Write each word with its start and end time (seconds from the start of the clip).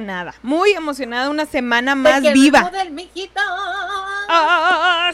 muy 0.00 0.04
emocionada. 0.04 0.34
Muy 0.42 0.70
emocionada, 0.72 1.30
una 1.30 1.46
semana 1.46 1.94
más 1.94 2.22
De 2.22 2.28
que 2.28 2.34
viva. 2.34 2.62
vengo 2.62 2.76
del 2.76 2.90
mijito. 2.92 3.40
Ah, 4.28 5.12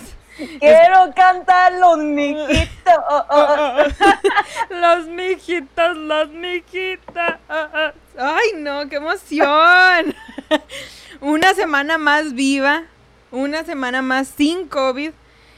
Quiero 0.58 1.12
cantar 1.14 1.72
los 1.74 1.98
mijitos. 1.98 2.68
los 4.70 5.06
mijitos, 5.08 5.96
los 5.96 6.28
mijitas. 6.30 7.38
Ay, 8.18 8.52
no, 8.56 8.88
qué 8.88 8.96
emoción. 8.96 10.14
Una 11.20 11.54
semana 11.54 11.98
más 11.98 12.32
viva, 12.34 12.84
una 13.30 13.64
semana 13.64 14.02
más 14.02 14.28
sin 14.28 14.66
COVID, 14.68 15.12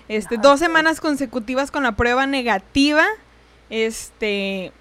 este, 0.08 0.36
dos 0.36 0.60
semanas 0.60 1.00
consecutivas 1.00 1.70
con 1.70 1.84
la 1.84 1.92
prueba 1.92 2.26
negativa. 2.26 3.04
Este, 3.70 4.72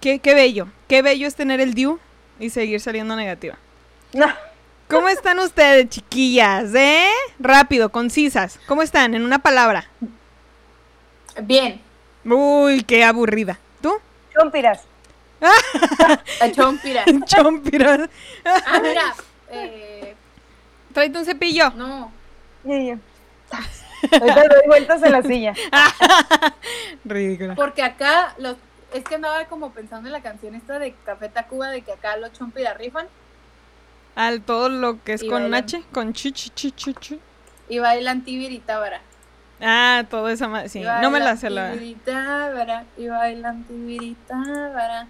qué, 0.00 0.20
qué 0.20 0.34
bello, 0.34 0.68
qué 0.86 1.02
bello 1.02 1.26
es 1.26 1.34
tener 1.34 1.60
el 1.60 1.74
DIU 1.74 1.98
y 2.38 2.50
seguir 2.50 2.80
saliendo 2.80 3.16
negativa. 3.16 3.58
No. 4.12 4.26
¿Cómo 4.88 5.08
están 5.08 5.38
ustedes, 5.38 5.88
chiquillas? 5.88 6.74
¿Eh? 6.74 7.08
Rápido, 7.38 7.90
concisas. 7.90 8.58
¿Cómo 8.66 8.82
están? 8.82 9.14
En 9.14 9.24
una 9.24 9.38
palabra. 9.38 9.86
Bien. 11.42 11.80
Uy, 12.24 12.82
qué 12.82 13.04
aburrida. 13.04 13.58
¿Tú? 13.80 13.94
Chompiras. 14.36 14.82
A 16.40 16.50
chompira. 16.52 17.04
Chompiras. 17.24 18.08
Ah, 18.44 18.80
mira. 18.82 19.14
Eh, 19.50 20.14
Tráete 20.92 21.18
un 21.18 21.24
cepillo. 21.24 21.70
no. 21.70 22.12
Y 22.64 22.88
yo. 22.88 22.94
Ahorita 24.12 24.42
le 24.42 24.48
doy 24.48 24.66
vueltas 24.66 25.02
en 25.02 25.12
la 25.12 25.22
silla. 25.22 25.54
Ridícula. 27.04 27.54
Porque 27.54 27.82
acá 27.82 28.34
los. 28.38 28.56
Es 28.92 29.04
que 29.04 29.14
andaba 29.14 29.44
como 29.46 29.70
pensando 29.72 30.08
en 30.08 30.12
la 30.12 30.20
canción 30.20 30.54
esta 30.54 30.78
de 30.78 30.94
Café 31.06 31.28
Tacuba 31.28 31.68
de 31.68 31.82
que 31.82 31.92
acá 31.92 32.16
los 32.16 32.32
chompira 32.32 32.74
rifan 32.74 33.06
Al 34.16 34.42
todo 34.42 34.68
lo 34.68 35.02
que 35.02 35.14
es 35.14 35.22
Y 35.22 35.28
con 35.28 35.42
bailan. 35.42 35.64
H, 35.64 35.82
con 35.92 36.12
chi, 36.12 36.32
chi, 36.32 36.50
chi, 36.50 36.72
chi, 36.72 36.94
chi. 36.94 37.20
y 37.68 37.78
bailan 37.78 38.22
tibiritábara. 38.22 39.00
Ah, 39.62 40.04
todo 40.08 40.28
esa 40.30 40.48
ma- 40.48 40.68
Sí, 40.68 40.80
Y 40.80 40.82
no 40.84 41.10
me 41.10 41.18
la 41.18 41.26
bailan 41.34 41.38
sé 41.38 41.50
la. 41.50 41.72
tibiritábara, 41.72 42.84
Y 42.96 43.08
bailan 43.08 43.62
tibiritábara. 43.64 45.06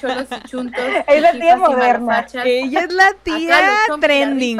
Cholos 0.00 0.26
y 0.30 0.48
chuntos. 0.48 0.84
Es 1.06 1.22
la 1.22 1.32
tía 1.32 1.54
y 1.54 1.56
moderna. 1.58 2.26
Ella 2.44 2.80
es 2.80 2.92
la 2.92 3.12
tía 3.22 3.60
trending. 4.00 4.58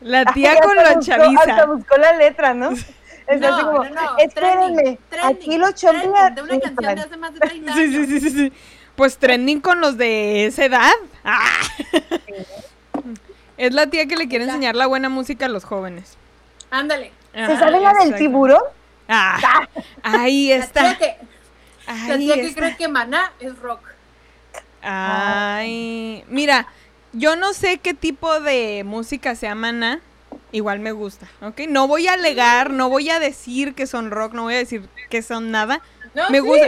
La 0.00 0.24
tía 0.32 0.52
Ay, 0.52 0.58
con 0.62 0.76
la 0.76 0.82
buscó- 0.94 0.98
Hasta 0.98 1.16
chaviza. 1.16 1.66
buscó 1.66 1.96
la 1.96 2.12
letra, 2.16 2.54
¿no? 2.54 2.70
Es 3.26 3.40
No, 3.40 3.48
así 3.48 3.62
como, 3.64 3.84
no, 3.84 3.90
no, 3.90 4.18
espérenme, 4.18 4.98
trending, 5.08 5.40
aquí 5.40 5.56
los 5.56 5.74
chompiras 5.74 6.34
De 6.34 6.42
una 6.42 6.60
canción 6.60 6.94
de 6.94 7.00
hace 7.00 7.16
más 7.16 7.32
de 7.32 7.40
30 7.40 7.72
Sí, 7.74 7.80
años. 7.80 8.06
sí, 8.06 8.20
sí, 8.20 8.20
sí, 8.20 8.30
sí. 8.30 8.52
Pues 8.96 9.18
trending 9.18 9.60
con 9.60 9.80
los 9.80 9.96
de 9.96 10.46
esa 10.46 10.64
edad. 10.66 10.92
Ah. 11.24 11.60
Es 13.56 13.72
la 13.72 13.86
tía 13.88 14.06
que 14.06 14.16
le 14.16 14.28
quiere 14.28 14.44
enseñar 14.44 14.74
la 14.76 14.86
buena 14.86 15.08
música 15.08 15.46
a 15.46 15.48
los 15.48 15.64
jóvenes. 15.64 16.16
Ándale. 16.70 17.12
¿Se 17.32 17.56
sabe 17.56 17.80
la 17.80 17.92
del 17.94 18.14
tiburón? 18.16 18.62
Ah, 19.08 19.66
ahí 20.02 20.48
La 20.48 20.56
está. 20.64 20.80
tía 20.80 20.98
que, 20.98 21.16
la 22.08 22.16
tía 22.18 22.34
que 22.34 22.46
está. 22.46 22.60
cree 22.60 22.76
que 22.76 22.88
Maná 22.88 23.32
es 23.40 23.58
rock. 23.58 23.80
Ay, 24.82 26.24
mira, 26.28 26.66
yo 27.12 27.36
no 27.36 27.52
sé 27.52 27.78
qué 27.78 27.94
tipo 27.94 28.40
de 28.40 28.82
música 28.84 29.34
sea 29.34 29.54
maná. 29.54 30.00
Igual 30.52 30.80
me 30.80 30.92
gusta, 30.92 31.26
¿ok? 31.42 31.62
No 31.68 31.88
voy 31.88 32.06
a 32.06 32.12
alegar, 32.14 32.70
no 32.70 32.88
voy 32.88 33.10
a 33.10 33.18
decir 33.18 33.74
que 33.74 33.86
son 33.86 34.10
rock, 34.10 34.34
no 34.34 34.42
voy 34.42 34.54
a 34.54 34.58
decir 34.58 34.88
que 35.10 35.22
son 35.22 35.50
nada. 35.50 35.80
No, 36.14 36.28
Me 36.30 36.38
sí. 36.38 36.44
gusta. 36.44 36.66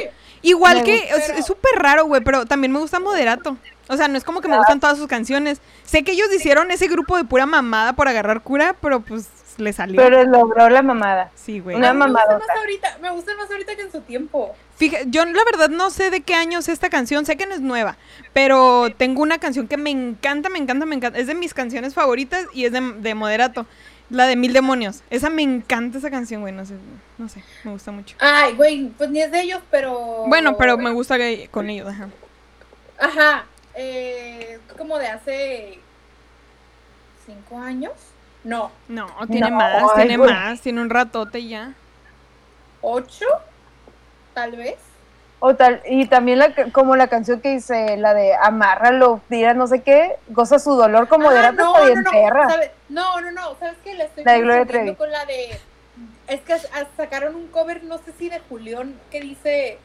Igual 0.49 0.77
Me 0.79 0.85
que 0.85 1.01
gusta. 1.01 1.17
o 1.17 1.21
sea, 1.21 1.37
es 1.37 1.47
súper 1.47 1.73
raro, 1.77 2.05
güey, 2.07 2.23
pero 2.23 2.47
también 2.47 2.73
me 2.73 2.79
gusta 2.79 3.01
Moderato. 3.01 3.57
O 3.89 3.97
sea, 3.97 4.09
no 4.09 4.17
es 4.19 4.25
como 4.25 4.41
que 4.41 4.49
me 4.49 4.57
gustan 4.59 4.81
todas 4.81 4.99
sus 4.99 5.07
canciones. 5.07 5.61
Sé 5.85 6.03
que 6.03 6.13
ellos 6.13 6.29
hicieron 6.35 6.71
ese 6.71 6.89
grupo 6.89 7.17
de 7.17 7.25
pura 7.25 7.47
mamada 7.47 7.93
por 7.95 8.09
agarrar 8.09 8.43
cura, 8.43 8.75
pero 8.81 9.01
pues 9.01 9.29
le 9.59 9.73
salió. 9.73 9.97
Pero 10.03 10.25
logró 10.25 10.69
la 10.69 10.83
mamada. 10.83 11.31
sí, 11.35 11.61
güey. 11.61 11.77
Una 11.77 11.91
A 11.91 11.93
mí 11.95 11.99
me 12.01 12.07
gustan 12.07 12.25
mamadota. 12.27 12.47
más 12.47 12.57
ahorita, 12.59 12.99
me 13.01 13.11
gustan 13.11 13.37
más 13.37 13.51
ahorita 13.51 13.77
que 13.77 13.83
en 13.83 13.93
su 13.93 14.01
tiempo. 14.03 14.55
Fija- 14.79 14.99
yo 15.07 15.25
la 15.25 15.45
verdad 15.45 15.69
no 15.71 15.91
sé 15.91 16.11
de 16.11 16.21
qué 16.21 16.35
año 16.35 16.59
es 16.59 16.69
esta 16.69 16.91
canción, 16.91 17.25
sé 17.25 17.37
que 17.37 17.47
no 17.47 17.55
es 17.55 17.61
nueva, 17.63 17.97
pero 18.35 18.89
tengo 18.99 19.23
una 19.23 19.39
canción 19.39 19.67
que 19.69 19.77
me 19.79 19.91
encanta, 19.91 20.49
me 20.51 20.59
encanta, 20.59 20.85
me 20.85 20.95
encanta. 20.97 21.19
Es 21.19 21.27
de 21.29 21.35
mis 21.35 21.55
canciones 21.55 21.95
favoritas 21.95 22.45
y 22.53 22.67
es 22.67 22.73
de, 22.73 22.81
de 22.99 23.15
Moderato, 23.15 23.67
la 24.11 24.27
de 24.27 24.37
Mil 24.37 24.53
Demonios. 24.53 25.03
Esa 25.11 25.31
me 25.31 25.43
encanta 25.43 25.99
esa 25.99 26.11
canción, 26.11 26.41
güey, 26.43 26.53
no 26.53 26.65
sé, 26.65 26.75
no 27.19 27.29
sé, 27.29 27.43
me 27.65 27.73
gusta 27.73 27.91
mucho. 27.93 28.17
Ay, 28.21 28.55
güey, 28.55 28.89
pues 28.97 29.11
ni 29.11 29.21
es 29.21 29.31
de 29.33 29.41
ellos, 29.43 29.61
pero. 29.71 30.25
Bueno, 30.27 30.57
pero 30.57 30.77
me 30.79 30.91
gusta 30.91 31.19
que- 31.19 31.49
con 31.51 31.69
ellos, 31.71 31.89
ajá. 31.89 32.09
Ajá. 32.99 33.45
Eh, 33.75 34.59
como 34.79 34.99
de 34.99 35.09
hace. 35.09 35.79
¿Cinco 37.27 37.59
años? 37.59 37.93
No, 38.45 38.71
No, 38.89 39.09
tiene 39.29 39.51
No, 39.51 39.57
más, 39.57 39.83
ay, 39.83 39.89
tiene 40.07 40.17
güey. 40.17 40.33
más, 40.33 40.61
tiene 40.61 40.81
un 40.81 40.89
ratote 40.91 41.47
ya. 41.49 41.75
¿ocho? 42.81 43.27
Tal 44.35 44.53
vez. 44.53 44.77
O 45.39 45.55
tal, 45.55 45.83
y 45.87 46.07
también 46.07 46.39
la, 46.39 46.55
como 46.73 46.97
la 46.97 47.09
canción 47.09 47.41
que 47.43 47.51
dice, 47.51 47.97
la 47.99 48.15
de 48.15 48.35
amárralo, 48.35 49.21
tira 49.29 49.53
no 49.53 49.67
sé 49.67 49.83
qué, 49.83 50.17
goza 50.29 50.59
su 50.59 50.73
dolor 50.75 51.09
como 51.09 51.31
de 51.31 51.39
Ah, 51.39 51.43
la 51.43 51.53
no, 51.53 51.75
no, 51.79 51.95
no, 52.03 52.11
perra. 52.11 52.49
¿sabe- 52.49 52.71
no, 52.89 53.21
no, 53.21 53.31
no, 53.33 53.57
¿sabes 53.61 53.77
qué? 53.85 53.95
La 53.95 54.05
estoy 54.05 54.25
La 54.25 54.33
de 54.33 54.41
Gloria 54.41 54.59
confundiendo 54.61 54.95
Trevi. 54.95 54.97
con 54.97 55.13
la 55.13 55.25
de... 55.27 55.59
Es 56.29 56.41
que 56.41 56.55
sacaron 56.97 57.37
un 57.37 57.49
cover, 57.49 57.85
no 57.85 57.99
sé 57.99 58.13
si 58.19 58.29
de 58.31 58.41
Julián, 58.49 58.99
que 59.11 59.21
dice... 59.21 59.79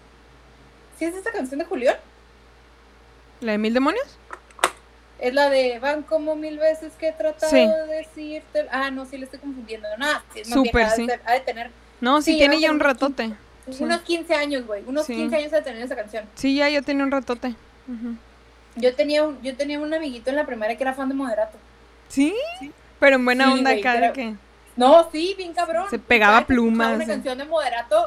¿Sí 0.97 1.06
es 1.06 1.16
esta 1.16 1.31
canción 1.31 1.59
de 1.59 1.66
Julián? 1.66 1.97
¿La 3.41 3.51
de 3.53 3.57
Mil 3.57 3.73
Demonios? 3.73 4.18
Es 5.19 5.33
la 5.33 5.50
de 5.50 5.79
van 5.79 6.01
como 6.03 6.35
mil 6.35 6.57
veces 6.59 6.94
que 6.97 7.09
he 7.09 7.12
tratado 7.12 7.51
Sí. 7.51 7.68
de 7.68 7.85
decirte. 7.97 8.68
Ah, 8.72 8.89
no, 8.89 9.06
sí 9.06 9.18
le 9.18 9.25
estoy 9.25 9.39
confundiendo. 9.39 9.88
No, 9.97 10.06
sí, 10.33 10.44
Súper, 10.45 10.89
de 10.89 10.95
sí. 10.95 11.07
Ha 11.25 11.33
de 11.33 11.39
tener 11.41 11.72
No, 12.00 12.22
sí, 12.22 12.31
Sí, 12.33 12.38
tiene 12.39 12.59
ya 12.59 12.72
un 12.72 12.79
ratote. 12.79 13.33
Sí. 13.78 13.84
unos 13.84 14.02
15 14.02 14.34
años, 14.36 14.66
güey. 14.66 14.84
Unos 14.86 15.06
Sí. 15.06 15.16
15 15.16 15.36
años 15.36 15.52
de 15.52 15.62
tener 15.62 15.82
esa 15.82 15.96
canción. 15.96 16.26
Sí, 16.36 16.56
ya, 16.56 16.70
ya 16.70 16.82
tiene 16.82 17.04
un 17.04 17.12
ratote. 17.12 17.56
Yo 18.76 18.96
tenía 18.96 19.24
un, 19.24 19.42
yo 19.42 19.56
tenía 19.58 19.80
un 19.80 19.94
amiguito 19.94 20.30
en 20.30 20.36
la 20.38 20.46
primaria 20.46 20.78
que 20.78 20.84
era 20.84 20.94
fan 20.94 21.09
de 21.09 21.16
Moderato. 21.16 21.58
¿Sí? 22.08 22.36
Pero 23.00 23.16
en 23.18 23.26
buena 23.26 23.46
Sí, 23.46 23.52
onda 23.52 23.72
güey, 23.72 23.80
acá 23.81 23.94
de 23.94 24.00
pero- 24.00 24.14
que... 24.14 24.36
No, 24.78 25.10
sí, 25.12 25.34
bien 25.38 25.54
cabrón. 25.54 25.90
Se 25.90 26.00
pegaba 26.00 26.34
Cada 26.38 26.48
plumas, 26.48 26.96
Una 26.96 27.04
sí. 27.04 27.10
canción 27.12 27.38
de 27.38 27.44
Moderato. 27.46 28.06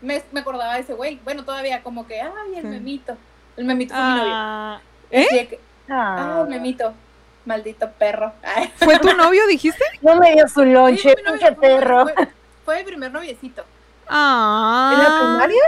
Me, 0.00 0.22
me 0.32 0.40
acordaba 0.40 0.74
de 0.74 0.80
ese 0.80 0.94
güey. 0.94 1.20
Bueno, 1.24 1.44
todavía 1.44 1.82
como 1.82 2.06
que, 2.06 2.20
ay, 2.20 2.30
el 2.56 2.62
Sí. 2.62 2.68
memito. 2.68 3.16
El 3.56 3.64
memito 3.64 3.94
fue 3.94 4.02
mi 4.04 4.10
novio. 4.18 4.32
Ah, 4.32 4.80
¿Eh? 5.10 5.48
que, 5.48 5.60
Ah, 5.90 6.40
el 6.44 6.48
memito. 6.48 6.94
Maldito 7.44 7.90
perro. 7.92 8.32
Ay. 8.42 8.70
¿Fue 8.76 8.98
tu 8.98 9.12
novio, 9.16 9.46
dijiste? 9.46 9.82
no 10.02 10.16
me 10.16 10.32
dio 10.34 10.46
su 10.48 10.62
Sí, 10.62 10.70
lonche, 10.70 11.08
novio, 11.08 11.24
pinche 11.32 11.54
fue 11.54 11.68
perro. 11.68 12.02
Fue, 12.04 12.14
fue 12.64 12.78
mi 12.78 12.84
primer 12.84 13.10
noviecito. 13.10 13.64
Ah. 14.08 14.90
¿En 14.94 15.02
la 15.02 15.18
primaria? 15.20 15.62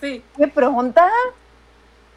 Sí. 0.00 0.22
¿Qué 0.36 0.48
pronta? 0.48 1.08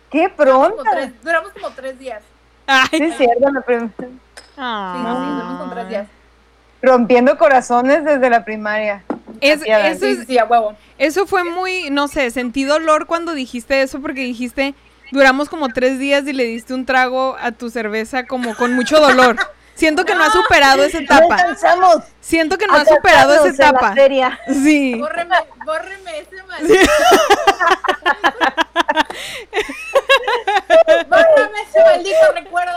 ¿Qué 0.09 0.29
Como 0.29 0.35
pronta? 0.35 0.91
tres- 0.91 1.23
duramos 1.23 1.51
como 1.53 1.69
tres 1.71 1.97
días. 1.99 2.23
Ay. 2.67 2.87
Sí, 2.91 3.03
es 3.03 3.17
cierto, 3.17 3.49
la 3.49 3.61
Sí, 3.61 3.73
sí, 3.99 4.05
sí, 4.05 4.19
Ah. 4.57 4.93
duramos 5.33 5.59
como 5.61 5.73
tres 5.73 5.89
días. 5.89 6.07
rompiendo 6.83 7.37
corazones 7.37 8.03
desde 8.03 8.27
la 8.29 8.43
primaria. 8.43 9.03
Es- 9.39 9.61
eso, 9.61 9.65
Sí, 9.65 9.71
es- 9.71 9.99
sí, 10.19 10.25
sí, 10.25 10.37
a 10.39 10.45
huevo. 10.45 10.75
eso 10.97 11.27
fue 11.27 11.43
muy, 11.43 11.89
no 11.91 12.07
sé, 12.07 12.31
sentí 12.31 12.63
dolor 12.63 13.05
cuando 13.05 13.33
dijiste 13.33 13.83
eso 13.83 14.01
porque 14.01 14.21
dijiste, 14.21 14.73
duramos 15.11 15.47
como 15.47 15.69
tres 15.69 15.99
días 15.99 16.25
y 16.27 16.33
le 16.33 16.43
diste 16.45 16.73
un 16.73 16.85
trago 16.87 17.37
a 17.39 17.51
tu 17.51 17.69
cerveza 17.69 18.25
como 18.25 18.55
con 18.55 18.73
mucho 18.73 18.99
dolor. 18.99 19.35
Siento 19.81 20.05
que 20.05 20.13
no 20.13 20.23
has 20.23 20.31
superado 20.31 20.83
esa 20.83 20.99
No 20.99 21.03
etapa. 21.05 21.37
Siento 22.19 22.55
que 22.55 22.67
no 22.67 22.75
a 22.75 22.81
has 22.81 22.87
superado 22.87 23.33
esa 23.33 23.45
casarnos 23.45 23.59
en 23.59 23.63
la 23.65 23.69
etapa. 23.79 23.93
feria. 23.95 24.39
Sí. 24.45 24.93
Bórreme, 24.93 25.35
bórreme 25.65 26.19
ese 26.19 26.43
maldito. 26.43 26.91
bórreme 31.09 31.61
ese 31.67 31.83
maldito 31.83 32.31
recuerdo. 32.35 32.75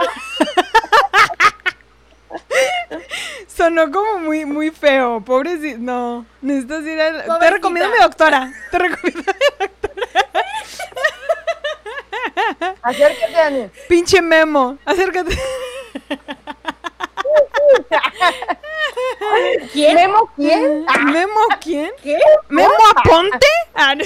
Sonó 3.54 3.90
como 3.90 4.20
muy, 4.20 4.46
muy 4.46 4.70
feo. 4.70 5.20
Pobrecito. 5.20 5.76
No. 5.80 6.24
Necesitas 6.40 6.84
ir 6.84 6.98
al. 7.02 7.38
Te 7.38 7.50
recomiendo 7.50 7.90
a 7.92 7.92
mi 7.98 8.02
doctora. 8.02 8.50
Te 8.70 8.78
recomiendo 8.78 9.30
a 9.30 9.34
mi 9.34 9.68
Acércate, 12.82 13.36
Ani. 13.36 13.70
pinche 13.90 14.22
Memo. 14.22 14.78
Acércate. 14.86 15.38
¿Quién? 19.72 19.94
¿Memo 19.94 20.30
quién? 20.36 20.84
¿Memo 21.06 21.40
quién? 21.60 21.90
¿Qué? 22.02 22.18
¿Memo 22.48 22.74
Aponte? 22.96 23.46
Ah, 23.74 23.94
no. 23.94 24.04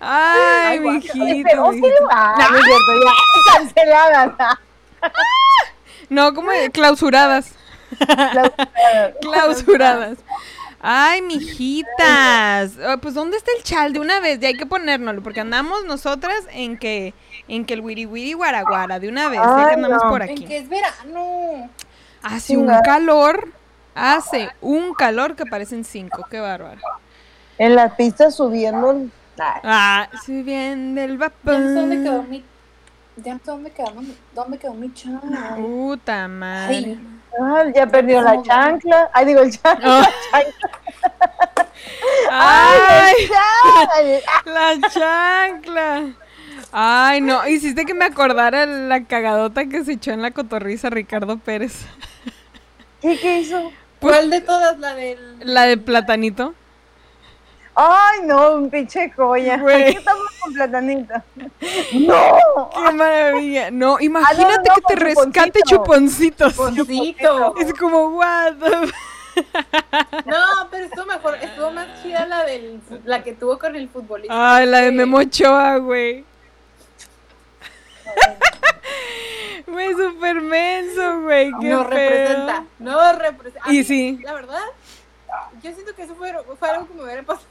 Ay, 0.00 0.78
guau, 0.78 0.94
mijito. 0.94 1.70
Ah, 2.10 2.48
no 2.50 2.58
es 2.58 2.64
cierto, 2.64 2.92
ya, 3.04 3.12
canceladas. 3.52 4.58
No, 6.08 6.34
como 6.34 6.50
clausuradas. 6.72 7.54
Clausuradas. 7.98 9.14
Clausuradas. 9.20 10.18
Ay, 10.82 11.22
mijitas. 11.22 12.72
Ah, 12.84 12.98
Pues 13.00 13.14
¿dónde 13.14 13.36
está 13.36 13.50
el 13.56 13.62
chal 13.62 13.92
de 13.92 14.00
una 14.00 14.18
vez? 14.20 14.40
Ya 14.40 14.48
hay 14.48 14.56
que 14.56 14.66
ponérnoslo, 14.66 15.22
porque 15.22 15.40
andamos 15.40 15.84
nosotras 15.84 16.34
en 16.50 16.76
que 16.76 17.14
en 17.48 17.64
que 17.64 17.74
el 17.74 17.80
wiri 17.80 18.04
wiri 18.06 18.32
guaraguara 18.32 18.98
de 18.98 19.08
una 19.08 19.28
vez, 19.28 19.40
ya 19.40 19.56
que 19.56 19.62
Ay, 19.70 19.74
andamos 19.74 20.02
no. 20.02 20.10
por 20.10 20.22
En 20.22 20.30
aquí. 20.30 20.44
que 20.44 20.58
es 20.58 20.68
verano. 20.68 21.70
Hace 22.22 22.56
un 22.56 22.66
calor, 22.84 23.48
hace 23.94 24.50
un 24.60 24.92
calor 24.94 25.34
que 25.36 25.46
parecen 25.46 25.84
cinco, 25.84 26.24
qué 26.30 26.40
bárbaro. 26.40 26.80
En 27.58 27.74
la 27.76 27.96
pista 27.96 28.30
subiendo. 28.30 28.90
Ay, 29.38 29.60
Ah, 29.64 30.08
subiendo 30.24 31.00
el 31.00 31.18
Ya 31.18 31.28
no 31.58 31.68
sé 31.68 31.74
dónde 31.74 31.96
quedó 32.02 32.12
vapor. 32.18 32.28
mi. 32.28 32.44
Ya 33.16 33.34
no 33.34 33.38
sé 33.40 33.44
dónde 33.50 33.70
quedó, 33.70 33.90
mi- 34.00 34.16
dónde 34.34 34.58
quedó 34.58 34.74
mi 34.74 34.92
chal. 34.94 35.20
Puta 35.56 36.28
madre. 36.28 36.74
Ay, 36.76 36.98
ay, 37.40 37.72
ya 37.74 37.86
perdió 37.86 38.20
la 38.20 38.42
chancla. 38.42 39.10
Ay, 39.12 39.26
digo 39.26 39.40
el 39.40 39.50
chancla. 39.62 40.00
Oh. 40.00 40.04
Ay, 40.32 40.46
Ay, 42.30 44.20
la 44.44 44.88
chancla. 44.90 46.12
Ay, 46.72 47.20
no, 47.20 47.46
hiciste 47.46 47.84
que 47.84 47.94
me 47.94 48.06
acordara 48.06 48.66
la 48.66 49.04
cagadota 49.04 49.66
que 49.66 49.84
se 49.84 49.92
echó 49.92 50.12
en 50.12 50.22
la 50.22 50.30
cotorriza 50.30 50.90
Ricardo 50.90 51.38
Pérez. 51.38 51.84
¿Qué, 53.00 53.18
¿Qué 53.18 53.40
hizo? 53.40 53.72
¿Cuál 54.00 54.30
de 54.30 54.40
todas? 54.40 54.78
La 54.78 54.94
del. 54.94 55.18
La 55.40 55.64
de 55.64 55.76
platanito. 55.76 56.54
Ay, 57.74 58.20
no, 58.24 58.52
un 58.56 58.68
pinche 58.70 59.10
joya. 59.12 59.56
Güey. 59.58 59.82
Aquí 59.84 59.96
estamos 59.96 60.26
con 60.40 60.52
platanita. 60.52 61.24
¡No! 61.92 62.70
Qué 62.74 62.92
maravilla. 62.92 63.70
No, 63.70 63.98
imagínate 63.98 64.68
no, 64.68 64.74
que 64.74 64.80
te 64.88 64.94
rescate 64.96 65.60
chuponcito. 65.64 66.50
chuponcitos. 66.50 66.54
Poncito. 66.54 67.54
Es 67.56 67.72
como, 67.74 68.08
what 68.10 68.52
the- 68.60 68.92
No, 70.26 70.68
pero 70.70 70.84
estuvo 70.84 71.06
mejor. 71.06 71.36
Estuvo 71.36 71.70
más 71.70 72.02
chida 72.02 72.26
la 72.26 72.44
del. 72.44 72.80
La 73.04 73.22
que 73.22 73.32
tuvo 73.32 73.58
con 73.58 73.74
el 73.74 73.88
futbolista. 73.88 74.56
Ay, 74.56 74.66
la 74.66 74.80
de 74.82 74.92
Memo 74.92 75.16
Ochoa, 75.18 75.78
güey. 75.78 76.24
Güey, 79.66 79.92
súper 79.94 80.40
menso, 80.42 81.20
güey. 81.22 81.50
Qué 81.60 81.68
No 81.70 81.84
feo. 81.84 81.88
representa. 81.88 82.64
No 82.78 83.12
representa. 83.14 83.68
Y 83.72 83.78
mí, 83.78 83.84
sí. 83.84 84.18
La 84.22 84.34
verdad, 84.34 84.60
yo 85.62 85.72
siento 85.72 85.94
que 85.94 86.02
eso 86.02 86.14
fue, 86.14 86.34
fue 86.58 86.68
algo 86.68 86.86
que 86.88 86.94
me 86.94 87.04
hubiera 87.04 87.22
pasado. 87.22 87.46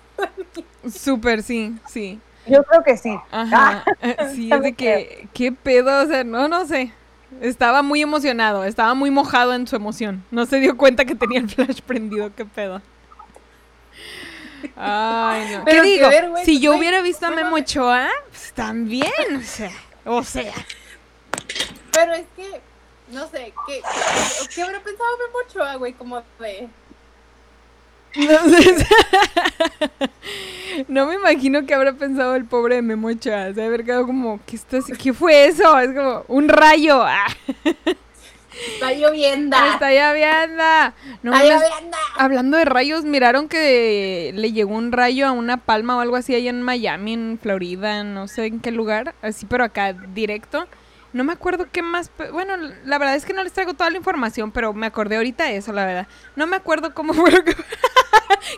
Súper, 0.92 1.44
sí, 1.44 1.76
sí. 1.88 2.20
Yo 2.48 2.64
creo 2.64 2.84
que 2.84 2.98
sí. 2.98 3.16
Ajá. 3.32 3.84
eh, 4.02 4.16
Sí, 4.34 4.50
es 4.52 4.62
de 4.64 4.74
que, 4.74 5.28
¿qué 5.34 5.52
pedo? 5.52 6.04
O 6.04 6.08
sea, 6.08 6.24
no, 6.24 6.48
no 6.48 6.66
sé. 6.66 6.92
Estaba 7.40 7.82
muy 7.82 8.02
emocionado, 8.02 8.64
estaba 8.66 8.94
muy 8.94 9.10
mojado 9.12 9.54
en 9.54 9.66
su 9.68 9.76
emoción. 9.76 10.24
No 10.32 10.46
se 10.46 10.60
dio 10.60 10.76
cuenta 10.76 11.06
que 11.06 11.16
tenía 11.16 11.40
el 11.40 11.50
flash 11.50 11.82
prendido, 11.86 12.32
qué 12.36 12.46
pedo. 12.46 12.82
Ay, 14.76 15.56
no. 15.56 15.64
Pero 15.66 15.82
¿Qué 15.84 15.88
digo? 15.90 16.08
si 16.44 16.60
yo 16.60 16.76
hubiera 16.76 17.02
visto 17.02 17.26
a 17.26 17.32
Memo. 17.32 17.56
Ochoa, 17.56 18.08
pues 18.30 18.54
también, 18.54 19.12
o 19.38 19.42
sea, 19.42 19.72
o 20.06 20.24
sea. 20.26 20.54
Pero 21.92 22.14
es 22.14 22.26
que, 22.36 22.62
no 23.12 23.28
sé, 23.28 23.54
¿qué, 23.68 23.82
qué 24.54 24.62
habrá 24.62 24.80
pensado 24.82 25.10
Memo 25.18 25.40
Ochoa, 25.48 25.76
güey? 25.76 25.94
Como 25.94 26.22
de. 26.40 26.68
No, 30.88 31.06
me 31.06 31.16
imagino 31.16 31.66
que 31.66 31.74
habrá 31.74 31.94
pensado 31.94 32.36
el 32.36 32.46
pobre 32.46 32.76
de 32.76 32.82
Memo 32.82 33.08
Ochoa. 33.08 33.54
Se 33.54 33.64
haber 33.64 33.84
quedado 33.84 34.06
como, 34.06 34.40
¿qué, 34.46 34.56
estás- 34.56 34.92
¿qué 34.98 35.14
fue 35.14 35.46
eso? 35.46 35.78
Es 35.80 35.90
como, 35.96 36.24
un 36.28 36.50
rayo. 36.50 37.02
Ah, 37.04 37.28
Está 38.74 38.92
lloviendo. 38.94 39.56
está 39.74 39.92
lloviendo. 39.92 40.64
No 41.24 41.34
Está 41.34 41.44
lloviendo. 41.46 41.98
Hablando 42.18 42.58
de 42.58 42.66
rayos, 42.66 43.06
miraron 43.06 43.48
que 43.48 44.32
le 44.36 44.52
llegó 44.52 44.76
un 44.76 44.92
rayo 44.92 45.26
a 45.28 45.32
una 45.32 45.58
palma 45.58 45.98
o 45.98 46.00
algo 46.02 46.16
así 46.18 46.36
allá 46.36 46.50
en 46.50 46.62
Miami, 46.62 47.14
en 47.14 47.40
Florida, 47.42 48.04
no 48.04 48.28
sé 48.28 48.46
en 48.48 48.60
qué 48.60 48.72
lugar, 48.72 49.16
así 49.22 49.46
pero 49.46 49.64
acá 49.64 49.94
directo. 49.94 50.68
No 51.14 51.24
me 51.24 51.34
acuerdo 51.34 51.68
qué 51.72 51.82
más, 51.82 52.10
bueno, 52.32 52.56
la 52.86 52.98
verdad 52.98 53.16
es 53.16 53.26
que 53.26 53.34
no 53.34 53.44
les 53.44 53.52
traigo 53.52 53.74
toda 53.74 53.90
la 53.90 53.98
información, 53.98 54.52
pero 54.52 54.74
me 54.74 54.88
acordé 54.88 55.18
ahorita 55.18 55.44
de 55.46 55.58
eso, 55.58 55.74
la 55.74 55.86
verdad. 55.86 56.08
No 56.36 56.48
me 56.48 56.56
acuerdo 56.56 56.94
cómo 56.94 57.14
fue 57.14 57.32
lo 57.32 57.44
que 57.44 57.54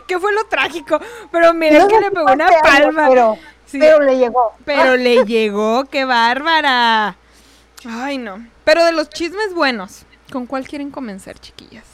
qué 0.06 0.18
fue 0.18 0.32
lo 0.32 0.44
trágico, 0.46 1.00
pero 1.32 1.52
miré 1.54 1.78
No 1.78 1.88
que 1.88 2.00
le 2.00 2.10
pegó 2.10 2.32
una 2.32 2.48
palma. 2.62 3.08
Pero, 3.08 3.36
Sí, 3.66 3.78
pero 3.80 4.00
le 4.00 4.18
llegó. 4.18 4.54
pero 4.64 4.96
le 4.96 5.24
llegó, 5.24 5.86
qué 5.86 6.04
bárbara. 6.04 7.16
Ay, 7.88 8.18
no. 8.18 8.46
Pero 8.64 8.84
de 8.84 8.92
los 8.92 9.08
chismes 9.10 9.52
buenos, 9.52 10.04
¿con 10.30 10.46
cuál 10.46 10.68
quieren 10.68 10.90
comenzar, 10.90 11.38
chiquillas? 11.40 11.84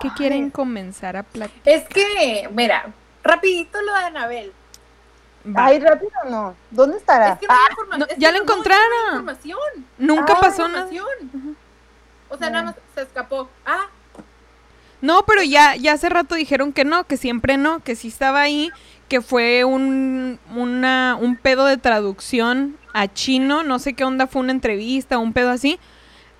¿Qué 0.00 0.08
Ay. 0.08 0.14
quieren 0.16 0.50
comenzar 0.50 1.16
a 1.16 1.22
platicar? 1.22 1.62
Es 1.72 1.86
que, 1.88 2.48
mira, 2.52 2.86
rapidito 3.22 3.80
lo 3.82 3.92
de 3.92 3.98
Anabel. 4.00 4.52
Va. 5.46 5.66
Ay, 5.66 5.78
rápido 5.80 6.10
no. 6.28 6.54
¿Dónde 6.70 6.98
estará? 6.98 7.32
Es 7.32 7.38
que 7.38 7.46
no 7.46 7.54
hay 7.54 8.00
ya 8.18 8.28
que 8.28 8.32
la 8.32 8.32
no 8.32 8.42
encontraron. 8.44 8.84
información. 9.08 9.58
Nunca 9.98 10.34
Ah, 10.36 10.40
pasó 10.40 10.68
nada. 10.68 10.88
O 12.28 12.36
sea, 12.36 12.50
nada 12.50 12.64
más 12.64 12.74
se 12.94 13.02
escapó. 13.02 13.48
Ah, 13.64 13.86
No, 15.00 15.24
pero 15.24 15.42
ya, 15.42 15.76
ya 15.76 15.94
hace 15.94 16.08
rato 16.10 16.34
dijeron 16.34 16.72
que 16.74 16.84
no, 16.84 17.04
que 17.04 17.16
siempre 17.16 17.56
no, 17.56 17.80
que 17.80 17.96
sí 17.96 18.08
estaba 18.08 18.42
ahí, 18.42 18.70
que 19.08 19.22
fue 19.22 19.64
un, 19.64 20.38
una, 20.54 21.16
un 21.18 21.36
pedo 21.36 21.64
de 21.64 21.78
traducción 21.78 22.76
a 22.92 23.08
chino, 23.08 23.62
no 23.62 23.78
sé 23.78 23.94
qué 23.94 24.04
onda, 24.04 24.26
fue 24.26 24.42
una 24.42 24.52
entrevista, 24.52 25.16
un 25.18 25.32
pedo 25.32 25.50
así. 25.50 25.80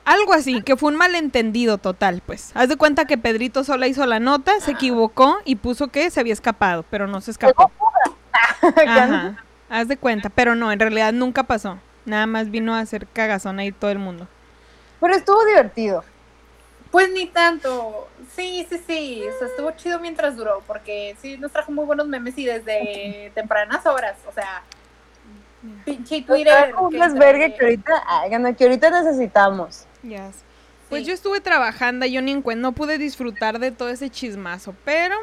Algo 0.04 0.32
así, 0.32 0.62
que 0.62 0.76
fue 0.76 0.90
un 0.92 0.96
malentendido 0.96 1.78
total, 1.78 2.22
pues. 2.24 2.50
Haz 2.54 2.68
de 2.68 2.76
cuenta 2.76 3.04
que 3.06 3.16
Pedrito 3.18 3.64
sola 3.64 3.86
hizo 3.86 4.04
la 4.06 4.18
nota, 4.20 4.58
se 4.60 4.72
equivocó 4.72 5.38
y 5.44 5.56
puso 5.56 5.88
que 5.88 6.10
se 6.10 6.20
había 6.20 6.32
escapado, 6.32 6.84
pero 6.90 7.06
no 7.06 7.20
se 7.20 7.30
escapó. 7.30 7.70
Ajá. 8.86 9.44
Haz 9.68 9.88
de 9.88 9.96
cuenta, 9.96 10.28
pero 10.30 10.54
no, 10.54 10.72
en 10.72 10.80
realidad 10.80 11.12
nunca 11.12 11.44
pasó. 11.44 11.78
Nada 12.04 12.26
más 12.26 12.50
vino 12.50 12.74
a 12.74 12.80
hacer 12.80 13.06
cagazón 13.06 13.58
ahí 13.58 13.70
todo 13.72 13.90
el 13.90 13.98
mundo. 13.98 14.26
Pero 15.00 15.14
estuvo 15.14 15.44
divertido. 15.44 16.04
pues 16.90 17.10
ni 17.12 17.26
tanto. 17.26 18.08
Sí, 18.34 18.66
sí, 18.68 18.80
sí. 18.86 19.22
O 19.34 19.38
sea, 19.38 19.48
estuvo 19.48 19.70
chido 19.72 20.00
mientras 20.00 20.36
duró. 20.36 20.62
Porque 20.66 21.16
sí, 21.22 21.36
nos 21.38 21.52
trajo 21.52 21.70
muy 21.72 21.84
buenos 21.84 22.06
memes 22.08 22.36
y 22.36 22.46
desde 22.46 23.30
tempranas 23.34 23.86
horas. 23.86 24.16
O 24.28 24.32
sea, 24.32 24.62
pinche 25.84 26.22
Twitter. 26.22 26.74
un 26.80 26.90
desvergue 26.92 27.54
que 27.54 27.64
ahorita, 27.64 28.02
ay, 28.06 28.30
no, 28.38 28.56
que 28.56 28.64
ahorita 28.64 28.90
necesitamos. 28.90 29.86
Ya. 30.02 30.30
Pues 30.88 31.02
Sí. 31.02 31.08
yo 31.08 31.14
estuve 31.14 31.40
trabajando, 31.40 32.06
yo 32.06 32.20
ni 32.22 32.32
en 32.32 32.42
cuenta, 32.42 32.62
no 32.62 32.72
pude 32.72 32.98
disfrutar 32.98 33.58
de 33.60 33.70
todo 33.70 33.90
ese 33.90 34.10
chismazo, 34.10 34.74
pero 34.84 35.14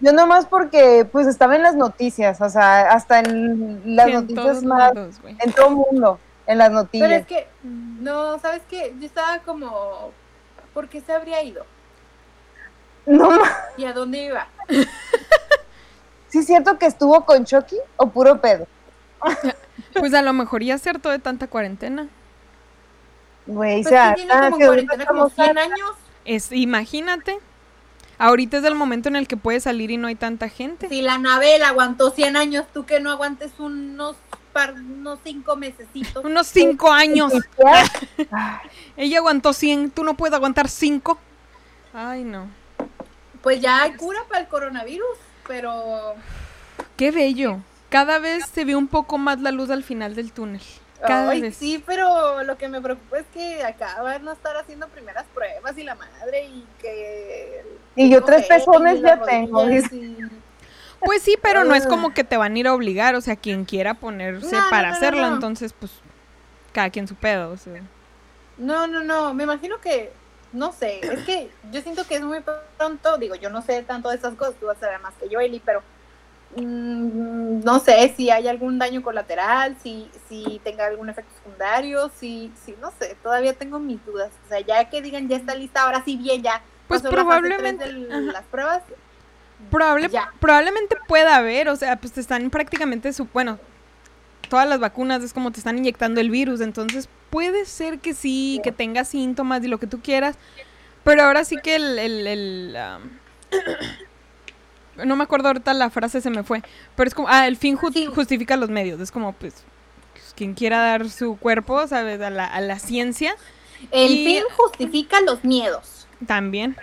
Yo 0.00 0.12
nomás 0.12 0.46
porque 0.46 1.06
pues 1.10 1.26
estaba 1.26 1.56
en 1.56 1.62
las 1.62 1.74
noticias, 1.74 2.40
o 2.40 2.48
sea, 2.48 2.92
hasta 2.92 3.18
en 3.20 3.96
las 3.96 4.06
sí, 4.06 4.12
en 4.12 4.20
noticias 4.20 4.62
más, 4.62 4.92
en 5.24 5.52
todo 5.52 5.68
el 5.68 5.74
mundo, 5.74 6.20
en 6.46 6.58
las 6.58 6.68
Pero 6.68 6.82
noticias. 6.82 7.12
es 7.12 7.26
que, 7.26 7.48
no, 7.62 8.38
¿sabes 8.38 8.62
qué? 8.68 8.94
Yo 9.00 9.06
estaba 9.06 9.40
como, 9.40 10.12
¿por 10.72 10.88
qué 10.88 11.00
se 11.00 11.12
habría 11.12 11.42
ido? 11.42 11.66
No 13.06 13.30
¿Y 13.76 13.86
a 13.86 13.92
dónde 13.92 14.24
iba? 14.24 14.46
¿Sí 16.28 16.38
es 16.40 16.46
cierto 16.46 16.78
que 16.78 16.86
estuvo 16.86 17.24
con 17.24 17.44
Chucky 17.44 17.78
o 17.96 18.08
puro 18.10 18.40
pedo? 18.40 18.66
Pues 19.94 20.12
a 20.12 20.22
lo 20.22 20.32
mejor 20.32 20.62
ya 20.62 20.74
acertó 20.74 21.08
de 21.08 21.18
tanta 21.18 21.46
cuarentena. 21.46 22.08
Güey, 23.46 23.82
Pues 23.82 23.86
o 23.86 23.88
sea, 23.88 24.14
que 24.14 24.22
tiene 24.22 24.50
como 24.50 24.56
cuarentena 24.58 25.06
como 25.06 25.26
estamos 25.28 25.54
100 25.54 25.58
años. 25.58 25.90
Es, 26.24 26.52
imagínate. 26.52 27.38
Ahorita 28.18 28.58
es 28.58 28.64
el 28.64 28.74
momento 28.74 29.08
en 29.08 29.16
el 29.16 29.28
que 29.28 29.36
puedes 29.36 29.62
salir 29.62 29.90
y 29.90 29.96
no 29.96 30.08
hay 30.08 30.16
tanta 30.16 30.48
gente. 30.48 30.88
Si 30.88 31.02
la 31.02 31.14
Anabel 31.14 31.62
aguantó 31.62 32.10
100 32.10 32.36
años, 32.36 32.66
tú 32.74 32.84
que 32.84 32.98
no 33.00 33.10
aguantes 33.10 33.52
unos 33.58 34.16
par, 34.52 34.74
unos 34.74 35.20
5 35.22 35.56
mesecitos. 35.56 36.24
Unos 36.24 36.48
cinco 36.48 36.90
años. 36.90 37.32
Ya. 37.32 37.84
Ay, 38.32 38.70
Ella 38.96 39.18
aguantó 39.18 39.52
100, 39.52 39.90
tú 39.92 40.02
no 40.02 40.14
puedes 40.14 40.34
aguantar 40.34 40.68
cinco. 40.68 41.18
Ay, 41.94 42.24
no. 42.24 42.48
Pues 43.42 43.60
ya 43.60 43.82
hay 43.82 43.92
cura 43.94 44.18
para 44.28 44.40
el 44.40 44.48
coronavirus, 44.48 45.16
pero 45.46 46.14
Qué 46.96 47.12
bello. 47.12 47.58
Cada 47.90 48.18
vez 48.18 48.46
se 48.46 48.64
ve 48.64 48.74
un 48.74 48.88
poco 48.88 49.18
más 49.18 49.40
la 49.40 49.52
luz 49.52 49.70
al 49.70 49.84
final 49.84 50.16
del 50.16 50.32
túnel. 50.32 50.60
Cada 51.00 51.30
Ay, 51.30 51.42
vez. 51.42 51.56
sí, 51.56 51.82
pero 51.86 52.42
lo 52.42 52.56
que 52.58 52.68
me 52.68 52.80
preocupa 52.80 53.18
es 53.18 53.26
que 53.32 53.62
acá 53.62 54.02
van 54.02 54.26
a 54.28 54.32
estar 54.32 54.56
haciendo 54.56 54.88
primeras 54.88 55.24
pruebas 55.34 55.76
y 55.78 55.84
la 55.84 55.94
madre 55.94 56.46
y 56.46 56.64
que... 56.80 57.64
Y 57.96 58.10
yo 58.10 58.22
tres 58.24 58.46
pezones 58.46 59.00
ya 59.00 59.20
tengo. 59.22 59.68
y- 59.70 59.82
Pues 61.00 61.22
sí, 61.22 61.36
pero 61.42 61.64
no 61.64 61.74
es 61.74 61.86
como 61.86 62.12
que 62.12 62.24
te 62.24 62.36
van 62.36 62.54
a 62.54 62.58
ir 62.58 62.66
a 62.66 62.74
obligar, 62.74 63.14
o 63.14 63.20
sea, 63.20 63.36
quien 63.36 63.64
quiera 63.64 63.94
ponerse 63.94 64.56
No, 64.56 64.62
para 64.70 64.82
no, 64.82 64.88
no, 64.88 64.96
hacerlo, 64.96 65.26
no. 65.28 65.34
entonces 65.34 65.72
pues 65.72 65.92
cada 66.72 66.90
quien 66.90 67.06
su 67.08 67.14
pedo, 67.14 67.50
o 67.52 67.56
sea. 67.56 67.82
No, 68.58 68.86
no, 68.88 69.04
no, 69.04 69.34
me 69.34 69.44
imagino 69.44 69.80
que, 69.80 70.10
no 70.52 70.72
sé, 70.72 70.98
es 71.00 71.20
que 71.24 71.48
yo 71.70 71.80
siento 71.80 72.04
que 72.06 72.16
es 72.16 72.22
muy 72.22 72.40
pronto, 72.76 73.16
digo, 73.18 73.36
yo 73.36 73.50
no 73.50 73.62
sé 73.62 73.82
tanto 73.84 74.08
de 74.10 74.16
esas 74.16 74.34
cosas, 74.34 74.54
tú 74.58 74.66
vas 74.66 74.76
a 74.78 74.80
saber 74.80 75.00
más 75.00 75.14
que 75.14 75.28
yo, 75.28 75.38
Eli, 75.40 75.60
pero 75.64 75.82
mm, 76.56 77.64
no 77.64 77.78
sé 77.80 78.14
si 78.16 78.30
hay 78.30 78.48
algún 78.48 78.78
daño 78.78 79.02
colateral, 79.02 79.76
si, 79.82 80.10
si 80.28 80.60
tenga 80.64 80.86
algún 80.86 81.08
efecto 81.08 81.32
secundario, 81.36 82.10
si, 82.18 82.52
si, 82.64 82.74
no 82.80 82.92
sé, 82.98 83.16
todavía 83.22 83.54
tengo 83.54 83.78
mis 83.78 84.04
dudas, 84.04 84.30
o 84.46 84.48
sea, 84.48 84.60
ya 84.60 84.88
que 84.88 85.02
digan 85.02 85.28
ya 85.28 85.36
está 85.36 85.54
lista, 85.54 85.82
ahora 85.82 86.02
sí 86.04 86.16
bien, 86.16 86.42
ya. 86.42 86.62
Pues 86.86 87.02
la 87.02 87.10
probablemente, 87.10 87.92
las 87.92 88.44
pruebas, 88.44 88.82
Probable, 89.70 90.08
Ya. 90.08 90.30
Probablemente 90.40 90.96
pueda 91.08 91.36
haber, 91.36 91.68
o 91.68 91.76
sea, 91.76 91.96
pues 91.96 92.12
te 92.12 92.20
están 92.20 92.48
prácticamente, 92.48 93.12
su, 93.12 93.26
bueno, 93.32 93.58
todas 94.48 94.68
las 94.68 94.78
vacunas 94.78 95.22
es 95.22 95.32
como 95.34 95.50
te 95.50 95.58
están 95.58 95.76
inyectando 95.76 96.20
el 96.20 96.30
virus, 96.30 96.60
entonces 96.60 97.08
puede 97.28 97.64
ser 97.64 97.98
que 97.98 98.14
sí, 98.14 98.60
que 98.62 98.72
tengas 98.72 99.08
síntomas 99.08 99.62
y 99.64 99.68
lo 99.68 99.78
que 99.78 99.86
tú 99.88 100.00
quieras, 100.00 100.36
pero 101.04 101.24
ahora 101.24 101.44
sí 101.44 101.56
que 101.62 101.74
el... 101.76 101.98
el- 101.98 102.26
el, 102.26 102.76
am, 102.76 103.18
no 105.04 105.16
me 105.16 105.24
acuerdo 105.24 105.48
ahorita 105.48 105.72
la 105.74 105.90
frase, 105.90 106.20
se 106.20 106.30
me 106.30 106.42
fue, 106.42 106.62
pero 106.96 107.08
es 107.08 107.14
como, 107.14 107.28
ah, 107.28 107.46
el 107.46 107.56
fin 107.56 107.76
ju- 107.76 107.92
Sí. 107.92 108.06
justifica 108.06 108.56
los 108.56 108.68
medios, 108.70 109.00
es 109.00 109.10
como, 109.10 109.32
pues, 109.32 109.64
pues, 110.12 110.32
quien 110.36 110.54
quiera 110.54 110.78
dar 110.78 111.08
su 111.10 111.36
cuerpo, 111.36 111.86
¿sabes? 111.86 112.20
A 112.20 112.30
la, 112.30 112.44
a 112.46 112.60
la 112.60 112.78
ciencia, 112.78 113.34
El 113.92 114.10
Y- 114.10 114.24
fin 114.24 114.42
justifica 114.56 115.20
los 115.20 115.44
miedos. 115.44 116.08
también. 116.26 116.76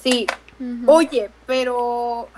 Sí. 0.00 0.26
Oye, 0.86 1.30
pero. 1.46 2.28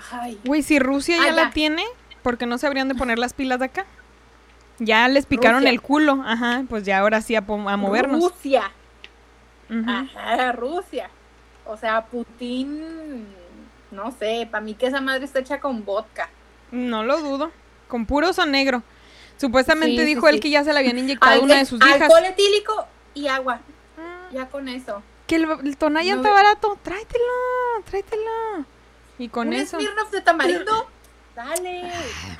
Güey, 0.43 0.63
si 0.63 0.79
Rusia 0.79 1.17
ya 1.17 1.29
Ah, 1.29 1.31
la 1.33 1.43
ya. 1.43 1.51
tiene, 1.51 1.83
¿por 2.23 2.39
qué 2.39 2.47
no 2.47 2.57
se 2.57 2.65
habrían 2.65 2.87
de 2.87 2.95
poner 2.95 3.19
las 3.19 3.33
pilas 3.33 3.59
de 3.59 3.65
acá? 3.65 3.85
Ya 4.79 5.07
les 5.07 5.27
picaron 5.27 5.59
Rusia. 5.59 5.69
el 5.69 5.81
culo, 5.81 6.23
ajá, 6.25 6.63
pues 6.67 6.83
ya 6.83 6.97
ahora 6.97 7.21
sí 7.21 7.35
a, 7.35 7.39
a 7.47 7.77
movernos. 7.77 8.23
Rusia. 8.23 8.71
Ajá, 9.85 10.51
Rusia. 10.53 11.09
O 11.65 11.77
sea, 11.77 12.05
Putin. 12.05 13.27
No 13.91 14.11
sé, 14.11 14.47
para 14.51 14.61
mí 14.63 14.73
que 14.75 14.87
esa 14.87 15.01
madre 15.01 15.25
está 15.25 15.39
hecha 15.39 15.59
con 15.59 15.85
vodka. 15.85 16.29
No 16.71 17.03
lo 17.03 17.19
dudo. 17.19 17.51
Con 17.87 18.05
puro 18.05 18.29
o 18.37 18.45
negro. 18.45 18.83
Supuestamente 19.37 19.95
Sí, 19.95 19.99
sí, 19.99 20.05
dijo 20.15 20.27
él 20.27 20.35
sí. 20.35 20.41
que 20.41 20.49
ya 20.49 20.63
se 20.63 20.73
le 20.73 20.79
habían 20.79 20.97
inyectado 20.99 21.33
Al- 21.33 21.39
una 21.41 21.55
de 21.57 21.65
sus 21.65 21.79
hijas. 21.79 22.01
Alcohol 22.01 22.25
etílico 22.25 22.85
y 23.13 23.27
agua. 23.27 23.59
Ah, 23.97 24.27
Ya 24.33 24.49
con 24.49 24.67
eso. 24.67 25.01
Que 25.27 25.35
el, 25.35 25.43
el 25.63 25.77
Tonayan 25.77 26.17
No 26.17 26.23
está 26.23 26.33
barato. 26.33 26.77
Tráetelo, 26.83 27.23
tráetelo. 27.89 28.65
Y 29.19 29.29
con 29.29 29.47
¿Un 29.49 29.53
eso, 29.53 29.77
Smirnoff 29.79 30.11
de 30.11 30.21
tamarindo? 30.21 30.89
Dale. 31.35 31.91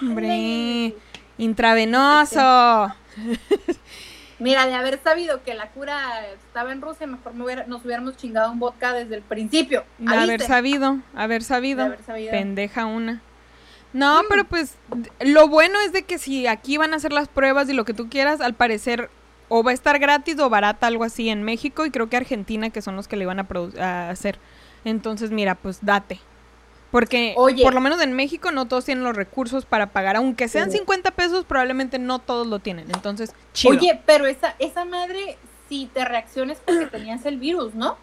hombre, 0.01 0.27
dale. 0.27 0.95
intravenoso. 1.37 2.93
Mira, 4.39 4.67
de 4.67 4.75
haber 4.75 4.99
sabido 5.03 5.43
que 5.43 5.53
la 5.55 5.69
cura 5.69 6.25
estaba 6.27 6.71
en 6.71 6.81
Rusia, 6.81 7.07
mejor 7.07 7.33
me 7.33 7.43
hubiera- 7.43 7.65
nos 7.65 7.83
hubiéramos 7.83 8.17
chingado 8.17 8.51
un 8.51 8.59
vodka 8.59 8.93
desde 8.93 9.15
el 9.15 9.21
principio. 9.23 9.83
De 9.97 10.15
haber 10.15 10.41
sabido, 10.41 10.97
haber 11.15 11.41
De 11.41 11.47
sabido. 11.47 11.83
haber 11.85 12.03
sabido. 12.03 12.31
Pendeja 12.31 12.85
una. 12.85 13.21
No, 13.93 14.21
pero 14.29 14.43
pues 14.43 14.75
lo 15.21 15.47
bueno 15.47 15.79
es 15.79 15.91
de 15.91 16.03
que 16.03 16.19
si 16.19 16.45
aquí 16.45 16.77
van 16.77 16.93
a 16.93 16.97
hacer 16.97 17.13
las 17.13 17.27
pruebas 17.29 17.67
y 17.69 17.73
lo 17.73 17.83
que 17.85 17.93
tú 17.93 18.09
quieras, 18.09 18.41
al 18.41 18.53
parecer 18.53 19.09
o 19.49 19.63
va 19.63 19.71
a 19.71 19.73
estar 19.73 19.97
gratis 19.97 20.37
o 20.39 20.49
barata, 20.49 20.87
algo 20.87 21.03
así 21.03 21.29
en 21.29 21.41
México 21.43 21.85
y 21.85 21.89
creo 21.91 22.09
que 22.09 22.17
Argentina, 22.17 22.69
que 22.69 22.81
son 22.81 22.95
los 22.95 23.07
que 23.07 23.15
le 23.15 23.25
van 23.25 23.39
a, 23.39 23.47
a 23.79 24.09
hacer. 24.09 24.37
Entonces, 24.85 25.31
mira, 25.31 25.55
pues 25.55 25.79
date. 25.81 26.19
Porque 26.97 27.35
Oye. 27.37 27.61
por 27.61 27.75
lo 27.75 27.79
menos 27.79 28.01
en 28.01 28.13
México 28.13 28.51
no 28.51 28.67
todos 28.67 28.85
tienen 28.85 29.03
los 29.03 29.15
recursos 29.15 29.65
para 29.65 29.91
pagar, 29.91 30.15
aunque 30.15 30.47
sean 30.47 30.71
Sí. 30.71 30.79
50 30.79 31.11
pesos, 31.11 31.45
probablemente 31.45 31.99
no 31.99 32.17
todos 32.17 32.47
lo 32.47 32.57
tienen. 32.57 32.87
Entonces, 32.89 33.35
chido. 33.53 33.75
Oye, 33.77 34.01
pero 34.07 34.25
esa, 34.25 34.55
esa 34.57 34.83
madre, 34.83 35.37
si 35.69 35.85
te 35.93 36.03
reacciones 36.05 36.57
porque 36.65 36.87
tenías 36.87 37.23
el 37.27 37.37
virus, 37.37 37.75
¿no? 37.75 37.97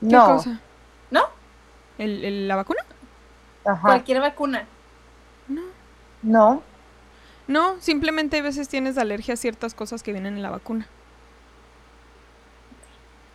¿Qué 0.00 0.06
No. 0.06 0.26
cosa? 0.26 0.60
¿No? 1.12 1.22
¿El- 1.98 2.24
el- 2.24 2.48
¿La 2.48 2.56
vacuna? 2.56 2.80
Ajá. 3.64 3.80
Cualquier 3.86 4.18
vacuna. 4.22 4.66
No. 5.46 5.62
No. 6.24 6.62
No, 7.46 7.76
simplemente 7.80 8.38
a 8.38 8.42
veces 8.42 8.68
tienes 8.68 8.98
alergia 8.98 9.34
a 9.34 9.36
ciertas 9.36 9.74
cosas 9.74 10.02
que 10.02 10.10
vienen 10.12 10.34
en 10.34 10.42
la 10.42 10.50
vacuna. 10.50 10.88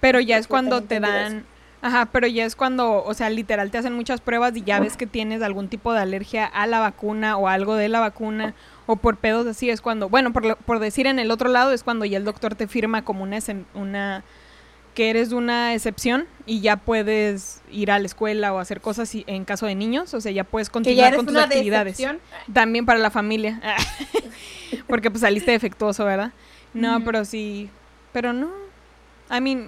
Pero 0.01 0.19
ya 0.19 0.37
es 0.37 0.47
cuando 0.47 0.81
te 0.83 0.99
dan... 0.99 1.45
Ajá, 1.83 2.07
pero 2.11 2.25
ya 2.27 2.45
es 2.45 2.55
cuando, 2.55 3.03
o 3.03 3.13
sea, 3.13 3.29
literal 3.29 3.69
te 3.69 3.77
hacen 3.77 3.93
muchas 3.93 4.21
pruebas 4.21 4.55
y 4.55 4.63
ya 4.63 4.79
ves 4.79 4.95
que 4.97 5.05
tienes 5.05 5.41
algún 5.41 5.67
tipo 5.67 5.91
de 5.93 5.99
alergia 5.99 6.45
a 6.45 6.65
la 6.65 6.79
vacuna 6.79 7.35
o 7.37 7.47
algo 7.49 7.75
de 7.75 7.89
la 7.89 7.99
vacuna 7.99 8.53
o 8.85 8.95
por 8.95 9.17
pedos 9.17 9.45
así 9.47 9.69
es 9.69 9.81
cuando, 9.81 10.07
bueno, 10.09 10.31
por, 10.33 10.45
lo- 10.45 10.55
por 10.55 10.79
decir 10.79 11.07
en 11.07 11.19
el 11.19 11.29
otro 11.29 11.49
lado 11.49 11.73
es 11.73 11.83
cuando 11.83 12.05
ya 12.05 12.17
el 12.17 12.23
doctor 12.23 12.55
te 12.55 12.67
firma 12.67 13.03
como 13.03 13.23
una, 13.23 13.37
una 13.73 14.23
que 14.95 15.09
eres 15.09 15.33
una 15.33 15.73
excepción 15.73 16.25
y 16.45 16.61
ya 16.61 16.77
puedes 16.77 17.61
ir 17.69 17.91
a 17.91 17.99
la 17.99 18.05
escuela 18.05 18.53
o 18.53 18.59
hacer 18.59 18.79
cosas 18.79 19.13
y- 19.13 19.25
en 19.27 19.43
caso 19.43 19.65
de 19.65 19.75
niños, 19.75 20.13
o 20.13 20.21
sea, 20.21 20.31
ya 20.31 20.45
puedes 20.45 20.69
ya 20.69 20.71
continuar 20.71 21.15
con 21.17 21.25
tus 21.25 21.35
una 21.35 21.43
actividades. 21.43 21.97
decepción. 21.97 22.19
También 22.53 22.85
para 22.85 22.99
la 22.99 23.09
familia. 23.11 23.59
Porque 24.87 25.11
pues 25.11 25.21
saliste 25.21 25.51
defectuoso, 25.51 26.05
¿verdad? 26.05 26.31
No, 26.73 27.03
pero 27.03 27.25
sí. 27.25 27.69
Pero 28.11 28.33
no. 28.33 28.49
I 29.35 29.41
mean, 29.41 29.67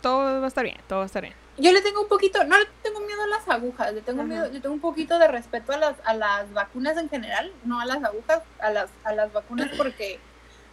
todo 0.00 0.40
va 0.40 0.44
a 0.44 0.48
estar 0.48 0.64
bien, 0.64 0.76
todo 0.88 0.98
va 1.00 1.04
a 1.04 1.06
estar 1.06 1.22
bien. 1.22 1.34
Yo 1.58 1.72
le 1.72 1.80
tengo 1.80 2.02
un 2.02 2.08
poquito, 2.08 2.44
no 2.44 2.58
le 2.58 2.66
tengo 2.82 3.00
miedo 3.00 3.22
a 3.22 3.26
las 3.28 3.48
agujas, 3.48 3.92
le 3.94 4.02
tengo 4.02 4.20
Ajá. 4.20 4.28
miedo, 4.28 4.48
le 4.52 4.60
tengo 4.60 4.74
un 4.74 4.80
poquito 4.80 5.18
de 5.18 5.26
respeto 5.28 5.72
a 5.72 5.78
las, 5.78 5.94
a 6.04 6.12
las 6.14 6.52
vacunas 6.52 6.96
en 6.98 7.08
general, 7.08 7.50
no 7.64 7.80
a 7.80 7.86
las 7.86 8.02
agujas, 8.04 8.42
a 8.60 8.70
las, 8.70 8.90
a 9.04 9.14
las 9.14 9.32
vacunas 9.32 9.70
porque 9.76 10.18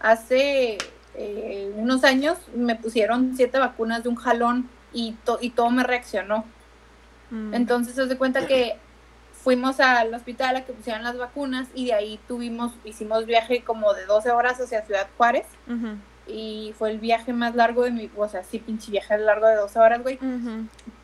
hace 0.02 0.78
eh, 1.16 1.72
unos 1.76 2.04
años 2.04 2.38
me 2.56 2.76
pusieron 2.76 3.34
siete 3.36 3.60
vacunas 3.60 4.04
de 4.04 4.10
un 4.10 4.16
jalón 4.16 4.70
y, 4.92 5.14
to- 5.24 5.40
y 5.42 5.52
todo 5.52 5.70
me 5.70 5.84
reaccionó. 5.84 6.44
Mm. 7.32 7.54
Entonces, 7.54 7.96
se 7.96 8.06
de 8.06 8.18
cuenta 8.18 8.46
que 8.46 8.76
fuimos 9.44 9.80
al 9.80 10.14
hospital 10.14 10.56
a 10.56 10.66
que 10.66 10.74
pusieran 10.74 11.04
las 11.04 11.18
vacunas 11.18 11.68
y 11.74 11.88
de 11.88 11.94
ahí 11.94 12.20
tuvimos, 12.28 12.74
hicimos 12.86 13.26
viaje 13.26 13.64
como 13.64 13.94
de 13.94 14.06
12 14.06 14.32
horas 14.32 14.60
hacia 14.60 14.86
Ciudad 14.86 15.08
Juárez 15.18 15.46
y 16.28 16.74
fue 16.78 16.92
el 16.92 17.00
viaje 17.00 17.34
más 17.34 17.54
largo 17.56 17.84
de 17.84 17.92
mi, 17.92 18.10
o 18.16 18.28
sea, 18.30 18.44
sí, 18.44 18.60
pinche 18.60 18.92
viaje 18.92 19.18
largo 19.18 19.46
de 19.48 19.56
12 19.56 19.80
horas, 19.80 20.02
güey, 20.02 20.18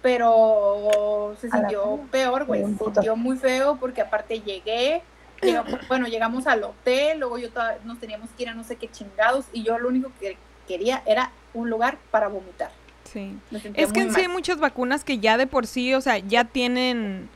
pero 0.01 1.35
se 1.39 1.49
sintió 1.49 1.99
peor, 2.11 2.45
güey, 2.45 2.61
se 2.65 2.77
sintió 2.93 3.15
muy 3.15 3.37
feo 3.37 3.77
porque 3.79 4.01
aparte 4.01 4.39
llegué, 4.41 5.01
llegamos- 5.41 5.87
bueno, 5.87 6.07
llegamos 6.07 6.47
al 6.47 6.63
hotel, 6.63 7.19
luego 7.19 7.37
yo 7.37 7.49
toda- 7.51 7.77
nos 7.85 7.99
teníamos 7.99 8.29
que 8.31 8.43
ir 8.43 8.49
a 8.49 8.53
no 8.53 8.63
sé 8.63 8.75
qué 8.77 8.87
chingados 8.89 9.45
y 9.53 9.63
yo 9.63 9.77
lo 9.79 9.89
único 9.89 10.11
que 10.19 10.37
quería 10.67 11.03
era 11.05 11.31
un 11.53 11.69
lugar 11.69 11.97
para 12.11 12.27
vomitar. 12.27 12.71
Sí. 13.11 13.35
Es 13.73 13.91
que 13.91 14.01
en 14.01 14.13
sí 14.13 14.21
hay 14.21 14.27
muchas 14.27 14.59
vacunas 14.59 15.03
que 15.03 15.17
ya 15.17 15.37
de 15.37 15.47
por 15.47 15.65
sí, 15.65 15.93
o 15.95 16.01
sea, 16.01 16.19
ya 16.19 16.43
tienen. 16.45 17.27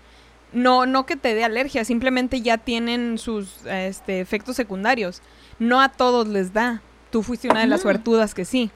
No, 0.52 0.86
no 0.86 1.08
que 1.08 1.16
te 1.16 1.34
dé 1.34 1.44
alergia, 1.44 1.84
simplemente 1.84 2.42
ya 2.42 2.60
tienen 2.60 3.18
sus 3.18 3.66
este, 3.66 4.20
efectos 4.20 4.56
secundarios. 4.56 5.24
No 5.58 5.82
a 5.82 5.90
todos 5.90 6.28
les 6.28 6.54
da. 6.54 6.84
Tú 7.14 7.22
fuiste 7.22 7.48
una 7.48 7.60
de 7.60 7.68
las 7.68 7.82
suertudas 7.82 8.34
que 8.34 8.44
sí. 8.44 8.72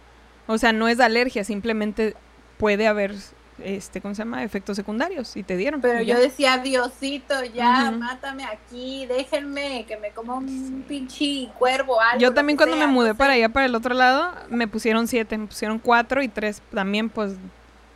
O 0.45 0.59
sea, 0.59 0.71
no 0.71 0.87
es 0.87 0.99
alergia, 0.99 1.43
simplemente 1.43 2.15
puede 2.59 2.85
haber, 2.85 3.15
este, 3.63 3.99
¿cómo 3.99 4.13
se 4.13 4.19
llama? 4.19 4.43
Efectos 4.43 4.75
secundarios 4.75 5.35
y 5.35 5.41
te 5.41 5.57
dieron. 5.57 5.81
Pero 5.81 6.01
yo 6.01 6.13
ya. 6.13 6.19
decía, 6.19 6.59
Diosito, 6.59 7.33
ya, 7.45 7.89
mátame 7.89 8.45
aquí, 8.45 9.07
déjenme 9.07 9.85
que 9.87 9.97
me 9.97 10.11
coma 10.11 10.35
un 10.35 10.85
pinche 10.87 11.49
cuervo, 11.57 11.99
algo. 11.99 12.21
Yo 12.21 12.31
también 12.31 12.57
cuando 12.57 12.77
sea, 12.77 12.85
me 12.85 12.93
mudé 12.93 13.07
no 13.07 13.13
sé. 13.15 13.17
para 13.17 13.33
allá, 13.33 13.49
para 13.49 13.65
el 13.65 13.73
otro 13.73 13.95
lado, 13.95 14.31
me 14.49 14.67
pusieron 14.67 15.07
siete, 15.07 15.35
me 15.35 15.47
pusieron 15.47 15.79
cuatro 15.79 16.21
y 16.21 16.27
tres. 16.27 16.61
También, 16.71 17.09
pues, 17.09 17.33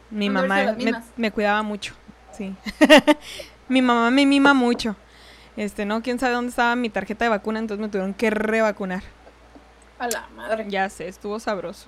mi 0.09 0.31
mamá 0.31 0.75
me 1.17 1.29
cuidaba 1.29 1.61
mucho, 1.61 1.93
sí. 2.35 2.55
mi 3.69 3.83
mamá 3.83 4.09
me 4.09 4.25
mima 4.25 4.55
mucho. 4.55 4.95
Este, 5.55 5.85
no, 5.85 6.01
quién 6.01 6.17
sabe 6.17 6.33
dónde 6.33 6.49
estaba 6.49 6.75
mi 6.75 6.89
tarjeta 6.89 7.25
de 7.25 7.29
vacuna, 7.29 7.59
entonces 7.59 7.79
me 7.79 7.89
tuvieron 7.89 8.15
que 8.15 8.31
revacunar. 8.31 9.03
A 10.01 10.07
la 10.07 10.27
madre. 10.35 10.65
Ya 10.67 10.89
sé, 10.89 11.07
estuvo 11.07 11.39
sabroso. 11.39 11.85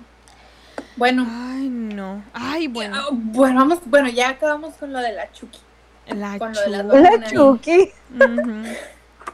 Bueno. 0.94 1.26
Ay, 1.28 1.68
no. 1.68 2.22
Ay, 2.32 2.68
bueno. 2.68 2.96
Ah, 2.96 3.08
bueno, 3.10 3.58
vamos, 3.58 3.80
bueno, 3.86 4.08
ya 4.08 4.28
acabamos 4.28 4.74
con 4.74 4.92
lo 4.92 5.00
de 5.00 5.10
la 5.10 5.32
Chucky. 5.32 5.58
La, 6.06 6.38
con 6.38 6.52
lo 6.52 6.60
de 6.60 7.18
la 7.18 7.28
Chucky. 7.28 7.92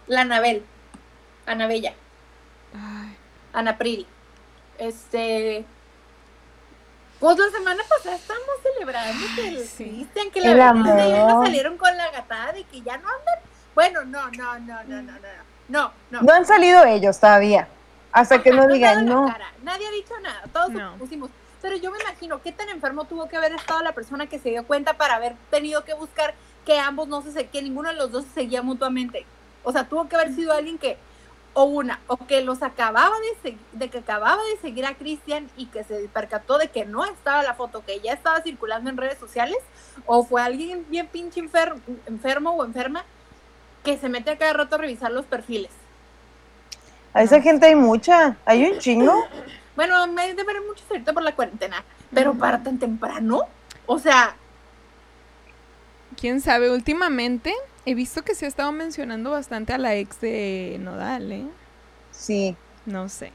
La 0.07 0.23
Anabel. 0.23 0.65
Anabella. 1.45 1.93
Ay. 2.73 3.15
Ana 3.53 3.77
Priri. 3.77 4.07
Este. 4.79 5.67
Pues 7.19 7.37
la 7.37 7.51
semana 7.51 7.83
pasada 7.87 8.17
estamos 8.17 8.49
celebrando 8.63 9.27
que 9.37 9.63
sí. 9.67 10.09
Que 10.33 10.41
la 10.41 10.55
verdad 10.55 11.07
ellos 11.07 11.45
salieron 11.45 11.77
con 11.77 11.95
la 11.99 12.11
gatada 12.13 12.53
de 12.53 12.65
que 12.65 12.81
ya 12.81 12.97
no 12.97 13.09
andan. 13.09 13.41
Bueno, 13.75 14.07
no, 14.07 14.31
no, 14.31 14.59
no, 14.61 14.85
no, 14.85 15.03
no, 15.03 15.13
no. 15.13 15.19
No, 15.69 15.93
no. 16.11 16.23
No 16.23 16.33
han 16.33 16.47
salido 16.47 16.83
ellos 16.87 17.21
todavía. 17.21 17.69
Hasta 18.13 18.43
que 18.43 18.51
no 18.53 18.67
digan 18.69 19.07
no. 19.07 19.27
cara. 19.27 19.53
Nadie 19.63 19.87
ha 19.87 19.91
dicho 19.93 20.19
nada, 20.21 20.43
todos 20.53 20.71
No. 20.71 20.97
pusimos. 20.97 21.31
Pero 21.63 21.77
yo 21.77 21.91
me 21.91 21.99
imagino 22.01 22.41
qué 22.43 22.53
tan 22.53 22.69
enfermo 22.71 23.05
tuvo 23.05 23.29
que 23.29 23.37
haber 23.37 23.53
estado 23.53 23.83
la 23.83 23.93
persona 23.93 24.27
que 24.27 24.39
se 24.39 24.49
dio 24.51 24.65
cuenta 24.67 24.95
para 24.95 25.15
haber 25.17 25.35
tenido 25.51 25.85
que 25.85 25.95
buscar 25.95 26.35
que 26.65 26.79
ambos 26.79 27.07
no 27.09 27.23
se, 27.23 27.47
que 27.49 27.63
ninguno 27.63 27.91
de 27.91 27.95
los 27.97 28.11
dos 28.11 28.25
se 28.25 28.31
seguía 28.43 28.63
mutuamente. 28.63 29.27
O 29.63 29.71
sea, 29.73 29.85
tuvo 29.85 30.09
que 30.09 30.17
haber 30.17 30.35
sido 30.35 30.53
alguien 30.55 30.79
que, 30.79 30.97
o 31.53 31.65
una, 31.65 32.01
o 32.07 32.17
que 32.17 32.41
los 32.43 32.63
acababa 32.63 33.15
de, 33.43 33.57
de 33.73 33.89
que 33.91 33.99
acababa 33.99 34.43
de 34.45 34.57
seguir 34.61 34.87
a 34.87 34.95
Cristian 34.95 35.51
y 35.57 35.67
que 35.67 35.85
se 35.85 36.09
percató 36.09 36.57
de 36.59 36.69
que 36.69 36.87
no 36.87 37.05
estaba 37.05 37.43
la 37.43 37.55
foto, 37.55 37.85
que 37.85 38.01
ya 38.01 38.15
estaba 38.15 38.41
circulando 38.41 38.89
en 38.89 38.97
redes 38.97 39.19
sociales, 39.19 39.59
o 40.07 40.25
fue 40.25 40.41
alguien 40.43 40.87
bien 40.89 41.09
pinche 41.09 41.43
enfer- 41.43 41.79
enfermo 42.07 42.53
o 42.53 42.65
enferma 42.65 43.05
que 43.85 43.99
se 43.99 44.09
mete 44.09 44.31
a 44.31 44.39
cada 44.39 44.53
rato 44.55 44.77
a 44.77 44.79
revisar 44.79 45.11
los 45.13 45.27
perfiles. 45.27 45.71
A 47.13 47.23
esa 47.23 47.41
gente 47.41 47.67
hay 47.67 47.75
mucha. 47.75 48.37
Hay 48.45 48.65
un 48.65 48.79
chingo. 48.79 49.15
Bueno, 49.77 50.07
me 50.09 50.35
de 50.35 50.45
ver 50.45 50.57
mucho 50.69 50.85
ahorita 50.91 51.15
por 51.15 51.23
la 51.23 51.35
cuarentena, 51.35 51.83
pero 52.13 52.35
para 52.35 52.63
tan 52.63 52.79
temprano, 52.79 53.45
o 53.87 53.99
sea, 53.99 54.37
Quién 56.21 56.43
sabe, 56.43 56.71
últimamente 56.71 57.55
he 57.87 57.95
visto 57.95 58.23
que 58.23 58.35
se 58.35 58.45
ha 58.45 58.49
estado 58.49 58.73
mencionando 58.73 59.31
bastante 59.31 59.73
a 59.73 59.79
la 59.79 59.95
ex 59.95 60.21
de 60.21 60.77
Nodal, 60.81 61.33
¿eh? 61.33 61.47
Sí. 62.11 62.57
No 62.85 63.09
sé. 63.09 63.33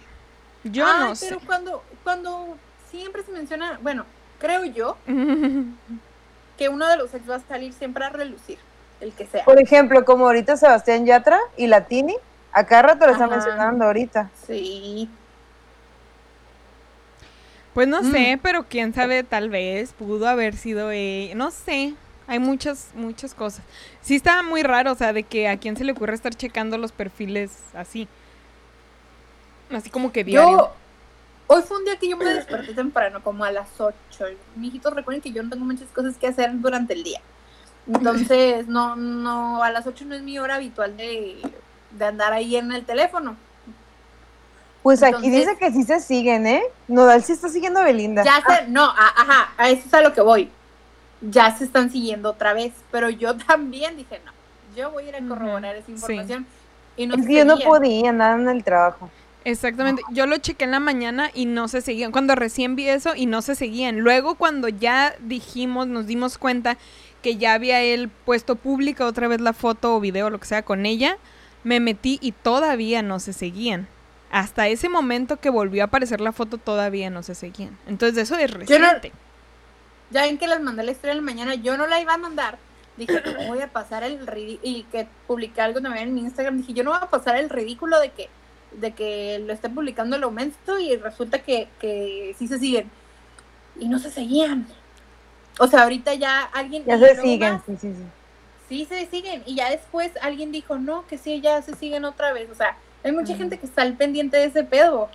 Yo 0.63 0.85
Ay, 0.85 0.99
no 0.99 1.15
sé. 1.15 1.27
pero 1.29 1.41
cuando, 1.45 1.83
cuando 2.03 2.57
siempre 2.91 3.23
se 3.23 3.31
menciona, 3.31 3.79
bueno, 3.81 4.05
creo 4.37 4.65
yo 4.65 4.97
que 6.57 6.69
uno 6.69 6.87
de 6.87 6.97
los 6.97 7.11
ex 7.13 7.27
va 7.27 7.35
a 7.37 7.39
salir 7.39 7.73
siempre 7.73 8.05
a 8.05 8.09
relucir, 8.09 8.59
el 9.01 9.13
que 9.13 9.25
sea. 9.25 9.45
Por 9.45 9.59
ejemplo, 9.59 10.05
como 10.05 10.25
ahorita 10.27 10.55
Sebastián 10.57 11.05
Yatra 11.07 11.39
y 11.57 11.65
Latini, 11.65 12.15
a 12.55 12.65
cada 12.65 12.81
rato 12.83 13.05
lo 13.05 13.11
están 13.11 13.29
mencionando 13.29 13.85
ahorita. 13.85 14.29
Sí. 14.47 15.09
Pues 17.73 17.87
no 17.87 18.01
Mm. 18.01 18.11
sé, 18.11 18.39
pero 18.41 18.63
quién 18.69 18.93
sabe, 18.93 19.23
tal 19.23 19.49
vez 19.49 19.91
pudo 19.93 20.27
haber 20.27 20.55
sido 20.55 20.89
ella. 20.91 21.35
No 21.35 21.51
sé. 21.51 21.93
Hay 22.27 22.39
muchas, 22.39 22.89
muchas 22.95 23.35
cosas. 23.35 23.63
Sí 24.01 24.15
estaba 24.15 24.41
muy 24.41 24.63
raro, 24.63 24.93
o 24.93 24.95
sea, 24.95 25.13
de 25.13 25.23
que 25.23 25.47
a 25.47 25.57
quién 25.57 25.75
se 25.77 25.83
le 25.83 25.91
ocurre 25.91 26.15
estar 26.15 26.33
checando 26.33 26.77
los 26.77 26.91
perfiles 26.91 27.51
así. 27.75 28.07
Así 29.71 29.89
como 29.91 30.11
que 30.11 30.23
diario. 30.23 30.57
Yo, 30.57 30.73
hoy 31.47 31.61
fue 31.63 31.77
un 31.77 31.85
día 31.85 31.97
que 31.99 32.07
yo 32.09 32.17
me 32.17 32.25
desperté 32.25 32.73
temprano, 32.73 33.21
como 33.21 33.43
a 33.43 33.51
las 33.51 33.67
8. 33.79 33.93
Mijitos, 34.55 34.93
recuerden 34.95 35.21
que 35.21 35.31
yo 35.31 35.43
no 35.43 35.49
tengo 35.49 35.65
muchas 35.65 35.89
cosas 35.89 36.15
que 36.17 36.27
hacer 36.27 36.49
durante 36.55 36.93
el 36.93 37.03
día. 37.03 37.19
Entonces, 37.87 38.65
no, 38.67 38.95
no, 38.95 39.61
a 39.61 39.69
las 39.69 39.85
8 39.85 40.05
no 40.05 40.15
es 40.15 40.23
mi 40.23 40.39
hora 40.39 40.55
habitual 40.55 40.97
de, 40.97 41.37
de 41.97 42.05
andar 42.05 42.33
ahí 42.33 42.55
en 42.55 42.71
el 42.71 42.85
teléfono. 42.85 43.35
Pues 44.83 45.01
aquí 45.01 45.29
dice 45.31 45.57
que 45.57 45.71
sí 45.71 45.83
se 45.83 45.99
siguen, 45.99 46.45
¿eh? 46.45 46.61
Nodal 46.87 47.23
sí 47.23 47.31
está 47.33 47.49
siguiendo 47.49 47.79
a 47.79 47.83
Belinda. 47.83 48.23
Ya 48.23 48.43
se, 48.47 48.67
no, 48.67 48.83
a- 48.83 49.13
ajá, 49.15 49.53
a 49.57 49.69
eso 49.69 49.81
es 49.87 49.93
a 49.93 50.01
lo 50.01 50.13
que 50.13 50.21
voy. 50.21 50.49
Ya 51.21 51.55
se 51.57 51.63
están 51.63 51.89
siguiendo 51.91 52.29
otra 52.29 52.53
vez, 52.53 52.71
pero 52.91 53.09
yo 53.09 53.35
también 53.47 53.97
dije, 53.97 54.21
no, 54.23 54.31
yo 54.75 54.91
voy 54.91 55.05
a 55.05 55.09
ir 55.09 55.15
a 55.15 55.27
corroborar 55.27 55.75
esa 55.75 55.87
sí. 55.87 55.93
información. 55.93 56.45
Y 56.97 57.07
no 57.07 57.15
es 57.15 57.25
que 57.25 57.33
yo 57.33 57.45
no 57.45 57.57
podía 57.57 58.11
andar 58.11 58.39
en 58.39 58.47
el 58.47 58.63
trabajo. 58.63 59.09
Exactamente. 59.43 60.01
Yo 60.11 60.25
lo 60.25 60.37
chequé 60.37 60.65
en 60.65 60.71
la 60.71 60.79
mañana 60.79 61.29
y 61.33 61.45
no 61.45 61.67
se 61.67 61.81
seguían. 61.81 62.11
Cuando 62.11 62.35
recién 62.35 62.75
vi 62.75 62.87
eso 62.87 63.15
y 63.15 63.27
no 63.27 63.41
se 63.41 63.55
seguían. 63.55 63.99
Luego 63.99 64.35
cuando 64.35 64.69
ya 64.69 65.15
dijimos, 65.19 65.87
nos 65.87 66.07
dimos 66.07 66.37
cuenta 66.37 66.77
que 67.21 67.37
ya 67.37 67.53
había 67.53 67.81
él 67.81 68.09
puesto 68.09 68.55
pública 68.55 69.05
otra 69.05 69.27
vez 69.27 69.41
la 69.41 69.53
foto 69.53 69.95
o 69.95 69.99
video 69.99 70.27
o 70.27 70.29
lo 70.29 70.39
que 70.39 70.45
sea 70.45 70.63
con 70.63 70.85
ella, 70.85 71.17
me 71.65 71.81
metí 71.81 72.19
y 72.21 72.31
todavía 72.31 73.01
no 73.01 73.19
se 73.19 73.33
seguían. 73.33 73.87
Hasta 74.31 74.67
ese 74.67 74.87
momento 74.87 75.37
que 75.37 75.49
volvió 75.49 75.83
a 75.83 75.87
aparecer 75.87 76.21
la 76.21 76.31
foto 76.31 76.57
todavía 76.57 77.09
no 77.09 77.23
se 77.23 77.35
seguían. 77.35 77.77
Entonces 77.87 78.17
eso 78.23 78.37
es 78.37 78.51
no- 78.51 78.59
reciente. 78.59 79.11
Ya 80.11 80.21
ven 80.21 80.37
que 80.37 80.47
les 80.47 80.61
mandé 80.61 80.83
la 80.83 80.91
historia 80.91 81.11
en 81.11 81.17
la 81.17 81.23
mañana, 81.23 81.55
yo 81.55 81.75
no 81.75 81.87
la 81.87 81.99
iba 81.99 82.13
a 82.13 82.17
mandar. 82.17 82.57
Dije, 82.95 83.21
no 83.25 83.47
voy 83.47 83.61
a 83.61 83.67
pasar 83.67 84.03
el 84.03 84.25
ridículo. 84.25 84.61
Y 84.63 84.83
que 84.83 85.07
publiqué 85.27 85.59
algo 85.61 85.81
también 85.81 86.09
en 86.09 86.15
mi 86.15 86.21
Instagram. 86.21 86.57
Dije, 86.57 86.73
yo 86.73 86.83
no 86.83 86.91
voy 86.91 86.99
a 87.01 87.09
pasar 87.09 87.35
el 87.37 87.49
ridículo 87.49 87.99
de 87.99 88.11
que 88.11 88.29
de 88.71 88.91
que 88.91 89.39
lo 89.39 89.53
esté 89.53 89.69
publicando 89.69 90.17
el 90.17 90.23
aumento 90.23 90.77
y 90.79 90.95
resulta 90.97 91.39
que, 91.39 91.69
que 91.79 92.35
sí 92.37 92.47
se 92.47 92.59
siguen. 92.59 92.89
Y 93.79 93.87
no 93.87 93.99
se 93.99 94.11
seguían. 94.11 94.67
O 95.59 95.67
sea, 95.67 95.83
ahorita 95.83 96.13
ya 96.13 96.41
alguien. 96.43 96.83
Ya 96.85 96.99
se 96.99 97.21
siguen, 97.21 97.53
más, 97.53 97.61
sí, 97.65 97.77
sí, 97.79 97.93
sí. 97.93 98.03
Sí 98.69 98.85
se 98.85 99.05
siguen. 99.07 99.43
Y 99.45 99.55
ya 99.55 99.69
después 99.69 100.11
alguien 100.21 100.51
dijo, 100.51 100.77
no, 100.77 101.05
que 101.07 101.17
sí, 101.17 101.41
ya 101.41 101.61
se 101.61 101.75
siguen 101.75 102.05
otra 102.05 102.33
vez. 102.33 102.49
O 102.51 102.55
sea, 102.55 102.77
hay 103.03 103.11
mucha 103.11 103.33
Mm. 103.33 103.37
gente 103.37 103.59
que 103.59 103.65
está 103.65 103.81
al 103.83 103.93
pendiente 103.95 104.37
de 104.37 104.45
ese 104.45 104.63
pedo. 104.63 105.09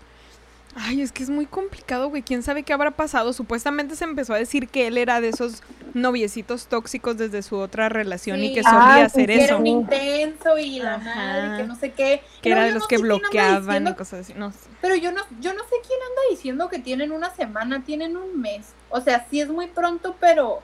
Ay, 0.76 1.02
es 1.02 1.10
que 1.10 1.24
es 1.24 1.30
muy 1.30 1.46
complicado, 1.46 2.08
güey. 2.10 2.22
¿Quién 2.22 2.44
sabe 2.44 2.62
qué 2.62 2.72
habrá 2.72 2.92
pasado? 2.92 3.32
Supuestamente 3.32 3.96
se 3.96 4.04
empezó 4.04 4.34
a 4.34 4.38
decir 4.38 4.68
que 4.68 4.86
él 4.86 4.98
era 4.98 5.20
de 5.20 5.30
esos 5.30 5.64
noviecitos 5.94 6.68
tóxicos 6.68 7.16
desde 7.18 7.42
su 7.42 7.56
otra 7.56 7.88
relación 7.88 8.38
y 8.38 8.54
que 8.54 8.62
solía 8.62 9.04
hacer 9.06 9.26
Que 9.26 9.34
era 9.34 9.44
eso. 9.46 9.58
un 9.58 9.66
intenso 9.66 10.58
y 10.58 10.78
la 10.78 10.94
Ajá. 10.94 11.14
madre, 11.16 11.56
que 11.62 11.66
no 11.68 11.74
sé 11.74 11.90
qué. 11.90 12.22
Que 12.40 12.50
No, 12.50 12.56
era 12.56 12.64
de 12.66 12.70
los 12.70 12.82
no 12.84 12.86
que 12.88 12.98
bloqueaban 12.98 13.88
y 13.88 13.94
cosas 13.94 14.20
así. 14.20 14.34
No 14.34 14.52
sé. 14.52 14.58
Pero 14.80 14.94
yo 14.94 15.10
no, 15.10 15.22
yo 15.40 15.52
no 15.54 15.64
sé 15.64 15.74
quién 15.84 15.98
anda 16.08 16.22
diciendo 16.30 16.68
que 16.68 16.78
tienen 16.78 17.10
una 17.10 17.34
semana, 17.34 17.82
tienen 17.84 18.16
un 18.16 18.40
mes. 18.40 18.66
O 18.90 19.00
sea, 19.00 19.26
sí 19.28 19.40
es 19.40 19.48
muy 19.48 19.66
pronto, 19.66 20.14
pero. 20.20 20.62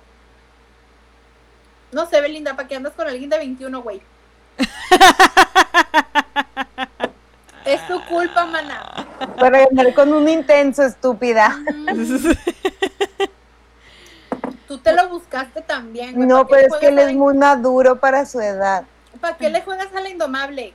No 1.96 2.04
sé, 2.04 2.20
Belinda, 2.20 2.54
¿para 2.54 2.68
qué 2.68 2.76
andas 2.76 2.92
con 2.92 3.08
alguien 3.08 3.30
de 3.30 3.38
21, 3.38 3.80
güey? 3.80 4.02
es 7.64 7.88
tu 7.88 8.04
culpa, 8.04 8.44
mana. 8.44 9.06
Para 9.40 9.64
andar 9.64 9.94
con 9.94 10.12
un 10.12 10.28
intenso, 10.28 10.82
estúpida. 10.82 11.58
Mm, 11.74 12.32
Tú 14.68 14.76
te 14.76 14.92
lo 14.92 15.08
buscaste 15.08 15.62
también, 15.62 16.16
güey. 16.16 16.28
No, 16.28 16.46
¿Para 16.46 16.60
qué 16.60 16.66
pero 16.66 16.74
es 16.74 16.80
que 16.82 16.88
él 16.88 16.98
es 16.98 17.14
muy 17.14 17.34
maduro 17.34 17.96
para 17.96 18.26
su 18.26 18.42
edad. 18.42 18.84
¿Para 19.18 19.38
qué 19.38 19.48
le 19.48 19.62
juegas 19.62 19.88
a 19.96 20.00
la 20.02 20.10
indomable? 20.10 20.74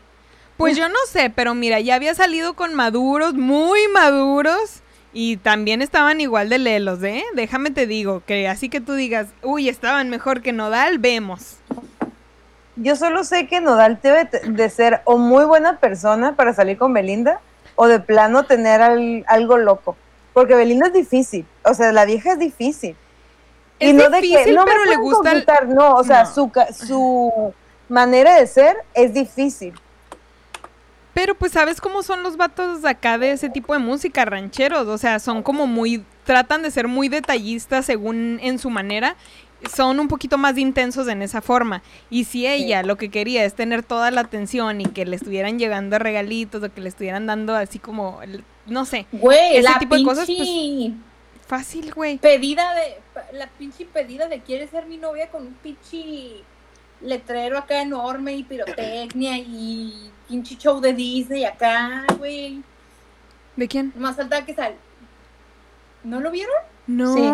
Pues 0.57 0.75
yo 0.75 0.89
no 0.89 0.97
sé, 1.07 1.29
pero 1.29 1.53
mira, 1.53 1.79
ya 1.79 1.93
había 1.93 2.15
salido 2.15 2.55
con 2.55 2.73
maduros, 2.73 3.35
muy 3.35 3.87
maduros, 3.89 4.81
y 5.13 5.37
también 5.37 5.81
estaban 5.81 6.21
igual 6.21 6.49
de 6.49 6.57
lelos, 6.57 7.03
¿eh? 7.03 7.23
Déjame 7.35 7.71
te 7.71 7.85
digo, 7.87 8.21
que 8.25 8.47
así 8.47 8.69
que 8.69 8.79
tú 8.81 8.93
digas, 8.93 9.27
uy, 9.43 9.67
estaban 9.69 10.09
mejor 10.09 10.41
que 10.41 10.53
Nodal, 10.53 10.99
vemos. 10.99 11.57
Yo 12.77 12.95
solo 12.95 13.23
sé 13.23 13.47
que 13.47 13.59
Nodal 13.61 13.99
debe 14.01 14.29
de 14.43 14.69
ser 14.69 15.01
o 15.03 15.17
muy 15.17 15.45
buena 15.45 15.77
persona 15.77 16.35
para 16.35 16.53
salir 16.53 16.77
con 16.77 16.93
Belinda 16.93 17.39
o 17.75 17.87
de 17.87 17.99
plano 17.99 18.43
tener 18.43 18.81
al- 18.81 19.25
algo 19.27 19.57
loco. 19.57 19.97
Porque 20.33 20.55
Belinda 20.55 20.87
es 20.87 20.93
difícil. 20.93 21.45
O 21.65 21.73
sea, 21.73 21.91
la 21.91 22.05
vieja 22.05 22.31
es 22.33 22.39
difícil. 22.39 22.95
Es 23.79 23.95
difícil, 23.95 24.55
no 24.55 24.63
me 24.65 24.71
pero 24.71 24.85
le 24.85 24.95
gusta 24.97 25.31
el- 25.31 25.43
conquistar", 25.45 25.67
No, 25.67 25.95
o 25.95 26.03
sea, 26.03 26.23
No. 26.23 26.33
su, 26.33 26.51
su 26.85 27.53
manera 27.89 28.35
de 28.39 28.47
ser 28.47 28.77
es 28.93 29.13
difícil. 29.13 29.73
Pero 31.13 31.35
pues 31.35 31.51
sabes 31.51 31.81
cómo 31.81 32.03
son 32.03 32.23
los 32.23 32.37
vatos 32.37 32.81
de 32.81 32.89
acá 32.89 33.17
de 33.17 33.31
ese 33.31 33.49
tipo 33.49 33.73
de 33.73 33.79
música, 33.79 34.23
rancheros, 34.25 34.87
o 34.87 34.97
sea, 34.97 35.19
son 35.19 35.43
como 35.43 35.67
muy, 35.67 36.05
tratan 36.25 36.61
de 36.61 36.71
ser 36.71 36.87
muy 36.87 37.09
detallistas 37.09 37.85
según 37.85 38.39
en 38.41 38.59
su 38.59 38.69
manera, 38.69 39.15
son 39.75 39.99
un 39.99 40.07
poquito 40.07 40.37
más 40.37 40.57
intensos 40.57 41.07
en 41.07 41.21
esa 41.21 41.41
forma. 41.41 41.83
Y 42.09 42.23
si 42.23 42.47
ella 42.47 42.81
lo 42.83 42.97
que 42.97 43.09
quería 43.09 43.45
es 43.45 43.53
tener 43.53 43.83
toda 43.83 44.09
la 44.11 44.21
atención 44.21 44.81
y 44.81 44.85
que 44.85 45.05
le 45.05 45.15
estuvieran 45.15 45.59
llegando 45.59 45.99
regalitos 45.99 46.63
o 46.63 46.73
que 46.73 46.81
le 46.81 46.89
estuvieran 46.89 47.27
dando 47.27 47.55
así 47.55 47.77
como, 47.77 48.19
no 48.65 48.85
sé, 48.85 49.05
Güey, 49.11 49.57
Ese 49.57 49.63
la 49.63 49.79
tipo 49.79 49.95
de 49.95 50.03
cosas, 50.03 50.25
pues, 50.25 50.93
fácil, 51.45 51.93
güey. 51.93 52.17
pedida 52.17 52.73
de. 52.73 52.97
La 53.37 53.47
pinche 53.47 53.85
pedida 53.85 54.27
de 54.27 54.39
quiere 54.39 54.67
ser 54.67 54.85
mi 54.85 54.97
novia 54.97 55.29
con 55.29 55.45
un 55.45 55.53
pinche 55.55 56.43
letrero 57.01 57.57
acá 57.57 57.81
enorme 57.81 58.33
y 58.33 58.43
pirotecnia 58.43 59.37
y 59.37 60.11
pinche 60.31 60.55
show 60.57 60.79
de 60.79 60.93
Disney 60.93 61.43
acá, 61.43 62.05
güey. 62.17 62.63
¿De 63.57 63.67
quién? 63.67 63.91
Más 63.97 64.15
falta 64.15 64.45
que 64.45 64.55
sal. 64.55 64.73
¿No 66.05 66.21
lo 66.21 66.31
vieron? 66.31 66.55
No. 66.87 67.13
Sí. 67.13 67.33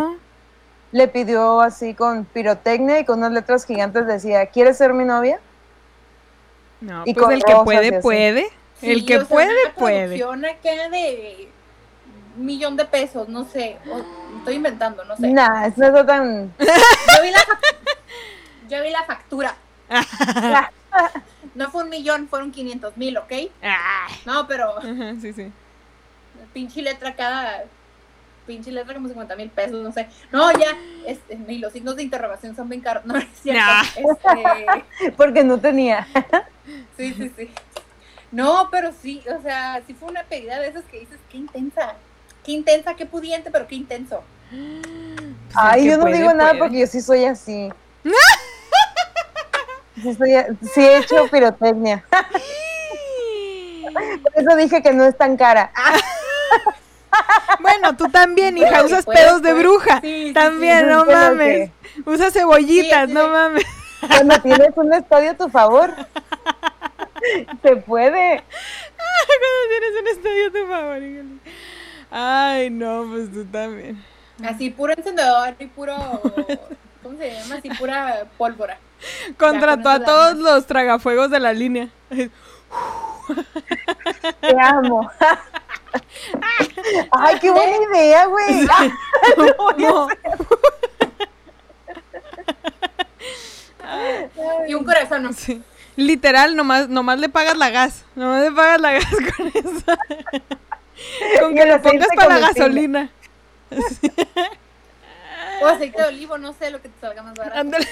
Le 0.92 1.08
pidió 1.08 1.62
así 1.62 1.94
con 1.94 2.26
pirotecnia 2.26 3.00
y 3.00 3.06
con 3.06 3.20
unas 3.20 3.32
letras 3.34 3.66
gigantes 3.68 4.08
decía, 4.08 4.48
¿quieres 4.48 4.78
ser 4.80 4.94
mi 4.94 5.06
novia? 5.06 5.40
No, 6.82 7.04
Y 7.06 7.14
pues 7.14 7.24
con 7.24 7.34
el 7.34 7.44
que 7.44 7.54
puede, 7.64 8.02
puede. 8.02 8.48
el 8.82 9.06
que 9.06 9.18
o 9.18 9.20
sea, 9.20 9.28
puede, 9.28 9.52
una 9.66 9.74
puede. 9.76 10.24
acá 10.24 10.90
de 10.90 11.50
millón 12.36 12.78
de 12.78 12.86
pesos, 12.86 13.30
no 13.30 13.46
sé. 13.46 13.78
o- 13.92 14.38
estoy 14.40 14.56
inventando, 14.56 15.06
no 15.06 15.16
sé. 15.18 15.28
Nah, 15.28 15.68
es 15.68 15.78
no 15.78 15.86
está 15.88 16.04
tan... 16.06 16.52
Yo 16.60 17.22
vi 17.24 17.30
la, 17.32 17.40
yo 18.70 18.84
vi 18.84 18.90
la 18.90 19.04
factura. 19.04 19.56
No 21.58 21.72
fue 21.72 21.84
un 21.84 21.90
millón, 21.90 22.28
fueron 22.30 22.52
500 22.52 22.96
mil, 22.98 23.18
¿ok? 23.18 23.32
Ay. 23.62 24.14
No, 24.26 24.48
pero 24.48 24.78
Ajá, 24.78 25.16
sí, 25.20 25.34
sí. 25.34 25.52
pinche 26.54 26.82
letra 26.82 27.16
cada. 27.16 27.64
Pinche 28.46 28.72
letra 28.72 28.94
como 28.94 29.08
50 29.10 29.36
mil 29.36 29.50
pesos, 29.50 29.84
no 29.84 29.92
sé. 29.92 30.08
No, 30.32 30.52
ya, 30.54 30.78
este, 31.06 31.38
y 31.50 31.58
los 31.58 31.74
signos 31.74 31.96
de 31.98 32.04
interrogación 32.04 32.56
son 32.56 32.70
bien 32.70 32.82
caros. 32.82 33.04
No, 33.08 33.18
es 33.18 33.26
cierto. 33.42 33.60
Nah. 33.62 33.82
Este, 34.84 35.12
Porque 35.18 35.44
no 35.44 35.60
tenía. 35.60 36.08
sí, 36.96 37.14
sí, 37.14 37.32
sí. 37.36 37.50
No, 38.32 38.70
pero 38.72 38.92
sí, 38.94 39.22
o 39.38 39.42
sea, 39.42 39.82
sí 39.88 39.94
fue 39.94 40.10
una 40.10 40.24
pedida 40.24 40.60
de 40.60 40.68
esas 40.68 40.86
que 40.86 41.00
dices, 41.00 41.18
qué 41.32 41.38
intensa. 41.38 41.96
Qué 42.46 42.52
intensa, 42.54 42.94
qué 42.96 43.06
pudiente, 43.06 43.50
pero 43.52 43.68
qué 43.68 43.76
intenso. 43.76 44.24
Pues 44.50 44.62
Ay, 45.56 45.88
yo 45.88 45.98
no 45.98 46.04
puede, 46.04 46.18
digo 46.18 46.34
nada 46.34 46.52
puede. 46.52 46.60
porque 46.60 46.80
yo 46.80 46.88
sí 46.88 47.02
soy 47.02 47.26
así. 47.26 47.70
Sí, 50.02 50.14
soy 50.16 50.36
a- 50.36 50.48
sí 50.74 50.82
he 50.82 50.98
hecho 51.00 51.28
pirotecnia. 51.32 52.04
Por 53.94 54.32
eso 54.44 54.56
dije 54.58 54.82
que 54.82 54.94
no 54.94 55.06
es 55.06 55.18
tan 55.18 55.38
cara. 55.38 55.72
Bueno, 57.60 57.96
tú 57.98 58.08
también, 58.10 58.58
hija, 58.58 58.84
usas 58.84 59.06
puede, 59.06 59.18
pedos 59.18 59.42
de 59.42 59.50
puede. 59.52 59.64
bruja. 59.64 60.02
Sí, 60.02 60.32
También, 60.34 60.80
sí, 60.82 60.86
no 60.88 61.06
sí, 61.06 61.12
mames. 61.12 61.72
Usas 62.06 62.34
cebollitas, 62.34 63.08
Sí, 63.08 63.14
no 63.14 63.30
mames. 63.30 63.66
Cuando 64.08 64.40
tienes 64.42 64.70
un 64.76 64.94
estadio 64.94 65.32
a 65.32 65.34
tu 65.34 65.50
favor. 65.50 65.92
Se 67.64 67.76
puede. 67.78 68.44
Cuando 69.28 69.60
tienes 69.70 70.02
un 70.02 70.08
estadio 70.08 70.48
a 70.48 70.52
tu 70.52 70.72
favor, 70.72 70.98
híjole. 71.04 71.40
Ay, 72.12 72.70
no, 72.70 73.06
pues 73.12 73.32
tú 73.34 73.44
también. 73.46 74.04
Así, 74.46 74.70
puro 74.70 74.94
encendedor 74.96 75.56
y 75.58 75.66
puro. 75.66 75.96
¿Cómo 77.08 77.18
se 77.18 77.32
llama? 77.32 77.56
Así 77.56 77.70
pura 77.70 78.26
pólvora. 78.38 78.78
Contrató 79.38 79.84
con 79.84 79.92
a 79.92 80.06
todos 80.06 80.32
armas. 80.32 80.44
los 80.44 80.66
tragafuegos 80.68 81.30
de 81.32 81.40
la 81.40 81.54
línea. 81.54 81.90
Te 84.42 84.56
amo. 84.60 85.10
Ay, 87.12 87.40
qué 87.40 87.50
buena 87.52 87.78
idea, 87.92 88.26
güey. 88.26 88.68
Ah, 88.70 88.88
No. 89.78 90.08
Y 94.68 94.74
un 94.74 94.84
corazón. 94.84 95.24
¿no? 95.24 95.34
Sí. 95.34 95.62
Literal, 95.96 96.56
nomás, 96.56 96.90
nomás 96.90 97.20
le 97.20 97.30
pagas 97.30 97.58
la 97.58 97.70
gas. 97.70 98.04
Nomás 98.16 98.44
le 98.44 98.52
pagas 98.52 98.82
la 98.82 98.92
gas 98.94 99.06
con 99.36 99.48
eso. 99.48 99.84
con 101.40 101.56
que 101.56 101.66
lo 101.66 101.82
pongas 101.82 102.08
para 102.16 102.40
la 102.40 102.48
gasolina. 102.50 103.10
O 105.62 105.68
aceite 105.68 106.02
de 106.02 106.08
olivo, 106.08 106.38
no 106.38 106.54
sé 106.54 106.70
lo 106.72 106.82
que 106.82 106.90
te 106.90 107.00
salga 107.00 107.24
más 107.24 107.34
barato. 107.36 107.60
Ándale. 107.60 107.88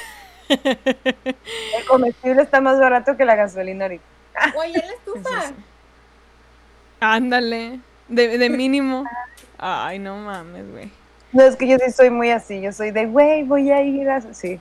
El 0.50 1.86
comestible 1.88 2.42
está 2.42 2.62
más 2.62 2.80
barato 2.80 3.18
que 3.18 3.26
la 3.26 3.36
gasolina 3.36 3.86
ahorita. 3.86 4.04
Oye, 4.58 4.78
la 4.86 4.94
estufa. 4.94 5.54
Ándale. 7.00 7.80
De, 8.08 8.38
de 8.38 8.50
mínimo. 8.50 9.06
Ay, 9.58 10.00
no 10.00 10.18
mames, 10.18 10.70
güey. 10.72 10.92
No, 11.32 11.44
es 11.44 11.56
que 11.56 11.68
yo 11.68 11.78
sí 11.80 11.92
soy 11.92 12.10
muy 12.10 12.30
así. 12.32 12.62
Yo 12.62 12.72
soy 12.72 12.92
de, 12.92 13.06
güey, 13.08 13.44
voy 13.44 13.72
a 13.72 13.82
ir 13.82 14.10
a... 14.10 14.22
Sí. 14.34 14.60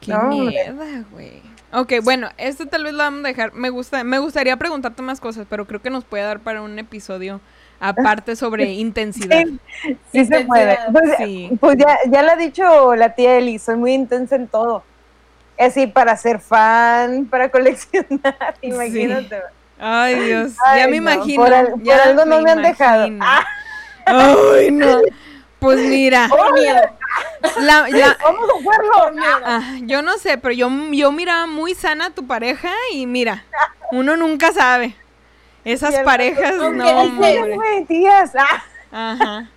Qué 0.00 0.12
No, 0.12 0.28
mierda, 0.28 1.04
güey. 1.10 1.42
Ok, 1.72 1.92
bueno, 2.02 2.28
esto 2.36 2.66
tal 2.66 2.84
vez 2.84 2.92
lo 2.92 2.98
vamos 2.98 3.24
a 3.24 3.28
dejar. 3.28 3.52
Me 3.54 3.70
gusta, 3.70 4.04
me 4.04 4.18
gustaría 4.18 4.56
preguntarte 4.56 5.00
más 5.02 5.20
cosas, 5.20 5.46
pero 5.48 5.66
creo 5.66 5.80
que 5.80 5.90
nos 5.90 6.04
puede 6.04 6.24
dar 6.24 6.40
para 6.40 6.62
un 6.62 6.78
episodio 6.78 7.40
aparte 7.82 8.36
sobre 8.36 8.72
intensidad. 8.72 9.42
Sí, 9.82 9.98
sí 10.12 10.24
se 10.24 10.44
puede. 10.44 10.78
Pues, 10.92 11.16
Sí. 11.18 11.50
pues 11.60 11.76
ya, 11.76 11.98
ya 12.10 12.22
lo 12.22 12.32
ha 12.32 12.36
dicho 12.36 12.94
la 12.94 13.14
tía 13.14 13.36
Eli, 13.36 13.58
soy 13.58 13.76
muy 13.76 13.92
intensa 13.92 14.36
en 14.36 14.48
todo. 14.48 14.84
Así 15.58 15.86
para 15.86 16.16
ser 16.16 16.40
fan, 16.40 17.26
para 17.26 17.50
coleccionar, 17.50 18.54
imagínate. 18.62 19.42
Ay, 19.78 20.14
Dios. 20.20 20.52
Ay, 20.64 20.80
ya 20.80 20.86
me 20.86 20.92
no, 21.00 21.10
imagino. 21.12 21.42
por 21.44 21.52
al- 21.52 21.70
por 21.72 21.82
ya 21.82 22.02
algo 22.04 22.24
no 22.24 22.40
me 22.40 22.50
han 22.52 22.62
dejado. 22.62 23.08
Ah. 23.20 23.44
Ay, 24.06 24.70
no. 24.70 25.00
Pues 25.58 25.78
mira, 25.78 26.28
miedo. 26.54 26.80
la- 27.60 27.88
la- 27.88 28.16
Vamos 28.24 28.50
a 29.06 29.10
miedo. 29.12 29.40
ah, 29.44 29.62
yo 29.82 30.02
no 30.02 30.18
sé, 30.18 30.36
pero 30.36 30.52
yo, 30.52 30.68
yo 30.90 31.12
miraba 31.12 31.46
muy 31.46 31.76
sana 31.76 32.06
a 32.06 32.10
tu 32.10 32.26
pareja 32.26 32.70
y 32.92 33.06
mira, 33.06 33.44
uno 33.92 34.16
nunca 34.16 34.50
sabe. 34.52 34.96
Esas 35.64 35.98
parejas, 36.00 36.54
no, 36.56 36.88
hombre. 37.00 37.54
Güey, 37.54 37.84
tías. 37.86 38.32
Ah, 38.94 39.12
Ajá. 39.12 39.48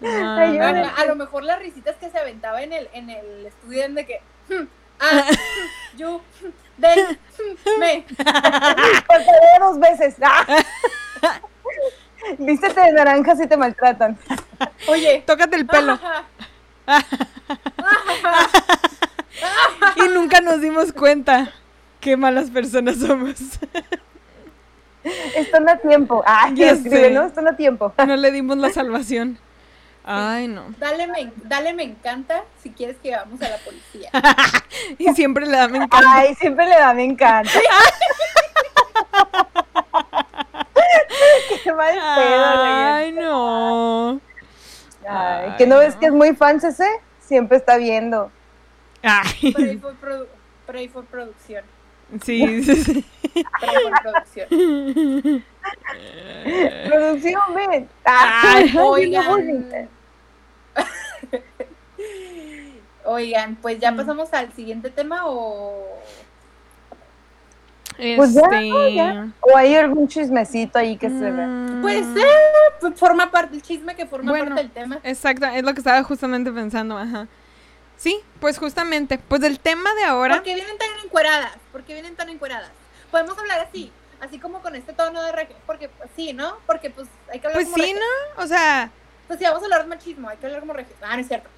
No, 0.00 0.36
A, 0.36 0.46
no. 0.72 1.06
lo 1.06 1.16
mejor 1.16 1.42
las 1.42 1.58
risitas 1.58 1.96
que 1.96 2.10
se 2.10 2.18
aventaba 2.18 2.62
en 2.62 2.72
el, 2.74 2.88
en 2.92 3.08
el 3.08 3.46
estudio 3.46 3.88
de 3.88 4.06
que. 4.06 4.20
hmm, 4.48 4.64
ah, 5.00 5.24
hmm, 5.26 5.98
you, 5.98 6.20
hmm, 6.40 6.48
hmm, 6.78 7.80
me. 7.80 8.04
parpadea 8.18 9.58
dos 9.58 9.80
veces. 9.80 10.16
Ah. 10.22 10.44
Vístete 12.38 12.78
de 12.80 12.92
naranja 12.92 13.34
si 13.36 13.46
te 13.46 13.56
maltratan. 13.56 14.18
Oye. 14.86 15.22
Tócate 15.26 15.56
el 15.56 15.66
pelo. 15.66 15.92
ajá, 15.92 16.24
Y 19.96 20.08
nunca 20.10 20.40
nos 20.40 20.60
dimos 20.60 20.92
cuenta 20.92 21.52
qué 22.00 22.16
malas 22.16 22.50
personas 22.50 22.96
somos. 22.98 23.36
Están 25.36 25.68
a 25.68 25.76
tiempo. 25.78 26.22
Ah, 26.26 26.48
Ya 26.54 26.66
ya 26.66 26.72
escribe. 26.72 27.10
¿no? 27.10 27.24
Están 27.26 27.46
a 27.48 27.56
tiempo. 27.56 27.92
No 28.06 28.16
le 28.16 28.30
dimos 28.32 28.56
la 28.58 28.70
salvación. 28.70 29.38
Ay, 30.10 30.48
no. 30.48 30.64
Dale 30.78 31.06
me, 31.06 31.30
dale 31.44 31.74
me 31.74 31.82
encanta 31.82 32.42
si 32.62 32.70
quieres 32.70 32.96
que 33.02 33.14
vamos 33.14 33.40
a 33.42 33.48
la 33.50 33.58
policía. 33.58 34.10
Y 34.98 35.06
siempre 35.14 35.44
le 35.44 35.56
da 35.56 35.68
me 35.68 35.78
encanta. 35.78 36.06
Ay, 36.14 36.34
siempre 36.34 36.66
le 36.66 36.76
da, 36.76 36.94
me 36.94 37.04
encanta. 37.04 37.50
Qué 41.64 41.72
mal 41.72 41.94
pedo. 41.94 42.44
Ay, 42.62 43.12
no. 43.12 44.20
Ay, 45.08 45.54
que 45.58 45.66
no 45.66 45.78
ves 45.78 45.96
que 45.96 46.06
es 46.06 46.12
muy 46.12 46.34
fan 46.34 46.56
ese, 46.62 46.86
siempre 47.20 47.56
está 47.56 47.76
viendo. 47.76 48.30
Ay, 49.02 49.52
Pray 49.52 49.78
for, 49.78 49.94
produ- 50.00 50.26
pray 50.66 50.88
for 50.88 51.04
producción. 51.04 51.64
Sí, 52.22 52.62
sí, 52.62 52.74
sí. 52.84 53.04
Producción. 54.02 55.44
Producción, 56.86 57.42
ven. 57.54 57.88
Ay, 58.04 58.72
no, 58.74 58.88
Oigan. 58.88 59.88
Oigan, 63.04 63.56
pues 63.56 63.78
ya 63.80 63.94
pasamos 63.94 64.32
al 64.32 64.52
siguiente 64.52 64.90
tema 64.90 65.22
o. 65.26 65.84
Pues 68.16 68.32
ya, 68.34 68.42
Este, 68.42 68.68
¿no? 68.68 68.88
Ya. 68.90 69.28
O 69.40 69.56
hay 69.56 69.74
algún 69.74 70.06
chismecito 70.06 70.78
ahí 70.78 70.96
que 70.96 71.08
se 71.08 71.30
ve. 71.32 71.46
mm, 71.46 71.80
Pues 71.82 72.06
eh, 72.06 72.92
forma 72.94 73.30
parte 73.30 73.52
del 73.52 73.62
chisme 73.62 73.96
que 73.96 74.06
forma 74.06 74.30
Bueno. 74.30 74.44
parte 74.54 74.62
del 74.62 74.70
tema. 74.70 74.98
Exacto, 75.02 75.46
es 75.46 75.62
lo 75.64 75.72
que 75.74 75.80
estaba 75.80 76.02
justamente 76.04 76.52
pensando, 76.52 76.96
ajá. 76.96 77.26
Sí, 77.98 78.20
pues 78.40 78.58
justamente, 78.58 79.18
pues 79.18 79.40
del 79.40 79.58
tema 79.58 79.92
de 79.94 80.04
ahora. 80.04 80.36
¿Por 80.36 80.44
qué 80.44 80.54
vienen 80.54 80.78
tan 80.78 80.88
encueradas? 81.04 81.52
¿Por 81.72 81.82
qué 81.82 81.92
vienen 81.94 82.14
tan 82.16 82.28
encueradas? 82.30 82.70
Podemos 83.10 83.36
hablar 83.36 83.60
así, 83.60 83.90
así 84.20 84.38
como 84.38 84.62
con 84.62 84.76
este 84.76 84.92
tono 84.92 85.20
de 85.22 85.32
reggae, 85.32 85.56
porque 85.66 85.88
pues, 85.88 86.08
sí, 86.14 86.32
¿no? 86.32 86.56
Porque 86.66 86.90
pues 86.90 87.08
hay 87.32 87.40
que 87.40 87.48
hablar 87.48 87.62
Pues 87.62 87.66
como 87.66 87.76
sí, 87.76 87.92
reggae. 87.92 88.00
¿no? 88.36 88.42
O 88.42 88.46
sea, 88.46 88.90
Pues 89.26 89.38
sí, 89.40 89.44
vamos 89.44 89.62
a 89.62 89.64
hablar 89.66 89.82
de 89.82 89.88
machismo, 89.88 90.28
hay 90.28 90.36
que 90.36 90.46
hablar 90.46 90.60
como 90.60 90.72
reggae. 90.74 90.94
Ah, 91.02 91.14
no 91.16 91.20
es 91.22 91.28
cierto. 91.28 91.48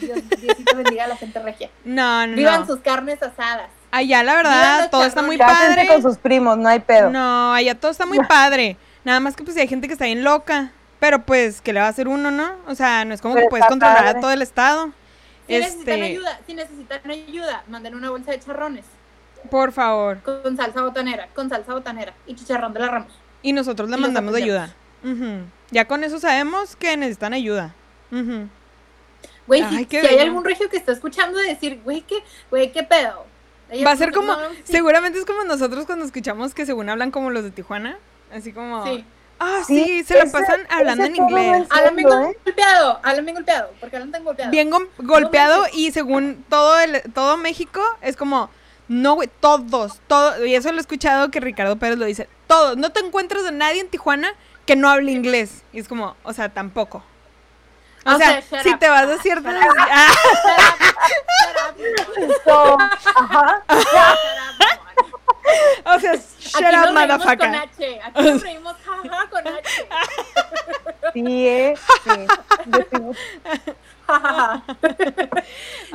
Dios, 0.00 0.18
Diosito 0.40 0.76
bendiga 0.82 1.04
a 1.04 1.08
la 1.08 1.16
gente 1.16 1.38
regia. 1.38 1.70
no, 1.84 2.26
no. 2.26 2.34
Vivan 2.34 2.60
no. 2.60 2.66
sus 2.66 2.80
carnes 2.80 3.22
asadas. 3.22 3.68
Allá 3.90 4.22
la 4.24 4.34
verdad, 4.34 4.90
todo 4.90 5.04
está 5.04 5.22
muy 5.22 5.36
padre. 5.38 5.86
con 5.86 6.02
sus 6.02 6.16
primos, 6.16 6.56
no 6.56 6.68
hay 6.68 6.80
pedo. 6.80 7.10
No, 7.10 7.52
allá 7.52 7.74
todo 7.74 7.90
está 7.90 8.06
muy 8.06 8.18
padre. 8.26 8.76
Nada 9.04 9.20
más 9.20 9.36
que 9.36 9.44
pues 9.44 9.56
hay 9.58 9.68
gente 9.68 9.86
que 9.86 9.92
está 9.92 10.06
bien 10.06 10.24
loca. 10.24 10.72
Pero 10.98 11.22
pues, 11.22 11.60
¿qué 11.60 11.74
le 11.74 11.80
va 11.80 11.86
a 11.86 11.90
hacer 11.90 12.08
uno, 12.08 12.30
no? 12.30 12.54
O 12.66 12.74
sea, 12.74 13.04
no 13.04 13.12
es 13.12 13.20
como 13.20 13.34
Pero 13.34 13.46
que 13.46 13.50
puedes 13.50 13.66
controlar 13.66 14.06
a 14.06 14.20
todo 14.20 14.30
el 14.30 14.40
estado. 14.40 14.90
Si 15.46 15.52
necesitan 15.52 15.94
Este, 15.94 16.02
ayuda, 16.02 16.40
si 16.46 16.54
necesitan 16.54 17.10
ayuda, 17.10 17.64
manden 17.68 17.94
una 17.94 18.10
bolsa 18.10 18.30
de 18.30 18.40
charrones 18.40 18.84
por 19.50 19.72
favor. 19.72 20.20
con 20.22 20.56
salsa 20.56 20.82
botanera, 20.82 21.28
con 21.34 21.48
salsa 21.48 21.74
botanera 21.74 22.14
y 22.26 22.34
chicharrón 22.34 22.72
de 22.72 22.80
la 22.80 22.88
Ramos. 22.88 23.12
Y 23.42 23.52
nosotros 23.52 23.90
le 23.90 23.96
mandamos 23.96 24.34
ayuda. 24.34 24.74
Ya 25.70 25.86
con 25.86 26.04
eso 26.04 26.18
sabemos 26.18 26.76
que 26.76 26.96
necesitan 26.96 27.34
ayuda. 27.34 27.74
Ujú. 28.10 28.48
Güey, 29.46 29.62
Ay, 29.62 29.86
si, 29.90 29.96
hay 29.98 30.18
algún 30.20 30.44
regio 30.44 30.70
que 30.70 30.78
está 30.78 30.92
escuchando 30.92 31.38
decir, 31.38 31.80
güey, 31.84 32.00
¿qué, 32.02 32.22
güey, 32.50 32.72
qué 32.72 32.82
pedo? 32.82 33.26
Va 33.84 33.90
a 33.90 33.96
ser 33.96 34.12
como, 34.12 34.28
no, 34.28 34.50
sí, 34.64 34.72
seguramente 34.72 35.18
es 35.18 35.26
como 35.26 35.44
nosotros 35.44 35.84
cuando 35.84 36.04
escuchamos 36.06 36.54
que 36.54 36.64
según 36.64 36.88
hablan 36.88 37.10
como 37.10 37.30
los 37.30 37.44
de 37.44 37.50
Tijuana. 37.50 37.98
Así 38.32 38.52
como, 38.52 38.84
sí. 38.86 39.04
Ah, 39.38 39.60
sí, 39.66 40.02
se 40.04 40.24
la 40.24 40.30
pasan 40.30 40.66
hablando 40.68 41.04
en 41.04 41.16
inglés. 41.16 41.66
Hablan 41.70 41.96
bien 41.96 42.08
¿eh? 42.08 42.36
golpeado, 42.44 43.00
hablan 43.02 43.24
bien 43.24 43.34
golpeado, 43.36 43.70
porque 43.80 43.96
hablan 43.96 44.12
tan 44.12 44.24
golpeado. 44.24 44.50
Bien 44.50 44.70
gol- 44.70 44.90
golpeado 44.98 45.66
y 45.72 45.90
según 45.92 46.44
todo 46.48 46.78
el, 46.80 47.02
todo 47.12 47.36
México 47.36 47.80
es 48.00 48.16
como, 48.16 48.50
no, 48.88 49.14
güey, 49.14 49.30
todos, 49.40 50.00
todo, 50.06 50.44
y 50.44 50.54
eso 50.54 50.70
lo 50.70 50.78
he 50.78 50.80
escuchado 50.80 51.30
que 51.30 51.40
Ricardo 51.40 51.76
Pérez 51.76 51.98
lo 51.98 52.04
dice, 52.06 52.28
todos, 52.46 52.76
no 52.76 52.92
te 52.92 53.00
encuentras 53.00 53.44
a 53.46 53.50
nadie 53.50 53.80
en 53.80 53.88
Tijuana 53.88 54.32
que 54.66 54.76
no 54.76 54.88
hable 54.88 55.12
inglés. 55.12 55.62
Y 55.72 55.80
es 55.80 55.88
como, 55.88 56.16
o 56.22 56.32
sea, 56.32 56.48
tampoco. 56.48 57.02
O 58.06 58.16
sea, 58.18 58.42
si 58.62 58.70
up. 58.70 58.78
te 58.78 58.88
vas 58.88 59.04
a 59.08 59.18
ciertas... 59.22 59.54
Ah, 59.78 60.12
ajá. 63.14 63.64
o 65.84 66.00
sea, 66.00 66.14
shut 66.14 66.64
Aquí 66.64 66.76
up, 66.76 66.92
nos 66.92 66.92
reímos 66.92 66.94
con 66.94 66.94
motherfucker. 66.94 67.54
H, 67.54 68.00
aquí 68.02 68.22
nos 68.22 68.42
reímos 68.42 68.76
jaja 68.84 69.28
con 69.30 69.48
H. 69.48 69.86
Sí, 71.12 71.46
eh. 71.46 71.74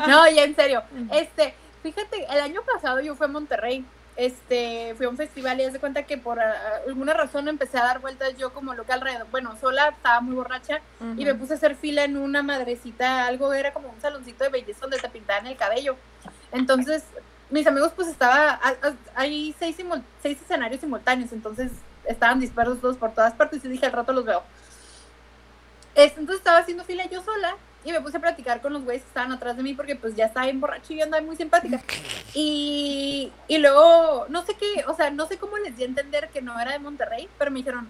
No, 0.07 0.29
ya 0.29 0.43
en 0.43 0.55
serio. 0.55 0.83
Este, 1.11 1.53
fíjate, 1.83 2.25
el 2.25 2.39
año 2.39 2.61
pasado 2.61 3.01
yo 3.01 3.15
fui 3.15 3.25
a 3.25 3.29
Monterrey. 3.29 3.85
Este, 4.15 4.93
fui 4.95 5.05
a 5.05 5.09
un 5.09 5.15
festival 5.17 5.59
y 5.59 5.63
haz 5.63 5.71
de 5.73 5.79
cuenta 5.79 6.03
que 6.03 6.17
por 6.17 6.41
ah, 6.41 6.81
alguna 6.85 7.13
razón 7.13 7.47
empecé 7.47 7.77
a 7.77 7.83
dar 7.83 7.99
vueltas 7.99 8.35
yo 8.37 8.53
como 8.53 8.73
loca 8.73 8.93
alrededor. 8.93 9.27
Bueno, 9.31 9.57
sola, 9.59 9.89
estaba 9.89 10.19
muy 10.19 10.35
borracha 10.35 10.81
y 11.17 11.23
me 11.23 11.35
puse 11.35 11.53
a 11.53 11.55
hacer 11.55 11.75
fila 11.75 12.03
en 12.03 12.17
una 12.17 12.43
madrecita, 12.43 13.27
algo 13.27 13.53
era 13.53 13.71
como 13.71 13.89
un 13.89 14.01
saloncito 14.01 14.43
de 14.43 14.49
belleza 14.49 14.81
donde 14.81 14.99
te 14.99 15.09
pintaban 15.09 15.47
el 15.47 15.55
cabello. 15.55 15.95
Entonces, 16.51 17.03
mis 17.49 17.65
amigos 17.67 17.91
pues 17.95 18.07
estaba, 18.07 18.59
hay 19.15 19.55
seis, 19.59 19.77
simul- 19.77 20.03
seis 20.21 20.39
escenarios 20.41 20.81
simultáneos, 20.81 21.31
entonces 21.31 21.71
estaban 22.05 22.39
dispersos 22.39 22.79
todos 22.79 22.97
por 22.97 23.11
todas 23.13 23.33
partes 23.33 23.63
y 23.65 23.67
dije 23.67 23.85
al 23.85 23.91
rato 23.91 24.13
los 24.13 24.25
veo. 24.25 24.43
Entonces 25.95 26.37
estaba 26.37 26.59
haciendo 26.59 26.83
fila 26.83 27.05
yo 27.07 27.21
sola 27.23 27.55
y 27.83 27.91
me 27.91 28.01
puse 28.01 28.17
a 28.17 28.21
platicar 28.21 28.61
con 28.61 28.73
los 28.73 28.83
güeyes 28.83 29.01
que 29.03 29.07
estaban 29.09 29.31
atrás 29.31 29.57
de 29.57 29.63
mí 29.63 29.73
porque 29.73 29.95
pues 29.95 30.15
ya 30.15 30.25
estaba 30.25 30.45
bien 30.45 30.59
borracho 30.61 30.93
y 30.93 30.97
yo 30.97 31.03
andaba 31.03 31.23
muy 31.23 31.35
simpática. 31.35 31.81
Y, 32.33 33.31
y 33.47 33.57
luego, 33.57 34.25
no 34.29 34.45
sé 34.45 34.53
qué, 34.55 34.85
o 34.87 34.93
sea, 34.95 35.09
no 35.09 35.25
sé 35.27 35.37
cómo 35.37 35.57
les 35.57 35.75
di 35.75 35.83
a 35.83 35.87
entender 35.87 36.29
que 36.29 36.41
no 36.41 36.59
era 36.59 36.71
de 36.73 36.79
Monterrey, 36.79 37.27
pero 37.37 37.51
me 37.51 37.59
dijeron, 37.59 37.87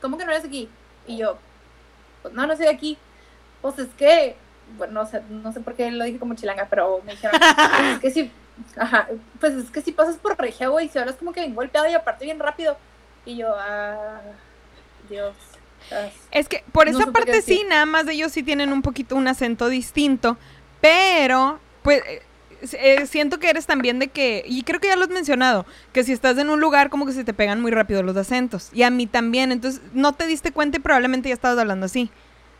¿cómo 0.00 0.18
que 0.18 0.24
no 0.24 0.32
eres 0.32 0.44
aquí? 0.44 0.68
Y 1.06 1.18
yo, 1.18 1.38
pues 2.22 2.34
no, 2.34 2.46
no 2.46 2.56
soy 2.56 2.66
de 2.66 2.72
aquí. 2.72 2.98
Pues 3.62 3.78
es 3.78 3.88
que 3.96 4.36
bueno, 4.78 4.94
no 4.94 5.06
sé, 5.06 5.22
no 5.28 5.52
sé 5.52 5.60
por 5.60 5.74
qué 5.74 5.90
lo 5.90 6.04
dije 6.04 6.18
como 6.18 6.34
chilanga, 6.34 6.66
pero 6.70 7.00
me 7.04 7.12
dijeron, 7.12 7.38
"Pues 7.38 7.88
es 7.94 7.98
que 8.00 8.10
si, 8.10 8.32
ajá, 8.76 9.08
pues 9.40 9.54
es 9.54 9.70
que 9.70 9.80
si 9.82 9.92
pasas 9.92 10.16
por 10.16 10.38
regia, 10.38 10.68
güey, 10.68 10.88
si 10.88 10.98
hablas 10.98 11.16
como 11.16 11.32
que 11.32 11.40
bien 11.40 11.54
golpeado 11.54 11.88
y 11.88 11.94
aparte 11.94 12.24
bien 12.24 12.38
rápido. 12.38 12.76
Y 13.26 13.36
yo, 13.36 13.54
ah, 13.56 14.20
Dios. 15.08 15.34
ah, 15.92 16.08
Es 16.30 16.48
que 16.48 16.64
por 16.72 16.90
No 16.90 16.98
esa 16.98 17.10
parte 17.12 17.42
sí, 17.42 17.64
nada 17.68 17.86
más 17.86 18.06
de 18.06 18.12
ellos 18.12 18.32
sí 18.32 18.42
tienen 18.42 18.72
un 18.72 18.82
poquito 18.82 19.16
un 19.16 19.28
acento 19.28 19.68
distinto, 19.68 20.36
pero 20.80 21.58
pues 21.82 22.02
eh, 22.06 22.22
eh, 22.72 23.06
siento 23.06 23.38
que 23.38 23.50
eres 23.50 23.66
también 23.66 23.98
de 23.98 24.08
que, 24.08 24.42
y 24.46 24.62
creo 24.62 24.80
que 24.80 24.88
ya 24.88 24.96
lo 24.96 25.04
has 25.04 25.10
mencionado, 25.10 25.66
que 25.92 26.04
si 26.04 26.12
estás 26.12 26.38
en 26.38 26.50
un 26.50 26.60
lugar 26.60 26.90
como 26.90 27.06
que 27.06 27.12
se 27.12 27.24
te 27.24 27.34
pegan 27.34 27.60
muy 27.60 27.70
rápido 27.70 28.02
los 28.02 28.16
acentos, 28.16 28.70
y 28.72 28.82
a 28.82 28.90
mí 28.90 29.06
también, 29.06 29.52
entonces 29.52 29.82
no 29.92 30.12
te 30.14 30.26
diste 30.26 30.52
cuenta 30.52 30.78
y 30.78 30.80
probablemente 30.80 31.28
ya 31.28 31.34
estabas 31.34 31.58
hablando 31.58 31.86
así, 31.86 32.10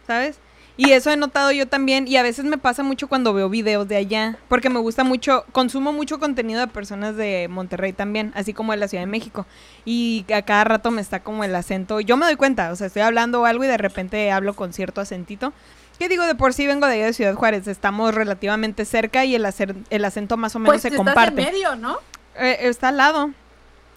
¿sabes? 0.07 0.39
Y 0.77 0.91
eso 0.91 1.09
he 1.11 1.17
notado 1.17 1.53
yo 1.53 1.69
también, 1.69 2.09
y 2.09 2.17
a 2.17 2.25
veces 2.25 2.45
me 2.45 2.59
pasa 2.59 2.83
mucho 2.83 3.07
cuando 3.07 3.33
veo 3.33 3.49
videos 3.49 3.87
de 3.87 3.95
allá, 3.97 4.39
porque 4.49 4.71
me 4.71 4.81
gusta 4.81 5.05
mucho, 5.05 5.45
consumo 5.53 5.93
mucho 5.93 6.19
contenido 6.19 6.59
de 6.61 6.67
personas 6.67 7.15
de 7.15 7.47
Monterrey 7.49 7.93
también, 7.93 8.33
así 8.35 8.53
como 8.53 8.73
de 8.73 8.79
la 8.79 8.89
Ciudad 8.89 9.03
de 9.03 9.07
México, 9.11 9.47
y 9.85 10.25
a 10.35 10.43
cada 10.43 10.65
rato 10.65 10.91
me 10.91 11.01
está 11.01 11.21
como 11.21 11.45
el 11.45 11.55
acento, 11.55 12.01
yo 12.01 12.17
me 12.17 12.27
doy 12.27 12.35
cuenta, 12.35 12.73
o 12.73 12.77
sea, 12.77 12.89
estoy 12.89 13.03
hablando 13.03 13.45
algo 13.45 13.63
y 13.63 13.69
de 13.69 13.77
repente 13.77 14.33
hablo 14.33 14.55
con 14.55 14.73
cierto 14.73 15.01
acentito, 15.01 15.53
que 15.97 16.09
digo, 16.09 16.25
de 16.25 16.35
por 16.35 16.53
sí 16.55 16.67
vengo 16.67 16.89
de 16.89 16.95
allá 16.95 17.07
de 17.07 17.13
Ciudad 17.13 17.35
Juárez, 17.37 17.69
estamos 17.69 18.13
relativamente 18.13 18.85
cerca 18.85 19.25
y 19.25 19.37
el, 19.37 19.45
acer- 19.47 19.77
el 19.91 20.05
acento 20.05 20.37
más 20.37 20.57
o 20.57 20.59
menos 20.59 20.73
Pues 20.73 20.83
se 20.83 20.89
estás 20.89 20.99
en 20.99 21.05
comparte. 21.07 21.41
medio, 21.41 21.77
¿no? 21.77 21.99
Eh, 22.37 22.57
está 22.63 22.89
al 22.89 22.97
lado. 22.97 23.31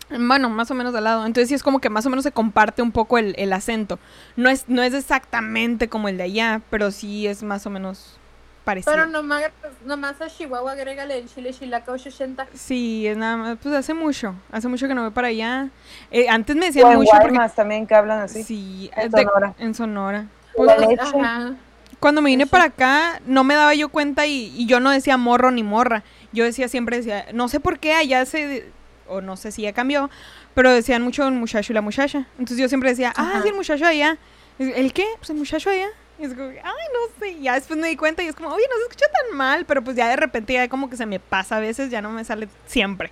Bueno, 0.10 0.50
más 0.50 0.72
o 0.72 0.74
menos 0.74 0.96
al 0.96 1.04
lado. 1.04 1.26
Entonces 1.26 1.50
sí 1.50 1.56
es 1.56 1.64
como 1.64 1.80
que 1.80 1.90
más 1.90 2.06
o 2.06 2.10
menos 2.10 2.24
se 2.24 2.32
comparte 2.32 2.82
un 2.82 2.92
poco 2.92 3.18
el, 3.18 3.36
el 3.38 3.52
acento. 3.54 4.00
No 4.36 4.50
es, 4.50 4.70
no 4.70 4.82
es 4.84 4.94
exactamente 4.94 5.90
como 5.90 6.08
el 6.08 6.18
de 6.18 6.24
allá, 6.24 6.62
pero 6.70 6.92
sí 6.92 7.28
es 7.28 7.44
más 7.44 7.66
o 7.66 7.70
menos 7.70 8.18
parecido. 8.64 8.94
Pero 8.94 9.06
nomás, 9.08 9.44
nomás 9.86 10.22
a 10.22 10.28
Chihuahua 10.28 10.72
agrégale 10.74 11.18
el 11.18 11.28
chile 11.28 11.54
chilaca 11.54 11.92
80. 11.92 12.48
Sí, 12.54 13.06
es 13.08 13.18
nada 13.18 13.36
más, 13.38 13.58
pues 13.62 13.76
hace 13.76 13.94
mucho, 13.94 14.34
hace 14.52 14.68
mucho 14.70 14.88
que 14.88 14.94
no 14.96 15.02
voy 15.04 15.12
para 15.12 15.28
allá. 15.28 15.70
Eh, 16.12 16.30
antes 16.30 16.56
me 16.56 16.64
O 16.64 16.68
decían 16.68 16.92
en 16.92 16.98
mucho 17.00 17.12
porque... 17.22 17.38
También 17.56 17.86
que 17.88 17.96
hablan 17.96 18.22
así. 18.22 18.44
Sí, 18.44 18.90
En 18.96 19.12
de- 19.12 19.24
Sonora. 19.24 19.54
en 19.60 19.76
Sonora. 19.76 20.26
La 20.58 20.76
Pues, 20.76 20.88
leche. 20.90 21.02
Ajá. 21.22 21.54
cuando 22.00 22.22
me 22.22 22.30
vine 22.30 22.44
Eso. 22.44 22.52
para 22.52 22.66
acá, 22.66 23.22
no 23.26 23.44
me 23.44 23.56
daba 23.56 23.74
yo 23.74 23.90
cuenta 23.90 24.26
y, 24.26 24.54
y 24.56 24.66
yo 24.68 24.80
no 24.80 24.90
decía 24.92 25.18
morro 25.18 25.52
ni 25.52 25.64
morra. 25.64 26.04
Yo 26.32 26.44
decía 26.46 26.68
siempre, 26.68 26.98
decía, 26.98 27.26
no 27.34 27.48
sé 27.50 27.60
por 27.60 27.80
qué 27.80 27.94
allá 27.94 28.26
se, 28.26 28.70
o 29.08 29.22
no 29.22 29.38
sé 29.38 29.52
si 29.52 29.64
ya 29.64 29.74
cambió, 29.74 30.10
pero 30.54 30.72
decían 30.72 31.02
mucho 31.02 31.28
el 31.28 31.34
muchacho 31.34 31.74
y 31.74 31.76
la 31.76 31.82
muchacha. 31.82 32.26
Entonces 32.34 32.58
yo 32.58 32.68
siempre 32.68 32.90
decía, 32.90 33.14
ah, 33.16 33.30
Ajá. 33.32 33.42
sí, 33.44 33.50
el 33.50 33.56
muchacho 33.56 33.86
allá. 33.86 34.18
¿El 34.60 34.94
qué? 34.94 35.06
Pues 35.18 35.30
el 35.30 35.38
muchacho 35.38 35.70
allá. 35.70 35.88
Y 36.20 36.24
es 36.26 36.34
como, 36.34 36.50
ay, 36.50 36.62
no 36.64 37.20
sé. 37.20 37.30
Y 37.30 37.44
ya 37.44 37.54
después 37.54 37.80
me 37.80 37.88
di 37.90 37.96
cuenta 37.96 38.24
y 38.24 38.28
es 38.28 38.36
como, 38.36 38.50
oye, 38.50 38.66
no 38.70 38.76
se 38.78 38.84
escucha 38.84 39.06
tan 39.12 39.38
mal, 39.38 39.66
pero 39.66 39.84
pues 39.84 39.96
ya 39.96 40.10
de 40.10 40.16
repente 40.16 40.54
ya 40.54 40.68
como 40.68 40.90
que 40.90 40.98
se 40.98 41.06
me 41.06 41.20
pasa 41.20 41.58
a 41.58 41.60
veces, 41.60 41.92
ya 41.92 42.02
no 42.02 42.10
me 42.12 42.24
sale 42.24 42.48
siempre. 42.66 43.12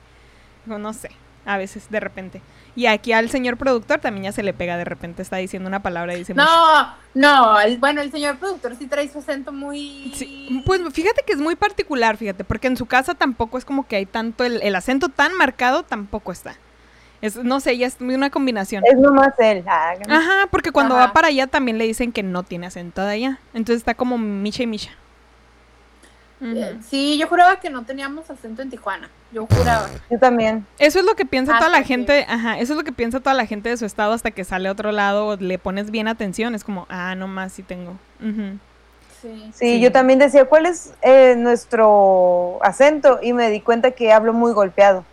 Digo, 0.66 0.80
no 0.80 0.94
sé, 0.94 1.12
a 1.46 1.58
veces, 1.58 1.90
de 1.90 2.00
repente. 2.00 2.42
Y 2.76 2.88
aquí 2.88 3.14
al 3.14 3.30
señor 3.30 3.56
productor 3.58 4.00
también 4.00 4.26
ya 4.26 4.32
se 4.34 4.44
le 4.44 4.54
pega, 4.54 4.76
de 4.78 4.84
repente 4.84 5.22
está 5.22 5.38
diciendo 5.38 5.68
una 5.68 5.82
palabra 5.82 6.14
y 6.14 6.18
dice 6.18 6.34
mucho. 6.34 6.46
No, 6.46 6.94
no, 7.14 7.60
el, 7.62 7.78
bueno, 7.78 8.02
el 8.02 8.12
señor 8.12 8.38
productor 8.38 8.76
sí 8.76 8.86
trae 8.88 9.08
su 9.08 9.20
acento 9.20 9.54
muy... 9.54 10.12
Sí, 10.14 10.62
pues 10.66 10.82
fíjate 10.92 11.24
que 11.26 11.32
es 11.34 11.40
muy 11.40 11.56
particular, 11.56 12.18
fíjate, 12.18 12.44
porque 12.44 12.68
en 12.68 12.76
su 12.76 12.86
casa 12.86 13.16
tampoco 13.16 13.58
es 13.58 13.64
como 13.64 13.88
que 13.88 13.96
hay 13.96 14.06
tanto 14.06 14.44
el, 14.44 14.62
el 14.62 14.76
acento 14.76 15.08
tan 15.08 15.34
marcado, 15.38 15.84
tampoco 15.84 16.34
está. 16.34 16.58
Es, 17.22 17.38
no 17.38 17.60
sé, 17.62 17.78
ya 17.78 17.88
es 17.88 17.98
una 18.02 18.30
combinación. 18.30 18.84
Es 18.86 18.98
nomás 18.98 19.34
él. 19.40 19.64
Ah, 19.66 19.94
Ajá, 20.10 20.48
porque 20.52 20.72
cuando 20.72 20.96
Ajá. 20.96 21.08
va 21.08 21.14
para 21.14 21.30
allá 21.30 21.48
también 21.48 21.78
le 21.78 21.86
dicen 21.86 22.12
que 22.12 22.24
no 22.24 22.44
tiene 22.44 22.68
acento 22.68 23.02
de 23.02 23.14
allá. 23.14 23.40
Entonces 23.54 23.78
está 23.78 23.94
como 23.94 24.18
Micha 24.18 24.64
y 24.64 24.68
Micha. 24.68 24.92
Eh, 26.42 26.78
Sí, 26.88 27.18
yo 27.18 27.28
juraba 27.28 27.60
que 27.60 27.70
no 27.70 27.84
teníamos 27.86 28.30
acento 28.30 28.62
en 28.62 28.70
Tijuana. 28.70 29.10
Yo 29.36 29.46
juraba. 29.48 29.90
Yo 30.10 30.18
también. 30.18 30.66
Eso 30.80 31.00
es 31.00 31.06
lo 31.06 31.16
que 31.16 31.26
piensa 31.26 31.58
toda 31.58 31.70
la 31.70 31.80
que- 31.80 31.84
gente, 31.86 32.26
ajá, 32.30 32.58
eso 32.58 32.72
es 32.72 32.78
lo 32.78 32.86
que 32.86 32.94
piensa 32.94 33.20
toda 33.20 33.34
la 33.34 33.46
gente 33.46 33.68
de 33.68 33.76
su 33.76 33.86
estado 33.86 34.14
hasta 34.14 34.32
que 34.32 34.46
sale 34.46 34.70
a 34.70 34.72
otro 34.72 34.94
lado, 34.94 35.36
le 35.36 35.60
pones 35.60 35.92
bien 35.92 36.08
atención, 36.08 36.56
es 36.56 36.64
como, 36.64 36.86
ah, 36.90 37.16
no 37.16 37.28
más, 37.28 37.52
sí 37.52 37.62
tengo. 37.62 37.98
Sí. 38.22 38.60
Sí, 39.22 39.52
Sí. 39.54 39.80
yo 39.82 39.92
también 39.92 40.20
decía, 40.20 40.46
¿cuál 40.46 40.66
es 40.68 40.94
eh, 41.02 41.36
nuestro 41.38 42.60
acento? 42.62 43.20
Y 43.22 43.34
me 43.34 43.50
di 43.50 43.60
cuenta 43.60 43.92
que 43.92 44.14
hablo 44.14 44.32
muy 44.34 44.54
golpeado. 44.54 45.04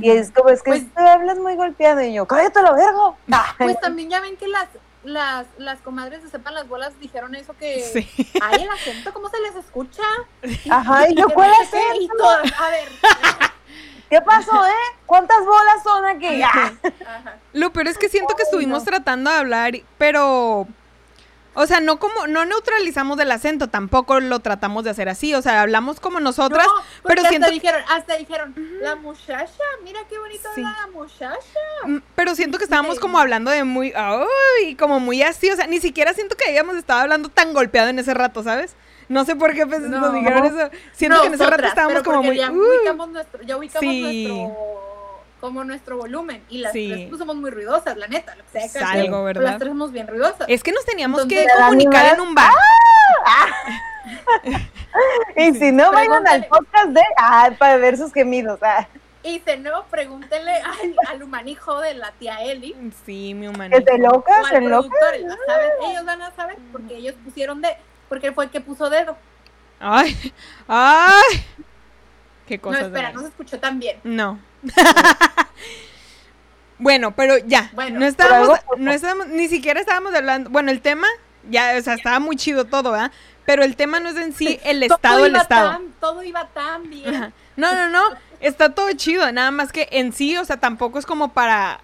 Y 0.00 0.10
es 0.10 0.30
como, 0.30 0.50
es 0.50 0.62
que 0.62 0.70
Pues- 0.70 0.82
tú 0.94 1.00
hablas 1.00 1.38
muy 1.38 1.54
golpeado. 1.56 2.02
Y 2.02 2.12
yo, 2.14 2.26
cállate 2.26 2.60
la 2.62 2.72
verga. 2.72 3.14
Ah, 3.32 3.54
Pues 3.58 3.80
también 3.80 4.10
ya 4.10 4.20
ven 4.20 4.36
que 4.36 4.46
las, 4.48 4.66
las, 5.04 5.46
las 5.58 5.80
comadres 5.80 6.22
de 6.24 6.28
Sepan 6.28 6.54
las 6.54 6.68
Bolas 6.68 6.92
dijeron 7.00 7.34
eso 7.34 7.54
que... 7.58 7.82
Sí. 7.92 8.08
Ay, 8.42 8.62
el 8.62 8.68
acento, 8.68 9.12
¿cómo 9.14 9.28
se 9.30 9.40
les 9.40 9.54
escucha? 9.56 10.02
Ajá, 10.70 11.08
y 11.08 11.14
yo, 11.14 11.28
¿cuál 11.30 11.50
acento? 11.62 12.24
y 12.44 12.52
a 12.62 12.70
ver. 12.70 12.88
¿Qué 14.10 14.20
pasó, 14.20 14.64
eh? 14.66 14.70
¿Cuántas 15.06 15.44
bolas 15.44 15.82
son 15.82 16.04
aquí? 16.06 16.42
Ajá. 16.42 16.72
Lo 17.52 17.72
peor 17.72 17.88
es 17.88 17.98
que 17.98 18.08
siento 18.08 18.34
que 18.36 18.42
estuvimos 18.44 18.80
no. 18.80 18.90
tratando 18.90 19.30
de 19.30 19.36
hablar, 19.36 19.72
pero. 19.98 20.66
O 21.58 21.66
sea, 21.66 21.80
no 21.80 21.98
como, 21.98 22.26
no 22.26 22.44
neutralizamos 22.44 23.18
el 23.18 23.32
acento, 23.32 23.68
tampoco 23.68 24.20
lo 24.20 24.40
tratamos 24.40 24.84
de 24.84 24.90
hacer 24.90 25.08
así. 25.08 25.34
O 25.34 25.40
sea, 25.40 25.62
hablamos 25.62 26.00
como 26.00 26.20
nosotras, 26.20 26.66
No, 26.66 26.82
pero 27.02 27.22
hasta 27.22 27.30
siento, 27.30 27.50
dijeron, 27.50 27.82
hasta 27.88 28.14
dijeron, 28.18 28.54
la 28.82 28.94
muchacha, 28.96 29.62
mira 29.82 30.00
qué 30.06 30.18
bonito 30.18 30.46
Sí. 30.54 30.62
habla 30.62 30.76
la 30.82 30.86
muchacha. 30.88 31.38
mm, 31.86 31.96
pero 32.14 32.34
siento 32.34 32.58
que 32.58 32.64
estábamos 32.64 32.96
Sí. 32.96 33.00
como 33.00 33.18
hablando 33.18 33.50
de 33.50 33.64
muy, 33.64 33.90
ay, 33.96 34.74
como 34.76 35.00
muy 35.00 35.22
así. 35.22 35.50
O 35.50 35.56
sea, 35.56 35.66
ni 35.66 35.80
siquiera 35.80 36.12
siento 36.12 36.36
que 36.36 36.46
habíamos 36.46 36.76
estado 36.76 37.00
hablando 37.00 37.30
tan 37.30 37.54
golpeado 37.54 37.88
en 37.88 37.98
ese 38.00 38.12
rato, 38.12 38.42
¿sabes? 38.42 38.76
No 39.08 39.24
sé 39.24 39.36
por 39.36 39.54
qué 39.54 39.66
pues, 39.66 39.80
No. 39.82 40.00
nos 40.00 40.14
dijeron 40.14 40.44
eso. 40.46 40.70
Siento 40.92 41.20
que 41.20 41.26
en 41.28 41.34
ese 41.34 41.46
rato 41.46 41.64
estábamos 41.66 42.02
pero 42.02 42.04
como 42.04 42.22
muy. 42.24 42.36
Ya 42.36 42.50
"Uh". 42.50 42.54
ubicamos 42.56 43.08
nuestro, 43.10 43.42
ya 43.42 43.56
ubicamos 43.56 43.90
Sí. 43.92 44.26
nuestro 44.28 44.66
como 45.40 45.64
nuestro 45.64 45.96
volumen 45.98 46.42
y 46.48 46.58
las 46.58 46.72
Sí. 46.72 46.88
tres 46.90 47.08
pues, 47.08 47.18
somos 47.18 47.36
muy 47.36 47.50
ruidosas, 47.50 47.96
la 47.96 48.08
neta, 48.08 48.34
lo 48.34 48.42
que 48.44 48.50
sea 48.50 48.62
que 48.62 48.68
Salgo, 48.70 49.06
pero 49.06 49.22
¿verdad? 49.24 49.42
Las 49.42 49.58
tres 49.58 49.68
somos 49.68 49.92
bien 49.92 50.08
ruidosas. 50.08 50.46
Es 50.48 50.62
que 50.62 50.72
nos 50.72 50.84
teníamos 50.84 51.24
que 51.26 51.46
comunicar 51.58 52.14
en 52.14 52.20
un 52.20 52.34
bar. 52.34 52.52
Y 55.36 55.52
si 55.54 55.72
no, 55.72 55.92
vayan 55.92 56.26
al 56.26 56.46
podcast 56.46 56.88
de. 56.88 57.02
Ah, 57.18 57.50
para 57.58 57.76
ver 57.76 57.96
sus 57.98 58.12
gemidos. 58.12 58.58
Ah, 58.62 58.86
Y 59.22 59.40
si 59.40 59.56
no, 59.58 59.84
pregúntele 59.90 60.52
al, 60.52 60.94
al 61.08 61.22
humanijo 61.22 61.80
de 61.80 61.94
la 61.94 62.12
tía 62.12 62.42
Eli 62.42 62.74
Sí, 63.04 63.34
mi 63.34 63.46
que 63.46 63.52
humanito. 63.52 63.82
se 63.84 63.94
o 63.94 63.98
locas, 63.98 64.38
al 64.38 64.46
se 64.46 64.60
locas. 64.60 64.90
productor, 64.90 65.14
ellos 65.14 65.36
saben, 65.46 65.70
ellos 65.90 66.04
van 66.06 66.22
a 66.22 66.30
saber 66.34 66.56
porque 66.72 66.96
ellos 66.96 67.14
pusieron 67.24 67.60
de, 67.60 67.76
porque 68.08 68.28
él 68.28 68.34
fue 68.34 68.44
el 68.44 68.50
que 68.50 68.60
puso 68.60 68.88
dedo. 68.90 69.16
Ay, 69.80 70.32
ay. 70.68 71.44
Qué 72.46 72.56
No, 72.56 72.62
cosas. 72.62 72.80
de 72.82 72.86
espera, 72.86 73.12
no 73.12 73.20
se 73.20 73.26
escuchó 73.28 73.58
tan 73.58 73.78
bien. 73.78 73.98
No. 74.04 74.38
bueno, 76.78 77.14
pero 77.14 77.38
ya. 77.38 77.70
Bueno, 77.74 78.00
no 78.00 78.06
estábamos, 78.06 78.58
no 78.78 78.90
estábamos, 78.92 79.28
ni 79.28 79.48
siquiera 79.48 79.80
estábamos 79.80 80.14
hablando. 80.14 80.50
Bueno, 80.50 80.70
el 80.70 80.80
tema, 80.82 81.06
ya, 81.48 81.74
o 81.78 81.82
sea, 81.82 81.94
estaba 81.94 82.18
muy 82.20 82.36
chido 82.36 82.66
todo, 82.66 82.92
¿verdad? 82.92 83.10
Pero 83.46 83.62
el 83.64 83.76
tema 83.76 84.00
no 84.00 84.08
es 84.10 84.16
en 84.16 84.32
sí 84.32 84.60
el 84.64 84.82
estado, 84.82 85.24
el 85.24 85.32
iba 85.32 85.42
estado. 85.42 85.70
tan- 85.70 85.92
todo 86.00 86.22
iba 86.22 86.46
tan 86.48 86.88
bien. 86.90 87.14
Ajá. 87.14 87.32
No, 87.56 87.74
no, 87.74 87.88
no. 87.88 88.02
Está 88.40 88.74
todo 88.74 88.92
chido. 88.92 89.30
Nada 89.32 89.50
más 89.50 89.72
que 89.72 89.88
en 89.92 90.12
sí, 90.12 90.36
o 90.36 90.44
sea, 90.44 90.58
tampoco 90.58 90.98
es 90.98 91.06
como 91.06 91.32
para 91.32 91.80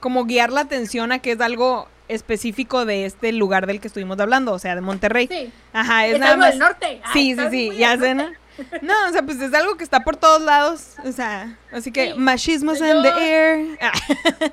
como 0.00 0.24
guiar 0.24 0.50
la 0.50 0.62
atención 0.62 1.12
a 1.12 1.18
que 1.18 1.32
es 1.32 1.40
algo 1.42 1.86
específico 2.10 2.84
de 2.84 3.06
este 3.06 3.32
lugar 3.32 3.66
del 3.66 3.80
que 3.80 3.88
estuvimos 3.88 4.18
hablando, 4.20 4.52
o 4.52 4.58
sea, 4.58 4.74
de 4.74 4.80
Monterrey. 4.80 5.26
Sí, 5.30 5.52
Ajá, 5.72 6.06
es 6.06 6.14
es 6.14 6.20
nada 6.20 6.32
algo 6.32 6.40
más. 6.42 6.50
del 6.50 6.58
norte. 6.58 7.00
Sí, 7.12 7.34
sí, 7.36 7.42
sí, 7.50 7.76
ya 7.76 7.96
sé. 7.98 8.14
¿no? 8.14 8.24
No, 8.82 8.92
o 9.08 9.12
sea, 9.12 9.22
pues 9.22 9.40
es 9.40 9.54
algo 9.54 9.76
que 9.78 9.84
está 9.84 10.00
por 10.00 10.16
todos 10.16 10.42
lados, 10.42 10.96
o 11.02 11.12
sea, 11.12 11.56
así 11.72 11.90
que 11.90 12.12
Sí. 12.12 12.18
machismos 12.18 12.78
Yo- 12.78 12.86
in 12.94 13.02
the 13.02 13.08
air. 13.08 13.78
Ah. 13.80 13.92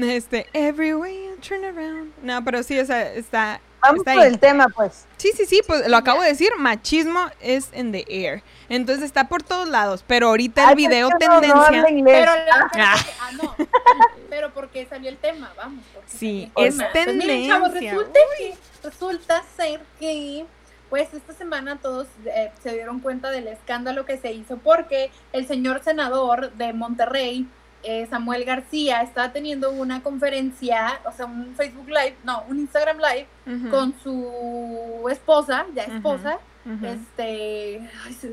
Este, 0.00 0.46
everywhere 0.54 1.12
you 1.14 1.36
turn 1.46 1.64
around. 1.64 2.12
No, 2.22 2.42
pero 2.44 2.62
sí, 2.62 2.78
o 2.78 2.86
sea, 2.86 3.12
está, 3.12 3.60
Vamos 3.84 3.98
está 4.00 4.12
por 4.14 4.22
ahí. 4.22 4.28
el 4.28 4.38
tema, 4.38 4.66
pues. 4.74 5.06
Sí, 5.16 5.32
sí, 5.36 5.46
sí, 5.46 5.60
pues 5.66 5.88
lo 5.88 5.96
acabo 5.96 6.22
de 6.22 6.28
decir, 6.28 6.50
machismo 6.58 7.26
es 7.40 7.70
in 7.74 7.92
the 7.92 8.04
air. 8.08 8.42
Entonces 8.68 9.04
está 9.04 9.28
por 9.28 9.42
todos 9.42 9.68
lados, 9.68 10.04
pero 10.06 10.28
ahorita 10.28 10.70
el 10.70 10.76
video 10.76 11.08
no, 11.08 11.14
no 11.14 11.18
tendencia. 11.18 11.90
inglés. 11.90 12.20
Pero, 12.20 12.32
la- 12.46 12.70
Ah. 12.74 12.96
ah, 13.20 13.30
no. 13.42 13.54
Pero 14.30 14.52
porque 14.52 14.84
salió 14.86 15.08
el 15.10 15.16
tema, 15.18 15.52
vamos. 15.56 15.84
porque 15.94 16.10
Sí, 16.10 16.50
es 16.56 16.76
tema. 16.76 16.88
Pues 16.92 17.16
miren, 17.16 17.46
chavos, 17.48 17.68
tendencia. 17.72 17.92
resulta, 17.92 18.18
que, 18.38 18.54
resulta 18.82 19.42
ser 19.56 19.80
que, 20.00 20.44
pues 20.90 21.14
esta 21.14 21.32
semana 21.34 21.78
todos 21.80 22.08
eh, 22.26 22.50
se 22.62 22.72
dieron 22.72 22.98
cuenta 23.00 23.30
del 23.30 23.46
escándalo 23.46 24.04
que 24.04 24.16
se 24.18 24.32
hizo 24.32 24.56
porque 24.58 25.10
el 25.32 25.46
señor 25.46 25.82
senador 25.84 26.52
de 26.54 26.72
Monterrey, 26.72 27.46
eh, 27.84 28.06
Samuel 28.08 28.44
García, 28.44 29.02
estaba 29.02 29.32
teniendo 29.32 29.70
una 29.70 30.02
conferencia, 30.02 31.00
o 31.04 31.12
sea, 31.12 31.26
un 31.26 31.54
Facebook 31.56 31.88
Live, 31.88 32.16
no, 32.24 32.44
un 32.48 32.58
Instagram 32.60 32.98
Live 32.98 33.70
con 33.70 33.94
su 34.02 35.06
esposa, 35.10 35.66
ya 35.74 35.84
esposa, 35.84 36.38
este, 36.82 37.80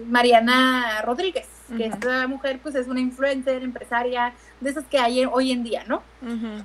Mariana 0.07 1.01
Rodríguez, 1.03 1.47
que 1.67 1.87
Ujú. 1.87 1.93
esta 1.93 2.27
mujer 2.27 2.59
pues 2.63 2.75
es 2.75 2.87
una 2.87 3.01
influencer, 3.01 3.61
empresaria, 3.61 4.33
de 4.61 4.69
esas 4.69 4.85
que 4.85 4.99
hay 4.99 5.25
hoy 5.25 5.51
en 5.51 5.63
día, 5.63 5.83
¿no? 5.87 6.01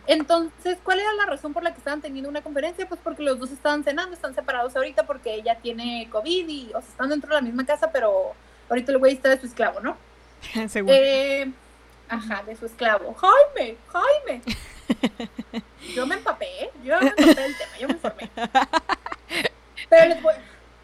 Entonces, 0.06 0.78
¿cuál 0.84 1.00
era 1.00 1.12
la 1.14 1.26
razón 1.26 1.52
por 1.52 1.62
la 1.62 1.72
que 1.72 1.78
estaban 1.78 2.00
teniendo 2.00 2.30
una 2.30 2.42
conferencia? 2.42 2.86
Pues 2.88 3.00
porque 3.02 3.22
los 3.22 3.38
dos 3.38 3.50
estaban 3.50 3.82
cenando, 3.82 4.14
están 4.14 4.34
separados 4.34 4.76
ahorita 4.76 5.06
porque 5.06 5.34
ella 5.34 5.58
tiene 5.60 6.08
COVID 6.12 6.48
y, 6.48 6.66
o 6.68 6.80
sea, 6.80 6.90
están 6.90 7.08
dentro 7.10 7.30
de 7.30 7.36
la 7.36 7.40
misma 7.40 7.66
casa, 7.66 7.90
pero 7.90 8.34
ahorita 8.68 8.92
el 8.92 8.98
güey 8.98 9.14
está 9.14 9.28
de 9.30 9.40
su 9.40 9.46
esclavo, 9.46 9.80
¿no? 9.80 9.96
Seguro. 10.68 10.94
Eh, 10.94 11.50
ajá, 12.08 12.42
de 12.44 12.56
su 12.56 12.66
esclavo. 12.66 13.14
Jaime, 13.14 13.76
Jaime. 13.88 14.42
Yo 15.94 16.06
me 16.06 16.16
empapé, 16.16 16.70
yo 16.82 16.98
me 17.00 17.08
empapé 17.08 17.34
del 17.34 17.56
tema, 17.56 17.78
yo 17.80 17.88
me 17.88 17.94
informé. 17.94 18.30
Pero 19.88 20.08
les 20.08 20.22
voy, 20.22 20.34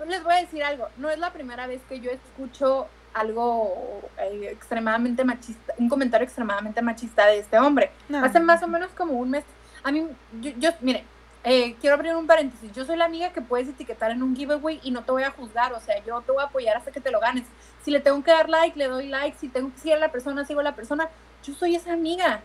les 0.08 0.22
voy 0.22 0.34
a 0.34 0.40
decir 0.40 0.62
algo, 0.62 0.88
no 0.96 1.10
es 1.10 1.18
la 1.18 1.32
primera 1.32 1.66
vez 1.66 1.80
que 1.88 2.00
yo 2.00 2.10
escucho 2.10 2.88
algo 3.14 4.08
eh, 4.18 4.48
extremadamente 4.50 5.24
machista, 5.24 5.74
un 5.78 5.88
comentario 5.88 6.24
extremadamente 6.24 6.80
machista 6.82 7.26
de 7.26 7.38
este 7.38 7.58
hombre. 7.58 7.90
No. 8.08 8.24
Hace 8.24 8.40
más 8.40 8.62
o 8.62 8.68
menos 8.68 8.90
como 8.92 9.14
un 9.14 9.30
mes, 9.30 9.44
a 9.82 9.90
mí, 9.90 10.08
yo, 10.40 10.50
yo 10.58 10.70
mire, 10.80 11.04
eh, 11.44 11.74
quiero 11.80 11.94
abrir 11.94 12.14
un 12.14 12.26
paréntesis, 12.26 12.72
yo 12.72 12.84
soy 12.84 12.96
la 12.96 13.06
amiga 13.06 13.32
que 13.32 13.40
puedes 13.40 13.68
etiquetar 13.68 14.10
en 14.10 14.22
un 14.22 14.36
giveaway 14.36 14.80
y 14.82 14.90
no 14.90 15.02
te 15.02 15.10
voy 15.10 15.24
a 15.24 15.30
juzgar, 15.30 15.72
o 15.72 15.80
sea, 15.80 16.02
yo 16.04 16.20
te 16.20 16.32
voy 16.32 16.42
a 16.42 16.46
apoyar 16.46 16.76
hasta 16.76 16.92
que 16.92 17.00
te 17.00 17.10
lo 17.10 17.20
ganes. 17.20 17.44
Si 17.84 17.90
le 17.90 18.00
tengo 18.00 18.22
que 18.22 18.30
dar 18.30 18.48
like, 18.48 18.78
le 18.78 18.86
doy 18.86 19.08
like, 19.08 19.36
si 19.38 19.48
tengo 19.48 19.72
que 19.72 19.78
seguir 19.78 19.96
a 19.96 20.00
la 20.00 20.12
persona, 20.12 20.44
sigo 20.44 20.60
a 20.60 20.64
la 20.64 20.76
persona, 20.76 21.08
yo 21.42 21.54
soy 21.54 21.74
esa 21.74 21.92
amiga. 21.92 22.42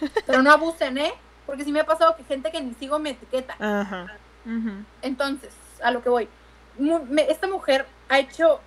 Pero 0.26 0.42
no 0.42 0.50
abusen, 0.52 0.98
¿eh? 0.98 1.14
Porque 1.46 1.64
sí 1.64 1.72
me 1.72 1.80
ha 1.80 1.86
pasado 1.86 2.14
que 2.16 2.24
gente 2.24 2.50
que 2.50 2.60
ni 2.60 2.74
sigo 2.74 2.98
me 2.98 3.10
etiqueta. 3.10 3.56
Ajá. 3.58 4.18
Entonces, 5.00 5.54
a 5.82 5.90
lo 5.90 6.02
que 6.02 6.08
voy. 6.08 6.28
Esta 7.28 7.46
mujer 7.46 7.86
ha 8.08 8.18
hecho 8.18 8.60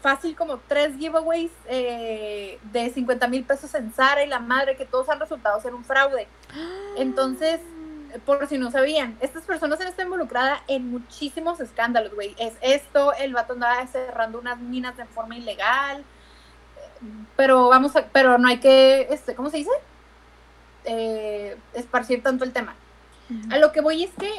fácil 0.00 0.34
como 0.34 0.58
tres 0.58 0.96
giveaways 0.98 1.52
eh, 1.66 2.58
de 2.72 2.90
50 2.90 3.28
mil 3.28 3.44
pesos 3.44 3.74
en 3.74 3.92
Zara 3.92 4.24
y 4.24 4.28
la 4.28 4.40
madre, 4.40 4.76
que 4.76 4.84
todos 4.84 5.08
han 5.08 5.20
resultado 5.20 5.60
ser 5.60 5.74
un 5.74 5.84
fraude. 5.84 6.28
Entonces, 6.96 7.60
por 8.24 8.46
si 8.46 8.58
no 8.58 8.70
sabían, 8.70 9.16
estas 9.20 9.44
personas 9.44 9.80
han 9.80 9.88
estado 9.88 10.08
involucradas 10.08 10.60
en 10.68 10.90
muchísimos 10.90 11.60
escándalos, 11.60 12.14
güey. 12.14 12.34
Es 12.38 12.54
esto, 12.60 13.12
el 13.14 13.32
vato 13.32 13.54
andaba 13.54 13.86
cerrando 13.86 14.38
unas 14.38 14.58
minas 14.58 14.96
de 14.96 15.04
forma 15.06 15.36
ilegal, 15.36 16.04
pero 17.36 17.68
vamos 17.68 17.96
a, 17.96 18.06
pero 18.06 18.38
no 18.38 18.48
hay 18.48 18.58
que, 18.58 19.08
este, 19.10 19.34
¿cómo 19.34 19.50
se 19.50 19.58
dice? 19.58 19.70
Eh, 20.84 21.56
esparcir 21.74 22.22
tanto 22.22 22.44
el 22.44 22.52
tema. 22.52 22.74
A 23.50 23.56
lo 23.56 23.72
que 23.72 23.80
voy 23.80 24.04
es 24.04 24.10
que 24.18 24.30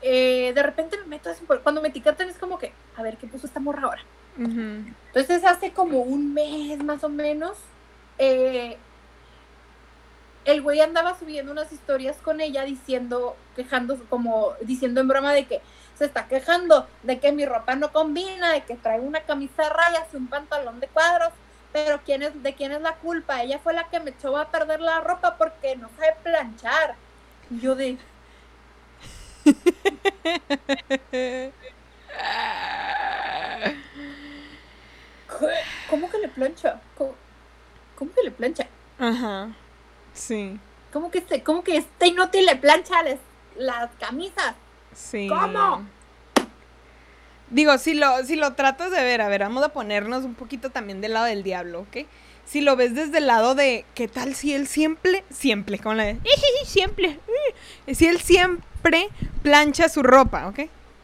eh, 0.00 0.52
de 0.54 0.62
repente 0.62 0.96
me 0.98 1.04
meto, 1.04 1.30
cuando 1.62 1.82
me 1.82 1.88
etiquetan 1.88 2.28
es 2.28 2.38
como 2.38 2.58
que, 2.58 2.72
a 2.96 3.02
ver, 3.02 3.18
¿qué 3.18 3.26
puso 3.26 3.46
esta 3.46 3.60
morra 3.60 3.82
ahora? 3.82 4.02
Ujú. 4.38 4.92
Entonces 5.08 5.44
hace 5.44 5.72
como 5.72 5.98
un 6.00 6.32
mes 6.32 6.82
más 6.82 7.04
o 7.04 7.10
menos, 7.10 7.58
eh, 8.18 8.78
el 10.44 10.62
güey 10.62 10.80
andaba 10.80 11.18
subiendo 11.18 11.52
unas 11.52 11.72
historias 11.72 12.16
con 12.18 12.40
ella 12.40 12.64
diciendo, 12.64 13.36
quejando, 13.54 13.98
como 14.08 14.54
diciendo 14.62 15.00
en 15.00 15.08
broma 15.08 15.32
de 15.32 15.46
que 15.46 15.60
se 15.96 16.06
está 16.06 16.26
quejando 16.26 16.88
de 17.02 17.20
que 17.20 17.32
mi 17.32 17.46
ropa 17.46 17.76
no 17.76 17.92
combina, 17.92 18.52
de 18.52 18.62
que 18.62 18.76
traigo 18.76 19.04
una 19.04 19.20
camisa 19.20 19.64
de 19.64 19.70
rayas 19.70 20.08
y 20.12 20.16
un 20.16 20.26
pantalón 20.26 20.80
de 20.80 20.88
cuadros, 20.88 21.32
pero 21.72 22.00
¿quién 22.04 22.22
es, 22.22 22.42
¿de 22.42 22.54
quién 22.54 22.72
es 22.72 22.80
la 22.80 22.96
culpa? 22.96 23.42
Ella 23.42 23.58
fue 23.58 23.72
la 23.72 23.88
que 23.88 24.00
me 24.00 24.10
echó 24.10 24.36
a 24.36 24.50
perder 24.50 24.80
la 24.80 25.00
ropa 25.00 25.36
porque 25.38 25.76
no 25.76 25.88
sabe 25.96 26.16
planchar. 26.22 26.96
Y 27.50 27.60
yo 27.60 27.74
de, 27.74 27.96
¿cómo 35.88 36.10
que 36.10 36.18
le 36.18 36.28
plancha? 36.28 36.80
¿Cómo, 36.96 37.14
cómo 37.96 38.12
que 38.12 38.22
le 38.22 38.30
plancha? 38.30 38.66
Ajá. 38.98 39.50
Sí. 40.32 40.58
¿Cómo 40.92 41.10
que 41.10 41.18
este, 41.18 41.42
cómo 41.42 41.62
que 41.62 41.76
este 41.76 42.06
inútil 42.06 42.46
le 42.46 42.56
plancha 42.56 43.02
las, 43.02 43.18
las 43.56 43.90
camisas? 43.98 44.54
Sí. 44.94 45.28
¿Cómo? 45.28 45.86
Digo, 47.50 47.76
si 47.76 47.92
lo, 47.92 48.24
si 48.24 48.36
lo 48.36 48.54
tratas 48.54 48.90
de 48.90 49.02
ver, 49.02 49.20
a 49.20 49.28
ver, 49.28 49.42
vamos 49.42 49.62
a 49.62 49.68
ponernos 49.68 50.24
un 50.24 50.34
poquito 50.34 50.70
también 50.70 51.02
del 51.02 51.12
lado 51.12 51.26
del 51.26 51.42
diablo, 51.42 51.80
¿ok? 51.80 52.06
Si 52.46 52.62
lo 52.62 52.76
ves 52.76 52.94
desde 52.94 53.18
el 53.18 53.26
lado 53.26 53.54
de, 53.54 53.84
¿qué 53.94 54.08
tal 54.08 54.34
si 54.34 54.54
él 54.54 54.66
siempre, 54.66 55.22
siempre, 55.30 55.78
como 55.78 55.96
la 55.96 56.04
de, 56.04 56.18
siempre, 56.64 57.20
si 57.92 58.06
él 58.06 58.18
siempre 58.18 59.10
plancha 59.42 59.90
su 59.90 60.02
ropa, 60.02 60.48
¿ok? 60.48 60.60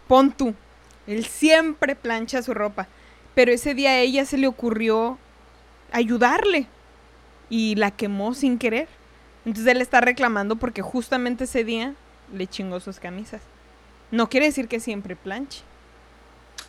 Pon 0.06 0.32
tú, 0.32 0.54
él 1.06 1.26
siempre 1.26 1.94
plancha 1.94 2.42
su 2.42 2.54
ropa, 2.54 2.88
pero 3.34 3.52
ese 3.52 3.74
día 3.74 3.90
a 3.90 3.98
ella 3.98 4.24
se 4.24 4.38
le 4.38 4.46
ocurrió 4.46 5.18
ayudarle 5.92 6.66
y 7.50 7.74
la 7.74 7.90
quemó 7.90 8.32
sin 8.32 8.58
querer. 8.58 8.88
Entonces 9.48 9.72
él 9.72 9.80
está 9.80 10.00
reclamando 10.02 10.56
porque 10.56 10.82
justamente 10.82 11.44
ese 11.44 11.64
día 11.64 11.94
le 12.34 12.46
chingó 12.46 12.80
sus 12.80 13.00
camisas. 13.00 13.40
No 14.10 14.28
quiere 14.28 14.44
decir 14.46 14.68
que 14.68 14.78
siempre 14.78 15.16
planche. 15.16 15.62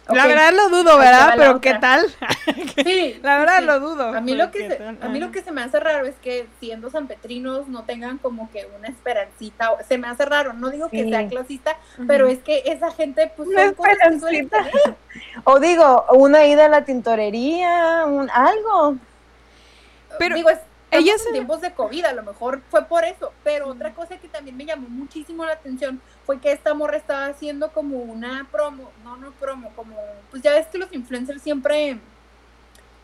La 0.07 0.25
verdad 0.27 0.53
lo 0.53 0.69
dudo, 0.69 0.97
¿verdad? 0.97 1.33
Pero 1.35 1.51
otra. 1.57 1.61
¿qué 1.73 1.79
tal? 1.79 2.05
Sí, 2.85 3.19
La 3.23 3.37
verdad 3.37 3.59
sí. 3.59 3.65
lo 3.65 3.79
dudo. 3.81 4.13
A 4.15 4.21
mí 4.21 4.33
lo, 4.33 4.49
que 4.49 4.69
se, 4.69 4.75
tal- 4.77 4.97
a 5.01 5.09
mí 5.09 5.19
lo 5.19 5.31
que 5.31 5.43
se 5.43 5.51
me 5.51 5.61
hace 5.61 5.77
raro 5.79 6.05
es 6.07 6.15
que 6.15 6.47
siendo 6.61 6.89
sanpetrinos 6.89 7.67
no 7.67 7.83
tengan 7.83 8.17
como 8.17 8.49
que 8.51 8.65
una 8.77 8.87
esperancita. 8.87 9.71
o- 9.73 9.77
Se 9.87 9.97
me 9.97 10.07
hace 10.07 10.23
raro, 10.25 10.53
no 10.53 10.69
digo 10.69 10.87
que 10.89 11.03
Sí. 11.03 11.09
sea 11.09 11.27
clasista, 11.27 11.75
pero 12.07 12.27
es 12.27 12.39
que 12.39 12.63
esa 12.65 12.91
gente 12.91 13.29
pues 13.35 13.49
Una 13.49 13.65
son 13.65 13.73
cosas 13.75 13.97
que 14.09 14.19
suelen 14.19 14.45
esperancita. 14.45 14.81
tener. 14.83 14.95
O 15.43 15.59
digo, 15.59 16.05
una 16.13 16.45
ida 16.45 16.65
a 16.65 16.69
la 16.69 16.85
tintorería, 16.85 18.05
un 18.07 18.29
algo. 18.29 18.95
Pero 20.17 20.35
digo, 20.35 20.49
es- 20.49 20.59
ella 20.91 21.17
se- 21.17 21.27
en 21.27 21.33
tiempos 21.33 21.61
de 21.61 21.73
COVID, 21.73 22.05
a 22.05 22.13
lo 22.13 22.23
mejor 22.23 22.61
fue 22.69 22.85
por 22.85 23.03
eso, 23.05 23.31
pero 23.43 23.67
otra 23.67 23.93
cosa 23.93 24.17
que 24.17 24.27
también 24.27 24.57
me 24.57 24.65
llamó 24.65 24.87
muchísimo 24.89 25.45
la 25.45 25.53
atención 25.53 26.01
fue 26.25 26.39
que 26.39 26.51
esta 26.51 26.73
morra 26.73 26.97
estaba 26.97 27.27
haciendo 27.27 27.71
como 27.71 27.97
una 27.97 28.47
promo, 28.51 28.91
no, 29.03 29.17
no 29.17 29.31
promo, 29.33 29.71
como, 29.75 29.95
pues 30.31 30.41
ya 30.43 30.51
ves 30.53 30.67
que 30.67 30.77
los 30.77 30.91
influencers 30.93 31.41
siempre 31.41 31.97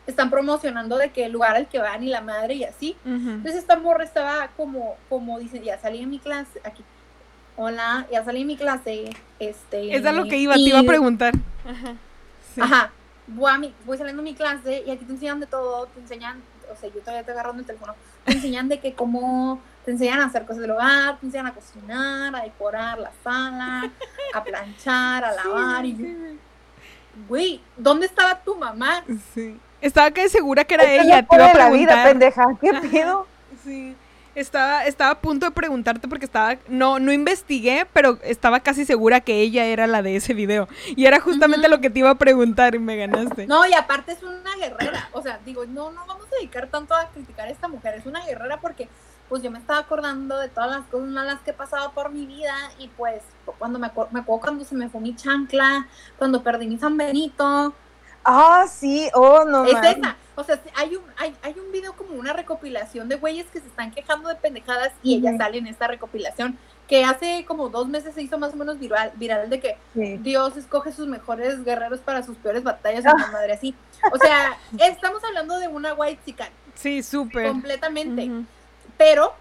están 0.06 0.30
promocionando 0.30 0.96
de 0.98 1.10
qué 1.10 1.28
lugar 1.28 1.56
al 1.56 1.68
que 1.68 1.78
van 1.80 2.02
y 2.04 2.08
la 2.08 2.20
madre 2.20 2.54
y 2.54 2.64
así. 2.64 2.96
Entonces 3.04 3.56
esta 3.56 3.76
morra 3.76 4.04
estaba 4.04 4.48
como, 4.56 4.96
como 5.08 5.38
dice, 5.38 5.60
ya 5.60 5.78
salí 5.80 6.00
en 6.02 6.10
mi 6.10 6.18
clase, 6.20 6.60
aquí, 6.64 6.84
hola, 7.56 8.06
ya 8.12 8.24
salí 8.24 8.42
en 8.42 8.46
mi 8.46 8.56
clase, 8.56 9.10
este... 9.40 9.94
Es 9.96 10.06
a 10.06 10.12
lo 10.12 10.24
que 10.24 10.36
iba, 10.38 10.54
te 10.54 10.60
iba 10.60 10.78
a 10.78 10.82
preguntar. 10.84 11.32
Ajá. 11.68 11.94
Sí. 12.54 12.60
Ajá, 12.60 12.92
voy, 13.26 13.50
a 13.52 13.58
mi- 13.58 13.74
voy 13.84 13.98
saliendo 13.98 14.22
de 14.22 14.30
mi 14.30 14.36
clase 14.36 14.84
y 14.86 14.90
aquí 14.90 15.04
te 15.04 15.12
enseñan 15.12 15.40
de 15.40 15.46
todo, 15.46 15.86
te 15.86 15.98
enseñan, 16.00 16.40
sea, 16.76 16.88
yo 16.88 17.00
todavía 17.00 17.20
estoy 17.20 17.32
agarrando 17.32 17.60
el 17.60 17.66
teléfono, 17.66 17.94
te 18.24 18.32
enseñan 18.32 18.68
de 18.68 18.80
que 18.80 18.94
cómo, 18.94 19.60
te 19.84 19.92
enseñan 19.92 20.20
a 20.20 20.26
hacer 20.26 20.44
cosas 20.44 20.62
del 20.62 20.70
hogar, 20.72 21.18
te 21.18 21.26
enseñan 21.26 21.46
a 21.46 21.54
cocinar, 21.54 22.34
a 22.36 22.42
decorar 22.42 22.98
la 22.98 23.10
sala, 23.22 23.90
a 24.34 24.44
planchar, 24.44 25.24
a 25.24 25.32
lavar, 25.44 25.84
y 25.84 25.96
yo, 25.96 26.06
güey, 27.28 27.60
¿dónde 27.76 28.06
estaba 28.06 28.40
tu 28.40 28.56
mamá? 28.56 29.04
Sí. 29.34 29.58
Estaba 29.80 30.10
que 30.10 30.28
segura 30.28 30.64
que 30.64 30.74
era 30.74 30.84
ella, 30.84 31.16
la 31.16 31.22
te 31.22 31.36
iba 31.36 31.44
a 31.44 31.48
de 31.52 31.58
la 31.58 31.70
vida, 31.70 32.02
preguntar. 32.02 32.08
pendeja. 32.08 32.46
¿Qué 32.60 32.88
pido? 32.88 33.26
Sí. 33.62 33.96
Estaba, 34.36 34.84
estaba 34.84 35.12
a 35.12 35.18
punto 35.20 35.46
de 35.46 35.52
preguntarte 35.52 36.08
porque 36.08 36.26
estaba, 36.26 36.56
no, 36.68 36.98
no 36.98 37.10
investigué, 37.10 37.86
pero 37.94 38.18
estaba 38.22 38.60
casi 38.60 38.84
segura 38.84 39.20
que 39.22 39.40
ella 39.40 39.64
era 39.64 39.86
la 39.86 40.02
de 40.02 40.14
ese 40.16 40.34
video. 40.34 40.68
Y 40.94 41.06
era 41.06 41.20
justamente 41.20 41.68
lo 41.68 41.80
que 41.80 41.88
te 41.88 42.00
iba 42.00 42.10
a 42.10 42.16
preguntar 42.16 42.74
y 42.74 42.78
me 42.78 42.96
ganaste. 42.98 43.46
No, 43.46 43.64
y 43.66 43.72
aparte 43.72 44.12
es 44.12 44.22
una 44.22 44.54
guerrera, 44.56 45.08
o 45.12 45.22
sea, 45.22 45.40
digo, 45.46 45.64
no, 45.64 45.90
no 45.90 46.04
vamos 46.06 46.26
a 46.26 46.36
dedicar 46.36 46.68
tanto 46.68 46.94
a 46.94 47.08
criticar 47.08 47.48
a 47.48 47.50
esta 47.50 47.66
mujer, 47.66 47.94
es 47.94 48.04
una 48.04 48.24
guerrera 48.26 48.60
porque 48.60 48.90
pues 49.28 49.42
yo 49.42 49.50
me 49.50 49.58
estaba 49.58 49.78
acordando 49.80 50.38
de 50.38 50.48
todas 50.50 50.70
las 50.70 50.86
cosas 50.86 51.08
malas 51.08 51.40
que 51.40 51.50
he 51.50 51.54
pasado 51.54 51.92
por 51.92 52.10
mi 52.12 52.26
vida 52.26 52.54
y 52.78 52.88
pues 52.88 53.22
cuando 53.58 53.78
me, 53.78 53.88
acuer- 53.88 54.08
me 54.12 54.20
acuerdo 54.20 54.42
cuando 54.42 54.64
se 54.66 54.74
me 54.74 54.88
fue 54.90 55.00
mi 55.00 55.16
chancla, 55.16 55.86
cuando 56.18 56.42
perdí 56.42 56.66
mi 56.68 56.78
San 56.78 56.96
Benito, 56.96 57.74
Ah, 58.28 58.66
sí. 58.68 59.08
Oh, 59.14 59.44
no 59.44 59.64
es 59.64 59.74
esa. 59.98 60.16
O 60.36 60.44
sea, 60.44 60.56
sí, 60.56 60.68
hay 60.74 60.94
un, 60.96 61.02
hay, 61.16 61.34
hay 61.42 61.58
un 61.58 61.72
video 61.72 61.94
como 61.94 62.14
una 62.14 62.32
recopilación 62.32 63.08
de 63.08 63.16
güeyes 63.16 63.46
que 63.46 63.60
se 63.60 63.66
están 63.66 63.90
quejando 63.90 64.28
de 64.28 64.34
pendejadas 64.36 64.92
y 65.02 65.16
ella 65.16 65.30
Ujú. 65.30 65.38
sale 65.38 65.58
en 65.58 65.66
esta 65.66 65.86
recopilación 65.88 66.58
que 66.86 67.04
hace 67.04 67.44
como 67.46 67.68
dos 67.68 67.88
meses 67.88 68.14
se 68.14 68.22
hizo 68.22 68.38
más 68.38 68.52
o 68.52 68.56
menos 68.56 68.78
viral, 68.78 69.10
viral 69.16 69.50
de 69.50 69.58
que 69.60 69.76
Sí. 69.94 70.18
Dios 70.18 70.56
escoge 70.56 70.92
sus 70.92 71.08
mejores 71.08 71.64
guerreros 71.64 71.98
para 72.00 72.22
sus 72.22 72.36
peores 72.36 72.62
batallas 72.62 73.04
y 73.04 73.08
una 73.08 73.26
madre 73.32 73.54
así. 73.54 73.74
O 74.12 74.18
sea, 74.18 74.56
estamos 74.78 75.24
hablando 75.24 75.58
de 75.58 75.66
una 75.68 75.94
white 75.94 76.20
chican 76.24 76.50
Sí, 76.74 77.02
súper. 77.02 77.48
completamente. 77.48 78.30
Pero, 78.98 79.34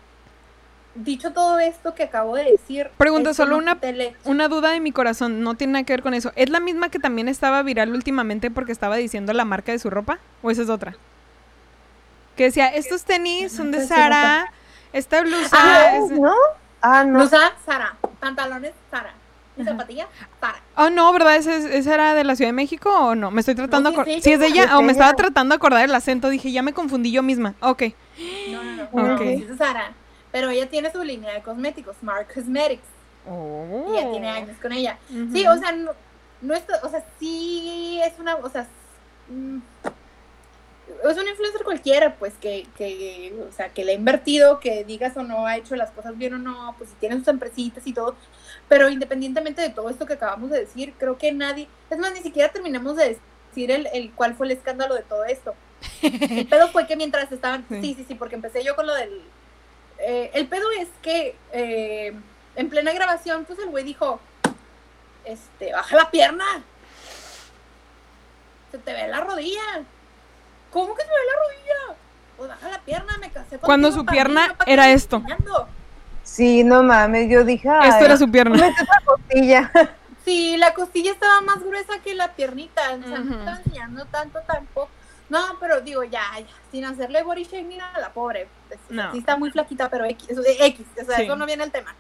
dicho 0.96 1.32
todo 1.34 1.60
esto 1.60 1.93
que 1.93 2.04
acabo 2.04 2.36
de 2.36 2.46
decir. 2.52 2.89
Pregunta, 2.98 3.34
solo 3.34 3.52
no 3.62 3.74
una- 3.74 3.78
Una 4.24 4.48
duda 4.48 4.72
de 4.72 4.80
mi 4.80 4.91
corazón, 4.91 5.41
no 5.41 5.56
tiene 5.56 5.74
nada 5.74 5.86
que 5.86 5.93
ver 5.93 6.02
con 6.02 6.14
eso. 6.14 6.32
¿Es 6.36 6.50
la 6.50 6.60
misma 6.60 6.89
que 6.89 7.00
también 7.00 7.28
estaba 7.28 7.62
viral 7.64 7.91
últimamente 7.91 8.50
porque 8.52 8.72
estaba 8.72 8.96
diciendo 8.96 9.34
la 9.34 9.46
marca 9.46 9.72
de 9.72 9.80
su 9.80 9.89
ropa? 9.89 10.20
¿O 10.41 10.52
esa 10.52 10.62
es 10.64 10.70
otra? 10.70 10.96
Que 12.36 12.46
decía, 12.46 12.68
estos 12.68 13.04
tenis 13.04 13.52
son 13.52 13.72
de 13.72 13.86
Sara, 13.86 14.52
esta 14.93 15.22
blusa 15.22 15.56
Ah, 15.58 15.98
es 15.98 16.10
de-". 16.10 16.20
¿no? 16.20 16.34
Ah, 16.82 17.04
no. 17.04 17.20
Blusa, 17.20 17.54
Sara. 17.66 17.96
Pantalones, 18.20 18.74
Sara. 18.91 19.14
zapatilla, 19.64 20.08
para. 20.41 20.60
Oh, 20.76 20.89
no, 20.89 21.14
¿verdad? 21.14 21.38
¿Ese, 21.38 21.78
ese 21.78 21.93
era 21.93 22.14
de 22.14 22.26
la 22.26 22.36
Ciudad 22.36 22.50
de 22.50 22.54
México 22.54 22.89
o 22.93 23.16
no? 23.16 23.32
Me 23.32 23.39
estoy 23.39 23.56
tratando 23.56 23.89
No, 23.91 23.91
de 23.91 23.96
sí 23.96 24.02
acordar. 24.02 24.18
es 24.18 24.24
Si 24.26 24.32
es 24.34 24.39
de 24.41 24.48
ella. 24.48 24.78
o 24.78 24.82
me 24.82 24.91
Es 24.91 24.98
estaba 24.98 25.14
tratando 25.14 25.54
de 25.54 25.58
acordar 25.58 25.86
el 25.86 25.96
acento. 25.96 26.28
Dije, 26.30 26.52
ya 26.52 26.62
me 26.62 26.74
confundí 26.74 27.12
yo 27.14 27.24
misma. 27.24 27.54
Ok. 27.62 27.84
No, 28.52 28.64
no, 28.64 28.74
no, 28.91 29.08
no, 29.08 29.16
Ok. 29.16 29.22
esa 29.22 29.52
es 29.54 29.58
Sara. 29.58 29.91
Pero 30.36 30.50
ella 30.50 30.68
tiene 30.68 30.92
su 30.92 31.02
línea 31.02 31.34
de 31.34 31.42
cosméticos, 31.42 31.96
Smart 32.02 32.28
Cosmetics, 32.34 32.84
Oh. 33.26 33.88
y 33.90 33.96
ya 33.96 34.12
tiene 34.12 34.30
años 34.30 34.58
con 34.62 34.74
ella. 34.74 35.00
Sí, 35.08 35.48
o 35.48 35.58
sea, 35.58 35.72
no, 35.72 35.92
no 36.42 36.54
es, 36.54 36.64
o 36.84 36.90
sea, 36.90 37.06
sí 37.18 38.02
es 38.04 38.20
una, 38.20 38.36
o 38.36 38.50
sea, 38.50 38.68
mm, 39.30 39.60
es 41.10 41.18
un 41.18 41.28
influencer 41.30 41.64
cualquiera, 41.64 42.16
pues, 42.18 42.34
que, 42.34 42.68
que, 42.78 43.34
o 43.50 43.54
sea, 43.54 43.70
que 43.70 43.86
le 43.86 43.94
ha 43.94 43.96
invertido, 43.96 44.60
que 44.60 44.84
digas 44.84 45.16
o 45.16 45.24
no 45.24 45.48
ha 45.48 45.56
hecho 45.56 45.78
las 45.78 45.92
cosas 45.92 46.18
bien 46.18 46.34
o 46.34 46.38
no, 46.38 46.76
pues, 46.78 46.90
si 46.90 46.98
tiene 46.98 47.16
sus 47.16 47.30
empresitas 47.30 47.88
y 47.88 47.94
todo, 47.94 48.18
pero 48.68 48.90
independientemente 48.90 49.62
de 49.62 49.70
todo 49.70 49.90
esto 49.90 50.06
que 50.06 50.16
acabamos 50.16 50.50
de 50.50 50.60
decir, 50.60 50.96
creo 51.00 51.18
que 51.18 51.32
nadie, 51.32 51.70
es 51.90 51.98
más, 51.98 52.12
ni 52.14 52.20
siquiera 52.20 52.52
terminamos 52.52 52.98
de 52.98 53.18
decir 53.52 53.72
el, 53.72 53.88
el 53.94 54.12
cuál 54.12 54.36
fue 54.36 54.48
el 54.48 54.52
escándalo 54.52 54.96
de 54.96 55.04
todo 55.04 55.24
esto. 55.24 55.56
El 56.02 56.48
pedo 56.48 56.68
fue 56.70 56.88
que 56.88 56.96
mientras 56.98 57.32
estaban, 57.32 57.66
sí, 57.70 57.94
sí, 57.96 58.04
sí, 58.08 58.16
porque 58.16 58.36
empecé 58.36 58.64
yo 58.64 58.76
con 58.76 58.88
lo 58.88 58.94
del, 58.96 59.22
eh, 60.00 60.32
el 60.34 60.48
pedo 60.48 60.66
es 60.80 60.88
que 61.02 61.36
eh, 61.52 62.14
en 62.56 62.70
plena 62.70 62.91
grabación, 62.93 63.46
pues 63.46 63.60
el 63.60 63.70
güey 63.70 63.84
dijo, 63.84 64.20
este, 65.26 65.74
baja 65.74 65.96
la 65.96 66.12
pierna. 66.12 66.46
Se 68.72 68.78
te 68.78 68.93
ve 68.93 69.08
la 69.08 69.22
rodilla. 69.22 69.62
¿Cómo 70.72 70.96
que 70.96 71.02
se 71.04 71.08
me 71.08 71.14
ve 71.14 71.20
la 71.26 71.39
rodilla? 71.48 72.00
Pues 72.38 72.50
baja 72.50 72.70
la 72.70 72.80
pierna, 72.80 73.18
me 73.20 73.32
casé 73.32 73.58
Cuando 73.60 73.88
contigo 73.89 74.04
su 74.04 74.12
pierna 74.14 74.48
mí, 74.50 74.54
no 74.60 74.66
era 74.68 74.89
esto. 74.91 75.18
enseñando". 75.18 75.68
Sí, 76.24 76.64
no 76.64 76.84
mames, 76.84 77.30
yo 77.30 77.43
dije, 77.43 77.70
Esto 77.84 78.04
era 78.06 78.18
su 78.18 78.30
pierna. 78.30 78.58
cómete 78.60 78.82
esa 78.84 79.02
costilla. 79.06 79.72
Sí, 80.26 80.58
la 80.58 80.74
costilla 80.74 81.12
estaba 81.12 81.39
más 81.41 81.64
gruesa 81.64 82.00
que 82.04 82.16
la 82.16 82.34
piernita, 82.34 82.82
o 82.96 83.08
sea, 83.08 83.20
no 83.20 83.38
estaba 83.38 83.58
enseñando 83.58 84.06
tanto 84.06 84.39
tampoco. 84.48 84.89
No, 85.30 85.58
pero 85.60 85.82
digo, 85.82 86.04
ya, 86.04 86.22
ya, 86.40 86.46
sin 86.72 86.86
hacerle 86.86 87.24
body 87.24 87.44
shaming 87.46 87.82
a 87.82 88.00
la 88.00 88.14
pobre. 88.14 88.48
pues, 88.68 88.80
No. 88.90 89.12
Sí 89.12 89.20
está 89.20 89.38
muy 89.38 89.50
flaquita, 89.52 89.90
pero 89.90 90.06
X, 90.06 90.30
eso 90.30 90.42
de 90.42 90.56
X, 90.68 90.86
o 91.02 91.06
sea, 91.06 91.18
Sí. 91.18 91.24
eso 91.24 91.36
no 91.36 91.46
viene 91.46 91.64
el 91.64 91.72
tema. 91.72 91.96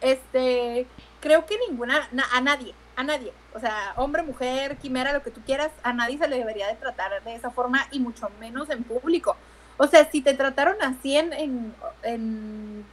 Este, 0.00 0.86
creo 1.20 1.44
que 1.46 1.56
ninguna, 1.68 2.08
na- 2.12 2.26
a 2.32 2.40
nadie, 2.40 2.74
a 2.96 3.02
nadie, 3.02 3.32
o 3.54 3.60
sea, 3.60 3.92
hombre, 3.96 4.22
mujer, 4.22 4.76
quimera, 4.78 5.12
lo 5.12 5.22
que 5.22 5.30
tú 5.30 5.40
quieras, 5.44 5.70
a 5.82 5.92
nadie 5.92 6.18
se 6.18 6.28
le 6.28 6.36
debería 6.38 6.66
de 6.68 6.74
tratar 6.74 7.22
de 7.24 7.34
esa 7.34 7.50
forma 7.50 7.86
y 7.90 8.00
mucho 8.00 8.30
menos 8.40 8.70
en 8.70 8.84
público. 8.84 9.36
O 9.78 9.86
sea, 9.86 10.10
si 10.10 10.22
te 10.22 10.32
trataron 10.34 10.76
así 10.82 11.16
en, 11.16 11.32
en, 11.34 11.74
en- 12.02 12.86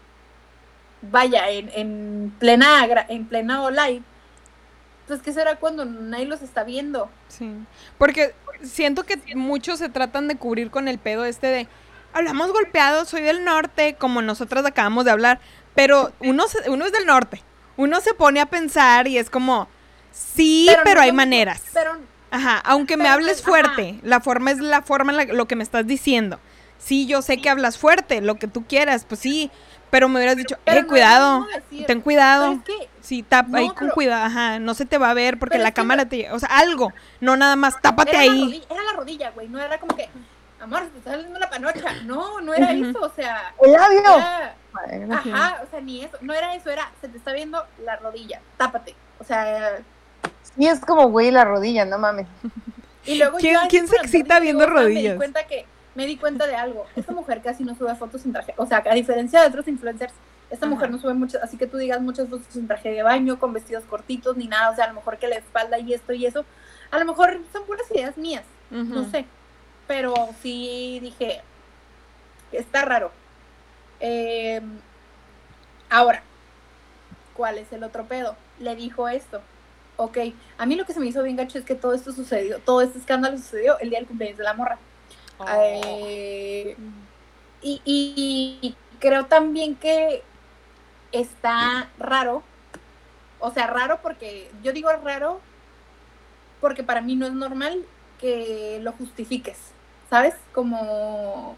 vaya, 1.01 1.49
en, 1.49 1.69
en 1.73 2.35
plena, 2.39 2.85
en 3.09 3.25
plena 3.27 3.69
live, 3.69 4.03
pues 5.07 5.21
qué 5.21 5.33
será 5.33 5.57
cuando 5.57 5.83
nadie 5.85 6.25
los 6.25 6.41
está 6.41 6.63
viendo. 6.63 7.09
Sí. 7.27 7.53
Porque 7.97 8.33
siento 8.63 9.03
que 9.03 9.19
muchos 9.35 9.79
se 9.79 9.89
tratan 9.89 10.27
de 10.27 10.35
cubrir 10.35 10.71
con 10.71 10.87
el 10.87 10.97
pedo 10.99 11.25
este 11.25 11.47
de 11.47 11.67
hablamos 12.13 12.51
golpeados, 12.51 13.09
soy 13.09 13.21
del 13.21 13.43
norte, 13.43 13.95
como 13.97 14.21
nosotras 14.21 14.65
acabamos 14.65 15.05
de 15.05 15.11
hablar, 15.11 15.39
pero 15.75 16.11
uno, 16.19 16.47
se- 16.47 16.69
uno 16.69 16.85
es 16.85 16.91
del 16.91 17.05
norte. 17.05 17.41
Uno 17.75 18.01
se 18.01 18.13
pone 18.13 18.39
a 18.39 18.45
pensar 18.45 19.07
y 19.07 19.17
es 19.17 19.29
como, 19.31 19.67
sí, 20.11 20.69
pero, 20.83 20.95
no 20.95 21.01
hay 21.01 21.11
maneras. 21.11 21.61
Pero 21.73 21.97
Ajá, 22.29 22.57
aunque 22.65 22.97
me 22.97 23.09
hables 23.09 23.39
ajá. 23.41 23.47
fuerte, 23.49 23.99
la 24.03 24.19
forma 24.19 24.51
es 24.51 24.59
la 24.59 24.81
forma 24.81 25.11
en 25.11 25.17
la- 25.17 25.33
lo 25.33 25.47
que 25.47 25.55
me 25.55 25.63
estás 25.63 25.85
diciendo. 25.87 26.39
Sí, 26.77 27.05
yo 27.05 27.21
sé 27.21 27.37
que 27.37 27.49
hablas 27.49 27.77
fuerte, 27.77 28.21
lo 28.21 28.35
que 28.35 28.47
tú 28.47 28.65
quieras, 28.65 29.05
pues 29.07 29.21
sí, 29.21 29.49
pero 29.93 30.09
me 30.09 30.17
hubieras 30.17 30.35
dicho, 30.35 30.55
pero 30.65 30.77
eh, 30.77 30.81
no 30.81 30.85
es 30.87 30.89
cuidado, 30.91 31.47
ten 31.85 32.01
cuidado. 32.01 32.51
es 32.53 32.61
que 32.63 32.89
Sí, 32.99 33.21
tapa 33.21 33.49
No, 33.49 33.57
ahí 33.57 33.67
con 33.67 33.77
pero- 33.79 33.93
cuidado, 33.93 34.25
ajá, 34.25 34.57
no 34.57 34.73
se 34.73 34.85
te 34.87 34.97
va 34.97 35.11
a 35.11 35.13
ver 35.13 35.37
porque 35.37 35.59
la 35.59 35.69
que 35.69 35.75
cámara 35.75 36.03
no- 36.05 36.09
te... 36.09 36.31
O 36.31 36.39
sea, 36.39 36.49
algo, 36.49 36.91
no 37.21 37.37
nada 37.37 37.55
más, 37.55 37.79
tápate 37.79 38.09
era, 38.09 38.19
La 38.25 38.31
ahí. 38.31 38.41
rodilla, 38.43 38.65
era 38.71 38.83
la 38.83 38.93
rodilla, 38.93 39.29
güey, 39.31 39.47
no 39.49 39.59
era 39.59 39.77
como 39.79 39.95
que, 39.95 40.09
amor, 40.61 40.79
se 40.85 40.89
te 40.89 40.97
está 40.97 41.11
saliendo 41.11 41.37
la 41.37 41.49
panocha. 41.49 41.93
No, 42.05 42.41
no 42.41 42.53
era 42.55 42.71
eso, 42.71 42.99
o 43.01 43.09
sea, 43.13 43.53
El 43.61 43.71
labio. 43.73 43.99
era, 44.89 45.15
ajá, 45.15 45.61
o 45.63 45.69
sea, 45.69 45.79
ni 45.81 46.03
eso, 46.03 46.17
no 46.21 46.33
era 46.33 46.55
eso, 46.55 46.71
era, 46.71 46.89
se 47.01 47.07
te 47.09 47.17
está 47.17 47.33
viendo 47.33 47.63
la 47.85 47.97
rodilla, 47.97 48.41
tápate. 48.57 48.95
O 49.19 49.23
sea, 49.23 49.77
Sí, 50.57 50.67
es 50.67 50.79
como, 50.79 51.09
güey, 51.09 51.29
la 51.29 51.43
rodilla, 51.45 51.85
no 51.85 51.99
mames. 51.99 52.25
y 53.05 53.17
luego 53.19 53.37
¿Quién- 53.37 53.87
se 53.87 53.95
excita 53.97 54.39
viendo 54.39 54.65
Me 54.65 54.73
rodillas? 54.73 55.13
di 55.13 55.17
cuenta 55.17 55.45
que, 55.45 55.65
me 55.95 56.05
di 56.05 56.17
cuenta 56.17 56.47
de 56.47 56.55
algo, 56.55 56.85
esta 56.95 57.13
mujer 57.13 57.41
casi 57.41 57.63
no 57.63 57.75
sube 57.75 57.95
fotos 57.95 58.21
sin 58.21 58.33
traje, 58.33 58.53
o 58.57 58.65
sea, 58.65 58.83
a 58.89 58.93
diferencia 58.95 59.41
de 59.41 59.47
otros 59.47 59.67
influencers, 59.67 60.13
esta 60.49 60.65
Ajá. 60.65 60.75
mujer 60.75 60.91
no 60.91 60.97
sube 60.99 61.13
muchas, 61.13 61.41
así 61.43 61.57
que 61.57 61.67
tú 61.67 61.77
digas 61.77 62.01
muchas 62.01 62.29
fotos 62.29 62.45
sin 62.49 62.67
traje 62.67 62.91
de 62.91 63.03
baño, 63.03 63.39
con 63.39 63.53
vestidos 63.53 63.83
cortitos, 63.85 64.37
ni 64.37 64.47
nada, 64.47 64.71
o 64.71 64.75
sea, 64.75 64.85
a 64.85 64.87
lo 64.89 64.95
mejor 64.95 65.17
que 65.17 65.27
la 65.27 65.35
espalda 65.35 65.79
y 65.79 65.93
esto 65.93 66.13
y 66.13 66.25
eso, 66.25 66.45
a 66.91 66.99
lo 66.99 67.05
mejor 67.05 67.39
son 67.51 67.65
puras 67.65 67.89
ideas 67.91 68.17
mías, 68.17 68.43
no 68.69 69.09
sé, 69.09 69.25
pero 69.87 70.13
sí 70.41 70.99
dije, 71.01 71.41
está 72.51 72.85
raro. 72.85 73.11
Eh, 73.99 74.61
ahora, 75.89 76.23
¿cuál 77.33 77.57
es 77.57 77.71
el 77.71 77.83
otro 77.83 78.05
pedo? 78.05 78.35
Le 78.59 78.75
dijo 78.75 79.07
esto. 79.07 79.41
Ok, 79.95 80.17
a 80.57 80.65
mí 80.65 80.75
lo 80.75 80.85
que 80.85 80.93
se 80.93 80.99
me 80.99 81.05
hizo 81.05 81.21
bien 81.21 81.35
gacho 81.35 81.59
es 81.59 81.65
que 81.65 81.75
todo 81.75 81.93
esto 81.93 82.11
sucedió, 82.11 82.59
todo 82.59 82.81
este 82.81 82.97
escándalo 82.97 83.37
sucedió 83.37 83.77
el 83.79 83.89
día 83.89 83.99
del 83.99 84.07
cumpleaños 84.07 84.39
de 84.39 84.43
la 84.43 84.55
morra. 84.55 84.79
Oh. 85.47 86.07
Eh, 86.07 86.77
y, 87.61 87.81
y- 87.85 88.59
y 88.61 88.75
creo 88.99 89.25
también 89.25 89.75
que 89.75 90.23
está 91.11 91.89
raro, 91.99 92.43
o 93.39 93.51
sea, 93.51 93.67
raro 93.67 93.99
porque, 94.01 94.51
yo 94.63 94.73
digo 94.73 94.89
raro 95.03 95.41
porque 96.61 96.83
para 96.83 97.01
mí 97.01 97.15
no 97.15 97.25
es 97.25 97.33
normal 97.33 97.85
que 98.19 98.79
lo 98.81 98.91
justifiques, 98.93 99.57
¿sabes? 100.09 100.35
Como 100.53 101.55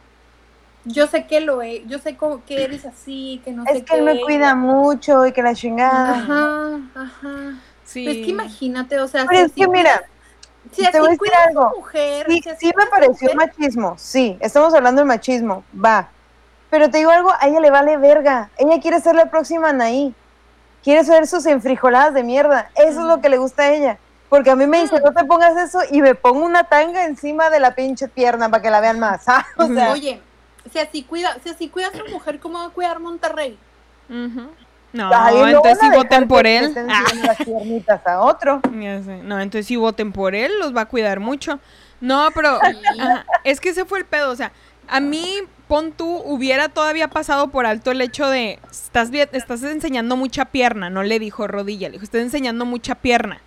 yo 0.86 1.08
sé 1.08 1.28
que 1.28 1.42
lo 1.42 1.62
he, 1.62 1.86
yo 1.88 2.00
sé 2.00 2.18
como 2.18 2.46
que 2.46 2.64
eres 2.64 2.86
así, 2.86 3.42
que 3.46 3.52
no 3.52 3.66
sé 3.68 3.80
Es 3.80 3.84
que 3.84 3.96
él 3.98 4.04
me 4.04 4.14
qué. 4.14 4.22
cuida 4.22 4.56
mucho 4.56 5.26
y 5.26 5.32
que 5.34 5.42
la 5.44 5.54
chingada. 5.56 6.12
Ajá, 6.12 6.80
ajá. 6.96 7.60
Sí. 7.86 8.04
Pues 8.04 8.18
que 8.18 8.32
imagínate, 8.32 9.00
o 9.00 9.08
sea, 9.08 9.28
Pero 9.28 9.40
si 9.40 9.46
es 9.46 9.52
que 9.54 9.68
mira, 9.68 10.02
si 10.76 10.82
te 10.82 10.88
así 10.90 11.00
voy 11.00 11.08
a 11.08 11.12
decir 11.12 11.34
algo. 11.48 11.74
mujer, 11.76 12.26
Sí, 12.30 12.44
sí 12.60 12.72
me 12.76 12.86
pareció 12.88 13.34
mujer, 13.34 13.36
machismo, 13.36 13.96
sí, 13.98 14.38
estamos 14.40 14.74
hablando 14.74 15.02
de 15.02 15.06
machismo, 15.06 15.64
va. 15.74 16.10
Pero 16.70 16.90
te 16.90 16.98
digo 16.98 17.12
algo, 17.12 17.32
a 17.32 17.48
ella 17.48 17.60
le 17.60 17.72
vale 17.72 17.98
verga. 17.98 18.50
Ella 18.58 18.82
quiere 18.82 19.00
ser 19.00 19.16
la 19.16 19.28
próxima 19.28 19.70
Anaí. 19.70 20.14
Quiere 20.84 21.04
ser 21.04 21.26
sus 21.26 21.46
enfrijoladas 21.46 22.14
de 22.14 22.24
mierda. 22.24 22.70
Eso 22.76 23.02
es 23.02 23.08
lo 23.08 23.22
que 23.22 23.30
le 23.30 23.38
gusta 23.38 23.64
a 23.64 23.72
ella. 23.72 23.98
Porque 24.30 24.52
a 24.52 24.56
mí 24.56 24.68
me 24.68 24.82
dice, 24.82 25.00
no 25.00 25.14
te 25.14 25.24
pongas 25.24 25.56
eso 25.56 25.80
y 25.90 26.02
me 26.02 26.16
pongo 26.16 26.44
una 26.44 26.66
tanga 26.66 27.06
encima 27.06 27.50
de 27.50 27.60
la 27.60 27.76
pinche 27.76 28.08
pierna 28.08 28.50
para 28.50 28.62
que 28.62 28.70
la 28.70 28.82
vean 28.82 29.00
más. 29.00 29.24
¿ah? 29.28 29.46
O 29.58 29.68
sea, 29.68 29.92
Oye, 29.92 30.22
si 30.72 30.80
así 30.80 31.04
cuida, 31.04 31.38
si 31.44 31.50
así 31.50 31.70
cuidas 31.70 31.96
a 31.96 32.04
tu 32.04 32.12
mujer, 32.12 32.40
¿cómo 32.40 32.60
va 32.60 32.66
a 32.66 32.70
cuidar 32.70 33.00
Monterrey? 33.00 33.58
Ay, 34.10 34.38
no 34.96 35.48
entonces 35.48 35.84
a 35.92 35.96
voten 35.96 36.28
por 36.28 36.48
él. 36.48 36.74
Ah, 36.90 37.04
las 37.26 37.38
piernitas 37.38 38.06
a 38.08 38.22
otro. 38.22 38.62
No, 38.72 39.40
entonces 39.40 39.66
sí 39.68 39.76
voten 39.76 40.12
por 40.12 40.36
él, 40.36 40.52
los 40.60 40.76
va 40.76 40.82
a 40.82 40.86
cuidar 40.86 41.20
mucho. 41.20 41.60
No, 42.02 42.30
pero 42.34 42.60
ajá, 42.62 43.26
es 43.44 43.60
que 43.60 43.70
ese 43.70 43.86
fue 43.86 44.00
el 44.00 44.06
pedo, 44.06 44.32
o 44.32 44.36
sea, 44.36 44.52
a 44.88 45.00
mí, 45.00 45.40
pon 45.68 45.92
tú, 45.94 46.18
hubiera 46.26 46.70
todavía 46.70 47.08
pasado 47.10 47.48
por 47.50 47.66
alto 47.66 47.90
el 47.92 48.02
hecho 48.02 48.28
de, 48.30 48.60
estás, 48.70 49.10
bien- 49.10 49.30
estás 49.32 49.64
enseñando 49.64 50.16
mucha 50.16 50.46
pierna, 50.46 50.90
no 50.90 51.04
le 51.04 51.20
dijo 51.20 51.48
rodilla, 51.48 51.88
le 51.88 51.94
dijo, 51.94 52.04
estás 52.04 52.22
enseñando 52.22 52.66
mucha 52.66 52.96
pierna. 52.96 53.42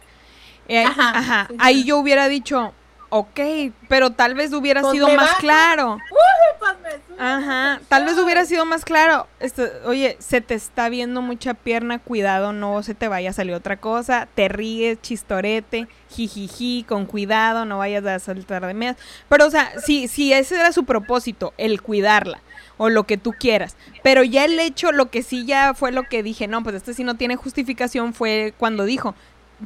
Eh, 0.67 0.83
Ajá, 0.85 1.11
ajá, 1.19 1.47
sí, 1.49 1.55
sí. 1.55 1.59
ahí 1.63 1.85
yo 1.85 1.99
hubiera 1.99 2.29
dicho, 2.29 2.73
ok, 3.11 3.41
pero 3.89 4.11
tal 4.11 4.35
vez 4.35 4.53
hubiera 4.53 4.81
Pues 4.81 4.93
sido 4.93 5.09
más 5.09 5.35
claro. 5.37 5.99
Súbeme, 6.09 6.99
Ajá, 7.19 7.81
tal 7.89 8.05
vez 8.05 8.17
hubiera 8.19 8.45
sido 8.45 8.65
más 8.65 8.85
claro. 8.85 9.27
Esto, 9.41 9.65
oye, 9.85 10.17
se 10.21 10.41
te 10.41 10.55
está 10.55 10.89
viendo 10.89 11.21
mucha 11.21 11.55
pierna, 11.55 11.99
cuidado, 11.99 12.53
no 12.53 12.83
se 12.83 12.95
te 12.95 13.09
vaya 13.09 13.31
a 13.31 13.33
salir 13.33 13.55
otra 13.55 13.79
cosa. 13.79 14.29
Te 14.35 14.49
ríes, 14.49 15.01
chistorete, 15.01 15.89
jijiji, 16.11 16.85
con 16.89 17.07
cuidado, 17.07 17.65
no 17.65 17.79
vayas 17.79 18.05
a 18.07 18.19
saltar 18.19 18.67
de 18.67 18.75
medias. 18.75 18.97
Pero, 19.29 19.47
o 19.47 19.51
sea, 19.51 19.73
si, 19.85 20.07
si 20.09 20.33
ese 20.33 20.57
era 20.57 20.73
su 20.73 20.85
propósito, 20.85 21.55
el 21.59 21.83
cuidarla 21.83 22.41
o 22.77 22.89
lo 22.89 23.05
que 23.05 23.17
tú 23.17 23.33
quieras. 23.33 23.77
Pero 24.03 24.23
ya 24.23 24.45
el 24.45 24.59
hecho, 24.61 24.93
lo 24.93 25.11
que 25.11 25.23
sí 25.23 25.45
ya 25.45 25.75
fue 25.75 25.93
lo 25.93 26.05
que 26.05 26.23
dije, 26.23 26.47
no, 26.47 26.63
pues 26.63 26.77
este 26.77 26.95
sí 26.95 27.05
no 27.05 27.17
tiene 27.17 27.37
justificación, 27.37 28.15
fue 28.15 28.55
cuando 28.57 28.85
dijo, 28.85 29.15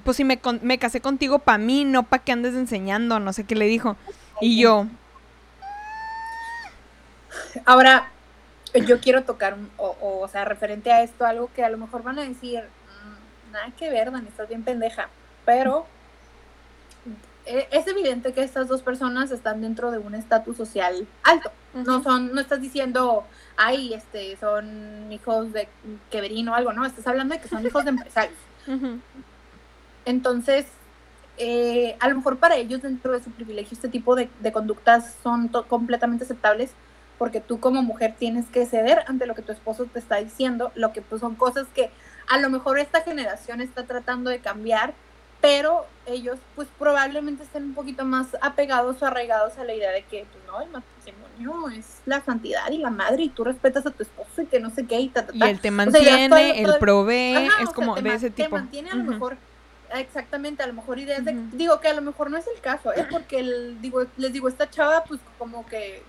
pues 0.05 0.17
si 0.17 0.25
me, 0.25 0.39
con- 0.39 0.61
me 0.63 0.79
casé 0.79 1.01
contigo 1.01 1.39
para 1.41 1.59
mí, 1.59 1.85
no 1.85 2.03
para 2.05 2.23
que 2.23 2.33
andes 2.33 2.55
enseñando, 2.55 3.21
no 3.21 3.33
sé 3.33 3.45
qué 3.45 3.55
le 3.55 3.67
dijo. 3.67 3.97
Y 4.41 4.61
yo, 4.61 4.87
Ahora, 7.65 8.11
yo 8.87 9.01
quiero 9.01 9.25
tocar, 9.25 9.55
un- 9.55 9.71
o, 9.77 9.97
o, 10.01 10.21
o 10.21 10.29
sea, 10.29 10.45
referente 10.45 10.93
a 10.93 11.03
esto, 11.03 11.25
algo 11.25 11.51
que 11.55 11.65
a 11.65 11.71
lo 11.71 11.79
mejor 11.79 12.03
van 12.03 12.19
a 12.19 12.23
decir, 12.23 12.61
"Mm, 12.63 13.53
nada 13.53 13.67
que 13.79 13.91
ver, 13.91 14.11
Dani, 14.11 14.29
estás 14.29 14.49
bien 14.49 14.63
pendeja, 14.63 15.09
pero 15.45 15.87
eh, 17.45 17.67
es 17.73 17.87
evidente 17.89 18.33
que 18.33 18.43
estas 18.43 18.69
dos 18.69 18.83
personas 18.83 19.31
están 19.33 19.63
dentro 19.63 19.91
de 19.91 19.99
un 19.99 20.15
estatus 20.15 20.57
social 20.57 21.07
alto. 21.25 21.51
No 21.75 22.03
son, 22.03 22.33
no 22.35 22.41
estás 22.41 22.61
diciendo, 22.61 23.25
ay, 23.57 23.95
este, 23.95 24.37
son 24.37 25.11
hijos 25.11 25.53
de 25.53 25.69
Queverín 26.11 26.49
o 26.49 26.55
algo, 26.55 26.73
no, 26.73 26.87
estás 26.87 27.07
hablando 27.07 27.35
de 27.35 27.41
que 27.41 27.49
son 27.49 27.67
hijos 27.67 27.85
de 27.85 27.91
empresarios. 27.97 28.39
Entonces, 30.05 30.67
eh, 31.39 31.97
a 31.99 32.09
lo 32.09 32.17
mejor 32.17 32.39
para 32.39 32.57
ellos 32.57 32.83
dentro 32.83 33.13
de 33.13 33.23
su 33.23 33.31
privilegio 33.31 33.75
este 33.75 33.89
tipo 33.89 34.15
de, 34.15 34.29
conductas 34.53 35.17
son 35.23 35.49
completamente 35.49 36.25
aceptables 36.25 36.73
porque 37.19 37.41
tú 37.41 37.59
como 37.59 37.83
mujer 37.83 38.15
tienes 38.19 38.47
que 38.47 38.67
ceder 38.67 39.05
ante 39.07 39.27
lo 39.27 39.35
que 39.35 39.43
tu 39.43 39.53
esposo 39.53 39.87
te 39.87 39.99
está 39.99 40.17
diciendo, 40.17 40.73
lo 40.75 40.93
que 40.93 41.03
pues 41.03 41.21
son 41.21 41.35
cosas 41.37 41.67
que 41.75 41.91
a 42.29 42.39
lo 42.39 42.51
mejor 42.51 42.79
esta 42.79 43.01
generación 43.03 43.61
está 43.61 43.85
tratando 43.85 44.29
de 44.29 44.41
cambiar, 44.41 44.93
pero 45.41 45.87
ellos 46.07 46.39
pues 46.55 46.69
probablemente 46.79 47.45
estén 47.45 47.65
un 47.65 47.75
poquito 47.75 48.05
más 48.05 48.27
apegados 48.41 49.01
o 49.03 49.07
arraigados 49.07 49.57
a 49.59 49.65
la 49.65 49.75
idea 49.75 49.91
de 49.91 50.03
que 50.05 50.27
pues, 50.31 50.45
no, 50.47 50.61
el 50.61 50.71
matrimonio 50.71 51.71
es 51.79 52.03
la 52.07 52.21
santidad 52.25 52.71
y 52.71 52.79
la 52.79 52.91
madre 52.91 53.25
y 53.25 53.29
tú 53.29 53.45
respetas 53.45 53.87
a 53.87 53.91
tu 53.91 54.03
esposo 54.03 54.43
y 54.43 54.47
que 54.47 54.61
no 54.61 54.71
sé 54.71 54.87
qué 54.87 55.01
y 55.01 55.09
ta, 55.09 55.27
ta, 55.27 55.33
Y 55.33 55.43
él 55.43 55.61
te 55.61 55.71
mantiene, 55.71 56.61
él 56.61 56.75
provee, 56.79 57.49
es 57.63 57.71
como 57.71 57.95
de 57.95 58.15
ese 58.15 58.31
tipo. 58.31 58.49
Te 58.49 58.55
mantiene 58.55 58.91
a 58.91 58.97
lo 58.97 59.05
mejor 59.05 59.39
exactamente, 60.01 60.63
a 60.63 60.67
lo 60.67 60.75
mejor 60.75 60.99
ideas 60.99 61.25
de, 61.25 61.35
digo 61.53 61.81
que 61.81 61.89
a 61.89 61.95
lo 61.95 62.03
mejor 62.03 62.31
no 62.31 62.37
es 62.37 62.47
el 62.47 62.61
caso, 62.61 62.93
es 62.93 63.07
porque 63.07 63.39
el, 63.39 63.81
digo, 63.81 64.07
les 64.17 64.33
digo, 64.33 64.49
esta 64.49 64.69
chava 64.71 65.05
pues 65.05 65.21
como 65.39 65.67
que 65.67 66.03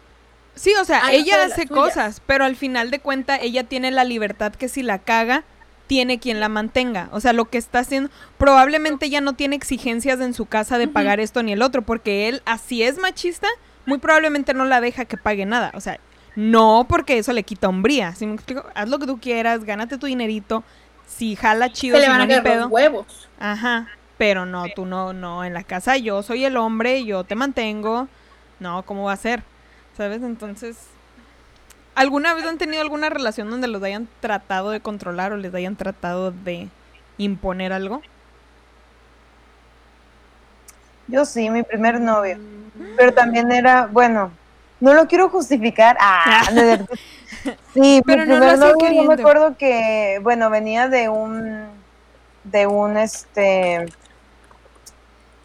Sí, 0.55 0.71
o 0.79 0.85
sea, 0.85 1.11
ella 1.11 1.43
hace 1.43 1.67
cosas, 1.67 2.21
pero 2.25 2.45
al 2.45 2.55
final 2.55 2.91
de 2.91 2.99
cuenta 2.99 3.37
ella 3.37 3.63
tiene 3.63 3.89
la 3.89 4.03
libertad 4.03 4.53
que 4.53 4.69
si 4.69 4.83
la 4.83 4.99
caga, 4.99 5.43
tiene 5.87 6.19
quien 6.19 6.39
la 6.39 6.49
mantenga. 6.49 7.09
O 7.11 7.19
sea, 7.19 7.33
lo 7.33 7.45
que 7.45 7.57
está 7.57 7.79
haciendo, 7.79 8.11
probablemente 8.37 9.07
ella 9.07 9.21
no 9.21 9.33
tiene 9.33 9.55
exigencias 9.55 10.19
en 10.19 10.33
su 10.33 10.45
casa 10.45 10.77
de 10.77 10.87
pagar 10.87 11.19
esto 11.19 11.41
ni 11.41 11.53
el 11.53 11.61
otro, 11.61 11.81
porque 11.81 12.29
él, 12.29 12.41
así 12.45 12.83
es 12.83 12.97
machista, 12.99 13.47
muy 13.85 13.97
probablemente 13.97 14.53
no 14.53 14.65
la 14.65 14.79
deja 14.79 15.05
que 15.05 15.17
pague 15.17 15.45
nada. 15.45 15.71
O 15.73 15.81
sea, 15.81 15.99
no 16.35 16.85
porque 16.87 17.17
eso 17.17 17.33
le 17.33 17.43
quita 17.43 17.67
hombría. 17.67 18.13
Si 18.13 18.25
me 18.25 18.35
explico? 18.35 18.65
Haz 18.75 18.89
lo 18.89 18.99
que 18.99 19.07
tú 19.07 19.19
quieras, 19.19 19.63
gánate 19.63 19.97
tu 19.97 20.05
dinerito, 20.05 20.63
si 21.07 21.35
jala 21.35 21.71
chido, 21.71 21.97
Se 21.97 22.01
le 22.01 22.09
van 22.09 22.29
a 22.31 22.43
pedo. 22.43 22.67
huevos. 22.67 23.29
Ajá. 23.39 23.87
Pero 24.17 24.45
no, 24.45 24.65
tú 24.75 24.85
no, 24.85 25.11
no, 25.13 25.43
en 25.43 25.53
la 25.53 25.63
casa 25.63 25.97
yo 25.97 26.23
soy 26.23 26.45
el 26.45 26.55
hombre, 26.57 27.03
yo 27.03 27.23
te 27.23 27.35
mantengo. 27.35 28.07
No, 28.59 28.83
¿cómo 28.83 29.05
va 29.05 29.13
a 29.13 29.17
ser? 29.17 29.43
¿Sabes? 29.97 30.21
Entonces, 30.23 30.77
¿alguna 31.95 32.33
vez 32.33 32.45
han 32.45 32.57
tenido 32.57 32.81
alguna 32.81 33.09
relación 33.09 33.49
donde 33.49 33.67
los 33.67 33.81
hayan 33.83 34.07
tratado 34.21 34.69
de 34.69 34.79
controlar 34.79 35.33
o 35.33 35.37
les 35.37 35.53
hayan 35.53 35.75
tratado 35.75 36.31
de 36.31 36.69
imponer 37.17 37.73
algo? 37.73 38.01
Yo 41.07 41.25
sí, 41.25 41.49
mi 41.49 41.63
primer 41.63 41.99
novio. 41.99 42.37
Pero 42.97 43.13
también 43.13 43.51
era, 43.51 43.87
bueno, 43.87 44.31
no 44.79 44.93
lo 44.93 45.07
quiero 45.07 45.29
justificar. 45.29 45.97
Ah, 45.99 46.43
sí, 47.73 48.01
Pero 48.05 48.25
mi 48.25 48.27
primer 48.27 48.57
novio, 48.57 48.91
yo 48.91 49.03
me 49.03 49.13
acuerdo 49.13 49.57
que, 49.57 50.19
bueno, 50.23 50.49
venía 50.49 50.87
de 50.87 51.09
un, 51.09 51.67
de 52.43 52.67
un, 52.67 52.97
este, 52.97 53.85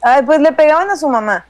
ay, 0.03 0.22
pues 0.24 0.40
le 0.40 0.53
pegaban 0.53 0.90
a 0.90 0.96
su 0.96 1.09
mamá. 1.09 1.46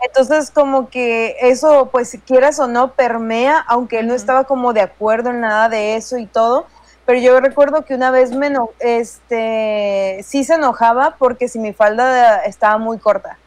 Entonces, 0.00 0.50
como 0.50 0.88
que 0.90 1.36
eso, 1.40 1.88
pues 1.90 2.10
si 2.10 2.18
quieras 2.18 2.60
o 2.60 2.68
no, 2.68 2.92
permea, 2.92 3.58
aunque 3.66 3.98
él 3.98 4.06
no 4.06 4.14
estaba 4.14 4.44
como 4.44 4.72
de 4.72 4.82
acuerdo 4.82 5.30
en 5.30 5.40
nada 5.40 5.68
de 5.68 5.96
eso 5.96 6.18
y 6.18 6.26
todo. 6.26 6.66
Pero 7.04 7.20
yo 7.20 7.40
recuerdo 7.40 7.84
que 7.84 7.94
una 7.94 8.10
vez 8.10 8.32
me 8.32 8.52
este, 8.80 10.20
sí 10.24 10.44
se 10.44 10.54
enojaba 10.54 11.16
porque 11.18 11.48
si 11.48 11.58
mi 11.58 11.72
falda 11.72 12.44
estaba 12.44 12.78
muy 12.78 12.98
corta. 12.98 13.38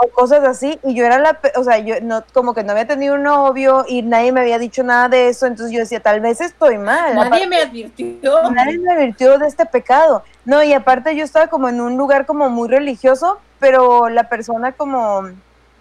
O 0.00 0.08
cosas 0.10 0.44
así, 0.44 0.78
y 0.84 0.94
yo 0.94 1.04
era 1.04 1.18
la, 1.18 1.40
o 1.56 1.64
sea, 1.64 1.78
yo 1.78 1.96
no, 2.00 2.22
como 2.32 2.54
que 2.54 2.62
no 2.62 2.70
había 2.70 2.86
tenido 2.86 3.16
un 3.16 3.24
novio 3.24 3.84
y 3.88 4.02
nadie 4.02 4.30
me 4.30 4.40
había 4.40 4.58
dicho 4.58 4.84
nada 4.84 5.08
de 5.08 5.28
eso, 5.28 5.46
entonces 5.46 5.72
yo 5.72 5.80
decía, 5.80 5.98
tal 5.98 6.20
vez 6.20 6.40
estoy 6.40 6.78
mal. 6.78 7.16
Nadie 7.16 7.48
me 7.48 7.56
advirtió. 7.56 8.50
Nadie 8.52 8.78
me 8.78 8.92
advirtió 8.92 9.38
de 9.38 9.48
este 9.48 9.66
pecado. 9.66 10.22
No, 10.44 10.62
y 10.62 10.72
aparte 10.72 11.16
yo 11.16 11.24
estaba 11.24 11.48
como 11.48 11.68
en 11.68 11.80
un 11.80 11.96
lugar 11.96 12.26
como 12.26 12.48
muy 12.48 12.68
religioso, 12.68 13.40
pero 13.58 14.08
la 14.08 14.28
persona 14.28 14.70
como, 14.70 15.30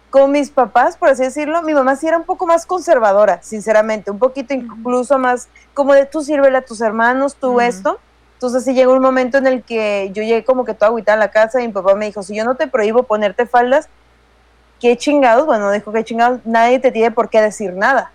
con 0.09 0.32
mis 0.32 0.49
papás, 0.49 0.97
por 0.97 1.09
así 1.09 1.24
decirlo, 1.24 1.61
mi 1.61 1.76
mamá 1.76 1.95
sí 1.95 2.07
era 2.07 2.18
un 2.18 2.24
poco 2.24 2.47
más 2.47 2.65
conservadora, 2.65 3.41
sinceramente, 3.43 4.09
un 4.09 4.18
poquito 4.18 4.53
incluso 4.53 5.20
más 5.20 5.47
como 5.76 5.93
de 5.93 6.07
tú 6.07 6.24
sírvele 6.24 6.57
a 6.57 6.61
tus 6.65 6.82
hermanos, 6.82 7.36
tú 7.36 7.61
esto. 7.61 7.99
Entonces 8.34 8.63
sí 8.63 8.74
llegó 8.74 8.93
un 8.93 9.01
momento 9.01 9.38
en 9.38 9.47
el 9.47 9.63
que 9.63 10.11
yo 10.13 10.22
llegué 10.22 10.43
como 10.43 10.63
que 10.63 10.76
toda 10.76 10.88
agüitada 10.88 11.15
a 11.18 11.20
la 11.20 11.32
casa 11.32 11.61
y 11.61 11.68
mi 11.68 11.74
papá 11.74 11.95
me 11.95 12.05
dijo, 12.05 12.22
si 12.22 12.36
yo 12.36 12.45
no 12.45 12.55
te 12.55 12.68
prohíbo 12.68 13.03
ponerte 13.03 13.47
faldas, 13.47 13.89
qué 14.80 14.97
chingados, 14.97 15.45
bueno, 15.45 15.71
dijo 15.71 15.91
qué 15.91 16.03
chingados, 16.03 16.39
nadie 16.45 16.80
te 16.80 16.91
tiene 16.91 17.11
por 17.11 17.30
qué 17.30 17.41
decir 17.41 17.73
nada. 17.73 18.11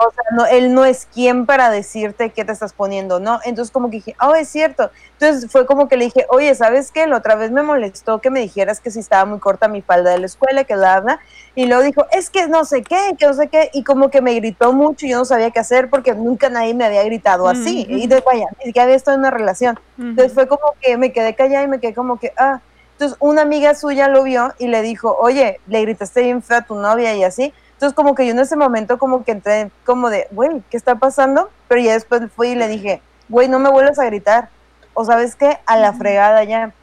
O 0.00 0.12
sea, 0.12 0.24
no, 0.30 0.46
él 0.46 0.74
no 0.74 0.84
es 0.84 1.08
quien 1.12 1.44
para 1.44 1.70
decirte 1.70 2.30
qué 2.30 2.44
te 2.44 2.52
estás 2.52 2.72
poniendo, 2.72 3.18
¿no? 3.18 3.40
Entonces 3.44 3.72
como 3.72 3.90
que 3.90 3.96
dije, 3.96 4.16
oh, 4.20 4.32
es 4.36 4.48
cierto. 4.48 4.92
Entonces 5.18 5.50
fue 5.50 5.66
como 5.66 5.88
que 5.88 5.96
le 5.96 6.04
dije, 6.04 6.24
oye, 6.28 6.54
¿sabes 6.54 6.92
qué? 6.92 7.08
La 7.08 7.16
otra 7.16 7.34
vez 7.34 7.50
me 7.50 7.62
molestó 7.62 8.20
que 8.20 8.30
me 8.30 8.38
dijeras 8.38 8.80
que 8.80 8.92
si 8.92 9.00
estaba 9.00 9.24
muy 9.24 9.40
corta 9.40 9.66
mi 9.66 9.82
falda 9.82 10.12
de 10.12 10.20
la 10.20 10.26
escuela, 10.26 10.62
que 10.62 10.76
la 10.76 10.94
habla. 10.94 11.18
Y 11.56 11.66
luego 11.66 11.82
dijo, 11.82 12.06
es 12.12 12.30
que 12.30 12.46
no 12.46 12.64
sé 12.64 12.82
qué, 12.82 13.16
que 13.18 13.26
no 13.26 13.34
sé 13.34 13.48
qué. 13.48 13.70
Y 13.72 13.82
como 13.82 14.08
que 14.08 14.20
me 14.20 14.34
gritó 14.34 14.72
mucho 14.72 15.04
y 15.04 15.10
yo 15.10 15.18
no 15.18 15.24
sabía 15.24 15.50
qué 15.50 15.58
hacer 15.58 15.90
porque 15.90 16.14
nunca 16.14 16.48
nadie 16.48 16.74
me 16.74 16.84
había 16.84 17.02
gritado 17.02 17.48
así. 17.48 17.84
Y 17.88 18.06
de 18.06 18.20
vaya, 18.20 18.46
ni 18.64 18.72
que 18.72 18.80
había 18.80 18.94
estado 18.94 19.16
en 19.16 19.22
una 19.22 19.32
relación. 19.32 19.80
Entonces 19.98 20.32
fue 20.32 20.46
como 20.46 20.74
que 20.80 20.96
me 20.96 21.10
quedé 21.10 21.34
callada 21.34 21.64
y 21.64 21.68
me 21.68 21.80
quedé 21.80 21.94
como 21.94 22.20
que, 22.20 22.32
ah. 22.36 22.60
Entonces 22.98 23.16
una 23.20 23.42
amiga 23.42 23.76
suya 23.76 24.08
lo 24.08 24.24
vio 24.24 24.54
y 24.58 24.66
le 24.66 24.82
dijo, 24.82 25.16
oye, 25.20 25.60
le 25.68 25.82
gritaste 25.82 26.20
bien 26.20 26.42
feo 26.42 26.58
a 26.58 26.62
tu 26.62 26.74
novia 26.74 27.14
y 27.14 27.22
así. 27.22 27.54
Entonces 27.74 27.94
como 27.94 28.16
que 28.16 28.26
yo 28.26 28.32
en 28.32 28.40
ese 28.40 28.56
momento 28.56 28.98
como 28.98 29.22
que 29.22 29.30
entré 29.30 29.70
como 29.86 30.10
de, 30.10 30.26
güey, 30.32 30.64
¿qué 30.68 30.76
está 30.76 30.96
pasando? 30.96 31.48
Pero 31.68 31.80
ya 31.80 31.92
después 31.92 32.22
fui 32.34 32.48
y 32.48 32.54
le 32.56 32.66
dije, 32.66 33.00
güey, 33.28 33.46
no 33.46 33.60
me 33.60 33.70
vuelvas 33.70 34.00
a 34.00 34.04
gritar. 34.06 34.48
O 34.94 35.04
sabes 35.04 35.36
qué, 35.36 35.58
a 35.64 35.76
la 35.76 35.92
fregada 35.92 36.42
ya. 36.42 36.74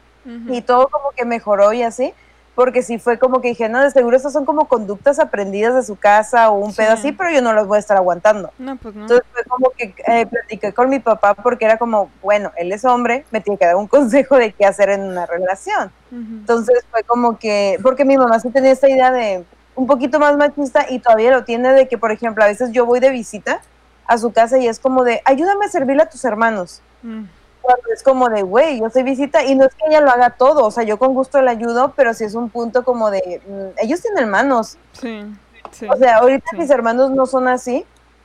Y 0.48 0.62
todo 0.62 0.88
como 0.88 1.10
que 1.10 1.26
mejoró 1.26 1.74
y 1.74 1.82
así, 1.82 2.14
porque 2.56 2.82
sí 2.82 2.98
fue 2.98 3.18
como 3.18 3.42
que 3.42 3.48
dije, 3.48 3.68
no, 3.68 3.82
de 3.82 3.90
seguro 3.90 4.16
estas 4.16 4.32
son 4.32 4.46
como 4.46 4.66
conductas 4.66 5.18
aprendidas 5.18 5.74
de 5.74 5.82
su 5.82 5.94
casa 5.94 6.48
o 6.50 6.54
un 6.54 6.74
pedo 6.74 6.92
así, 6.92 7.12
pero 7.12 7.30
yo 7.30 7.42
no 7.42 7.52
las 7.52 7.66
voy 7.66 7.76
a 7.76 7.80
estar 7.80 7.98
aguantando. 7.98 8.50
No, 8.58 8.76
pues 8.76 8.94
no. 8.94 9.02
Entonces 9.02 9.26
fue 9.30 9.44
como 9.44 9.70
que 9.76 9.94
eh, 10.08 10.26
platiqué 10.26 10.72
con 10.72 10.88
mi 10.88 10.98
papá 10.98 11.34
porque 11.34 11.66
era 11.66 11.76
como, 11.76 12.10
bueno, 12.22 12.52
él 12.56 12.72
es 12.72 12.86
hombre, 12.86 13.26
me 13.30 13.42
tiene 13.42 13.58
que 13.58 13.66
dar 13.66 13.76
un 13.76 13.86
consejo 13.96 14.36
de 14.38 14.52
qué 14.52 14.64
hacer 14.64 14.88
en 14.88 15.02
una 15.02 15.26
relación. 15.26 15.92
Entonces 16.10 16.86
fue 16.90 17.02
como 17.02 17.38
que, 17.38 17.78
porque 17.82 18.06
mi 18.06 18.16
mamá 18.16 18.40
sí 18.40 18.48
tenía 18.48 18.70
esta 18.70 18.88
idea 18.88 19.12
de, 19.12 19.44
un 19.74 19.86
poquito 19.86 20.18
más 20.18 20.34
machista 20.38 20.86
y 20.88 20.98
todavía 20.98 21.32
lo 21.32 21.44
tiene 21.44 21.74
de 21.74 21.86
que, 21.88 21.98
por 21.98 22.10
ejemplo, 22.10 22.42
a 22.42 22.46
veces 22.46 22.72
yo 22.72 22.86
voy 22.86 23.00
de 23.00 23.10
visita 23.10 23.60
a 24.06 24.16
su 24.16 24.32
casa 24.32 24.56
y 24.56 24.66
es 24.66 24.80
como 24.80 25.04
de, 25.04 25.20
ayúdame 25.26 25.66
a 25.66 25.68
servirle 25.68 26.04
a 26.04 26.08
tus 26.08 26.24
hermanos. 26.24 26.80
Mm. 27.02 27.24
Cuando 27.66 27.92
es 27.92 28.02
como 28.04 28.28
de, 28.28 28.42
güey, 28.42 28.78
yo 28.78 28.88
soy 28.90 29.02
visita 29.02 29.42
y 29.42 29.56
no 29.56 29.64
es 29.64 29.74
que 29.74 29.86
ella 29.88 30.00
lo 30.00 30.10
haga 30.10 30.30
todo, 30.30 30.64
o 30.64 30.70
sea, 30.70 30.84
yo 30.84 31.00
con 31.00 31.14
gusto 31.14 31.42
le 31.42 31.50
ayudo, 31.50 31.94
pero 31.96 32.14
si 32.14 32.22
es 32.22 32.34
un 32.34 32.48
punto 32.48 32.84
como 32.84 33.10
de, 33.10 33.42
mm, 33.44 33.82
ellos 33.82 34.00
tienen 34.00 34.22
hermanos. 34.22 34.76
Sí, 34.92 35.24
sí. 35.72 35.88
O 35.90 35.96
sea, 35.96 36.18
ahorita 36.18 36.46
mis 36.56 36.70
hermanos 36.70 37.10
no 37.10 37.26
son 37.26 37.48
así, 37.48 37.84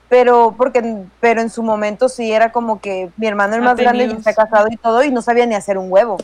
pero 0.09 0.53
porque 0.55 1.05
pero 1.19 1.41
en 1.41 1.49
su 1.49 1.63
momento 1.63 2.07
sí 2.07 2.31
era 2.31 2.51
como 2.51 2.79
que 2.79 3.09
mi 3.17 3.25
hermano 3.25 3.55
el 3.55 3.63
más 3.63 3.77
grande 3.77 4.07
ya 4.07 4.13
está 4.13 4.35
casado 4.35 4.67
y 4.69 4.77
todo 4.77 5.03
y 5.03 5.09
no 5.09 5.23
sabía 5.23 5.47
ni 5.47 5.55
hacer 5.55 5.79
un 5.79 5.91
huevo. 5.91 6.17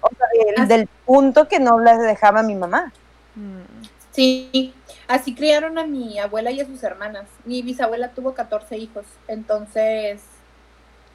O 0.00 0.08
sea, 0.56 0.66
del 0.66 0.88
punto 1.06 1.46
que 1.46 1.60
no 1.60 1.78
le 1.78 1.96
dejaba 1.98 2.40
a 2.40 2.42
mi 2.42 2.56
mamá. 2.56 2.92
Mm. 3.36 3.84
Sí, 4.10 4.74
así 5.06 5.32
criaron 5.32 5.78
a 5.78 5.86
mi 5.86 6.18
abuela 6.18 6.50
y 6.50 6.60
a 6.60 6.66
sus 6.66 6.82
hermanas. 6.82 7.26
Mi 7.44 7.62
bisabuela 7.62 8.08
tuvo 8.08 8.34
14 8.34 8.76
hijos, 8.78 9.04
entonces... 9.28 10.22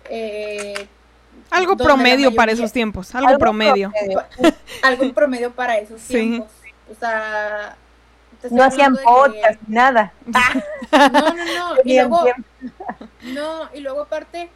Eh, 0.09 0.87
algo 1.49 1.77
promedio 1.77 2.33
para 2.33 2.51
esos 2.51 2.71
tiempos, 2.71 3.13
algo, 3.15 3.37
promedio. 3.37 3.91
algo 4.83 5.13
promedio 5.13 5.51
para 5.51 5.77
esos 5.77 6.01
tiempos. 6.01 6.49
O 6.91 6.95
sea... 6.99 7.75
No 8.51 8.63
hacían 8.63 8.95
podcast, 9.03 9.59
nada. 9.67 10.13
no, 10.91 11.09
no, 11.09 11.33
no. 11.33 11.75
Y 11.83 11.95
luego, 11.95 12.23
no, 13.23 13.69
y 13.73 13.79
luego 13.79 14.01
aparte, 14.01 14.49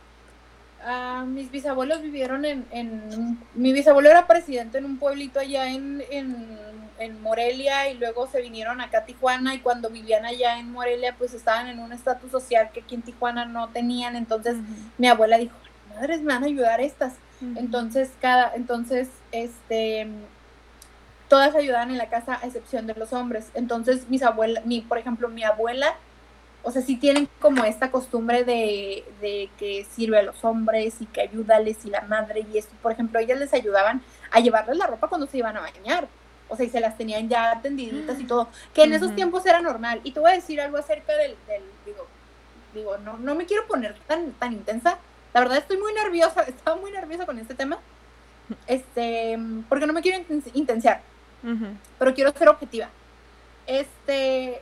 uh, 0.86 1.26
mis 1.26 1.50
bisabuelos 1.50 2.02
vivieron 2.02 2.46
en, 2.46 2.66
en... 2.72 3.40
Mi 3.56 3.74
bisabuelo 3.74 4.10
era 4.10 4.28
presidente 4.28 4.78
en 4.78 4.86
un 4.86 4.98
pueblito 4.98 5.40
allá 5.40 5.68
en, 5.68 6.04
en 6.12 6.60
en 7.02 7.22
Morelia 7.22 7.90
y 7.90 7.96
luego 7.98 8.28
se 8.28 8.42
vinieron 8.42 8.80
acá 8.80 9.00
a 9.00 9.06
Tijuana 9.06 9.56
y 9.56 9.60
cuando 9.60 9.90
vivían 9.90 10.24
allá 10.24 10.60
en 10.60 10.72
Morelia 10.72 11.16
pues 11.18 11.34
estaban 11.34 11.68
en 11.68 11.80
un 11.80 11.92
estatus 11.92 12.32
social 12.32 12.70
que 12.72 12.82
aquí 12.82 12.96
en 12.96 13.02
Tijuana 13.02 13.46
no 13.46 13.70
tenían, 13.70 14.16
entonces 14.16 14.56
mi 14.98 15.08
abuela 15.08 15.38
dijo, 15.38 15.56
madres 16.02 16.22
me 16.22 16.34
van 16.34 16.44
a 16.44 16.48
ayudar 16.48 16.82
estas. 16.82 17.14
Entonces 17.56 18.12
cada 18.22 18.54
entonces 18.56 19.10
este 19.32 20.08
todas 21.28 21.56
ayudaban 21.56 21.92
en 21.92 21.98
la 21.98 22.10
casa 22.10 22.40
a 22.42 22.46
excepción 22.46 22.88
de 22.88 22.96
los 22.96 23.14
hombres. 23.14 23.50
Entonces 23.54 24.10
mis 24.10 24.24
abuelas, 24.24 24.66
mi 24.66 24.82
por 24.82 24.98
ejemplo, 24.98 25.30
mi 25.30 25.44
abuela 25.44 25.96
o 26.64 26.72
sea, 26.72 26.82
sí 26.82 26.96
tienen 26.96 27.28
como 27.40 27.64
esta 27.64 27.90
costumbre 27.90 28.44
de, 28.44 29.04
de, 29.20 29.50
que 29.58 29.84
sirve 29.96 30.20
a 30.20 30.24
los 30.24 30.44
hombres 30.44 30.96
y 31.00 31.08
que 31.08 31.22
ayúdales 31.22 31.84
y 31.86 31.90
la 31.90 32.02
madre 32.02 32.46
y 32.54 32.58
esto. 32.58 32.76
Por 32.84 32.92
ejemplo, 32.92 33.20
ellas 33.20 33.40
les 33.40 33.52
ayudaban 33.54 34.04
a 34.30 34.40
llevarles 34.40 34.78
la 34.78 34.86
ropa 34.86 35.08
cuando 35.08 35.26
se 35.26 35.40
iban 35.40 35.58
a 35.58 35.62
bañar. 35.62 36.08
O 36.50 36.56
sea, 36.56 36.66
y 36.66 36.70
se 36.70 36.80
las 36.80 36.98
tenían 36.98 37.30
ya 37.30 37.52
atendiditas 37.52 38.20
y 38.20 38.26
todo. 38.26 38.48
Que 38.76 38.84
en 38.84 38.94
esos 38.94 39.16
tiempos 39.16 39.44
era 39.48 39.60
normal. 39.62 40.02
Y 40.04 40.12
te 40.12 40.20
voy 40.20 40.32
a 40.32 40.36
decir 40.36 40.62
algo 40.62 40.78
acerca 40.78 41.14
del, 41.14 41.36
del 41.48 41.64
digo, 41.84 42.06
digo, 42.76 42.98
no, 43.00 43.18
no 43.18 43.34
me 43.34 43.46
quiero 43.46 43.66
poner 43.66 43.96
tan, 44.06 44.32
tan 44.34 44.54
intensa. 44.54 45.00
La 45.34 45.42
verdad 45.42 45.58
estoy 45.58 45.78
muy 45.78 45.94
nerviosa, 45.94 46.42
estaba 46.48 46.78
muy 46.78 46.92
nerviosa 46.92 47.26
con 47.26 47.38
este 47.40 47.56
tema. 47.56 47.80
Este, 48.68 49.38
porque 49.70 49.88
no 49.88 49.94
me 49.94 50.02
quiero 50.02 50.24
intensiar. 50.54 51.02
Pero 51.98 52.14
quiero 52.14 52.32
ser 52.34 52.50
objetiva. 52.50 52.90
Este, 53.66 54.62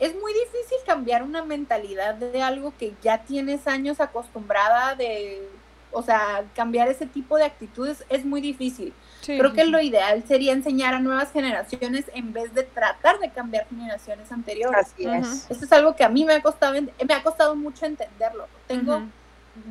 es 0.00 0.14
muy 0.14 0.32
difícil 0.32 0.78
cambiar 0.84 1.22
una 1.22 1.44
mentalidad 1.44 2.14
de 2.14 2.42
algo 2.42 2.74
que 2.76 2.94
ya 3.02 3.18
tienes 3.18 3.66
años 3.66 4.00
acostumbrada 4.00 4.94
de, 4.96 5.48
o 5.92 6.02
sea, 6.02 6.44
cambiar 6.54 6.88
ese 6.88 7.06
tipo 7.06 7.36
de 7.36 7.44
actitudes 7.44 8.04
es 8.08 8.24
muy 8.24 8.40
difícil. 8.40 8.92
Creo 9.24 9.52
que 9.52 9.64
lo 9.64 9.80
ideal 9.80 10.24
sería 10.26 10.52
enseñar 10.52 10.94
a 10.94 10.98
nuevas 10.98 11.30
generaciones 11.30 12.10
en 12.14 12.32
vez 12.32 12.52
de 12.54 12.64
tratar 12.64 13.18
de 13.18 13.30
cambiar 13.30 13.68
generaciones 13.68 14.32
anteriores. 14.32 14.78
Así 14.78 15.06
es. 15.06 15.50
Esto 15.50 15.64
es 15.64 15.72
algo 15.72 15.94
que 15.94 16.04
a 16.04 16.08
mí 16.08 16.24
me 16.24 16.34
ha 16.34 16.42
costado, 16.42 16.74
me 16.80 17.14
ha 17.14 17.22
costado 17.22 17.54
mucho 17.54 17.86
entenderlo. 17.86 18.48
Tengo 18.66 19.02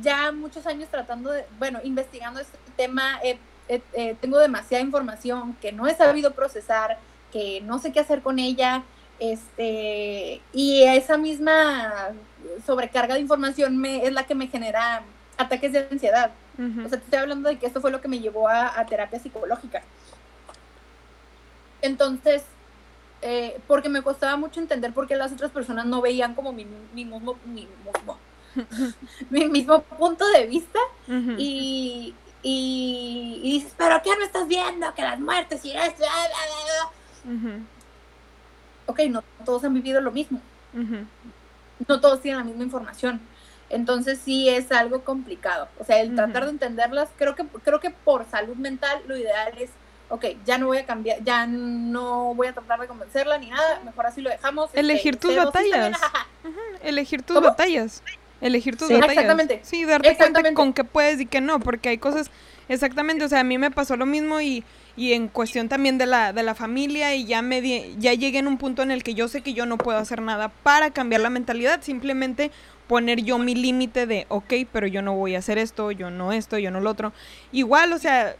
ya 0.02 0.32
muchos 0.32 0.66
años 0.66 0.88
tratando 0.90 1.30
de, 1.30 1.44
bueno, 1.58 1.80
investigando 1.84 2.40
este 2.40 2.58
tema, 2.76 3.20
eh, 3.22 3.38
tengo 4.20 4.38
demasiada 4.38 4.82
información 4.82 5.56
que 5.60 5.72
no 5.72 5.86
he 5.86 5.94
sabido 5.94 6.32
procesar, 6.32 6.98
que 7.32 7.60
no 7.60 7.78
sé 7.78 7.92
qué 7.92 8.00
hacer 8.00 8.20
con 8.22 8.38
ella 8.38 8.84
este, 9.20 10.40
y 10.54 10.82
esa 10.82 11.18
misma 11.18 12.08
sobrecarga 12.66 13.14
de 13.14 13.20
información 13.20 13.76
me, 13.76 14.06
es 14.06 14.12
la 14.12 14.24
que 14.24 14.34
me 14.34 14.48
genera 14.48 15.02
ataques 15.36 15.72
de 15.72 15.86
ansiedad. 15.90 16.32
O 16.58 16.88
sea, 16.88 16.98
te 16.98 17.04
estoy 17.04 17.18
hablando 17.18 17.48
de 17.48 17.58
que 17.58 17.66
esto 17.66 17.80
fue 17.80 17.90
lo 17.90 18.02
que 18.02 18.08
me 18.08 18.18
llevó 18.18 18.48
a, 18.48 18.84
terapia 18.84 19.18
psicológica. 19.18 19.82
Entonces, 21.80 22.42
eh, 23.22 23.58
porque 23.66 23.88
me 23.88 24.02
costaba 24.02 24.36
mucho 24.36 24.60
entender 24.60 24.92
por 24.92 25.06
qué 25.06 25.16
las 25.16 25.32
otras 25.32 25.50
personas 25.50 25.86
no 25.86 26.02
veían 26.02 26.34
como 26.34 26.52
mi, 26.52 26.66
mismo, 26.92 27.38
mi, 27.46 27.66
mismo, 29.30 29.82
punto 29.82 30.26
de 30.28 30.46
vista 30.46 30.78
y, 31.38 32.14
y, 32.42 33.40
dices, 33.42 33.74
pero 33.76 34.00
¿qué 34.02 34.10
no 34.16 34.24
estás 34.24 34.48
viendo? 34.48 34.92
Que 34.94 35.02
las 35.02 35.20
muertes 35.20 35.64
y 35.64 35.72
esto, 35.72 36.04
ok, 38.86 39.00
no 39.08 39.22
todos 39.44 39.64
han 39.64 39.74
vivido 39.74 40.00
lo 40.00 40.10
mismo. 40.10 40.40
No 41.88 42.00
todos 42.00 42.20
tienen 42.20 42.40
la 42.40 42.44
misma 42.44 42.64
información. 42.64 43.20
Entonces 43.70 44.20
sí 44.22 44.48
es 44.48 44.72
algo 44.72 45.02
complicado. 45.04 45.68
O 45.78 45.84
sea, 45.84 46.00
el 46.00 46.14
tratar 46.16 46.44
de 46.44 46.50
entenderlas, 46.50 47.08
creo 47.16 47.36
que, 47.36 47.46
creo 47.64 47.80
que 47.80 47.90
por 47.90 48.28
salud 48.28 48.56
mental 48.56 49.00
lo 49.06 49.16
ideal 49.16 49.52
es, 49.58 49.70
ok, 50.08 50.26
ya 50.44 50.58
no 50.58 50.66
voy 50.66 50.78
a 50.78 50.86
cambiar, 50.86 51.22
ya 51.22 51.46
no 51.46 52.34
voy 52.34 52.48
a 52.48 52.52
tratar 52.52 52.80
de 52.80 52.88
convencerla 52.88 53.38
ni 53.38 53.48
nada, 53.48 53.80
mejor 53.84 54.06
así 54.06 54.20
lo 54.20 54.28
dejamos. 54.28 54.66
Este, 54.66 54.80
Elegir 54.80 55.16
tus 55.16 55.36
batallas. 55.36 55.98
Elegir 56.82 57.22
tus 57.22 57.40
batallas. 57.40 58.02
Elegir 58.40 58.76
tus 58.76 58.88
batallas. 58.88 59.10
Exactamente. 59.10 59.60
Sí, 59.62 59.84
darte 59.84 60.16
cuenta 60.16 60.54
con 60.54 60.72
qué 60.72 60.84
puedes 60.84 61.20
y 61.20 61.26
qué 61.26 61.40
no, 61.40 61.60
porque 61.60 61.90
hay 61.90 61.98
cosas, 61.98 62.30
exactamente, 62.68 63.24
o 63.24 63.28
sea, 63.28 63.40
a 63.40 63.44
mí 63.44 63.58
me 63.58 63.70
pasó 63.70 63.96
lo 63.96 64.06
mismo 64.06 64.40
y 64.40 64.64
y 64.96 65.12
en 65.12 65.28
cuestión 65.28 65.68
también 65.68 65.98
de 65.98 66.06
la, 66.06 66.32
de 66.32 66.42
la 66.42 66.54
familia 66.54 67.14
y 67.14 67.24
ya, 67.24 67.42
me 67.42 67.92
ya 67.98 68.12
llegué 68.14 68.38
en 68.38 68.46
un 68.46 68.58
punto 68.58 68.82
en 68.82 68.90
el 68.90 69.02
que 69.02 69.14
yo 69.14 69.28
sé 69.28 69.40
que 69.40 69.54
yo 69.54 69.64
no 69.66 69.78
puedo 69.78 69.98
hacer 69.98 70.20
nada 70.20 70.48
para 70.48 70.90
cambiar 70.90 71.22
la 71.22 71.30
mentalidad, 71.30 71.80
simplemente 71.82 72.50
poner 72.86 73.22
yo 73.22 73.38
mi 73.38 73.54
límite 73.54 74.06
de, 74.06 74.26
ok, 74.28 74.52
pero 74.72 74.86
yo 74.86 75.00
no 75.00 75.14
voy 75.14 75.36
a 75.36 75.38
hacer 75.38 75.58
esto, 75.58 75.90
yo 75.92 76.10
no 76.10 76.32
esto, 76.32 76.58
yo 76.58 76.70
no 76.70 76.80
lo 76.80 76.90
otro. 76.90 77.12
Igual, 77.52 77.92
o 77.92 77.98
sea, 77.98 78.36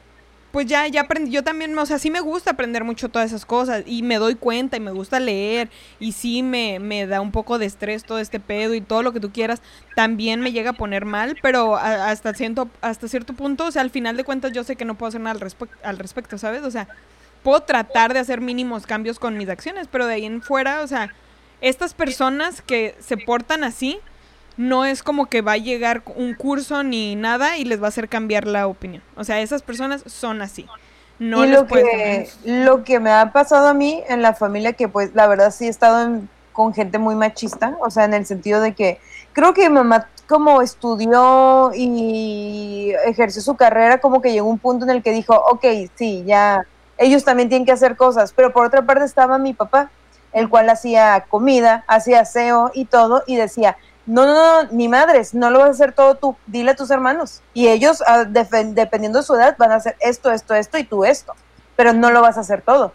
pues 0.52 0.66
ya, 0.66 0.86
ya 0.88 1.02
aprendí, 1.02 1.30
yo 1.30 1.44
también, 1.44 1.76
o 1.78 1.86
sea, 1.86 1.98
sí 1.98 2.10
me 2.10 2.20
gusta 2.20 2.50
aprender 2.50 2.82
mucho 2.82 3.08
todas 3.08 3.28
esas 3.28 3.44
cosas 3.44 3.84
y 3.86 4.02
me 4.02 4.16
doy 4.16 4.34
cuenta 4.34 4.76
y 4.76 4.80
me 4.80 4.90
gusta 4.90 5.20
leer 5.20 5.70
y 6.00 6.12
sí 6.12 6.42
me, 6.42 6.80
me 6.80 7.06
da 7.06 7.20
un 7.20 7.30
poco 7.30 7.58
de 7.58 7.66
estrés 7.66 8.04
todo 8.04 8.18
este 8.18 8.40
pedo 8.40 8.74
y 8.74 8.80
todo 8.80 9.02
lo 9.02 9.12
que 9.12 9.20
tú 9.20 9.30
quieras, 9.30 9.62
también 9.94 10.40
me 10.40 10.52
llega 10.52 10.70
a 10.70 10.74
poner 10.74 11.04
mal, 11.04 11.36
pero 11.40 11.76
hasta, 11.76 12.34
cierto, 12.34 12.68
hasta 12.80 13.06
cierto 13.06 13.34
punto, 13.34 13.66
o 13.66 13.70
sea, 13.70 13.82
al 13.82 13.90
final 13.90 14.16
de 14.16 14.24
cuentas 14.24 14.52
yo 14.52 14.64
sé 14.64 14.76
que 14.76 14.84
no 14.84 14.96
puedo 14.96 15.08
hacer 15.08 15.20
nada 15.20 15.38
al, 15.40 15.54
al 15.84 15.98
respecto, 15.98 16.36
¿sabes? 16.36 16.62
O 16.62 16.70
sea, 16.70 16.88
puedo 17.42 17.60
tratar 17.62 18.12
de 18.12 18.18
hacer 18.18 18.40
mínimos 18.40 18.86
cambios 18.86 19.18
con 19.18 19.36
mis 19.36 19.48
acciones, 19.48 19.88
pero 19.90 20.06
de 20.06 20.14
ahí 20.14 20.24
en 20.24 20.42
fuera, 20.42 20.82
o 20.82 20.86
sea, 20.86 21.14
estas 21.60 21.94
personas 21.94 22.62
que 22.62 22.96
se 23.00 23.16
portan 23.16 23.64
así, 23.64 23.98
no 24.56 24.84
es 24.84 25.02
como 25.02 25.26
que 25.26 25.42
va 25.42 25.52
a 25.52 25.56
llegar 25.56 26.02
un 26.16 26.34
curso 26.34 26.82
ni 26.82 27.16
nada 27.16 27.56
y 27.56 27.64
les 27.64 27.80
va 27.80 27.86
a 27.86 27.88
hacer 27.88 28.08
cambiar 28.08 28.46
la 28.46 28.66
opinión. 28.66 29.02
O 29.16 29.24
sea, 29.24 29.40
esas 29.40 29.62
personas 29.62 30.02
son 30.06 30.42
así. 30.42 30.66
No 31.18 31.44
y 31.44 31.48
lo 31.48 31.66
que, 31.66 32.30
lo 32.44 32.82
que 32.82 32.98
me 32.98 33.10
ha 33.10 33.30
pasado 33.32 33.68
a 33.68 33.74
mí 33.74 34.02
en 34.08 34.22
la 34.22 34.34
familia, 34.34 34.72
que 34.72 34.88
pues 34.88 35.14
la 35.14 35.26
verdad 35.26 35.50
sí 35.50 35.66
he 35.66 35.68
estado 35.68 36.20
con 36.52 36.72
gente 36.72 36.98
muy 36.98 37.14
machista, 37.14 37.76
o 37.80 37.90
sea, 37.90 38.04
en 38.04 38.14
el 38.14 38.26
sentido 38.26 38.60
de 38.60 38.74
que 38.74 38.98
creo 39.32 39.52
que 39.54 39.68
mi 39.68 39.76
mamá 39.76 40.08
como 40.30 40.62
estudió 40.62 41.72
y 41.74 42.92
ejerció 43.04 43.42
su 43.42 43.56
carrera, 43.56 43.98
como 43.98 44.22
que 44.22 44.32
llegó 44.32 44.48
un 44.48 44.58
punto 44.58 44.84
en 44.84 44.90
el 44.90 45.02
que 45.02 45.10
dijo, 45.10 45.34
ok, 45.34 45.64
sí, 45.96 46.22
ya, 46.24 46.66
ellos 46.98 47.24
también 47.24 47.48
tienen 47.48 47.66
que 47.66 47.72
hacer 47.72 47.96
cosas, 47.96 48.32
pero 48.32 48.52
por 48.52 48.64
otra 48.64 48.82
parte 48.86 49.04
estaba 49.04 49.38
mi 49.38 49.54
papá, 49.54 49.90
el 50.32 50.48
cual 50.48 50.70
hacía 50.70 51.26
comida, 51.28 51.84
hacía 51.88 52.20
aseo 52.20 52.70
y 52.74 52.84
todo, 52.84 53.24
y 53.26 53.34
decía, 53.34 53.76
no, 54.10 54.26
no, 54.26 54.34
no, 54.34 54.68
ni 54.72 54.88
madres, 54.88 55.34
no 55.34 55.50
lo 55.50 55.60
vas 55.60 55.68
a 55.68 55.70
hacer 55.70 55.92
todo 55.92 56.16
tú, 56.16 56.36
dile 56.46 56.72
a 56.72 56.76
tus 56.76 56.90
hermanos. 56.90 57.42
Y 57.54 57.68
ellos, 57.68 58.02
ah, 58.08 58.24
dependiendo 58.24 59.20
de 59.20 59.24
su 59.24 59.36
edad, 59.36 59.54
van 59.56 59.70
a 59.70 59.76
hacer 59.76 59.94
esto, 60.00 60.32
esto, 60.32 60.52
esto 60.54 60.78
y 60.78 60.84
tú 60.84 61.04
esto, 61.04 61.32
pero 61.76 61.92
no 61.92 62.10
lo 62.10 62.20
vas 62.20 62.36
a 62.36 62.40
hacer 62.40 62.60
todo. 62.60 62.92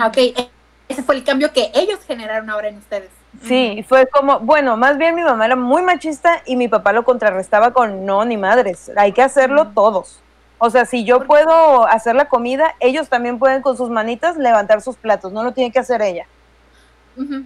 Ah, 0.00 0.08
ok, 0.08 0.16
e-, 0.16 0.50
ese 0.88 1.04
fue 1.04 1.14
el 1.14 1.22
cambio 1.22 1.52
que 1.52 1.70
ellos 1.72 2.00
generaron 2.04 2.50
ahora 2.50 2.66
en 2.66 2.78
ustedes. 2.78 3.10
Sí, 3.44 3.84
fue 3.88 4.08
como, 4.08 4.40
bueno, 4.40 4.76
más 4.76 4.98
bien 4.98 5.14
mi 5.14 5.22
mamá 5.22 5.46
era 5.46 5.54
muy 5.54 5.82
machista 5.82 6.42
y 6.46 6.56
mi 6.56 6.66
papá 6.66 6.92
lo 6.92 7.04
contrarrestaba 7.04 7.72
con 7.72 8.04
no, 8.04 8.24
ni 8.24 8.36
madres, 8.36 8.90
hay 8.96 9.12
que 9.12 9.22
hacerlo 9.22 9.68
todos. 9.68 10.20
O 10.58 10.70
sea, 10.70 10.84
si 10.84 11.04
yo 11.04 11.26
puedo 11.26 11.86
hacer 11.86 12.16
la 12.16 12.28
comida, 12.28 12.74
ellos 12.80 13.08
también 13.08 13.38
pueden 13.38 13.62
con 13.62 13.76
sus 13.76 13.90
manitas 13.90 14.36
levantar 14.36 14.80
sus 14.80 14.96
platos, 14.96 15.32
no 15.32 15.44
lo 15.44 15.52
tiene 15.52 15.70
que 15.70 15.78
hacer 15.78 16.02
ella. 16.02 16.26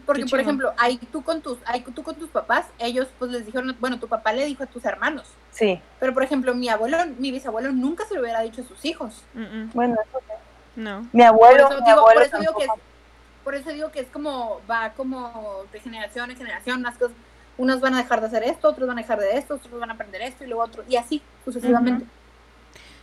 Porque, 0.05 0.27
por 0.27 0.41
ejemplo, 0.41 0.73
ahí 0.77 0.99
tú 1.13 1.23
con 1.23 1.41
tus, 1.41 1.59
ahí 1.65 1.83
tú 1.95 2.03
con 2.03 2.17
tus 2.17 2.29
papás, 2.29 2.67
ellos 2.79 3.09
pues 3.19 3.31
les 3.31 3.47
dijeron, 3.47 3.77
bueno, 3.79 3.99
tu 3.99 4.09
papá 4.09 4.33
le 4.33 4.45
dijo 4.47 4.65
a 4.65 4.67
tus 4.67 4.85
hermanos. 4.85 5.27
Sí. 5.53 5.81
Pero, 5.99 6.13
por 6.13 6.23
ejemplo, 6.23 6.55
mi 6.55 6.69
abuelo, 6.69 6.99
mi 7.19 7.31
bisabuelo 7.31 7.71
nunca 7.73 8.05
se 8.07 8.15
lo 8.15 8.21
hubiera 8.21 8.41
dicho 8.41 8.63
a 8.63 8.65
sus 8.65 8.85
hijos. 8.85 9.23
Bueno, 9.73 9.97
no. 10.77 11.07
Mi 11.13 11.23
abuelo, 11.23 11.69
por 11.69 11.77
eso, 11.77 11.85
digo, 11.85 12.05
por 12.05 12.23
eso 12.23 12.39
digo 12.39 12.57
que 12.57 12.65
es, 12.65 12.71
por 13.45 13.55
eso 13.55 13.71
digo 13.71 13.91
que 13.91 14.01
es 14.01 14.09
como, 14.09 14.61
va 14.71 14.93
como 14.93 15.65
de 15.73 15.81
generación 15.81 16.31
en 16.31 16.37
generación, 16.37 16.83
las 16.83 16.97
cosas, 16.97 17.17
unos 17.59 17.81
van 17.81 17.95
a 17.95 17.99
dejar 17.99 18.21
de 18.21 18.27
hacer 18.27 18.43
esto, 18.45 18.69
otros 18.69 18.89
van 18.89 18.99
a 18.99 19.03
dejar 19.03 19.19
de 19.19 19.37
esto, 19.37 19.55
otros 19.55 19.79
van 19.79 19.91
a 19.91 19.95
aprender 19.95 20.23
esto 20.23 20.45
y 20.45 20.47
luego 20.47 20.63
otro, 20.63 20.85
y 20.89 20.97
así 20.97 21.23
sucesivamente. 21.45 22.07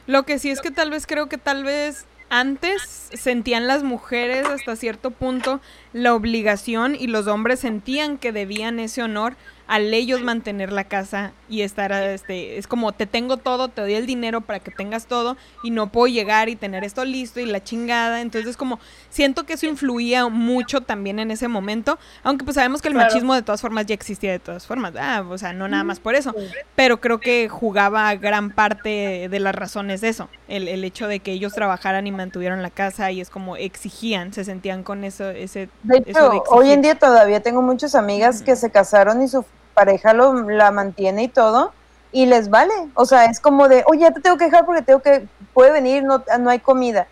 Lo 0.05 0.24
que 0.24 0.39
sí 0.39 0.49
es 0.49 0.61
que 0.61 0.72
tal 0.72 0.89
vez 0.89 1.05
creo 1.05 1.28
que 1.28 1.38
tal 1.38 1.63
vez 1.63 2.05
antes 2.30 3.09
sentían 3.13 3.68
las 3.68 3.84
mujeres 3.84 4.47
hasta 4.47 4.76
cierto 4.76 5.11
punto 5.11 5.61
la 5.98 6.14
obligación 6.14 6.95
y 6.95 7.08
los 7.08 7.28
hombres 7.28 7.60
sentían 7.60 8.18
que 8.18 8.32
debían 8.32 8.80
ese 8.80 9.02
honor 9.02 9.36
al 9.68 9.93
ellos 9.93 10.22
mantener 10.22 10.72
la 10.72 10.86
casa 10.86 11.34
y 11.49 11.61
estar, 11.61 11.91
este, 11.91 12.57
es 12.57 12.68
como 12.68 12.93
te 12.93 13.05
tengo 13.05 13.38
todo, 13.38 13.68
te 13.68 13.82
doy 13.82 13.93
el 13.93 14.05
dinero 14.05 14.41
para 14.41 14.59
que 14.59 14.72
tengas 14.72 15.07
todo 15.07 15.36
y 15.63 15.72
no 15.72 15.91
puedo 15.91 16.07
llegar 16.07 16.47
y 16.49 16.55
tener 16.55 16.84
esto 16.84 17.03
listo 17.03 17.39
y 17.39 17.45
la 17.45 17.63
chingada. 17.63 18.22
Entonces 18.22 18.55
como 18.55 18.80
siento 19.09 19.45
que 19.45 19.53
eso 19.53 19.65
influía 19.65 20.28
mucho 20.30 20.82
también 20.82 21.20
en 21.20 21.32
ese 21.32 21.47
momento, 21.47 21.99
aunque 22.24 22.45
pues 22.45 22.55
sabemos 22.55 22.82
que 22.82 22.88
el 22.88 22.95
machismo 22.95 23.34
de 23.34 23.41
todas 23.41 23.61
formas 23.61 23.86
ya 23.86 23.93
existía 23.93 24.32
de 24.32 24.39
todas 24.39 24.65
formas, 24.65 24.93
ah, 24.97 25.26
o 25.30 25.38
sea, 25.38 25.53
no 25.53 25.68
nada 25.68 25.84
más 25.84 25.99
por 25.99 26.15
eso, 26.15 26.34
pero 26.76 27.01
creo 27.01 27.20
que 27.20 27.49
jugaba 27.49 28.13
gran 28.15 28.51
parte 28.51 29.28
de 29.30 29.39
las 29.39 29.53
razones 29.53 30.01
de 30.01 30.09
eso, 30.09 30.30
el, 30.47 30.68
el 30.68 30.84
hecho 30.84 31.07
de 31.07 31.20
que 31.20 31.34
ellos 31.34 31.53
trabajaran 31.53 32.07
y 32.07 32.11
mantuvieran 32.11 32.61
la 32.61 32.70
casa 32.70 33.11
y 33.11 33.20
es 33.20 33.30
como 33.30 33.57
exigían, 33.57 34.32
se 34.34 34.45
sentían 34.45 34.84
con 34.84 35.03
eso, 35.03 35.30
ese... 35.30 35.70
De 35.84 35.97
hecho, 35.97 36.43
hoy 36.49 36.72
en 36.72 36.82
día 36.82 36.95
todavía 36.95 37.41
tengo 37.41 37.61
muchas 37.61 37.95
amigas 37.95 38.41
que 38.41 38.55
se 38.55 38.70
casaron 38.70 39.22
y 39.22 39.28
su 39.28 39.43
pareja 39.78 40.13
lo, 40.13 40.34
la 40.49 40.71
mantiene 40.71 41.23
y 41.23 41.28
todo, 41.28 41.71
y 42.11 42.25
les 42.25 42.49
vale. 42.49 42.73
O 42.95 43.05
sea, 43.05 43.25
es 43.25 43.39
como 43.39 43.67
de, 43.67 43.84
oye, 43.86 44.01
ya 44.01 44.11
te 44.11 44.21
tengo 44.21 44.36
que 44.36 44.45
dejar 44.45 44.65
porque 44.65 44.82
tengo 44.82 45.01
que, 45.01 45.28
puede 45.53 45.71
venir, 45.71 46.03
no, 46.03 46.23
no 46.39 46.49
hay 46.49 46.57
comida. 46.57 47.05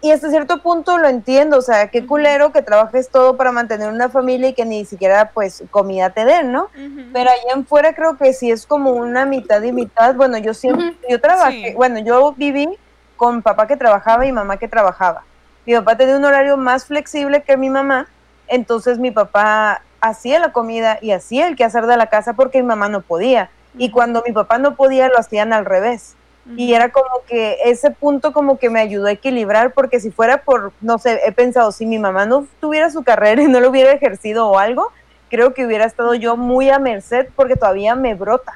Y 0.00 0.12
hasta 0.12 0.30
cierto 0.30 0.62
punto 0.62 0.98
lo 0.98 1.08
entiendo, 1.08 1.58
o 1.58 1.62
sea, 1.62 1.88
qué 1.88 2.06
culero 2.06 2.52
que 2.52 2.62
trabajes 2.62 3.08
todo 3.08 3.36
para 3.36 3.50
mantener 3.50 3.88
una 3.88 4.08
familia 4.08 4.48
y 4.50 4.52
que 4.52 4.64
ni 4.64 4.84
siquiera 4.84 5.30
pues 5.32 5.64
comida 5.70 6.10
te 6.10 6.24
den, 6.24 6.52
¿no? 6.52 6.68
Pero 7.12 7.30
allá 7.30 7.52
en 7.54 7.66
fuera 7.66 7.92
creo 7.94 8.16
que 8.16 8.32
sí 8.32 8.50
es 8.50 8.66
como 8.66 8.92
una 8.92 9.26
mitad 9.26 9.62
y 9.62 9.72
mitad. 9.72 10.14
Bueno, 10.14 10.38
yo 10.38 10.54
siempre, 10.54 10.96
yo 11.08 11.20
trabajé, 11.20 11.74
bueno, 11.76 12.00
yo 12.00 12.34
viví 12.36 12.68
con 13.16 13.42
papá 13.42 13.68
que 13.68 13.76
trabajaba 13.76 14.26
y 14.26 14.32
mamá 14.32 14.56
que 14.56 14.66
trabajaba. 14.66 15.22
Mi 15.66 15.74
papá 15.74 15.96
tenía 15.96 16.16
un 16.16 16.24
horario 16.24 16.56
más 16.56 16.86
flexible 16.86 17.42
que 17.42 17.56
mi 17.56 17.70
mamá, 17.70 18.08
entonces 18.48 18.98
mi 18.98 19.12
papá 19.12 19.82
hacía 20.02 20.38
la 20.38 20.52
comida 20.52 20.98
y 21.00 21.12
hacía 21.12 21.46
el 21.46 21.56
quehacer 21.56 21.86
de 21.86 21.96
la 21.96 22.08
casa 22.08 22.34
porque 22.34 22.60
mi 22.60 22.68
mamá 22.68 22.90
no 22.90 23.00
podía. 23.00 23.50
Y 23.78 23.90
cuando 23.90 24.22
mi 24.26 24.32
papá 24.32 24.58
no 24.58 24.74
podía, 24.76 25.08
lo 25.08 25.18
hacían 25.18 25.54
al 25.54 25.64
revés. 25.64 26.16
Y 26.56 26.74
era 26.74 26.90
como 26.90 27.22
que 27.28 27.58
ese 27.64 27.92
punto 27.92 28.32
como 28.32 28.58
que 28.58 28.68
me 28.68 28.80
ayudó 28.80 29.06
a 29.06 29.12
equilibrar, 29.12 29.72
porque 29.72 30.00
si 30.00 30.10
fuera 30.10 30.42
por, 30.42 30.72
no 30.80 30.98
sé, 30.98 31.20
he 31.24 31.30
pensado, 31.30 31.70
si 31.70 31.86
mi 31.86 32.00
mamá 32.00 32.26
no 32.26 32.48
tuviera 32.60 32.90
su 32.90 33.04
carrera 33.04 33.40
y 33.42 33.46
no 33.46 33.60
lo 33.60 33.70
hubiera 33.70 33.92
ejercido 33.92 34.48
o 34.48 34.58
algo, 34.58 34.90
creo 35.30 35.54
que 35.54 35.64
hubiera 35.64 35.84
estado 35.84 36.14
yo 36.14 36.36
muy 36.36 36.68
a 36.68 36.80
merced 36.80 37.28
porque 37.36 37.54
todavía 37.54 37.94
me 37.94 38.14
brota. 38.14 38.54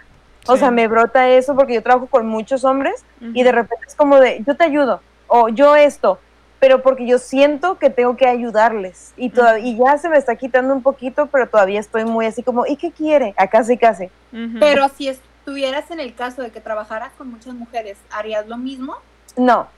O 0.48 0.56
sea, 0.56 0.72
me 0.72 0.88
brota 0.88 1.28
eso 1.28 1.54
porque 1.54 1.74
yo 1.74 1.82
trabajo 1.82 2.06
con 2.06 2.26
muchos 2.26 2.64
hombres 2.64 3.04
y 3.20 3.44
de 3.44 3.52
repente 3.52 3.86
es 3.86 3.94
como 3.94 4.18
de, 4.18 4.42
yo 4.44 4.56
te 4.56 4.64
ayudo, 4.64 5.00
o 5.28 5.48
yo 5.48 5.76
esto, 5.76 6.18
pero 6.58 6.82
porque 6.82 7.06
yo 7.06 7.18
siento 7.18 7.78
que 7.78 7.90
tengo 7.90 8.16
que 8.16 8.26
ayudarles. 8.26 9.12
Y, 9.16 9.30
toda- 9.30 9.58
y 9.58 9.76
ya 9.76 9.98
se 9.98 10.08
me 10.08 10.16
está 10.16 10.36
quitando 10.36 10.74
un 10.74 10.82
poquito, 10.82 11.26
pero 11.26 11.48
todavía 11.48 11.80
estoy 11.80 12.04
muy 12.04 12.26
así 12.26 12.42
como, 12.42 12.66
¿y 12.66 12.76
qué 12.76 12.92
quiere? 12.92 13.34
Acá 13.36 13.62
sí, 13.62 13.76
casi. 13.76 14.04
Ujú. 14.32 14.58
Pero 14.58 14.88
si 14.96 15.08
estuvieras 15.08 15.90
en 15.90 16.00
el 16.00 16.14
caso 16.14 16.42
de 16.42 16.50
que 16.50 16.60
trabajaras 16.60 17.12
con 17.18 17.30
muchas 17.30 17.54
mujeres, 17.54 17.98
¿harías 18.10 18.46
lo 18.46 18.56
mismo? 18.56 18.96
No. 19.36 19.68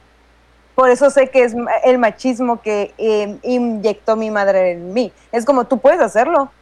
Por 0.74 0.90
eso 0.90 1.10
sé 1.10 1.28
que 1.28 1.42
es 1.42 1.56
el 1.84 1.98
machismo 1.98 2.62
que 2.62 2.94
eh, 2.98 3.36
inyectó 3.42 4.14
mi 4.14 4.30
madre 4.30 4.72
en 4.72 4.92
mí. 4.92 5.12
Es 5.32 5.44
como, 5.44 5.66
tú 5.66 5.78
puedes 5.78 6.00
hacerlo. 6.00 6.52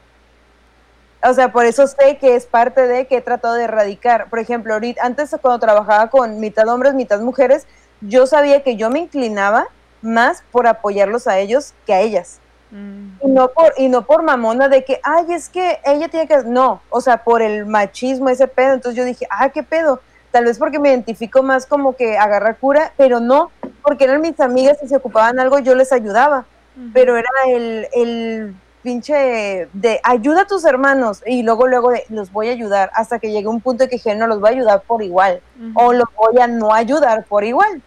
O 1.22 1.34
sea, 1.34 1.52
por 1.52 1.66
eso 1.66 1.86
sé 1.86 2.16
que 2.18 2.34
es 2.36 2.46
parte 2.46 2.86
de 2.86 3.06
que 3.06 3.18
he 3.18 3.20
tratado 3.20 3.54
de 3.54 3.64
erradicar. 3.64 4.30
Por 4.30 4.38
ejemplo, 4.38 4.72
ahorita, 4.72 5.04
antes 5.04 5.36
cuando 5.42 5.58
trabajaba 5.58 6.08
con 6.08 6.40
mitad 6.40 6.66
hombres, 6.68 6.94
mitad 6.94 7.20
mujeres, 7.20 7.66
yo 8.00 8.26
sabía 8.26 8.62
que 8.62 8.76
yo 8.76 8.88
me 8.90 9.00
inclinaba 9.00 9.66
más 10.06 10.42
por 10.50 10.66
apoyarlos 10.66 11.26
a 11.26 11.38
ellos 11.38 11.74
que 11.84 11.94
a 11.94 12.00
ellas. 12.00 12.38
Mm. 12.70 13.10
Y 13.22 13.30
no 13.30 13.48
por, 13.48 13.74
y 13.76 13.88
no 13.88 14.06
por 14.06 14.22
mamona 14.22 14.68
de 14.68 14.84
que, 14.84 15.00
ay, 15.02 15.26
es 15.30 15.48
que 15.48 15.78
ella 15.84 16.08
tiene 16.08 16.26
que, 16.26 16.42
no, 16.44 16.80
o 16.90 17.00
sea, 17.00 17.24
por 17.24 17.42
el 17.42 17.66
machismo, 17.66 18.28
ese 18.28 18.48
pedo. 18.48 18.74
Entonces 18.74 18.96
yo 18.96 19.04
dije, 19.04 19.26
ah, 19.30 19.48
qué 19.50 19.62
pedo. 19.62 20.00
Tal 20.30 20.44
vez 20.44 20.58
porque 20.58 20.78
me 20.78 20.90
identifico 20.90 21.42
más 21.42 21.66
como 21.66 21.96
que 21.96 22.18
agarrar 22.18 22.58
cura, 22.58 22.92
pero 22.96 23.20
no, 23.20 23.50
porque 23.82 24.04
eran 24.04 24.20
mis 24.20 24.38
amigas 24.40 24.78
y 24.82 24.88
se 24.88 24.96
ocupaban 24.96 25.38
algo, 25.38 25.58
yo 25.58 25.74
les 25.74 25.92
ayudaba. 25.92 26.46
Pero 26.92 27.16
era 27.16 27.30
el, 27.46 27.88
el 27.94 28.54
pinche 28.86 29.68
de 29.72 30.00
ayuda 30.04 30.42
a 30.42 30.46
tus 30.46 30.64
hermanos 30.64 31.20
y 31.26 31.42
luego, 31.42 31.66
luego 31.66 31.90
de, 31.90 32.04
los 32.08 32.30
voy 32.30 32.48
a 32.48 32.52
ayudar 32.52 32.88
hasta 32.94 33.18
que 33.18 33.32
llegue 33.32 33.48
un 33.48 33.60
punto 33.60 33.82
de 33.82 33.90
que 33.90 33.96
dije, 33.96 34.14
no, 34.14 34.28
los 34.28 34.38
voy 34.38 34.50
a 34.50 34.52
ayudar 34.52 34.82
por 34.82 35.02
igual 35.02 35.40
o 35.74 35.92
los 35.92 36.06
voy 36.14 36.40
a 36.40 36.46
no 36.46 36.72
ayudar 36.72 37.24
por 37.24 37.42
igual. 37.42 37.82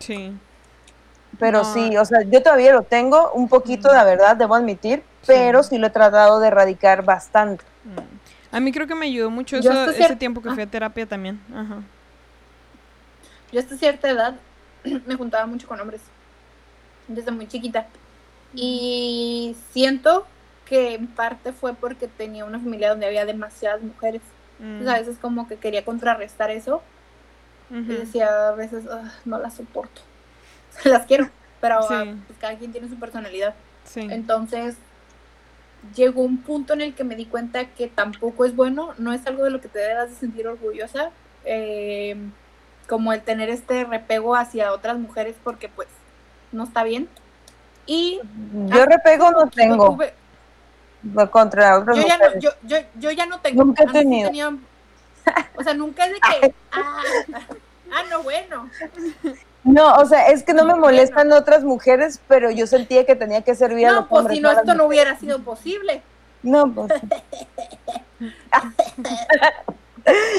Sí. 0.00 0.36
Pero 1.38 1.58
No. 1.62 1.74
sí, 1.74 1.96
o 1.96 2.04
sea, 2.04 2.22
yo 2.22 2.42
todavía 2.42 2.72
lo 2.72 2.82
tengo 2.82 3.32
un 3.32 3.48
poquito, 3.48 3.92
la 3.92 4.04
verdad, 4.04 4.36
debo 4.36 4.54
admitir, 4.54 5.02
pero 5.26 5.62
sí 5.62 5.78
lo 5.78 5.86
he 5.88 5.90
tratado 5.90 6.40
de 6.40 6.48
erradicar 6.48 7.04
bastante. 7.04 7.64
Mm. 7.84 8.54
A 8.56 8.60
mí 8.60 8.72
creo 8.72 8.86
que 8.86 8.94
me 8.94 9.06
ayudó 9.06 9.28
mucho 9.30 9.56
eso, 9.56 9.72
ese 9.90 10.02
cier- 10.02 10.18
tiempo 10.18 10.40
que 10.40 10.48
ah. 10.48 10.54
fui 10.54 10.62
a 10.62 10.66
terapia 10.66 11.06
también. 11.06 11.40
Ajá. 11.54 11.82
Yo 13.52 13.60
hasta 13.60 13.76
cierta 13.76 14.08
edad 14.10 14.34
me 15.06 15.14
juntaba 15.14 15.46
mucho 15.46 15.66
con 15.68 15.80
hombres, 15.80 16.00
desde 17.08 17.30
muy 17.30 17.46
chiquita. 17.46 17.86
Y 18.54 19.56
siento 19.72 20.26
que 20.64 20.94
en 20.94 21.06
parte 21.06 21.52
fue 21.52 21.74
porque 21.74 22.08
tenía 22.08 22.44
una 22.44 22.58
familia 22.58 22.90
donde 22.90 23.06
había 23.06 23.26
demasiadas 23.26 23.82
mujeres. 23.82 24.22
Mm. 24.58 24.62
Entonces 24.64 24.88
a 24.94 24.98
veces 24.98 25.16
como 25.20 25.46
que 25.48 25.56
quería 25.56 25.84
contrarrestar 25.84 26.50
eso 26.50 26.82
y 27.68 27.82
decía 27.82 28.48
a 28.48 28.52
veces, 28.52 28.84
"Ah, 28.88 29.12
no 29.24 29.38
las 29.38 29.54
soporto. 29.54 30.00
las 30.84 31.06
quiero, 31.06 31.28
pero 31.60 31.82
Sí. 31.82 31.94
ah, 31.94 32.14
pues, 32.26 32.38
cada 32.38 32.56
quien 32.56 32.72
tiene 32.72 32.88
su 32.88 32.96
personalidad. 32.98 33.54
Sí. 33.84 34.00
Entonces 34.10 34.76
llegó 35.94 36.22
un 36.22 36.38
punto 36.38 36.72
en 36.72 36.80
el 36.80 36.94
que 36.94 37.04
me 37.04 37.14
di 37.16 37.26
cuenta 37.26 37.66
que 37.66 37.86
tampoco 37.86 38.44
es 38.44 38.56
bueno, 38.56 38.94
no 38.98 39.12
es 39.12 39.26
algo 39.26 39.44
de 39.44 39.50
lo 39.50 39.60
que 39.60 39.68
te 39.68 39.78
debas 39.78 40.10
de 40.10 40.16
sentir 40.16 40.48
orgullosa, 40.48 41.10
eh, 41.44 42.16
como 42.88 43.12
el 43.12 43.22
tener 43.22 43.50
este 43.50 43.84
repego 43.84 44.34
hacia 44.36 44.72
otras 44.72 44.98
mujeres 44.98 45.36
porque 45.44 45.68
pues 45.68 45.88
no 46.52 46.64
está 46.64 46.82
bien. 46.82 47.08
Y 47.86 48.20
Yo 48.66 48.84
repego 48.86 49.30
no 49.30 49.48
tengo 49.48 49.96
tuve- 49.96 50.12
contra 51.30 51.78
otras 51.78 51.96
yo, 51.98 52.04
ya 52.06 52.18
no, 52.18 52.38
yo, 52.40 52.50
yo, 52.64 52.76
yo 52.98 53.10
ya 53.12 53.26
no 53.26 53.38
tengo. 53.40 53.64
Nunca 53.64 53.84
he 53.84 53.86
tenido. 53.92 54.28
tenía- 54.28 54.56
o 55.56 55.62
sea, 55.62 55.74
nunca 55.74 56.06
es 56.06 56.12
de 56.14 56.20
que, 56.40 56.54
ah, 56.72 57.02
ah, 57.92 58.02
no, 58.10 58.22
bueno. 58.24 58.68
No, 59.66 59.94
o 59.94 60.06
sea, 60.06 60.28
es 60.28 60.44
que 60.44 60.54
no 60.54 60.64
me 60.64 60.76
molestan 60.76 61.32
otras 61.32 61.64
mujeres, 61.64 62.20
pero 62.28 62.52
yo 62.52 62.68
sentía 62.68 63.04
que 63.04 63.16
tenía 63.16 63.42
que 63.42 63.56
servir 63.56 63.88
a 63.88 63.90
No, 63.90 63.96
los 63.96 64.08
pues 64.08 64.20
hombres. 64.20 64.36
si 64.36 64.42
no, 64.42 64.48
a 64.48 64.52
las 64.52 64.62
esto 64.62 64.74
no 64.74 64.86
hubiera 64.86 65.18
sido 65.18 65.40
posible. 65.40 66.02
No, 66.42 66.72
pues. 66.72 66.92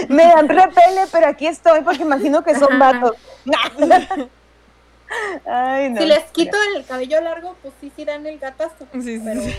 me 0.08 0.24
dan 0.24 0.48
repele, 0.48 1.08
pero 1.12 1.28
aquí 1.28 1.46
estoy 1.46 1.82
porque 1.82 2.04
imagino 2.04 2.42
que 2.42 2.56
son 2.56 2.80
vatos. 2.80 3.18
Ay, 5.46 5.90
no. 5.90 6.02
Si 6.02 6.08
les 6.08 6.24
quito 6.32 6.58
el 6.76 6.86
cabello 6.86 7.20
largo, 7.22 7.56
pues 7.62 7.74
sí, 7.82 7.92
sí 7.96 8.06
dan 8.06 8.26
el 8.26 8.40
gatazo. 8.40 8.88
Sí, 8.94 9.02
sí, 9.02 9.22
Pero 9.24 9.42
sí. 9.42 9.54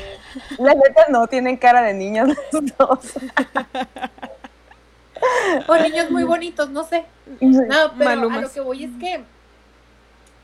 La 0.59 0.75
neta 0.75 1.07
no, 1.11 1.27
tienen 1.27 1.59
cara 1.59 1.83
de 1.83 1.93
niños 1.93 2.31
los 2.53 2.77
dos. 2.77 3.19
o 5.69 5.77
niños 5.77 6.11
muy 6.11 6.25
bonitos, 6.25 6.71
no 6.71 6.85
sé. 6.85 7.05
No, 7.41 7.93
pero 7.99 8.11
a 8.11 8.17
lo 8.17 8.51
que 8.51 8.61
voy 8.61 8.85
es 8.85 8.91
que, 8.99 9.25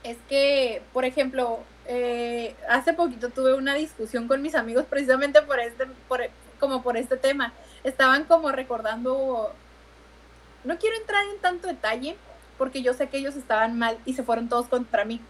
es 0.05 0.17
que, 0.29 0.83
por 0.93 1.05
ejemplo, 1.05 1.59
eh, 1.87 2.55
hace 2.69 2.93
poquito 2.93 3.31
tuve 3.31 3.55
una 3.55 3.75
discusión 3.75 4.29
con 4.29 4.41
mis 4.43 4.55
amigos 4.55 4.85
precisamente 4.89 5.43
por 5.43 5.59
este, 5.59 5.87
por, 6.09 6.21
como 6.61 6.83
por 6.83 6.97
este 6.97 7.17
tema. 7.17 7.53
Estaban 7.83 8.25
como 8.25 8.53
recordando, 8.53 9.53
no 10.65 10.79
quiero 10.79 10.97
entrar 10.97 11.25
en 11.35 11.41
tanto 11.41 11.67
detalle, 11.69 12.17
porque 12.59 12.83
yo 12.83 12.95
sé 12.95 13.09
que 13.09 13.19
ellos 13.19 13.35
estaban 13.37 13.79
mal 13.79 13.99
y 14.05 14.15
se 14.15 14.23
fueron 14.23 14.49
todos 14.49 14.69
contra 14.69 15.05
mí. 15.05 15.21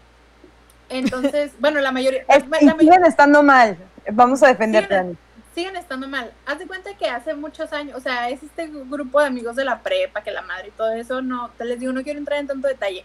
Entonces, 0.89 1.53
bueno, 1.61 1.81
la 1.81 1.93
mayoría, 1.93 2.25
la 2.29 2.45
mayoría- 2.47 2.77
siguen 2.79 3.05
estando 3.07 3.43
mal. 3.43 3.79
Vamos 4.13 4.43
a 4.43 4.49
defenderte, 4.49 4.95
Siguen- 4.95 5.17
siguen 5.55 5.77
estando 5.77 6.09
mal. 6.09 6.33
Haz 6.47 6.59
de 6.59 6.67
cuenta 6.67 6.95
que 6.97 7.07
hace 7.09 7.33
muchos 7.35 7.73
años, 7.73 7.97
o 7.97 8.01
sea, 8.01 8.29
es 8.29 8.43
este 8.43 8.67
grupo 8.69 9.21
de 9.21 9.27
amigos 9.29 9.57
de 9.57 9.65
la 9.65 9.81
prepa, 9.81 10.23
que 10.23 10.31
la 10.31 10.43
madre 10.43 10.69
y 10.69 10.73
todo 10.73 10.93
eso, 10.93 11.23
no, 11.23 11.51
te 11.57 11.65
les 11.65 11.81
digo, 11.81 11.93
no 11.93 12.03
quiero 12.03 12.19
entrar 12.19 12.39
en 12.41 12.49
tanto 12.49 12.69
detalle. 12.69 13.05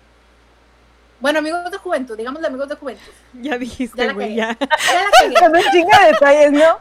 Bueno, 1.20 1.40
amigos 1.40 1.70
de 1.70 1.78
juventud, 1.78 2.16
digamos 2.18 2.42
de 2.42 2.48
amigos 2.48 2.70
de 2.70 2.76
juventud. 2.76 3.12
Ya 3.34 3.52
Ya 3.52 3.58
dijiste, 3.58 4.06
la 4.08 4.14
güey, 4.14 4.36
ya. 4.36 4.58
Ya 4.60 4.68
la 4.68 5.10
cagué. 5.20 5.34
Con 5.36 5.56
un 5.56 5.64
chingo 5.72 5.90
de 6.02 6.08
detalles, 6.14 6.52
¿no? 6.54 6.80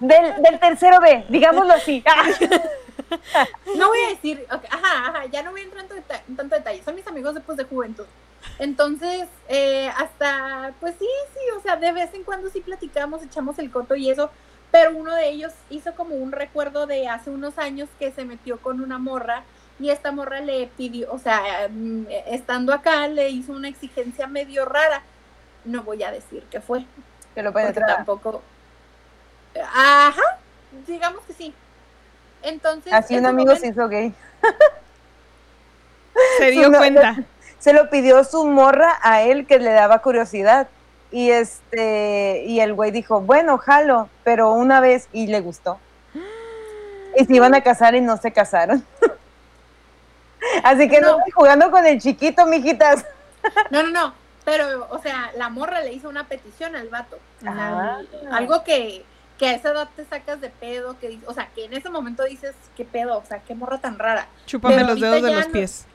Del, 0.00 0.42
del 0.42 0.58
tercero 0.60 1.00
B, 1.00 1.24
digámoslo 1.28 1.72
así. 1.74 2.02
No 3.76 3.88
voy 3.88 3.98
a 4.00 4.08
decir, 4.08 4.44
ok, 4.50 4.64
ajá, 4.70 5.08
ajá, 5.10 5.26
ya 5.26 5.42
no 5.42 5.52
voy 5.52 5.60
a 5.60 5.64
entrar 5.64 5.84
en 5.84 5.88
tanto, 5.88 6.02
deta- 6.08 6.22
en 6.28 6.36
tanto 6.36 6.56
detalle. 6.56 6.82
Son 6.82 6.94
mis 6.94 7.06
amigos 7.06 7.34
después 7.34 7.56
de 7.56 7.64
juventud. 7.64 8.04
Entonces, 8.58 9.28
eh, 9.48 9.88
hasta, 9.96 10.72
pues 10.80 10.94
sí, 10.98 11.06
sí, 11.32 11.40
o 11.56 11.60
sea, 11.60 11.76
de 11.76 11.92
vez 11.92 12.12
en 12.14 12.24
cuando 12.24 12.50
sí 12.50 12.60
platicamos, 12.60 13.22
echamos 13.22 13.58
el 13.60 13.70
coto 13.70 13.94
y 13.94 14.10
eso, 14.10 14.30
pero 14.72 14.96
uno 14.96 15.14
de 15.14 15.28
ellos 15.28 15.52
hizo 15.70 15.94
como 15.94 16.16
un 16.16 16.32
recuerdo 16.32 16.86
de 16.86 17.06
hace 17.08 17.30
unos 17.30 17.58
años 17.58 17.88
que 17.98 18.10
se 18.12 18.24
metió 18.24 18.58
con 18.58 18.80
una 18.80 18.98
morra 18.98 19.44
y 19.78 19.90
esta 19.90 20.10
morra 20.12 20.40
le 20.40 20.68
pidió, 20.76 21.12
o 21.12 21.18
sea, 21.18 21.68
mm, 21.70 22.06
estando 22.26 22.72
acá 22.72 23.08
le 23.08 23.28
hizo 23.30 23.52
una 23.52 23.68
exigencia 23.68 24.26
medio 24.26 24.64
rara. 24.64 25.02
No 25.64 25.82
voy 25.82 26.02
a 26.02 26.10
decir 26.12 26.44
qué 26.50 26.60
fue, 26.60 26.84
Que 27.34 27.42
lo 27.42 27.52
penetraba. 27.52 27.96
tampoco. 27.96 28.42
Ajá, 29.74 30.38
digamos 30.86 31.22
que 31.24 31.32
sí. 31.32 31.54
Entonces, 32.42 32.92
Así 32.92 33.16
un 33.16 33.26
amigo 33.26 33.48
momento- 33.52 33.60
se 33.60 33.68
hizo 33.72 33.88
gay. 33.88 34.14
Se 36.38 36.50
dio 36.50 36.68
no, 36.70 36.78
cuenta. 36.78 37.16
Se 37.58 37.72
lo 37.72 37.90
pidió 37.90 38.22
su 38.24 38.46
morra 38.46 38.98
a 39.02 39.22
él 39.22 39.46
que 39.46 39.58
le 39.58 39.70
daba 39.72 40.00
curiosidad. 40.00 40.68
Y 41.10 41.30
este, 41.30 42.44
y 42.46 42.60
el 42.60 42.74
güey 42.74 42.90
dijo, 42.90 43.20
bueno, 43.20 43.58
jalo, 43.58 44.08
pero 44.24 44.52
una 44.52 44.80
vez 44.80 45.08
y 45.12 45.26
le 45.26 45.40
gustó. 45.40 45.78
Y 47.18 47.24
se 47.24 47.34
iban 47.34 47.54
a 47.54 47.62
casar 47.62 47.94
y 47.94 48.00
no 48.02 48.16
se 48.18 48.32
casaron. 48.32 48.84
Así 50.64 50.88
que 50.88 51.00
no, 51.00 51.12
No. 51.12 51.18
estoy 51.18 51.32
jugando 51.32 51.70
con 51.70 51.84
el 51.86 52.00
chiquito, 52.00 52.46
mijitas. 52.46 53.04
No, 53.70 53.82
no, 53.82 53.90
no. 53.90 54.14
Pero, 54.44 54.86
o 54.90 54.98
sea, 55.00 55.32
la 55.36 55.48
morra 55.48 55.80
le 55.80 55.92
hizo 55.92 56.08
una 56.08 56.28
petición 56.28 56.76
al 56.76 56.88
vato. 56.88 57.18
Ah. 57.44 57.98
Algo 58.30 58.62
que, 58.64 59.04
que 59.38 59.48
a 59.48 59.52
esa 59.54 59.70
edad 59.70 59.88
te 59.96 60.04
sacas 60.04 60.40
de 60.40 60.50
pedo, 60.50 60.98
que, 61.00 61.18
o 61.26 61.34
sea, 61.34 61.48
que 61.54 61.64
en 61.64 61.72
ese 61.74 61.90
momento 61.90 62.24
dices, 62.24 62.54
qué 62.76 62.84
pedo, 62.84 63.18
o 63.18 63.24
sea, 63.26 63.40
qué 63.40 63.54
morra 63.54 63.78
tan 63.78 63.98
rara. 63.98 64.28
Chúpame 64.46 64.76
Pero 64.76 64.86
los 64.88 65.00
dedos 65.00 65.22
de 65.22 65.32
los 65.32 65.46
no- 65.46 65.52
pies. 65.52 65.86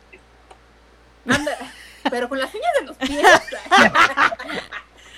Anda, 1.28 1.58
pero 2.10 2.28
con 2.28 2.39
las 2.39 2.54
uñas 2.54 2.72
de 2.80 2.86
los 2.86 2.97
pies. 2.97 3.26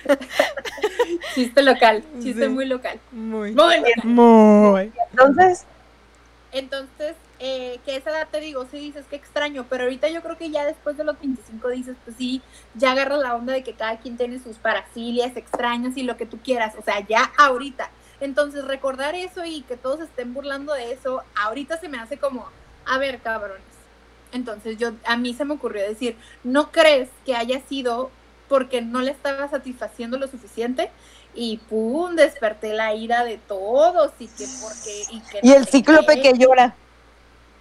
chiste 1.34 1.62
local, 1.64 2.04
chiste 2.22 2.44
Sí. 2.44 2.50
muy 2.50 2.66
local. 2.66 3.00
Muy. 3.12 3.52
Muy 3.54 3.78
local. 3.78 3.94
Muy. 4.04 4.92
Entonces, 5.12 5.66
Entonces, 6.52 7.16
eh, 7.46 7.82
que 7.84 7.98
esa 7.98 8.12
edad 8.12 8.30
te 8.32 8.40
digo, 8.40 8.66
sí 8.72 8.78
dices 8.78 9.06
que 9.10 9.18
extraño, 9.18 9.66
pero 9.70 9.84
ahorita 9.84 10.08
yo 10.08 10.22
creo 10.22 10.38
que 10.38 10.50
ya 10.50 10.66
después 10.66 10.96
de 10.96 11.04
los 11.04 11.20
25 11.20 11.68
dices, 11.72 11.98
pues 12.06 12.16
sí, 12.16 12.42
ya 12.74 12.94
agarras 12.94 13.20
la 13.20 13.36
onda 13.36 13.52
de 13.52 13.64
que 13.64 13.74
cada 13.74 13.98
quien 13.98 14.16
tiene 14.16 14.40
sus 14.40 14.56
parafilias 14.56 15.36
extrañas 15.36 15.98
y 15.98 16.04
lo 16.04 16.16
que 16.16 16.26
tú 16.26 16.40
quieras, 16.42 16.74
o 16.80 16.82
sea, 16.82 17.06
ya 17.06 17.34
ahorita. 17.38 17.92
Entonces 18.22 18.64
recordar 18.64 19.14
eso 19.16 19.44
y 19.44 19.64
que 19.64 19.76
todos 19.76 20.00
estén 20.00 20.34
burlando 20.34 20.72
de 20.72 20.94
eso, 20.94 21.22
ahorita 21.36 21.78
se 21.82 21.90
me 21.90 22.00
hace 22.00 22.18
como, 22.18 22.48
a 22.86 22.98
ver, 22.98 23.20
cabrones. 23.20 23.62
Entonces 24.32 24.78
yo, 24.78 24.94
a 25.04 25.18
mí 25.18 25.34
se 25.34 25.44
me 25.44 25.56
ocurrió 25.56 25.84
decir, 25.84 26.16
¿no 26.46 26.72
crees 26.72 27.10
que 27.26 27.36
haya 27.36 27.60
sido 27.68 28.10
porque 28.48 28.82
no 28.82 29.02
le 29.02 29.12
estaba 29.12 29.50
satisfaciendo 29.50 30.18
lo 30.18 30.30
suficiente? 30.30 30.92
Y 31.36 31.58
pum, 31.58 32.16
desperté 32.16 32.74
la 32.74 32.96
ira 32.96 33.26
de 33.26 33.38
todos 33.38 34.14
y 34.18 34.28
que 34.28 34.46
porque... 34.62 35.04
Y, 35.12 35.20
que 35.20 35.40
y 35.44 35.52
el 35.52 35.68
cíclope 35.68 36.22
que 36.22 36.38
llora 36.38 36.78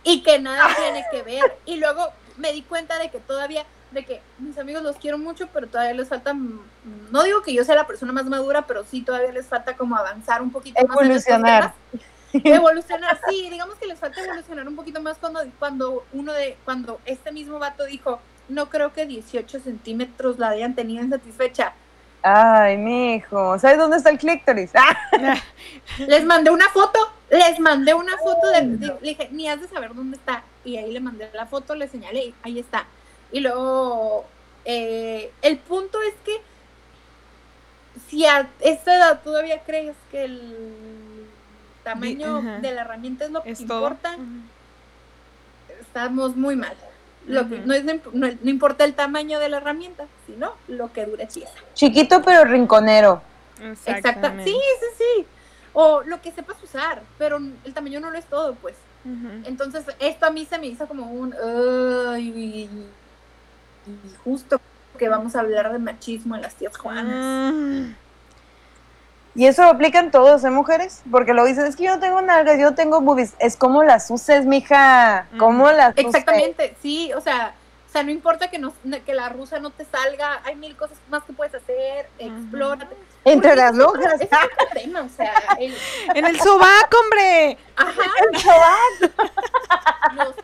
y 0.04 0.22
que 0.22 0.38
nada 0.38 0.68
tiene 0.76 1.04
que 1.10 1.22
ver. 1.22 1.58
Y 1.64 1.76
luego 1.76 2.12
me 2.36 2.52
di 2.52 2.62
cuenta 2.62 2.98
de 2.98 3.10
que 3.10 3.20
todavía, 3.20 3.64
de 3.90 4.04
que 4.04 4.20
mis 4.38 4.58
amigos 4.58 4.82
los 4.82 4.96
quiero 4.96 5.18
mucho, 5.18 5.48
pero 5.52 5.66
todavía 5.66 5.94
les 5.94 6.08
falta, 6.08 6.34
no 6.34 7.22
digo 7.22 7.42
que 7.42 7.54
yo 7.54 7.64
sea 7.64 7.74
la 7.74 7.86
persona 7.86 8.12
más 8.12 8.26
madura, 8.26 8.66
pero 8.66 8.84
sí 8.84 9.02
todavía 9.02 9.32
les 9.32 9.46
falta 9.46 9.76
como 9.76 9.96
avanzar 9.96 10.42
un 10.42 10.50
poquito 10.50 10.80
evolucionar. 10.80 11.74
más. 11.92 12.02
Evolucionar, 12.32 13.20
sí, 13.28 13.50
digamos 13.50 13.76
que 13.76 13.86
les 13.86 13.98
falta 13.98 14.24
evolucionar 14.24 14.66
un 14.66 14.74
poquito 14.74 15.02
más 15.02 15.18
cuando, 15.18 15.40
cuando 15.58 16.06
uno 16.14 16.32
de, 16.32 16.56
cuando 16.64 16.98
este 17.04 17.30
mismo 17.30 17.58
vato 17.58 17.84
dijo, 17.84 18.20
no 18.48 18.70
creo 18.70 18.92
que 18.92 19.06
18 19.06 19.60
centímetros 19.60 20.38
la 20.38 20.48
hayan 20.50 20.74
tenido 20.74 21.04
insatisfecha. 21.04 21.74
Ay, 22.22 22.76
mijo, 22.76 23.58
¿sabes 23.58 23.78
dónde 23.78 23.96
está 23.96 24.10
el 24.10 24.18
clítoris? 24.18 24.70
Les 25.98 26.24
mandé 26.24 26.50
una 26.50 26.68
foto, 26.68 26.98
les 27.28 27.58
mandé 27.58 27.94
una 27.94 28.16
foto 28.18 28.48
de, 28.50 28.62
le 28.62 28.96
dije, 29.00 29.28
ni 29.32 29.48
has 29.48 29.60
de 29.60 29.66
saber 29.66 29.94
dónde 29.94 30.16
está. 30.16 30.44
Y 30.64 30.76
ahí 30.76 30.92
le 30.92 31.00
mandé 31.00 31.28
la 31.34 31.46
foto, 31.46 31.74
le 31.74 31.88
señalé, 31.88 32.26
y 32.26 32.34
ahí 32.42 32.58
está. 32.60 32.86
Y 33.32 33.40
luego, 33.40 34.24
eh, 34.64 35.32
el 35.42 35.58
punto 35.58 35.98
es 36.02 36.14
que 36.24 36.40
si 38.08 38.24
a 38.26 38.48
esta 38.60 38.94
edad 38.94 39.22
todavía 39.22 39.62
crees 39.64 39.96
que 40.10 40.24
el 40.24 41.26
tamaño 41.82 42.40
de 42.60 42.72
la 42.72 42.82
herramienta 42.82 43.24
es 43.24 43.30
lo 43.32 43.42
que 43.42 43.50
importa, 43.50 44.16
estamos 45.80 46.36
muy 46.36 46.54
mal. 46.54 46.76
Lo 47.26 47.48
que, 47.48 47.58
no, 47.60 47.74
es, 47.74 47.84
no, 47.84 48.26
importa 48.44 48.84
el 48.84 48.94
tamaño 48.94 49.38
de 49.38 49.48
la 49.48 49.58
herramienta, 49.58 50.06
sino 50.26 50.54
lo 50.68 50.92
que 50.92 51.06
dure 51.06 51.26
pieza. 51.32 51.54
Chiquito 51.74 52.22
pero 52.22 52.44
rinconero. 52.44 53.22
Exacto. 53.86 54.28
Sí, 54.44 54.56
sí, 54.80 54.86
sí. 54.98 55.26
O 55.72 56.02
lo 56.02 56.20
que 56.20 56.32
sepas 56.32 56.62
usar, 56.62 57.02
pero 57.18 57.36
el 57.36 57.72
tamaño 57.72 58.00
no 58.00 58.10
lo 58.10 58.18
es 58.18 58.26
todo, 58.26 58.54
pues. 58.56 58.74
Entonces, 59.44 59.84
esto 59.98 60.26
a 60.26 60.30
mí 60.30 60.46
se 60.46 60.58
me 60.58 60.66
hizo 60.68 60.86
como 60.86 61.10
un... 61.10 61.34
y 62.18 62.68
justo 64.22 64.60
que 64.98 65.08
vamos 65.08 65.34
a 65.34 65.40
hablar 65.40 65.72
de 65.72 65.78
machismo 65.78 66.36
en 66.36 66.42
las 66.42 66.54
tías 66.54 66.76
Juanas. 66.76 67.14
Ah. 67.16 67.92
Y 69.34 69.46
eso 69.46 69.62
lo 69.62 69.70
aplican 69.70 70.10
todos, 70.10 70.44
¿eh, 70.44 70.50
mujeres? 70.50 71.02
Porque 71.10 71.32
lo 71.32 71.44
dicen, 71.44 71.64
es 71.64 71.76
que 71.76 71.84
yo 71.84 71.94
no 71.94 72.00
tengo 72.00 72.20
nalgas, 72.20 72.58
yo 72.58 72.74
tengo 72.74 73.00
boobies. 73.00 73.34
Es 73.38 73.56
como 73.56 73.82
las 73.82 74.10
uses, 74.10 74.44
mija. 74.44 75.26
¿Cómo 75.38 75.70
las 75.72 75.96
Exactamente, 75.96 76.76
sí, 76.82 77.12
o 77.14 77.20
sea, 77.20 77.54
o 77.88 77.92
sea, 77.92 78.02
no 78.02 78.10
importa 78.10 78.48
que, 78.48 78.58
no, 78.58 78.72
que 79.04 79.14
la 79.14 79.28
rusa 79.28 79.58
no 79.58 79.70
te 79.70 79.84
salga, 79.86 80.40
hay 80.44 80.56
mil 80.56 80.76
cosas 80.76 80.98
más 81.10 81.24
que 81.24 81.32
puedes 81.32 81.54
hacer, 81.54 82.08
explórate. 82.18 82.94
Entre 83.24 83.54
las 83.54 83.74
lojas. 83.74 84.20
Es 84.20 84.28
otro 84.28 84.66
tema, 84.72 85.02
o 85.02 85.08
sea. 85.08 85.34
En 86.14 86.24
el 86.26 86.40
sobaco, 86.40 86.96
hombre. 87.02 87.58
Ajá. 87.76 88.02
El 88.32 88.40
sobaco. 88.40 89.22
Los, 90.14 90.34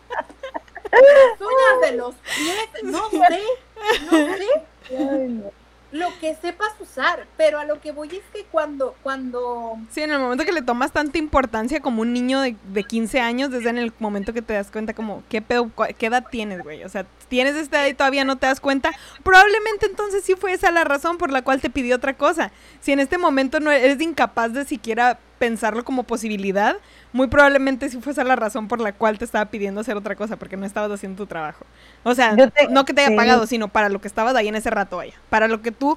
las 0.92 1.40
uñas 1.40 1.80
de 1.82 1.92
los 1.92 2.14
pies, 2.14 2.84
no 2.84 3.10
sé, 3.10 3.18
no 3.18 4.18
sé. 4.36 4.48
Ay, 4.90 5.28
no 5.28 5.50
lo 5.90 6.08
que 6.20 6.34
sepas 6.34 6.68
usar, 6.80 7.26
pero 7.36 7.58
a 7.58 7.64
lo 7.64 7.80
que 7.80 7.92
voy 7.92 8.08
es 8.08 8.22
que 8.32 8.44
cuando, 8.44 8.94
cuando... 9.02 9.78
Sí, 9.90 10.02
en 10.02 10.10
el 10.10 10.18
momento 10.18 10.44
que 10.44 10.52
le 10.52 10.62
tomas 10.62 10.92
tanta 10.92 11.16
importancia 11.18 11.80
como 11.80 12.02
un 12.02 12.12
niño 12.12 12.40
de, 12.40 12.56
de 12.72 12.84
15 12.84 13.20
años, 13.20 13.50
desde 13.50 13.70
en 13.70 13.78
el 13.78 13.92
momento 13.98 14.32
que 14.32 14.42
te 14.42 14.52
das 14.52 14.70
cuenta 14.70 14.92
como, 14.92 15.22
¿qué, 15.30 15.40
pedo, 15.40 15.70
qué 15.98 16.06
edad 16.06 16.26
tienes, 16.30 16.62
güey? 16.62 16.84
O 16.84 16.88
sea, 16.88 17.06
tienes 17.28 17.56
esta 17.56 17.80
edad 17.80 17.88
y 17.88 17.94
todavía 17.94 18.24
no 18.24 18.36
te 18.36 18.46
das 18.46 18.60
cuenta, 18.60 18.92
probablemente 19.22 19.86
entonces 19.86 20.24
sí 20.24 20.34
fue 20.34 20.52
esa 20.52 20.70
la 20.70 20.84
razón 20.84 21.16
por 21.16 21.30
la 21.30 21.42
cual 21.42 21.60
te 21.60 21.70
pidió 21.70 21.96
otra 21.96 22.14
cosa. 22.14 22.52
Si 22.80 22.92
en 22.92 23.00
este 23.00 23.16
momento 23.16 23.60
no 23.60 23.70
eres 23.70 24.00
incapaz 24.00 24.52
de 24.52 24.64
siquiera 24.64 25.18
pensarlo 25.38 25.84
como 25.84 26.02
posibilidad, 26.02 26.76
muy 27.12 27.26
probablemente 27.26 27.88
sí 27.88 28.00
fuese 28.00 28.22
la 28.24 28.36
razón 28.36 28.68
por 28.68 28.80
la 28.80 28.92
cual 28.92 29.18
te 29.18 29.24
estaba 29.24 29.46
pidiendo 29.46 29.80
hacer 29.80 29.96
otra 29.96 30.14
cosa, 30.14 30.36
porque 30.36 30.56
no 30.56 30.66
estabas 30.66 30.90
haciendo 30.90 31.16
tu 31.16 31.26
trabajo. 31.26 31.64
O 32.02 32.14
sea, 32.14 32.36
no 32.70 32.84
que 32.84 32.94
te 32.94 33.04
haya 33.04 33.16
pagado, 33.16 33.46
sino 33.46 33.68
para 33.68 33.88
lo 33.88 34.00
que 34.00 34.08
estabas 34.08 34.34
ahí 34.34 34.48
en 34.48 34.56
ese 34.56 34.70
rato, 34.70 34.98
vaya. 34.98 35.14
Para 35.30 35.48
lo 35.48 35.62
que 35.62 35.72
tú 35.72 35.96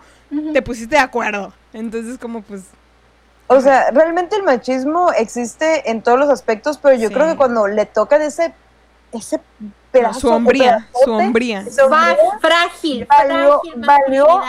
te 0.53 0.61
pusiste 0.61 0.95
de 0.95 1.01
acuerdo. 1.01 1.53
Entonces, 1.73 2.17
como 2.17 2.41
pues... 2.41 2.63
O 3.47 3.59
sea, 3.59 3.91
realmente 3.91 4.37
el 4.37 4.43
machismo 4.43 5.11
existe 5.11 5.91
en 5.91 6.01
todos 6.01 6.17
los 6.17 6.29
aspectos, 6.29 6.77
pero 6.77 6.95
yo 6.95 7.11
creo 7.11 7.27
que 7.27 7.35
cuando 7.35 7.67
le 7.67 7.85
toca 7.85 8.15
ese, 8.23 8.53
ese 9.11 9.41
pedazo... 9.91 10.19
Su 10.21 10.29
hombría, 10.29 10.87
su 11.03 11.11
hombría. 11.11 11.65
Frágil, 12.39 13.05
valió, 13.09 13.61
valió 13.75 14.41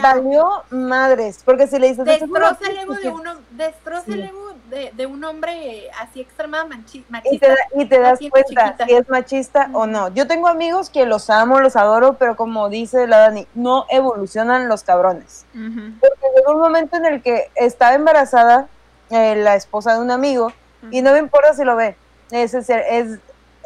valió 0.00 0.64
madres, 0.70 1.40
porque 1.44 1.66
si 1.66 1.78
le 1.78 1.88
dices... 1.88 2.04
Destroza 2.04 2.58
el 2.68 2.78
ego 2.78 2.94
de, 2.94 3.08
uno, 3.08 3.34
destroza 3.50 4.12
el 4.12 4.24
ego 4.24 4.54
de, 4.94 5.06
un 5.06 5.24
hombre 5.24 5.90
así 6.00 6.20
extremadamente 6.20 7.04
machista. 7.08 7.54
Y 7.76 7.86
te, 7.86 7.98
das 7.98 8.18
cuenta 8.30 8.76
si 8.86 8.94
es 8.94 9.08
machista 9.08 9.70
o 9.72 9.86
no. 9.86 10.08
Yo 10.14 10.26
tengo 10.26 10.48
amigos 10.48 10.90
que 10.90 11.06
los 11.06 11.30
amo, 11.30 11.60
los 11.60 11.76
adoro, 11.76 12.14
pero 12.14 12.36
como 12.36 12.68
dice 12.68 13.06
la 13.06 13.18
Dani, 13.18 13.46
no 13.54 13.86
evolucionan 13.88 14.68
los 14.68 14.82
cabrones. 14.82 15.46
Porque 15.52 16.26
llegó 16.36 16.52
un 16.52 16.60
momento 16.60 16.96
en 16.96 17.06
el 17.06 17.22
que 17.22 17.50
estaba 17.54 17.94
embarazada 17.94 18.68
eh, 19.10 19.36
la 19.36 19.54
esposa 19.54 19.94
de 19.94 20.00
un 20.00 20.10
amigo 20.10 20.52
y 20.90 21.02
no 21.02 21.12
me 21.12 21.18
importa 21.18 21.54
si 21.54 21.64
lo 21.64 21.76
ve. 21.76 21.96
Es, 22.30 22.54
es, 22.54 22.68
es, 22.68 23.18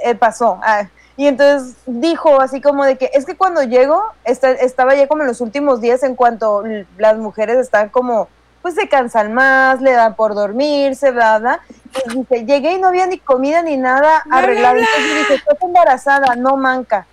eh, 0.03 0.14
pasó. 0.14 0.61
Ah, 0.62 0.89
y 1.19 1.27
entonces 1.27 1.75
dijo 1.85 2.41
así 2.41 2.61
como 2.61 2.85
de 2.85 2.97
que 2.97 3.11
es 3.12 3.27
que 3.27 3.37
cuando 3.37 3.64
llego, 3.64 4.05
estaba 4.25 4.95
ya 4.95 5.09
como 5.09 5.23
en 5.23 5.27
los 5.27 5.41
últimos 5.41 5.81
días 5.81 6.05
en 6.05 6.14
cuanto 6.14 6.62
las 6.97 7.19
mujeres 7.19 7.59
están 7.59 7.89
como, 7.89 8.29
pues 8.62 8.77
se 8.77 8.89
cansan 8.89 9.35
más, 9.35 9.81
le 9.81 9.91
dan 9.95 10.14
por 10.14 10.37
dormirse, 10.37 11.11
¿verdad? 11.11 11.59
Y 12.07 12.19
dice, 12.19 12.45
llegué 12.45 12.75
y 12.75 12.81
no 12.81 12.87
había 12.87 13.09
ni 13.09 13.19
comida 13.19 13.62
ni 13.62 13.77
nada 13.77 14.23
arreglado. 14.31 14.79
Entonces 14.79 15.19
dije, 15.19 15.35
estás 15.35 15.61
embarazada, 15.61 16.37
no 16.37 16.57
manca. 16.57 17.05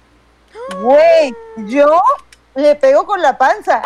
Güey, 0.84 1.34
yo 1.66 2.00
le 2.54 2.76
pego 2.76 3.08
con 3.08 3.24
la 3.24 3.40
panza. 3.40 3.82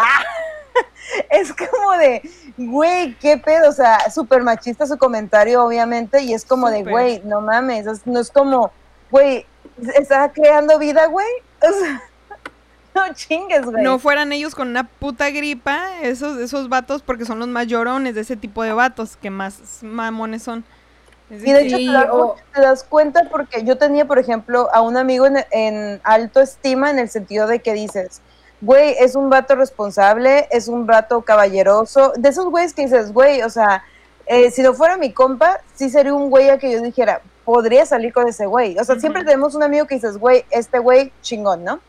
es 1.30 1.53
como 1.53 1.93
de, 1.93 2.30
güey, 2.57 3.15
qué 3.20 3.38
pedo, 3.38 3.70
o 3.70 3.74
sea, 3.74 4.11
súper 4.11 4.43
machista 4.43 4.86
su 4.86 4.97
comentario, 4.97 5.63
obviamente, 5.63 6.24
y 6.24 6.34
es 6.34 6.43
como 6.43 6.70
de, 6.70 6.84
güey, 6.84 7.22
no 7.24 7.39
mames, 7.39 8.05
no 8.05 8.20
es 8.20 8.30
como, 8.30 8.70
güey, 9.09 9.45
está 9.95 10.32
creando 10.32 10.78
vida, 10.80 11.07
güey. 11.07 11.28
O 11.62 11.72
sea, 11.80 12.03
no 12.95 13.14
chingues, 13.14 13.66
güey. 13.66 13.84
No 13.84 13.99
fueran 13.99 14.32
ellos 14.32 14.55
con 14.55 14.70
una 14.70 14.86
puta 14.88 15.30
gripa, 15.30 16.01
esos, 16.01 16.38
esos 16.38 16.70
vatos, 16.70 17.01
porque 17.01 17.26
son 17.26 17.39
los 17.39 17.47
más 17.47 17.68
llorones 17.68 18.16
de 18.16 18.22
ese 18.22 18.36
tipo 18.36 18.64
de 18.64 18.74
vatos, 18.74 19.18
que 19.18 19.30
más 19.30 19.82
mamones 19.82 20.43
son. 20.43 20.64
y 21.30 21.51
de 21.51 21.62
hecho 21.62 22.36
te, 22.53 22.62
das, 22.62 22.84
cuenta 22.84 23.28
porque 23.30 23.64
yo 23.64 23.78
tenía, 23.78 24.05
por 24.05 24.20
ejemplo, 24.20 24.70
a 24.74 24.82
un 24.82 24.97
amigo 24.97 25.26
en, 25.28 25.38
en 25.51 26.01
alto 26.03 26.41
estima 26.41 26.89
en 26.89 26.99
el 26.99 27.10
sentido 27.10 27.47
de 27.47 27.60
que 27.60 27.74
dices, 27.74 28.22
güey, 28.62 28.95
es 28.99 29.16
un 29.16 29.30
vato 29.30 29.55
responsable, 29.55 30.47
es 30.51 30.68
un 30.68 30.86
vato 30.86 31.22
caballeroso, 31.22 32.14
de 32.18 32.30
esos 32.30 32.45
güeyes 32.47 32.74
que 32.74 32.84
dices, 32.84 33.14
güey, 33.14 33.41
o 33.41 33.49
sea, 33.49 33.84
eh, 34.26 34.51
si 34.51 34.62
no 34.62 34.74
fuera 34.74 34.97
mi 34.97 35.12
compa, 35.12 35.60
sí 35.74 35.89
sería 35.89 36.14
un 36.14 36.30
güey 36.30 36.49
a 36.49 36.60
que 36.60 36.72
yo 36.72 36.82
dijera, 36.82 37.22
podría 37.49 37.83
salir 37.83 38.13
con 38.13 38.27
ese 38.27 38.45
güey. 38.45 38.77
O 38.77 38.83
sea, 38.83 38.99
siempre 38.99 39.23
tenemos 39.23 39.55
un 39.55 39.63
amigo 39.63 39.87
que 39.87 39.95
dices, 39.95 40.19
güey, 40.19 40.45
este 40.51 40.77
güey 40.77 41.11
chingón, 41.23 41.63
¿no? 41.63 41.79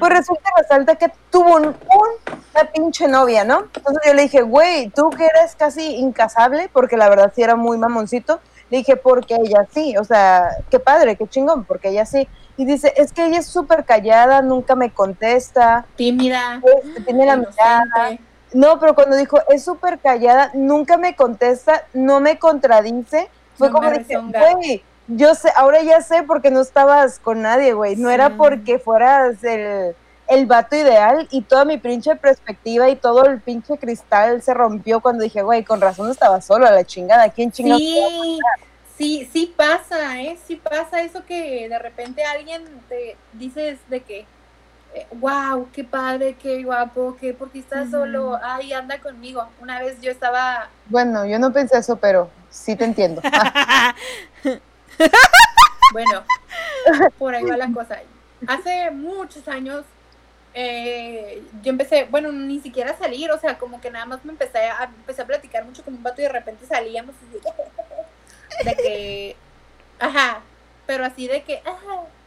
Pues 0.00 0.12
resulta 0.12 0.50
resalta 0.58 0.96
que 0.96 1.12
tuvo 1.30 1.54
un, 1.58 1.66
una 1.66 2.72
pinche 2.74 3.06
novia, 3.06 3.44
¿no? 3.44 3.68
Entonces 3.72 4.02
yo 4.04 4.14
le 4.14 4.22
dije, 4.22 4.42
güey, 4.42 4.88
tú 4.88 5.10
que 5.10 5.26
eres 5.26 5.54
casi 5.54 5.94
incasable, 5.94 6.68
porque 6.72 6.96
la 6.96 7.08
verdad 7.08 7.32
sí 7.36 7.40
era 7.40 7.54
muy 7.54 7.78
mamoncito, 7.78 8.40
le 8.68 8.78
dije, 8.78 8.96
porque 8.96 9.36
ella 9.36 9.64
sí, 9.72 9.96
o 9.96 10.02
sea, 10.02 10.50
qué 10.70 10.80
padre, 10.80 11.14
qué 11.14 11.28
chingón, 11.28 11.64
porque 11.64 11.90
ella 11.90 12.04
sí. 12.04 12.26
Y 12.56 12.64
dice, 12.64 12.92
es 12.96 13.12
que 13.12 13.26
ella 13.26 13.38
es 13.38 13.46
súper 13.46 13.84
callada, 13.84 14.42
nunca 14.42 14.74
me 14.74 14.92
contesta. 14.92 15.86
Tímida. 15.94 16.60
tiene 17.04 17.26
la 17.26 17.36
mirada. 17.36 18.18
No, 18.54 18.80
pero 18.80 18.96
cuando 18.96 19.14
dijo, 19.14 19.38
es 19.50 19.62
súper 19.62 20.00
callada, 20.00 20.50
nunca 20.54 20.96
me 20.96 21.14
contesta, 21.14 21.84
no 21.94 22.18
me 22.18 22.40
contradice, 22.40 23.28
fue 23.56 23.70
como 23.70 23.90
dije, 23.90 24.16
güey, 24.16 24.82
yo 25.08 25.34
sé, 25.34 25.50
ahora 25.56 25.82
ya 25.82 26.00
sé 26.00 26.22
porque 26.22 26.50
no 26.50 26.60
estabas 26.60 27.18
con 27.18 27.42
nadie, 27.42 27.72
güey. 27.72 27.96
No 27.96 28.10
era 28.10 28.36
porque 28.36 28.78
fueras 28.78 29.42
el, 29.44 29.94
el 30.28 30.46
vato 30.46 30.76
ideal 30.76 31.28
y 31.30 31.42
toda 31.42 31.64
mi 31.64 31.78
pinche 31.78 32.16
perspectiva 32.16 32.88
y 32.88 32.96
todo 32.96 33.24
el 33.26 33.40
pinche 33.40 33.78
cristal 33.78 34.42
se 34.42 34.54
rompió 34.54 35.00
cuando 35.00 35.24
dije, 35.24 35.42
güey, 35.42 35.64
con 35.64 35.80
razón 35.80 36.10
estaba 36.10 36.40
solo 36.40 36.66
a 36.66 36.70
la 36.72 36.84
chingada. 36.84 37.28
¿Quién 37.30 37.52
chingada? 37.52 37.78
Sí, 37.78 38.38
Sí, 38.96 39.28
sí 39.30 39.52
pasa, 39.54 40.22
¿eh? 40.22 40.38
Sí 40.46 40.56
pasa 40.56 41.02
eso 41.02 41.24
que 41.26 41.68
de 41.68 41.78
repente 41.78 42.24
alguien 42.24 42.62
te 42.88 43.16
dices 43.34 43.78
de 43.90 44.00
que, 44.00 44.24
wow, 45.12 45.68
qué 45.70 45.84
padre, 45.84 46.34
qué 46.40 46.64
guapo, 46.64 47.14
que 47.20 47.34
porque 47.34 47.58
estás 47.58 47.90
solo, 47.90 48.38
ay, 48.42 48.72
anda 48.72 48.98
conmigo. 48.98 49.46
Una 49.60 49.80
vez 49.80 50.00
yo 50.00 50.10
estaba... 50.10 50.70
Bueno, 50.86 51.26
yo 51.26 51.38
no 51.38 51.52
pensé 51.52 51.76
eso, 51.76 51.96
pero 51.96 52.30
sí 52.48 52.74
te 52.74 52.84
entiendo. 52.84 53.20
bueno, 55.92 56.24
por 57.18 57.34
ahí 57.34 57.44
va 57.44 57.56
la 57.56 57.72
cosa. 57.72 58.00
Hace 58.46 58.90
muchos 58.90 59.46
años 59.48 59.84
eh, 60.58 61.42
yo 61.62 61.70
empecé, 61.70 62.06
bueno, 62.10 62.32
ni 62.32 62.60
siquiera 62.60 62.92
a 62.92 62.96
salir, 62.96 63.30
o 63.30 63.38
sea, 63.38 63.58
como 63.58 63.78
que 63.78 63.90
nada 63.90 64.06
más 64.06 64.24
me 64.24 64.32
empecé 64.32 64.58
a, 64.58 64.84
empecé 64.84 65.20
a 65.20 65.26
platicar 65.26 65.66
mucho 65.66 65.84
con 65.84 65.92
un 65.92 66.02
vato 66.02 66.22
y 66.22 66.24
de 66.24 66.30
repente 66.30 66.64
salíamos 66.64 67.14
de 68.64 68.74
que, 68.74 69.36
ajá, 69.98 70.40
pero 70.86 71.04
así 71.04 71.28
de 71.28 71.42
que, 71.42 71.62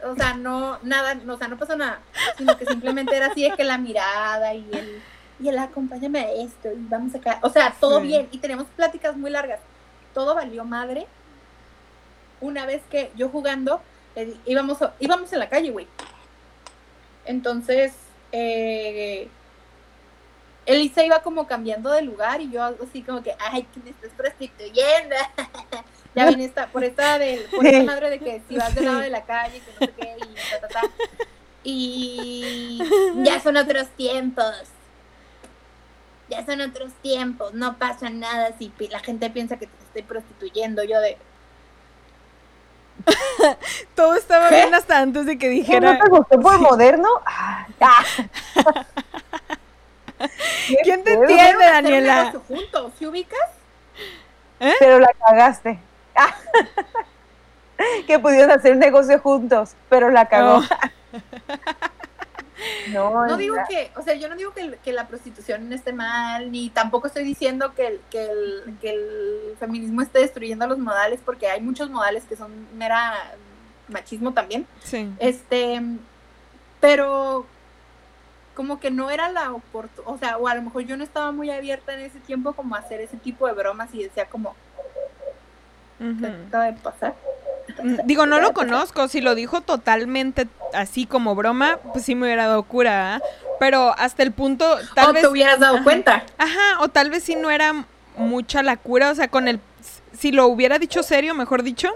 o 0.04 0.14
sea, 0.14 0.34
no, 0.34 0.78
nada, 0.84 1.18
o 1.28 1.36
sea, 1.38 1.48
no 1.48 1.58
pasó 1.58 1.76
nada, 1.76 1.98
sino 2.38 2.56
que 2.56 2.66
simplemente 2.66 3.16
era 3.16 3.26
así 3.26 3.42
de 3.42 3.56
que 3.56 3.64
la 3.64 3.78
mirada 3.78 4.54
y 4.54 4.68
el, 4.74 5.02
y 5.40 5.48
el 5.48 5.58
acompáñame 5.58 6.20
a 6.20 6.30
esto 6.30 6.68
y 6.70 6.86
vamos 6.88 7.12
acá, 7.16 7.40
o 7.42 7.50
sea, 7.50 7.74
todo 7.80 8.00
bien 8.00 8.28
y 8.30 8.38
tenemos 8.38 8.68
pláticas 8.76 9.16
muy 9.16 9.32
largas, 9.32 9.58
todo 10.14 10.36
valió 10.36 10.64
madre. 10.64 11.08
Una 12.40 12.66
vez 12.66 12.82
que 12.90 13.10
yo 13.16 13.28
jugando, 13.28 13.82
íbamos, 14.46 14.78
íbamos 14.98 15.32
en 15.32 15.38
la 15.38 15.48
calle, 15.48 15.70
güey. 15.70 15.86
Entonces, 17.26 17.92
eh, 18.32 19.28
Elisa 20.66 21.04
iba 21.04 21.22
como 21.22 21.46
cambiando 21.46 21.90
de 21.90 22.02
lugar 22.02 22.40
y 22.40 22.50
yo 22.50 22.62
así 22.62 23.02
como 23.02 23.22
que, 23.22 23.34
ay, 23.38 23.64
que 23.64 23.80
me 23.80 23.90
estás 23.90 24.10
prostituyendo. 24.16 25.16
ya 26.14 26.26
viene 26.26 26.44
esta, 26.44 26.66
por 26.68 26.84
esta 26.84 27.18
de, 27.18 27.46
por 27.54 27.66
esta 27.66 27.84
madre 27.84 28.10
de 28.10 28.18
que 28.18 28.42
si 28.48 28.56
vas 28.56 28.74
del 28.74 28.84
lado 28.84 29.00
de 29.00 29.10
la 29.10 29.24
calle, 29.24 29.60
que 29.60 29.72
no 29.72 29.86
sé 29.86 29.92
qué, 29.92 30.16
y 30.18 30.34
ta, 30.50 30.60
ta, 30.60 30.68
ta. 30.68 30.80
Y 31.62 32.80
ya 33.22 33.40
son 33.40 33.56
otros 33.56 33.88
tiempos. 33.96 34.54
Ya 36.28 36.46
son 36.46 36.60
otros 36.60 36.92
tiempos, 37.02 37.54
no 37.54 37.76
pasa 37.76 38.08
nada 38.08 38.56
si 38.56 38.72
la 38.88 39.00
gente 39.00 39.28
piensa 39.30 39.58
que 39.58 39.66
te 39.66 39.84
estoy 39.84 40.02
prostituyendo. 40.02 40.84
Yo 40.84 41.00
de. 41.00 41.18
Todo 43.94 44.14
estaba 44.14 44.50
bien 44.50 44.74
hasta 44.74 44.98
antes 44.98 45.26
de 45.26 45.38
que 45.38 45.48
dijera. 45.48 45.94
¿No 45.94 45.98
te 45.98 46.10
gustó 46.10 46.40
por 46.40 46.58
moderno? 46.58 47.08
Ah, 47.26 47.66
¿Quién 50.82 51.02
te 51.02 51.14
entiende, 51.14 51.64
Daniela? 51.64 52.32
juntos, 52.46 52.92
¿sí 52.98 53.06
ubicas? 53.06 53.40
¿Eh? 54.60 54.74
Pero 54.78 54.98
la 54.98 55.12
cagaste. 55.26 55.78
que 58.06 58.18
pudieron 58.18 58.50
hacer 58.50 58.76
negocio 58.76 59.18
juntos, 59.20 59.74
pero 59.88 60.10
la 60.10 60.28
cagó. 60.28 60.60
No. 60.60 60.68
No, 62.92 63.36
digo 63.36 63.56
que, 63.68 63.90
o 63.96 64.02
sea, 64.02 64.14
yo 64.14 64.28
no 64.28 64.36
digo 64.36 64.52
que, 64.52 64.92
la 64.92 65.06
prostitución 65.06 65.72
esté 65.72 65.92
mal, 65.92 66.50
ni 66.50 66.70
tampoco 66.70 67.06
estoy 67.06 67.24
diciendo 67.24 67.74
que 67.74 67.86
el, 67.86 68.00
que, 68.10 68.24
el, 68.24 68.76
que 68.80 68.90
el 68.90 69.56
feminismo 69.58 70.02
esté 70.02 70.20
destruyendo 70.20 70.66
los 70.66 70.78
modales, 70.78 71.20
porque 71.24 71.48
hay 71.48 71.60
muchos 71.60 71.90
modales 71.90 72.24
que 72.24 72.36
son 72.36 72.50
mera 72.76 73.14
machismo 73.88 74.32
también. 74.32 74.66
Sí. 74.82 75.12
Este, 75.18 75.80
pero 76.80 77.46
como 78.54 78.80
que 78.80 78.90
no 78.90 79.10
era 79.10 79.30
la 79.30 79.52
oportunidad, 79.52 80.12
o 80.12 80.18
sea, 80.18 80.36
o 80.36 80.48
a 80.48 80.54
lo 80.54 80.62
mejor 80.62 80.82
yo 80.82 80.96
no 80.96 81.04
estaba 81.04 81.32
muy 81.32 81.50
abierta 81.50 81.94
en 81.94 82.00
ese 82.00 82.20
tiempo 82.20 82.52
como 82.52 82.74
a 82.74 82.78
hacer 82.78 83.00
ese 83.00 83.16
tipo 83.16 83.46
de 83.46 83.52
bromas 83.52 83.94
y 83.94 84.02
decía 84.02 84.26
como, 84.26 84.54
acaba 86.46 86.64
de 86.66 86.72
pasar? 86.74 87.14
Digo, 88.04 88.26
no 88.26 88.40
lo 88.40 88.52
conozco. 88.52 89.08
Si 89.08 89.20
lo 89.20 89.34
dijo 89.34 89.60
totalmente 89.60 90.48
así 90.74 91.06
como 91.06 91.34
broma, 91.34 91.78
pues 91.92 92.04
sí 92.04 92.14
me 92.14 92.26
hubiera 92.26 92.46
dado 92.46 92.62
cura. 92.62 93.16
¿ah? 93.16 93.22
Pero 93.58 93.94
hasta 93.98 94.22
el 94.22 94.32
punto. 94.32 94.78
Tal 94.94 95.10
o 95.10 95.12
vez, 95.12 95.22
te 95.22 95.28
hubieras 95.28 95.60
dado 95.60 95.82
cuenta. 95.84 96.24
Ajá, 96.38 96.80
o 96.80 96.88
tal 96.88 97.10
vez 97.10 97.24
sí 97.24 97.36
no 97.36 97.50
era 97.50 97.84
mucha 98.16 98.62
la 98.62 98.76
cura. 98.76 99.10
O 99.10 99.14
sea, 99.14 99.28
con 99.28 99.48
el. 99.48 99.60
Si 100.16 100.32
lo 100.32 100.46
hubiera 100.46 100.78
dicho 100.78 101.02
serio, 101.02 101.34
mejor 101.34 101.62
dicho, 101.62 101.90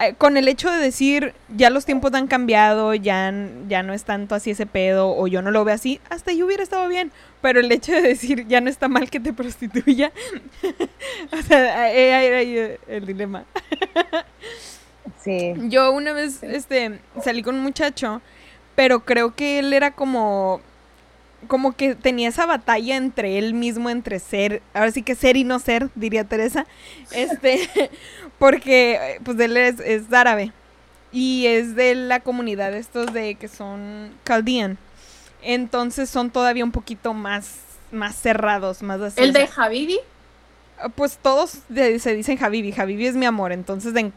eh, 0.00 0.14
con 0.16 0.38
el 0.38 0.48
hecho 0.48 0.70
de 0.70 0.78
decir 0.78 1.34
ya 1.54 1.68
los 1.68 1.84
tiempos 1.84 2.14
han 2.14 2.26
cambiado, 2.26 2.94
ya, 2.94 3.34
ya 3.68 3.82
no 3.82 3.92
es 3.92 4.04
tanto 4.04 4.34
así 4.34 4.52
ese 4.52 4.64
pedo, 4.64 5.14
o 5.14 5.26
yo 5.26 5.42
no 5.42 5.50
lo 5.50 5.62
veo 5.62 5.74
así, 5.74 6.00
hasta 6.08 6.32
yo 6.32 6.46
hubiera 6.46 6.62
estado 6.62 6.88
bien. 6.88 7.12
Pero 7.42 7.60
el 7.60 7.70
hecho 7.70 7.92
de 7.92 8.00
decir 8.00 8.46
ya 8.48 8.62
no 8.62 8.70
está 8.70 8.88
mal 8.88 9.10
que 9.10 9.20
te 9.20 9.34
prostituya, 9.34 10.10
o 11.32 11.42
sea, 11.42 11.82
ahí 11.82 12.56
era 12.56 12.76
el 12.88 13.06
dilema. 13.06 13.44
sí. 15.22 15.54
Yo 15.68 15.92
una 15.92 16.12
vez 16.12 16.42
este, 16.42 17.00
salí 17.22 17.42
con 17.42 17.56
un 17.56 17.62
muchacho, 17.62 18.20
pero 18.74 19.04
creo 19.04 19.34
que 19.34 19.58
él 19.58 19.72
era 19.72 19.92
como 19.92 20.60
como 21.48 21.72
que 21.72 21.94
tenía 21.94 22.28
esa 22.28 22.46
batalla 22.46 22.96
entre 22.96 23.38
él 23.38 23.54
mismo, 23.54 23.90
entre 23.90 24.18
ser, 24.18 24.62
ahora 24.74 24.90
sí 24.90 25.02
que 25.02 25.14
ser 25.14 25.36
y 25.36 25.44
no 25.44 25.58
ser, 25.58 25.88
diría 25.94 26.24
Teresa, 26.24 26.66
este, 27.12 27.68
porque 28.38 29.18
pues 29.24 29.38
él 29.40 29.56
es, 29.56 29.80
es 29.80 30.12
árabe 30.12 30.52
y 31.12 31.46
es 31.46 31.74
de 31.74 31.94
la 31.94 32.20
comunidad 32.20 32.74
estos 32.74 33.12
de 33.12 33.34
que 33.36 33.48
son 33.48 34.12
Chaldean, 34.26 34.78
entonces 35.42 36.10
son 36.10 36.30
todavía 36.30 36.64
un 36.64 36.72
poquito 36.72 37.14
más, 37.14 37.58
más 37.90 38.16
cerrados, 38.16 38.82
más 38.82 39.00
así. 39.00 39.20
¿El 39.20 39.32
de 39.32 39.48
Habibi? 39.56 39.98
Pues 40.94 41.18
todos 41.18 41.58
se 41.68 42.14
dicen 42.14 42.38
Habibi, 42.42 42.74
Habibi 42.76 43.06
es 43.06 43.16
mi 43.16 43.26
amor, 43.26 43.52
entonces 43.52 43.92
de 43.94 44.12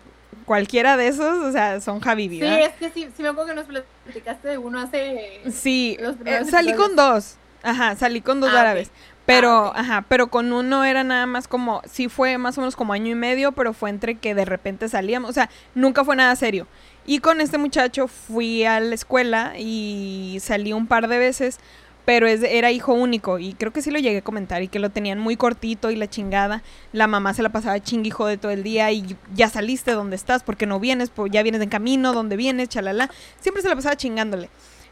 cualquiera 0.46 0.98
de 0.98 1.08
esos, 1.08 1.40
o 1.40 1.52
sea, 1.52 1.82
son 1.82 2.02
Habibi. 2.04 2.40
Sí, 2.40 2.46
es 2.46 2.74
que 2.74 2.90
sí, 2.90 3.10
sí 3.16 3.24
me 3.24 3.30
acuerdo 3.30 3.50
que 3.50 3.56
nos 3.56 3.84
platicaste 4.06 4.48
de 4.48 4.58
uno 4.58 4.80
hace... 4.80 5.42
Sí, 5.52 5.98
eh, 6.26 6.46
salí 6.50 6.74
con 6.74 6.96
dos, 6.96 7.38
ajá, 7.62 7.96
salí 7.96 8.22
con 8.22 8.40
dos 8.40 8.52
ah, 8.54 8.62
árabes. 8.62 8.92
Pero, 9.26 9.72
ah, 9.76 9.80
ajá, 9.80 10.06
pero 10.08 10.28
con 10.28 10.52
uno 10.52 10.84
era 10.84 11.04
nada 11.04 11.26
más 11.26 11.48
como, 11.48 11.82
sí 11.90 12.10
fue 12.10 12.38
más 12.38 12.58
o 12.58 12.62
menos 12.62 12.76
como 12.76 12.94
año 12.94 13.12
y 13.12 13.16
medio, 13.16 13.54
pero 13.54 13.74
fue 13.74 13.90
entre 13.90 14.16
que 14.16 14.36
de 14.36 14.46
repente 14.46 14.90
salíamos, 14.90 15.30
o 15.30 15.34
sea, 15.34 15.50
nunca 15.76 16.04
fue 16.04 16.16
nada 16.16 16.36
serio. 16.36 16.68
Y 17.06 17.20
con 17.20 17.42
este 17.42 17.58
muchacho 17.58 18.08
fui 18.08 18.64
a 18.64 18.80
la 18.80 18.96
escuela 18.96 19.54
y 19.58 20.38
salí 20.42 20.74
un 20.74 20.88
par 20.88 21.08
de 21.08 21.18
veces, 21.18 21.60
pero 22.06 22.28
es, 22.28 22.44
era 22.44 22.72
hijo 22.72 22.94
único 22.94 23.40
y 23.40 23.54
creo 23.54 23.72
que 23.72 23.82
sí 23.82 23.92
lo 23.92 24.00
llegué 24.00 24.18
a 24.18 24.24
comentar 24.24 24.62
y 24.62 24.68
que 24.68 24.80
lo 24.80 24.90
tenían 24.90 25.20
muy 25.20 25.38
cortito 25.38 25.92
y 25.92 25.96
la 25.96 26.10
chingada. 26.10 26.64
La 26.92 27.08
mamá 27.08 27.34
se 27.34 27.44
la 27.44 27.50
pasaba 27.50 27.80
chinguijo 27.80 28.28
de 28.28 28.38
todo 28.38 28.52
el 28.52 28.64
día 28.64 28.92
y 28.92 29.16
ya 29.34 29.50
saliste 29.50 29.92
donde 29.92 30.16
estás 30.16 30.44
porque 30.44 30.66
no 30.66 30.80
vienes, 30.80 31.12
ya 31.32 31.44
vienes 31.44 31.62
en 31.62 31.70
camino, 31.70 32.14
donde 32.14 32.36
vienes, 32.36 32.70
chalala. 32.70 33.10
Siempre 33.40 33.62
se 33.62 33.70
la 33.70 33.76
pasaba 33.76 33.96
chingándole. 33.96 34.50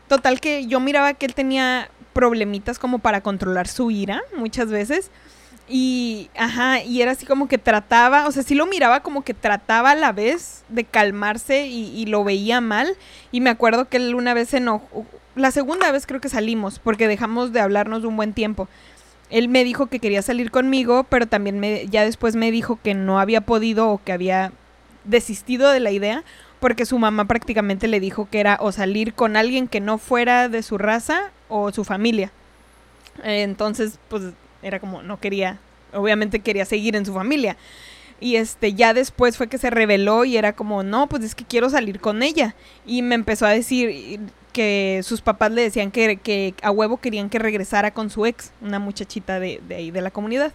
Total 0.08 0.40
que 0.40 0.68
yo 0.68 0.80
miraba 0.80 1.14
que 1.14 1.26
él 1.26 1.34
tenía 1.34 1.90
problemitas 2.14 2.80
como 2.80 3.00
para 3.00 3.22
controlar 3.22 3.68
su 3.68 3.92
ira 3.92 4.22
muchas 4.38 4.70
veces. 4.70 5.12
Y, 5.68 6.30
ajá, 6.36 6.84
y 6.84 7.02
era 7.02 7.12
así 7.12 7.26
como 7.26 7.48
que 7.48 7.58
trataba, 7.58 8.28
o 8.28 8.32
sea, 8.32 8.44
sí 8.44 8.56
lo 8.56 8.66
miraba 8.66 9.04
como 9.04 9.24
que 9.24 9.34
trataba 9.34 9.92
a 9.92 9.96
la 9.96 10.12
vez 10.12 10.66
de 10.68 10.84
calmarse 10.84 11.68
y, 11.68 11.98
y 11.98 12.08
lo 12.08 12.26
veía 12.26 12.60
mal. 12.60 12.98
Y 13.32 13.40
me 13.40 13.50
acuerdo 13.50 13.88
que 13.88 13.98
él 13.98 14.14
una 14.16 14.34
vez 14.34 14.50
se 14.50 14.58
enojó, 14.58 15.06
la 15.36 15.52
segunda 15.52 15.92
vez 15.92 16.06
creo 16.06 16.22
que 16.22 16.30
salimos, 16.30 16.80
porque 16.80 17.08
dejamos 17.08 17.54
de 17.54 17.62
hablarnos 17.62 18.04
un 18.04 18.18
buen 18.18 18.34
tiempo. 18.34 18.68
Él 19.30 19.48
me 19.48 19.64
dijo 19.64 19.88
que 19.88 20.00
quería 20.00 20.22
salir 20.22 20.52
conmigo, 20.52 21.06
pero 21.10 21.26
también 21.26 21.60
me, 21.60 21.88
ya 21.88 22.04
después 22.04 22.36
me 22.36 22.52
dijo 22.52 22.80
que 22.84 22.94
no 22.94 23.20
había 23.20 23.42
podido 23.42 23.90
o 23.90 24.04
que 24.04 24.12
había 24.12 24.52
desistido 25.06 25.72
de 25.72 25.80
la 25.80 25.92
idea, 25.92 26.24
porque 26.60 26.86
su 26.86 27.00
mamá 27.00 27.26
prácticamente 27.26 27.88
le 27.88 28.00
dijo 28.00 28.28
que 28.30 28.40
era 28.40 28.58
o 28.60 28.72
salir 28.72 29.14
con 29.14 29.36
alguien 29.36 29.68
que 29.68 29.80
no 29.80 29.98
fuera 29.98 30.50
de 30.50 30.62
su 30.64 30.78
raza 30.78 31.32
o 31.48 31.72
su 31.72 31.84
familia. 31.84 32.32
Entonces, 33.24 34.00
pues 34.10 34.24
era 34.62 34.80
como, 34.80 35.02
no 35.02 35.20
quería, 35.20 35.60
obviamente 35.94 36.42
quería 36.42 36.66
seguir 36.66 36.96
en 36.96 37.06
su 37.06 37.14
familia. 37.14 37.58
Y 38.20 38.36
este, 38.36 38.74
ya 38.74 38.94
después 38.94 39.36
fue 39.36 39.48
que 39.48 39.58
se 39.58 39.72
reveló 39.72 40.26
y 40.26 40.38
era 40.38 40.54
como, 40.54 40.84
no, 40.84 41.08
pues 41.08 41.24
es 41.24 41.34
que 41.34 41.46
quiero 41.46 41.70
salir 41.70 42.00
con 42.00 42.22
ella. 42.22 42.54
Y 42.86 43.02
me 43.02 43.16
empezó 43.16 43.48
a 43.48 43.50
decir, 43.50 44.20
que 44.52 45.02
sus 45.04 45.22
papás 45.22 45.52
le 45.52 45.62
decían 45.62 45.92
que, 45.92 46.18
que, 46.18 46.54
a 46.62 46.72
huevo 46.72 46.98
querían 46.98 47.30
que 47.30 47.40
regresara 47.40 47.92
con 47.92 48.10
su 48.10 48.26
ex, 48.26 48.52
una 48.62 48.80
muchachita 48.80 49.40
de, 49.40 49.62
de 49.68 49.76
ahí 49.76 49.92
de 49.92 50.02
la 50.02 50.12
comunidad. 50.12 50.54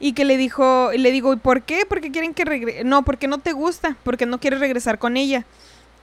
Y 0.00 0.12
que 0.12 0.24
le 0.24 0.36
dijo, 0.36 0.90
le 0.92 1.12
digo, 1.12 1.32
¿y 1.32 1.36
por 1.36 1.62
qué? 1.62 1.86
Porque 1.88 2.10
quieren 2.10 2.34
que 2.34 2.44
regrese. 2.44 2.84
No, 2.84 3.04
porque 3.04 3.28
no 3.28 3.38
te 3.38 3.52
gusta, 3.52 3.96
porque 4.02 4.26
no 4.26 4.40
quieres 4.40 4.60
regresar 4.60 4.98
con 4.98 5.16
ella. 5.16 5.44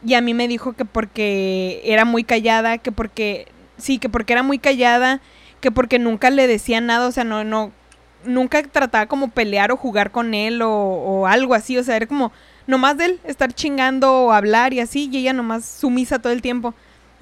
Y 0.05 0.15
a 0.15 0.21
mí 0.21 0.33
me 0.33 0.47
dijo 0.47 0.73
que 0.73 0.85
porque 0.85 1.81
era 1.83 2.05
muy 2.05 2.23
callada, 2.23 2.77
que 2.77 2.91
porque, 2.91 3.47
sí, 3.77 3.99
que 3.99 4.09
porque 4.09 4.33
era 4.33 4.43
muy 4.43 4.57
callada, 4.57 5.21
que 5.59 5.71
porque 5.71 5.99
nunca 5.99 6.29
le 6.29 6.47
decía 6.47 6.81
nada, 6.81 7.07
o 7.07 7.11
sea, 7.11 7.23
no, 7.23 7.43
no, 7.43 7.71
nunca 8.25 8.63
trataba 8.63 9.05
como 9.05 9.29
pelear 9.29 9.71
o 9.71 9.77
jugar 9.77 10.11
con 10.11 10.33
él 10.33 10.61
o, 10.61 10.71
o 10.71 11.27
algo 11.27 11.53
así, 11.53 11.77
o 11.77 11.83
sea, 11.83 11.95
era 11.97 12.07
como 12.07 12.31
nomás 12.67 12.97
de 12.97 13.05
él 13.05 13.19
estar 13.25 13.53
chingando 13.53 14.25
o 14.25 14.31
hablar 14.31 14.73
y 14.73 14.79
así, 14.79 15.09
y 15.11 15.17
ella 15.17 15.33
nomás 15.33 15.65
sumisa 15.65 16.19
todo 16.19 16.33
el 16.33 16.41
tiempo. 16.41 16.73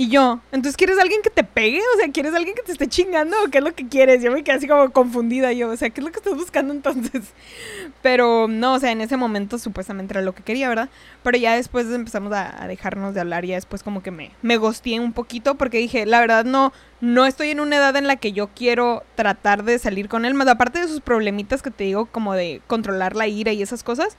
Y 0.02 0.08
yo, 0.08 0.40
entonces 0.54 0.78
¿quieres 0.78 0.98
alguien 0.98 1.22
que 1.22 1.30
te 1.30 1.44
pegue? 1.44 1.82
O 1.94 2.00
sea, 2.00 2.10
¿quieres 2.10 2.34
alguien 2.34 2.56
que 2.56 2.62
te 2.62 2.72
esté 2.72 2.88
chingando 2.88 3.36
o 3.44 3.50
qué 3.50 3.58
es 3.58 3.64
lo 3.66 3.76
que 3.76 3.90
quieres? 3.90 4.24
Yo 4.24 4.32
me 4.32 4.46
quedé 4.46 4.56
así 4.56 4.66
como 4.66 4.90
confundida 4.92 5.52
yo, 5.52 5.68
o 5.68 5.76
sea, 5.76 5.90
¿qué 5.90 6.00
es 6.00 6.06
lo 6.06 6.12
que 6.14 6.20
estás 6.20 6.36
buscando 6.36 6.74
entonces? 6.74 7.34
Pero 8.02 8.48
no, 8.48 8.76
o 8.76 8.80
sea, 8.80 8.92
en 8.92 9.02
ese 9.02 9.18
momento 9.18 9.58
supuestamente 9.58 10.14
era 10.14 10.22
lo 10.22 10.34
que 10.34 10.42
quería, 10.42 10.70
¿verdad? 10.70 10.90
Pero 11.22 11.38
ya 11.38 11.54
después 11.54 11.86
empezamos 11.88 12.32
a, 12.32 12.66
dejarnos 12.70 13.14
de 13.14 13.20
hablar 13.20 13.44
ya 13.44 13.56
después 13.56 13.84
como 13.84 14.02
que 14.02 14.12
me, 14.12 14.32
me 14.42 14.56
gosteé 14.56 15.02
un 15.02 15.12
poquito 15.12 15.56
porque 15.56 15.80
dije, 15.80 16.06
la 16.06 16.22
verdad 16.22 16.46
no, 16.46 16.72
no 17.02 17.26
estoy 17.26 17.50
en 17.50 17.60
una 17.60 17.76
edad 17.76 17.98
en 17.98 18.08
la 18.08 18.16
que 18.16 18.32
yo 18.32 18.48
quiero 18.56 19.04
tratar 19.16 19.66
de 19.66 19.80
salir 19.80 20.08
con 20.08 20.24
él, 20.24 20.34
más 20.34 20.48
aparte 20.48 20.80
de 20.80 20.88
sus 20.88 21.02
problemitas 21.02 21.62
que 21.62 21.72
te 21.72 21.84
digo 21.84 22.06
como 22.06 22.36
de 22.36 22.62
controlar 22.68 23.18
la 23.18 23.28
ira 23.28 23.52
y 23.52 23.62
esas 23.62 23.84
cosas 23.84 24.16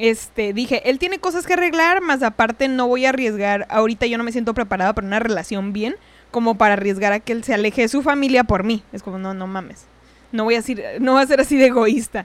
este, 0.00 0.52
dije, 0.52 0.88
él 0.88 0.98
tiene 0.98 1.18
cosas 1.18 1.46
que 1.46 1.52
arreglar, 1.52 2.00
más 2.00 2.22
aparte 2.22 2.68
no 2.68 2.88
voy 2.88 3.04
a 3.04 3.10
arriesgar, 3.10 3.66
ahorita 3.68 4.06
yo 4.06 4.16
no 4.16 4.24
me 4.24 4.32
siento 4.32 4.54
preparada 4.54 4.94
para 4.94 5.06
una 5.06 5.18
relación 5.18 5.72
bien, 5.72 5.96
como 6.30 6.56
para 6.56 6.74
arriesgar 6.74 7.12
a 7.12 7.20
que 7.20 7.32
él 7.32 7.44
se 7.44 7.52
aleje 7.52 7.82
de 7.82 7.88
su 7.88 8.02
familia 8.02 8.44
por 8.44 8.64
mí. 8.64 8.82
Es 8.92 9.02
como, 9.02 9.18
no, 9.18 9.34
no 9.34 9.46
mames. 9.46 9.86
No 10.32 10.44
voy 10.44 10.54
a 10.54 10.62
no 11.00 11.14
voy 11.14 11.22
a 11.22 11.26
ser 11.26 11.40
así 11.40 11.58
de 11.58 11.66
egoísta. 11.66 12.24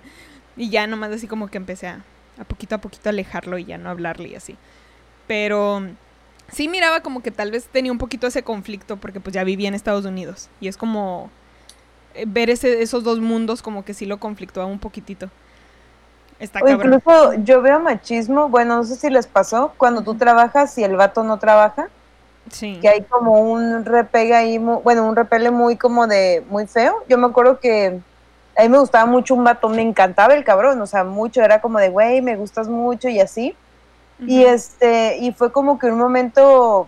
Y 0.55 0.69
ya 0.69 0.87
nomás 0.87 1.11
así 1.11 1.27
como 1.27 1.47
que 1.47 1.57
empecé 1.57 1.87
a, 1.87 2.03
a 2.39 2.43
poquito 2.43 2.75
a 2.75 2.77
poquito 2.77 3.09
alejarlo 3.09 3.57
y 3.57 3.65
ya 3.65 3.77
no 3.77 3.89
hablarle 3.89 4.29
y 4.29 4.35
así. 4.35 4.55
Pero 5.27 5.83
sí 6.51 6.67
miraba 6.69 7.01
como 7.01 7.23
que 7.23 7.31
tal 7.31 7.51
vez 7.51 7.65
tenía 7.65 7.91
un 7.91 7.97
poquito 7.97 8.27
ese 8.27 8.43
conflicto 8.43 8.97
porque 8.97 9.19
pues 9.19 9.33
ya 9.33 9.43
vivía 9.43 9.67
en 9.67 9.73
Estados 9.73 10.05
Unidos. 10.05 10.49
Y 10.61 10.67
es 10.67 10.77
como 10.77 11.31
eh, 12.13 12.25
ver 12.27 12.49
ese, 12.49 12.81
esos 12.83 13.03
dos 13.03 13.19
mundos 13.19 13.61
como 13.61 13.83
que 13.83 13.93
sí 13.93 14.05
lo 14.05 14.19
conflictuaba 14.19 14.69
un 14.69 14.79
poquitito 14.79 15.29
o 16.61 16.69
incluso 16.69 17.33
yo 17.43 17.61
veo 17.61 17.79
machismo, 17.79 18.49
bueno, 18.49 18.77
no 18.77 18.83
sé 18.83 18.95
si 18.95 19.09
les 19.09 19.27
pasó, 19.27 19.73
cuando 19.77 20.01
tú 20.01 20.15
trabajas 20.15 20.77
y 20.77 20.83
el 20.83 20.95
vato 20.95 21.23
no 21.23 21.39
trabaja. 21.39 21.89
Sí. 22.51 22.77
Que 22.79 22.89
hay 22.89 23.01
como 23.01 23.39
un 23.41 23.85
repega 23.85 24.39
ahí, 24.39 24.59
bueno, 24.59 25.07
un 25.07 25.15
repele 25.15 25.49
muy 25.49 25.77
como 25.77 26.05
de, 26.05 26.43
muy 26.49 26.67
feo. 26.67 27.03
Yo 27.09 27.17
me 27.17 27.25
acuerdo 27.25 27.59
que 27.59 27.99
a 28.57 28.61
mí 28.61 28.69
me 28.69 28.77
gustaba 28.77 29.05
mucho 29.05 29.33
un 29.33 29.43
vato, 29.43 29.67
me 29.67 29.81
encantaba 29.81 30.35
el 30.35 30.43
cabrón, 30.43 30.79
o 30.79 30.85
sea, 30.85 31.03
mucho, 31.03 31.41
era 31.41 31.59
como 31.59 31.79
de, 31.79 31.89
güey, 31.89 32.21
me 32.21 32.35
gustas 32.35 32.67
mucho 32.67 33.09
y 33.09 33.19
así. 33.19 33.55
Y 34.19 34.43
este, 34.43 35.17
y 35.17 35.33
fue 35.33 35.51
como 35.51 35.77
que 35.77 35.87
un 35.87 35.97
momento 35.97 36.87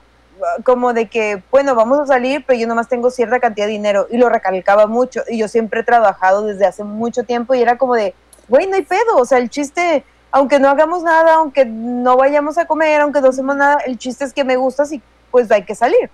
como 0.64 0.93
de 0.93 1.08
que, 1.08 1.41
bueno, 1.52 1.76
vamos 1.76 2.00
a 2.00 2.06
salir, 2.06 2.43
pero 2.45 2.60
yo 2.60 2.68
nomás 2.68 2.88
tengo 2.88 3.10
cierta 3.10 3.39
cantidad 3.39 3.66
de 3.66 3.74
dinero 3.74 4.08
y 4.10 4.18
lo 4.18 4.30
recalcaba 4.30 4.86
mucho 4.88 5.24
y 5.28 5.39
yo 5.39 5.48
siempre 5.48 5.82
he 5.82 5.84
trabajado 5.84 6.43
desde 6.43 6.66
hace 6.66 6.84
mucho 6.84 7.24
tiempo 7.24 7.56
y 7.56 7.62
era 7.62 7.78
como 7.78 7.95
de, 7.95 8.14
güey, 8.48 8.68
no 8.68 8.76
hay 8.76 8.84
pedo, 8.84 9.18
o 9.18 9.26
sea, 9.26 9.38
el 9.38 9.50
chiste, 9.50 10.04
aunque 10.32 10.60
no 10.60 10.70
hagamos 10.70 11.04
nada, 11.04 11.36
aunque 11.36 11.66
no 11.66 12.18
vayamos 12.18 12.58
a 12.58 12.66
comer, 12.66 13.02
aunque 13.02 13.22
no 13.22 13.30
hacemos 13.30 13.56
nada, 13.56 13.78
el 13.86 13.98
chiste 13.98 14.26
es 14.26 14.34
que 14.34 14.43
me 14.43 14.56
gustas 14.56 14.91
y 14.91 15.02
pues 15.32 15.52
hay 15.52 15.64
que 15.64 15.76
salir. 15.76 16.10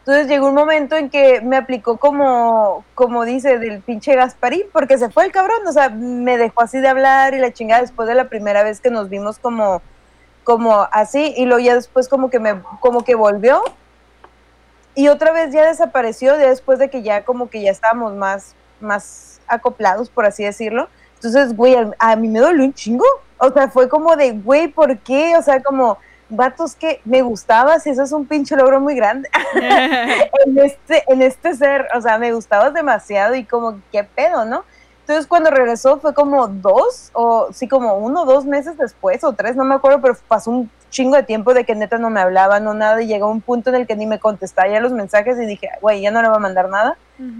Entonces 0.00 0.26
llegó 0.26 0.48
un 0.48 0.54
momento 0.54 0.96
en 0.96 1.10
que 1.10 1.42
me 1.42 1.56
aplicó 1.56 1.98
como, 1.98 2.84
como 2.94 3.24
dice, 3.24 3.58
del 3.58 3.82
pinche 3.82 4.14
Gasparín, 4.14 4.62
porque 4.72 4.96
se 4.96 5.10
fue 5.10 5.26
el 5.26 5.32
cabrón, 5.32 5.66
o 5.66 5.72
sea, 5.72 5.90
me 5.90 6.38
dejó 6.38 6.62
así 6.62 6.78
de 6.80 6.88
hablar 6.88 7.34
y 7.34 7.38
la 7.38 7.52
chingada 7.52 7.82
después 7.82 8.08
de 8.08 8.14
la 8.14 8.28
primera 8.28 8.62
vez 8.62 8.80
que 8.80 8.90
nos 8.90 9.10
vimos 9.10 9.38
como, 9.38 9.82
como 10.44 10.88
así, 10.92 11.34
y 11.36 11.44
luego 11.44 11.60
ya 11.60 11.74
después 11.74 12.08
como 12.08 12.30
que 12.30 12.38
me, 12.38 12.62
como 12.80 13.04
que 13.04 13.14
volvió, 13.14 13.62
y 14.94 15.08
otra 15.08 15.30
vez 15.32 15.52
ya 15.52 15.64
desapareció 15.64 16.36
después 16.36 16.78
de 16.78 16.90
que 16.90 17.02
ya 17.02 17.24
como 17.24 17.50
que 17.50 17.60
ya 17.62 17.70
estábamos 17.70 18.14
más, 18.14 18.56
más 18.80 19.40
acoplados, 19.46 20.10
por 20.10 20.26
así 20.26 20.42
decirlo. 20.42 20.88
Entonces, 21.18 21.56
güey, 21.56 21.76
a, 21.98 22.16
mí 22.16 22.28
me 22.28 22.38
dolió 22.40 22.64
un 22.64 22.72
chingo. 22.72 23.04
O 23.38 23.52
sea, 23.52 23.68
fue 23.68 23.88
como 23.88 24.16
de, 24.16 24.32
güey, 24.32 24.68
¿por 24.68 24.98
qué? 24.98 25.36
O 25.36 25.42
sea, 25.42 25.62
como, 25.62 25.98
vatos 26.28 26.74
que 26.74 27.00
me 27.04 27.22
gustabas 27.22 27.86
y 27.86 27.90
eso 27.90 28.02
es 28.02 28.12
un 28.12 28.26
pinche 28.26 28.54
logro 28.56 28.80
muy 28.80 28.94
grande 28.94 29.28
en, 29.54 30.58
este, 30.58 31.04
en 31.08 31.22
este 31.22 31.54
ser. 31.54 31.88
O 31.96 32.00
sea, 32.00 32.18
me 32.18 32.32
gustabas 32.32 32.74
demasiado 32.74 33.34
y 33.34 33.44
como, 33.44 33.80
¿qué 33.90 34.04
pedo, 34.04 34.44
no? 34.44 34.64
Entonces, 35.00 35.26
cuando 35.26 35.50
regresó 35.50 35.98
fue 36.00 36.12
como 36.12 36.48
dos, 36.48 37.10
o 37.14 37.48
sí, 37.50 37.66
como 37.66 37.94
uno 37.94 38.22
o 38.22 38.26
dos 38.26 38.44
meses 38.44 38.76
después, 38.76 39.24
o 39.24 39.32
tres, 39.32 39.56
no 39.56 39.64
me 39.64 39.74
acuerdo, 39.74 40.02
pero 40.02 40.14
pasó 40.28 40.50
un 40.50 40.70
chingo 40.90 41.16
de 41.16 41.22
tiempo 41.22 41.54
de 41.54 41.64
que 41.64 41.74
neta 41.74 41.96
no 41.96 42.10
me 42.10 42.20
hablaba, 42.20 42.60
no 42.60 42.74
nada, 42.74 43.00
y 43.00 43.06
llegó 43.06 43.30
un 43.30 43.40
punto 43.40 43.70
en 43.70 43.76
el 43.76 43.86
que 43.86 43.96
ni 43.96 44.06
me 44.06 44.18
contestaba 44.18 44.68
ya 44.68 44.80
los 44.80 44.92
mensajes 44.92 45.38
y 45.38 45.46
dije, 45.46 45.70
güey, 45.80 46.02
ya 46.02 46.10
no 46.10 46.20
le 46.20 46.28
voy 46.28 46.36
a 46.36 46.40
mandar 46.40 46.68
nada. 46.68 46.98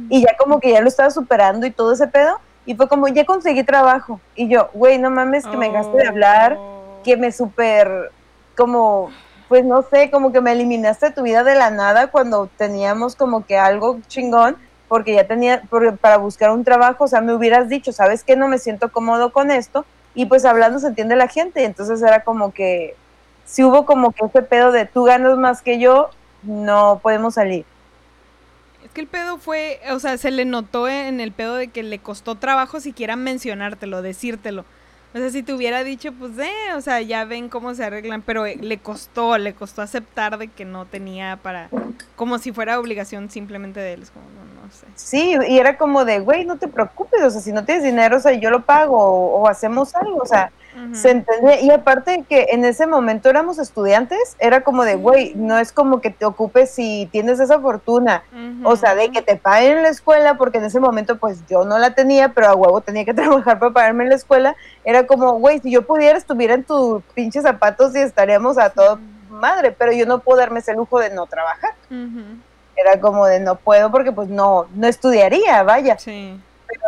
Y 0.09 0.23
ya 0.23 0.35
como 0.39 0.61
que 0.61 0.73
ya 0.73 0.81
lo 0.81 0.89
estaba 0.89 1.11
superando 1.11 1.67
y 1.67 1.71
todo 1.71 1.93
ese 1.93 2.09
pedo. 2.09 2.41
Y 2.69 2.75
fue 2.75 2.87
como, 2.87 3.09
ya 3.09 3.25
conseguí 3.25 3.65
trabajo. 3.65 4.21
Y 4.35 4.47
yo, 4.47 4.69
güey, 4.75 4.99
no 4.99 5.09
mames 5.09 5.47
que 5.47 5.57
me 5.57 5.71
dejaste 5.71 5.97
de 5.97 6.07
hablar, 6.07 6.59
oh. 6.59 7.01
que 7.03 7.17
me 7.17 7.33
súper, 7.33 8.13
como, 8.55 9.09
pues 9.49 9.65
no 9.65 9.81
sé, 9.81 10.11
como 10.11 10.33
que 10.33 10.43
me 10.43 10.53
eliminaste 10.53 11.07
de 11.07 11.13
tu 11.13 11.23
vida 11.23 11.45
de 11.45 11.55
la 11.55 11.71
nada 11.71 12.09
cuando 12.09 12.47
teníamos 12.59 13.17
como 13.17 13.47
que 13.47 13.57
algo 13.57 14.01
chingón, 14.07 14.59
porque 14.87 15.15
ya 15.15 15.27
tenía, 15.27 15.63
para 16.03 16.19
buscar 16.19 16.51
un 16.51 16.63
trabajo, 16.63 17.05
o 17.05 17.09
sea, 17.09 17.23
me 17.23 17.33
hubieras 17.33 17.71
dicho, 17.71 17.91
¿sabes 17.91 18.23
qué? 18.23 18.37
No 18.37 18.49
me 18.49 18.59
siento 18.59 18.93
cómodo 18.93 19.33
con 19.33 19.51
esto. 19.51 19.87
Y 20.15 20.27
pues 20.27 20.45
hablando 20.45 20.79
se 20.79 20.89
entiende 20.89 21.17
la 21.17 21.29
gente. 21.29 21.65
Entonces 21.65 22.03
era 22.03 22.23
como 22.23 22.53
que, 22.53 22.97
si 23.47 23.65
hubo 23.65 23.87
como 23.87 24.13
que 24.13 24.27
ese 24.27 24.43
pedo 24.43 24.73
de 24.73 24.85
tú 24.85 25.05
ganas 25.05 25.39
más 25.39 25.63
que 25.63 25.79
yo, 25.79 26.11
no 26.43 27.01
podemos 27.03 27.33
salir. 27.33 27.65
Es 28.89 28.95
que 28.95 29.03
el 29.03 29.07
pedo 29.07 29.37
fue, 29.37 29.81
o 29.93 29.99
sea, 29.99 30.17
se 30.17 30.31
le 30.31 30.47
notó 30.47 30.89
en 30.89 31.21
el 31.21 31.31
pedo 31.31 31.57
de 31.57 31.69
que 31.69 31.83
le 31.83 31.99
costó 31.99 32.37
trabajo 32.37 32.81
siquiera 32.81 33.17
mencionártelo, 33.17 34.01
decírtelo. 34.01 34.65
O 35.15 35.19
sea, 35.19 35.29
si 35.29 35.43
te 35.43 35.53
hubiera 35.53 35.85
dicho, 35.85 36.13
pues, 36.13 36.39
eh, 36.39 36.75
o 36.75 36.81
sea, 36.81 37.03
ya 37.03 37.27
ven 37.27 37.51
cómo 37.51 37.75
se 37.75 37.85
arreglan, 37.85 38.23
pero 38.23 38.47
eh, 38.47 38.57
le 38.59 38.79
costó, 38.79 39.37
le 39.37 39.53
costó 39.53 39.83
aceptar 39.83 40.39
de 40.39 40.49
que 40.49 40.65
no 40.65 40.87
tenía 40.87 41.39
para, 41.43 41.69
como 42.17 42.39
si 42.39 42.51
fuera 42.51 42.81
obligación 42.81 43.29
simplemente 43.29 43.79
de 43.79 43.93
él, 43.93 44.03
es 44.03 44.11
como, 44.11 44.25
no, 44.27 44.73
sé. 44.73 44.87
Sí, 44.95 45.37
y 45.49 45.59
era 45.59 45.77
como 45.77 46.07
de, 46.07 46.21
güey, 46.21 46.47
no 46.47 46.57
te 46.57 46.69
preocupes, 46.69 47.23
o 47.23 47.31
sea, 47.31 47.43
si 47.43 47.53
no 47.53 47.65
tienes 47.67 47.85
dinero, 47.85 48.17
o 48.17 48.21
sea, 48.21 48.33
yo 48.33 48.49
lo 48.49 48.65
pago, 48.65 48.97
o, 48.97 49.41
o 49.41 49.49
hacemos 49.49 49.95
algo, 49.95 50.19
o 50.19 50.27
sea, 50.27 50.51
se 50.93 51.11
entiende, 51.11 51.61
y 51.63 51.71
aparte 51.71 52.25
que 52.29 52.49
en 52.51 52.65
ese 52.65 52.87
momento 52.87 53.29
éramos 53.29 53.59
estudiantes, 53.59 54.37
era 54.39 54.63
como 54.63 54.85
de, 54.85 54.97
güey, 54.97 55.35
no 55.35 55.59
es 55.59 55.73
como 55.73 56.01
que 56.01 56.11
te 56.11 56.25
ocupes 56.25 56.71
si 56.71 57.09
tienes 57.13 57.41
esa 57.41 57.59
fortuna, 57.61 58.23
o 58.65 58.77
sea, 58.77 58.95
de 58.95 59.11
que 59.11 59.23
te 59.23 59.37
paguen 59.37 59.79
en 59.79 59.83
la 59.83 59.89
escuela, 59.89 60.37
porque 60.37 60.59
en 60.59 60.65
ese 60.65 60.81
momento 60.81 61.19
pues 61.19 61.47
yo 61.49 61.65
no 61.65 61.79
la 61.79 61.95
tenía, 61.95 62.31
pero 62.31 62.49
a 62.49 62.55
huevo 62.55 62.81
tenía 62.81 63.05
que 63.05 63.15
trabajar 63.15 63.59
para 63.59 63.73
pagarme 63.73 64.05
en 64.05 64.11
la 64.11 64.17
escuela, 64.17 64.57
era 64.85 65.07
como, 65.07 65.33
güey, 65.35 65.61
si 65.61 65.71
yo 65.71 65.87
pudiera 65.87 66.19
estuviera 66.19 66.55
en 66.55 66.65
tus 66.65 67.03
pinches 67.15 67.43
zapatos 67.43 67.95
y 67.95 68.01
estaríamos 68.01 68.59
a 68.59 68.71
todo 68.71 68.99
madre, 69.31 69.73
pero 69.73 69.93
yo 69.93 70.07
no 70.07 70.21
puedo 70.21 70.39
darme 70.39 70.61
ese 70.61 70.75
lujo 70.75 70.99
de 70.99 71.11
no 71.11 71.27
trabajar. 71.27 71.75
Era 72.77 73.01
como 73.01 73.27
de 73.27 73.41
no 73.41 73.57
puedo 73.57 73.91
porque 73.91 74.13
pues 74.13 74.29
no, 74.29 74.67
no 74.75 74.87
estudiaría, 74.87 75.63
vaya. 75.63 75.99
Sí 75.99 76.41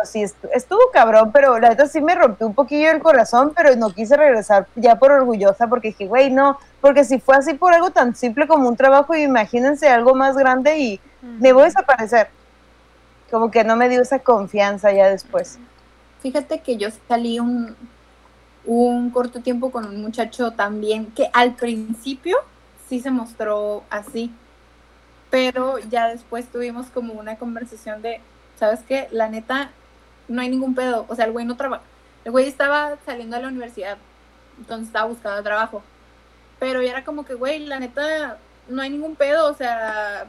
sí 0.05 0.23
estuvo 0.53 0.79
cabrón, 0.93 1.31
pero 1.31 1.59
la 1.59 1.69
verdad 1.69 1.89
sí 1.91 2.01
me 2.01 2.15
rompió 2.15 2.47
un 2.47 2.53
poquillo 2.53 2.91
el 2.91 2.99
corazón, 2.99 3.53
pero 3.55 3.75
no 3.75 3.93
quise 3.93 4.17
regresar 4.17 4.67
ya 4.75 4.97
por 4.97 5.11
orgullosa 5.11 5.67
porque 5.67 5.89
dije, 5.89 6.07
güey, 6.07 6.31
no, 6.31 6.57
porque 6.79 7.03
si 7.03 7.19
fue 7.19 7.35
así 7.35 7.53
por 7.53 7.73
algo 7.73 7.91
tan 7.91 8.15
simple 8.15 8.47
como 8.47 8.67
un 8.67 8.75
trabajo, 8.75 9.15
imagínense 9.15 9.89
algo 9.89 10.15
más 10.15 10.35
grande 10.35 10.77
y 10.79 10.99
me 11.21 11.53
voy 11.53 11.63
a 11.63 11.65
desaparecer. 11.65 12.29
Como 13.29 13.49
que 13.49 13.63
no 13.63 13.75
me 13.75 13.89
dio 13.89 14.01
esa 14.01 14.19
confianza 14.19 14.91
ya 14.91 15.07
después. 15.07 15.57
Fíjate 16.21 16.59
que 16.59 16.77
yo 16.77 16.89
salí 17.07 17.39
un, 17.39 17.75
un 18.65 19.09
corto 19.09 19.41
tiempo 19.41 19.71
con 19.71 19.85
un 19.85 20.01
muchacho 20.01 20.51
también 20.51 21.07
que 21.07 21.29
al 21.33 21.55
principio 21.55 22.37
sí 22.89 22.99
se 22.99 23.09
mostró 23.09 23.83
así, 23.89 24.33
pero 25.29 25.79
ya 25.79 26.07
después 26.09 26.45
tuvimos 26.51 26.87
como 26.87 27.13
una 27.13 27.37
conversación 27.37 28.01
de 28.01 28.19
¿sabes 28.61 28.81
qué? 28.87 29.07
La 29.11 29.27
neta, 29.27 29.71
no 30.31 30.41
hay 30.41 30.49
ningún 30.49 30.75
pedo. 30.75 31.05
O 31.07 31.15
sea, 31.15 31.25
el 31.25 31.31
güey 31.31 31.45
no 31.45 31.57
trabaja. 31.57 31.83
El 32.23 32.31
güey 32.31 32.47
estaba 32.47 32.97
saliendo 33.05 33.35
de 33.35 33.43
la 33.43 33.49
universidad, 33.49 33.97
entonces 34.57 34.87
estaba 34.87 35.07
buscando 35.07 35.43
trabajo. 35.43 35.83
Pero 36.59 36.81
ya 36.81 36.91
era 36.91 37.03
como 37.03 37.25
que, 37.25 37.33
güey, 37.33 37.65
la 37.65 37.79
neta, 37.79 38.37
no 38.67 38.81
hay 38.81 38.89
ningún 38.89 39.15
pedo. 39.15 39.47
O 39.49 39.53
sea, 39.53 40.27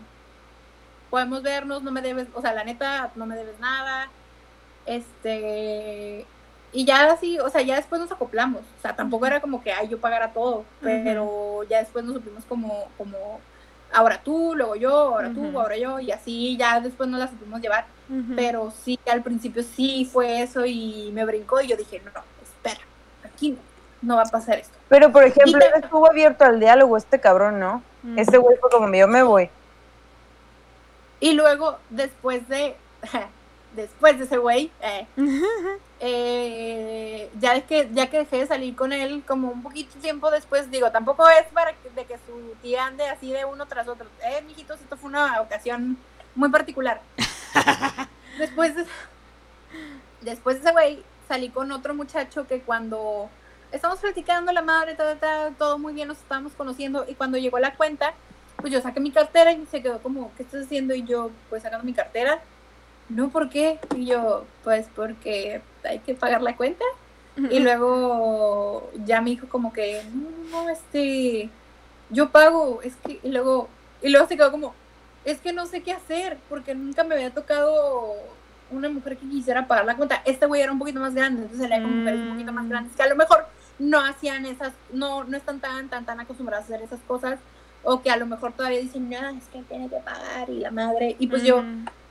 podemos 1.11 1.42
vernos, 1.42 1.83
no 1.83 1.91
me 1.91 2.00
debes, 2.03 2.29
o 2.34 2.41
sea, 2.41 2.54
la 2.54 2.64
neta, 2.64 3.11
no 3.14 3.26
me 3.26 3.37
debes 3.37 3.58
nada. 3.61 4.08
Este. 4.87 6.26
Y 6.72 6.87
ya 6.87 7.12
así, 7.12 7.38
o 7.38 7.50
sea, 7.50 7.61
ya 7.61 7.76
después 7.76 8.00
nos 8.00 8.11
acoplamos. 8.11 8.62
O 8.79 8.80
sea, 8.80 8.96
tampoco 8.96 9.26
era 9.26 9.41
como 9.41 9.62
que, 9.62 9.72
ay, 9.72 9.88
yo 9.88 10.00
pagara 10.00 10.33
todo. 10.33 10.64
Pero 10.80 11.64
ya 11.64 11.80
después 11.80 12.04
nos 12.04 12.14
supimos 12.14 12.45
como, 12.46 12.88
como 12.96 13.41
ahora 13.92 14.22
tú, 14.22 14.54
luego 14.57 14.74
yo, 14.76 14.91
ahora 14.91 15.30
tú, 15.33 15.61
ahora 15.61 15.76
yo, 15.76 16.00
y 16.00 16.11
así 16.11 16.57
ya 16.57 16.80
después 16.80 17.08
no 17.11 17.18
la 17.18 17.29
supimos 17.29 17.61
llevar. 17.61 17.84
Pero 18.37 18.72
sí, 18.84 18.99
al 19.11 19.22
principio 19.22 19.63
sí 19.63 20.09
fue 20.11 20.43
eso 20.43 20.67
y 20.67 21.11
me 21.14 21.25
brincó 21.25 21.61
y 21.63 21.68
yo 21.68 21.76
dije, 21.76 22.03
no, 22.05 22.11
espera, 22.43 22.80
aquí 23.25 23.57
no, 24.03 24.17
va 24.17 24.22
a 24.22 24.26
pasar 24.26 24.59
esto. 24.59 24.76
Pero 24.89 25.11
por 25.11 25.25
ejemplo, 25.25 25.59
estuvo 25.76 26.07
abierto 26.07 26.45
al 26.45 26.61
diálogo 26.61 26.97
este 26.97 27.21
cabrón, 27.21 27.59
¿no? 27.59 27.83
Este 28.17 28.37
güey 28.37 28.59
fue 28.59 28.71
como, 28.71 28.93
yo 28.95 29.09
me 29.09 29.22
voy. 29.22 29.49
Y 31.21 31.33
luego, 31.33 31.79
después 31.89 32.47
de, 32.49 32.76
después 33.76 34.18
de 34.18 34.25
ese 34.25 34.37
güey, 34.39 34.71
eh, 34.80 35.07
eh, 36.01 37.30
ya 37.41 37.55
es 37.55 37.64
que 37.64 37.89
ya 37.93 38.11
que 38.11 38.18
dejé 38.18 38.39
de 38.39 38.47
salir 38.47 38.75
con 38.75 38.93
él 38.93 39.22
como 39.26 39.51
un 39.51 39.63
poquito 39.63 39.97
tiempo 40.01 40.30
después, 40.30 40.71
digo, 40.71 40.91
tampoco 40.91 41.26
es 41.29 41.47
para 41.55 41.72
que, 41.75 41.91
de 41.91 42.05
que 42.05 42.17
su 42.26 42.57
tía 42.61 42.87
ande 42.87 43.09
así 43.09 43.33
de 43.33 43.45
uno 43.45 43.67
tras 43.67 43.89
otro. 43.89 44.09
Eh, 44.25 44.43
mijitos, 44.47 44.80
esto 44.80 44.97
fue 44.97 45.11
una 45.11 45.41
ocasión 45.41 45.97
muy 46.34 46.51
particular. 46.51 47.01
después 48.38 48.74
de, 48.74 48.84
después 50.22 50.57
de 50.57 50.62
ese 50.62 50.72
güey, 50.72 51.03
salí 51.29 51.49
con 51.50 51.72
otro 51.72 51.95
muchacho 51.95 52.46
que 52.46 52.61
cuando 52.61 53.29
estamos 53.70 53.99
platicando 54.00 54.53
la 54.53 54.62
madre, 54.62 54.96
todo 55.58 55.79
muy 55.79 55.95
bien, 55.95 56.08
nos 56.08 56.18
estábamos 56.18 56.53
conociendo 56.53 57.04
y 57.08 57.14
cuando 57.14 57.38
llegó 57.38 57.58
la 57.58 57.74
cuenta, 57.74 58.14
pues 58.57 58.72
yo 58.72 58.80
saqué 58.80 59.00
mi 59.00 59.11
cartera 59.11 59.53
y 59.53 59.66
se 59.66 59.83
quedó 59.83 60.00
como, 60.00 60.33
¿qué 60.37 60.42
estás 60.42 60.64
haciendo? 60.64 60.95
Y 60.95 61.04
yo, 61.04 61.30
pues 61.49 61.62
sacando 61.62 61.84
mi 61.84 61.95
cartera 61.95 62.41
no, 63.08 63.30
¿por 63.30 63.50
qué? 63.50 63.79
Y 63.96 64.07
yo, 64.07 64.45
pues 64.64 64.87
porque 64.95 65.61
hay 65.84 65.99
que 66.00 66.14
pagar 66.14 66.42
la 66.42 66.57
cuenta. 66.57 66.84
Y 67.50 67.61
luego 67.61 68.91
ya 69.07 69.22
me 69.22 69.30
dijo 69.30 69.49
como 69.49 69.72
que, 69.72 70.03
no, 70.12 70.64
no, 70.64 70.68
este, 70.68 71.49
yo 72.11 72.30
pago, 72.30 72.80
es 72.83 72.95
que, 72.96 73.20
y 73.22 73.30
luego, 73.30 73.68
y 74.03 74.11
luego 74.11 74.29
se 74.29 74.37
quedó 74.37 74.50
como, 74.50 74.74
es 75.24 75.40
que 75.40 75.53
no 75.53 75.66
sé 75.66 75.82
qué 75.82 75.92
hacer, 75.92 76.38
porque 76.49 76.74
nunca 76.74 77.04
me 77.04 77.14
había 77.14 77.32
tocado 77.32 78.14
una 78.70 78.88
mujer 78.88 79.16
que 79.16 79.28
quisiera 79.28 79.66
pagar 79.66 79.84
la 79.84 79.96
cuenta. 79.96 80.22
Este 80.24 80.46
güey 80.46 80.62
era 80.62 80.72
un 80.72 80.78
poquito 80.78 81.00
más 81.00 81.14
grande, 81.14 81.42
entonces 81.42 81.68
le 81.68 81.82
con 81.82 81.99
mujeres 81.99 82.20
un 82.20 82.30
poquito 82.30 82.53
más 82.53 82.64
mm. 82.64 82.68
grandes, 82.68 82.96
que 82.96 83.03
a 83.03 83.08
lo 83.08 83.16
mejor 83.16 83.46
no 83.78 84.00
hacían 84.04 84.46
esas, 84.46 84.72
no, 84.92 85.24
no 85.24 85.36
están 85.36 85.61
tan, 85.61 85.88
tan, 85.88 86.04
tan 86.04 86.20
acostumbradas 86.20 86.64
a 86.64 86.74
hacer 86.74 86.82
esas 86.82 87.00
cosas, 87.00 87.38
o 87.84 88.00
que 88.00 88.11
a 88.11 88.16
lo 88.16 88.26
mejor 88.26 88.53
todavía 88.53 88.80
dicen, 88.80 89.11
no, 89.11 89.28
es 89.30 89.44
que 89.53 89.62
tiene 89.62 89.88
que 89.88 89.96
pagar, 89.96 90.49
y 90.49 90.61
la 90.61 90.70
madre, 90.70 91.16
y 91.18 91.26
pues 91.26 91.42
yo, 91.42 91.62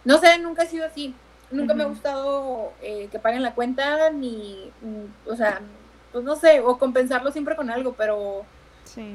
no 0.04 0.18
sé, 0.18 0.38
nunca 0.40 0.64
he 0.64 0.68
sido 0.68 0.86
así. 0.86 1.16
Nunca 1.52 1.74
me 1.74 1.84
ha 1.84 1.88
gustado 1.88 2.72
eh, 2.82 3.10
que 3.12 3.20
paguen 3.20 3.44
la 3.44 3.54
cuenta, 3.54 4.10
ni, 4.10 4.72
mm, 4.82 5.30
o 5.30 5.36
sea, 5.36 5.60
pues 6.14 6.24
no 6.24 6.38
sé, 6.38 6.62
o 6.62 6.78
compensarlo 6.78 7.30
siempre 7.32 7.58
con 7.58 7.70
algo, 7.70 7.94
pero, 7.94 8.46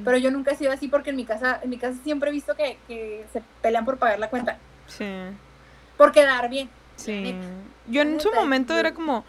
pero 0.05 0.16
yo 0.16 0.30
nunca 0.30 0.52
he 0.52 0.56
sido 0.56 0.72
así 0.72 0.88
porque 0.88 1.10
en 1.10 1.16
mi 1.16 1.24
casa, 1.24 1.60
en 1.62 1.70
mi 1.70 1.78
casa 1.78 1.98
siempre 2.02 2.30
he 2.30 2.32
visto 2.32 2.55
que, 2.55 2.78
que 2.88 3.26
se 3.32 3.43
pelean 3.62 3.84
por 3.84 3.98
pagar 3.98 4.18
la 4.18 4.30
cuenta. 4.30 4.59
Sí. 4.86 5.05
Por 5.97 6.12
quedar 6.12 6.48
bien. 6.48 6.68
Sí. 6.97 7.34
Yo 7.88 8.02
en 8.02 8.20
su 8.20 8.32
momento 8.32 8.76
era 8.76 8.94
como, 8.94 9.24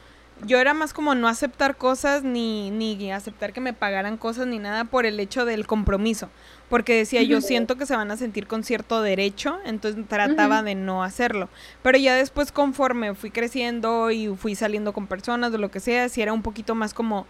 yo 0.45 0.59
era 0.59 0.73
más 0.73 0.93
como 0.93 1.15
no 1.15 1.27
aceptar 1.27 1.77
cosas 1.77 2.23
ni, 2.23 2.72
ni 2.72 3.11
aceptar 3.11 3.53
que 3.53 3.61
me 3.61 3.73
pagaran 3.73 4.18
cosas 4.18 4.47
ni 4.47 4.59
nada 4.59 4.85
por 4.85 5.05
el 5.05 5.19
hecho 5.19 5.45
del 5.45 5.65
compromiso. 5.68 6.30
Porque 6.69 6.95
decía, 6.95 7.23
yo 7.23 7.39
siento 7.39 7.77
que 7.77 7.85
se 7.85 7.95
van 7.95 8.11
a 8.11 8.18
sentir 8.18 8.45
con 8.45 8.64
cierto 8.64 9.01
derecho, 9.01 9.57
entonces 9.65 10.05
trataba 10.07 10.64
de 10.64 10.76
no 10.76 11.01
hacerlo. 11.01 11.47
Pero 11.81 11.97
ya 11.97 12.14
después 12.15 12.51
conforme 12.51 13.15
fui 13.15 13.31
creciendo 13.31 14.11
y 14.11 14.27
fui 14.35 14.53
saliendo 14.53 14.91
con 14.91 15.07
personas 15.07 15.53
o 15.53 15.57
lo 15.57 15.72
que 15.72 15.80
sea, 15.80 16.09
si 16.09 16.22
era 16.22 16.34
un 16.34 16.41
poquito 16.41 16.76
más 16.76 16.93
como, 16.93 17.26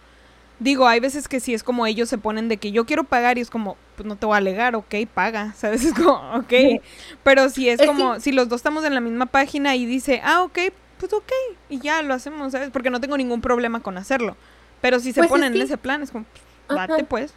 digo, 0.58 0.86
hay 0.86 1.00
veces 1.00 1.28
que 1.28 1.40
sí 1.40 1.54
es 1.54 1.62
como 1.62 1.86
ellos 1.86 2.08
se 2.08 2.18
ponen 2.18 2.48
de 2.48 2.56
que 2.56 2.72
yo 2.72 2.86
quiero 2.86 3.04
pagar 3.04 3.38
y 3.38 3.40
es 3.40 3.50
como, 3.50 3.76
pues 3.96 4.06
no 4.06 4.16
te 4.16 4.26
voy 4.26 4.34
a 4.34 4.38
alegar, 4.38 4.74
ok, 4.74 4.94
paga, 5.12 5.52
¿sabes? 5.56 5.84
Es 5.84 5.94
como, 5.94 6.14
ok. 6.34 6.82
Pero 7.22 7.48
si 7.48 7.68
es, 7.68 7.80
como, 7.84 8.20
si 8.20 8.32
los 8.32 8.48
dos 8.48 8.58
estamos 8.58 8.84
en 8.84 8.94
la 8.94 9.00
misma 9.00 9.26
página 9.26 9.76
y 9.76 9.86
dice, 9.86 10.20
ah, 10.24 10.42
ok, 10.42 10.58
pues 10.98 11.12
ok, 11.12 11.32
y 11.68 11.78
ya 11.80 12.02
lo 12.02 12.14
hacemos, 12.14 12.52
¿sabes? 12.52 12.70
Porque 12.70 12.90
no 12.90 13.00
tengo 13.00 13.16
ningún 13.16 13.40
problema 13.40 13.80
con 13.80 13.96
hacerlo. 13.98 14.36
Pero 14.80 15.00
si 15.00 15.12
se 15.12 15.20
pues 15.20 15.30
ponen 15.30 15.54
en 15.54 15.62
ese 15.62 15.76
plan, 15.76 16.02
es 16.02 16.10
como, 16.10 16.24
date 16.68 17.04
pues 17.04 17.34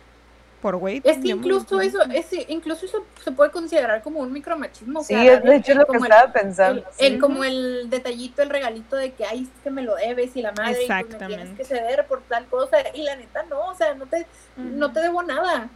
por 0.62 0.76
weight. 0.76 1.06
Es 1.06 1.18
que 1.18 1.30
incluso 1.30 1.82
eso, 1.82 2.02
es, 2.04 2.28
incluso 2.48 2.86
eso 2.86 3.06
se 3.24 3.32
puede 3.32 3.52
considerar 3.52 4.02
como 4.02 4.20
un 4.20 4.32
micromachismo. 4.32 5.04
Sí, 5.04 5.16
de 5.16 5.56
hecho 5.56 5.72
es 5.72 5.78
lo 5.78 5.86
que 5.86 5.98
estaba 5.98 6.32
pensando. 6.32 6.84
El, 6.98 7.20
como 7.20 7.44
el 7.44 7.90
detallito, 7.90 8.42
el 8.42 8.50
regalito 8.50 8.96
de 8.96 9.12
que, 9.12 9.26
ay, 9.26 9.44
es 9.44 9.64
que 9.64 9.72
me 9.72 9.82
lo 9.82 9.96
debes 9.96 10.36
y 10.36 10.42
la 10.42 10.52
madre 10.52 10.84
y 10.84 10.88
pues 10.88 11.20
me 11.20 11.28
tienes 11.28 11.58
que 11.58 11.66
ceder 11.66 12.06
por 12.06 12.22
tal 12.22 12.46
cosa. 12.46 12.78
Y 12.94 13.04
la 13.04 13.16
neta, 13.16 13.44
no, 13.44 13.60
o 13.60 13.76
sea, 13.76 13.94
no 13.96 14.06
te, 14.06 14.26
no 14.56 14.92
te 14.92 15.02
debo 15.02 15.24
nada. 15.24 15.70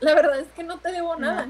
La 0.00 0.14
verdad 0.14 0.38
es 0.38 0.48
que 0.54 0.62
no 0.62 0.78
te 0.78 0.92
debo 0.92 1.16
nada. 1.16 1.48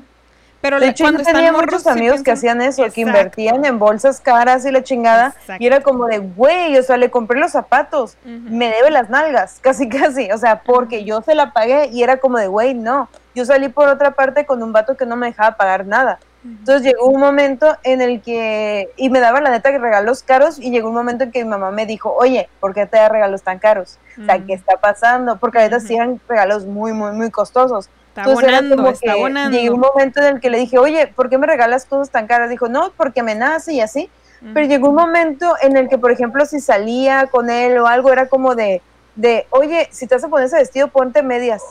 Pero 0.67 0.81
de 0.81 0.89
hecho, 0.89 1.09
yo 1.09 1.23
tenía 1.23 1.53
muchos 1.53 1.87
amigos 1.87 2.25
que 2.25 2.33
hacían 2.33 2.61
eso, 2.61 2.83
que 2.93 3.03
invertían 3.03 3.65
en 3.65 3.79
bolsas 3.79 4.21
caras 4.21 4.67
y 4.67 4.73
la 4.73 4.83
chingada, 4.83 5.33
y 5.61 5.67
era 5.69 5.81
como 5.81 6.07
de, 6.07 6.19
güey, 6.19 6.77
o 6.77 6.83
sea, 6.83 6.97
le 6.97 7.09
compré 7.09 7.39
los 7.39 7.53
zapatos, 7.53 8.17
me 8.25 8.69
debe 8.71 8.91
las 8.91 9.09
nalgas, 9.09 9.59
casi 9.63 9.89
casi, 9.89 10.29
o 10.33 10.39
sea, 10.39 10.63
porque 10.63 11.05
yo 11.05 11.23
se 11.23 11.37
la 11.37 11.53
pagué 11.53 11.91
y 11.93 12.03
era 12.03 12.17
como 12.17 12.39
de, 12.39 12.49
güey, 12.49 12.75
no, 12.75 13.09
yo 13.33 13.45
salí 13.45 13.69
por 13.69 13.87
otra 13.87 14.11
parte 14.11 14.45
con 14.45 14.61
un 14.61 14.73
vato 14.73 14.97
que 14.97 15.07
no 15.07 15.15
me 15.15 15.29
dejaba 15.29 15.57
pagar 15.57 15.87
nada. 15.87 16.19
Entonces 16.45 16.83
llegó 16.83 17.07
un 17.07 17.21
momento 17.21 17.77
en 17.83 18.01
el 18.01 18.21
que, 18.21 18.91
y 18.97 19.09
me 19.11 19.21
daba 19.21 19.41
la 19.41 19.51
neta 19.51 19.71
que 19.71 19.79
regalos 19.79 20.25
caros, 20.25 20.59
y 20.59 20.71
llegó 20.73 20.89
un 20.89 20.95
momento 20.97 21.25
en 21.25 21.31
que 21.31 21.45
mi 21.45 21.51
mamá 21.51 21.71
me 21.71 21.87
dijo, 21.87 22.13
oye, 22.13 22.49
¿por 22.59 22.75
qué 22.75 22.87
te 22.87 22.97
da 22.99 23.09
regalos 23.09 23.43
tan 23.43 23.61
caros? 23.61 23.99
O 24.21 24.25
sea, 24.25 24.45
¿qué 24.45 24.55
está 24.55 24.79
pasando? 24.79 25.37
Porque 25.39 25.59
ahorita 25.59 25.79
sí 25.79 25.95
eran 25.95 26.21
regalos 26.29 26.67
muy, 26.67 26.93
muy, 26.93 27.13
muy 27.13 27.31
costosos. 27.31 27.89
Está 28.17 28.31
abonando, 28.31 28.89
está 28.89 29.13
abonando. 29.13 29.57
Llegó 29.57 29.75
un 29.75 29.81
momento 29.81 30.21
en 30.21 30.37
el 30.37 30.41
que 30.41 30.51
le 30.51 30.59
dije, 30.59 30.79
oye, 30.79 31.07
¿por 31.07 31.29
qué 31.29 31.39
me 31.39 31.47
regalas 31.47 31.85
cosas 31.85 32.11
tan 32.11 32.27
caras? 32.27 32.51
Dijo, 32.51 32.69
no, 32.69 32.93
porque 32.97 33.23
me 33.23 33.35
nace 33.35 33.75
y 33.75 33.81
así. 33.81 34.11
Pero 34.55 34.67
llegó 34.67 34.91
un 34.91 34.95
momento 34.95 35.55
en 35.63 35.77
el 35.77 35.89
que, 35.89 35.99
por 35.99 36.13
ejemplo, 36.13 36.45
si 36.47 36.61
salía 36.61 37.27
con 37.27 37.51
él 37.51 37.79
o 37.79 37.87
algo, 37.87 38.13
era 38.13 38.29
como 38.29 38.55
de, 38.55 38.83
de 39.17 39.47
oye, 39.51 39.89
si 39.91 40.07
te 40.07 40.15
vas 40.15 40.25
a 40.25 40.29
poner 40.29 40.47
ese 40.47 40.57
vestido, 40.57 40.89
ponte 40.89 41.23
medias. 41.23 41.63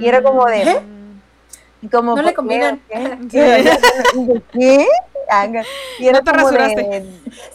Y 0.00 0.06
era 0.06 0.22
como 0.22 0.46
de... 0.46 0.62
¿Eh? 0.62 0.82
Como, 1.90 2.16
no 2.16 2.22
le 2.22 2.34
combinan. 2.34 2.80
¿Qué? 3.30 3.78
¿Qué? 4.52 4.86
Y 5.98 6.06
era 6.06 6.20
no 6.20 6.24
te 6.24 6.30
como 6.30 6.50
De, 6.50 7.04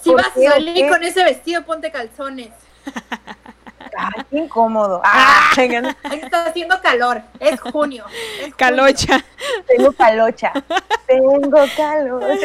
si 0.02 0.14
vas 0.14 0.28
a 0.28 0.52
salir 0.52 0.90
con 0.90 1.04
ese 1.04 1.24
vestido, 1.24 1.64
ponte 1.64 1.92
calzones. 1.92 2.50
Ay, 3.98 4.24
qué 4.30 4.38
incómodo. 4.38 5.02
Ah, 5.04 5.52
está 6.12 6.46
haciendo 6.46 6.82
calor. 6.82 7.22
Es 7.40 7.60
junio. 7.60 8.06
calocha. 8.56 9.24
Tengo 9.68 9.92
calocha. 9.92 10.54
Tengo 11.08 11.40
calocha. 11.76 12.38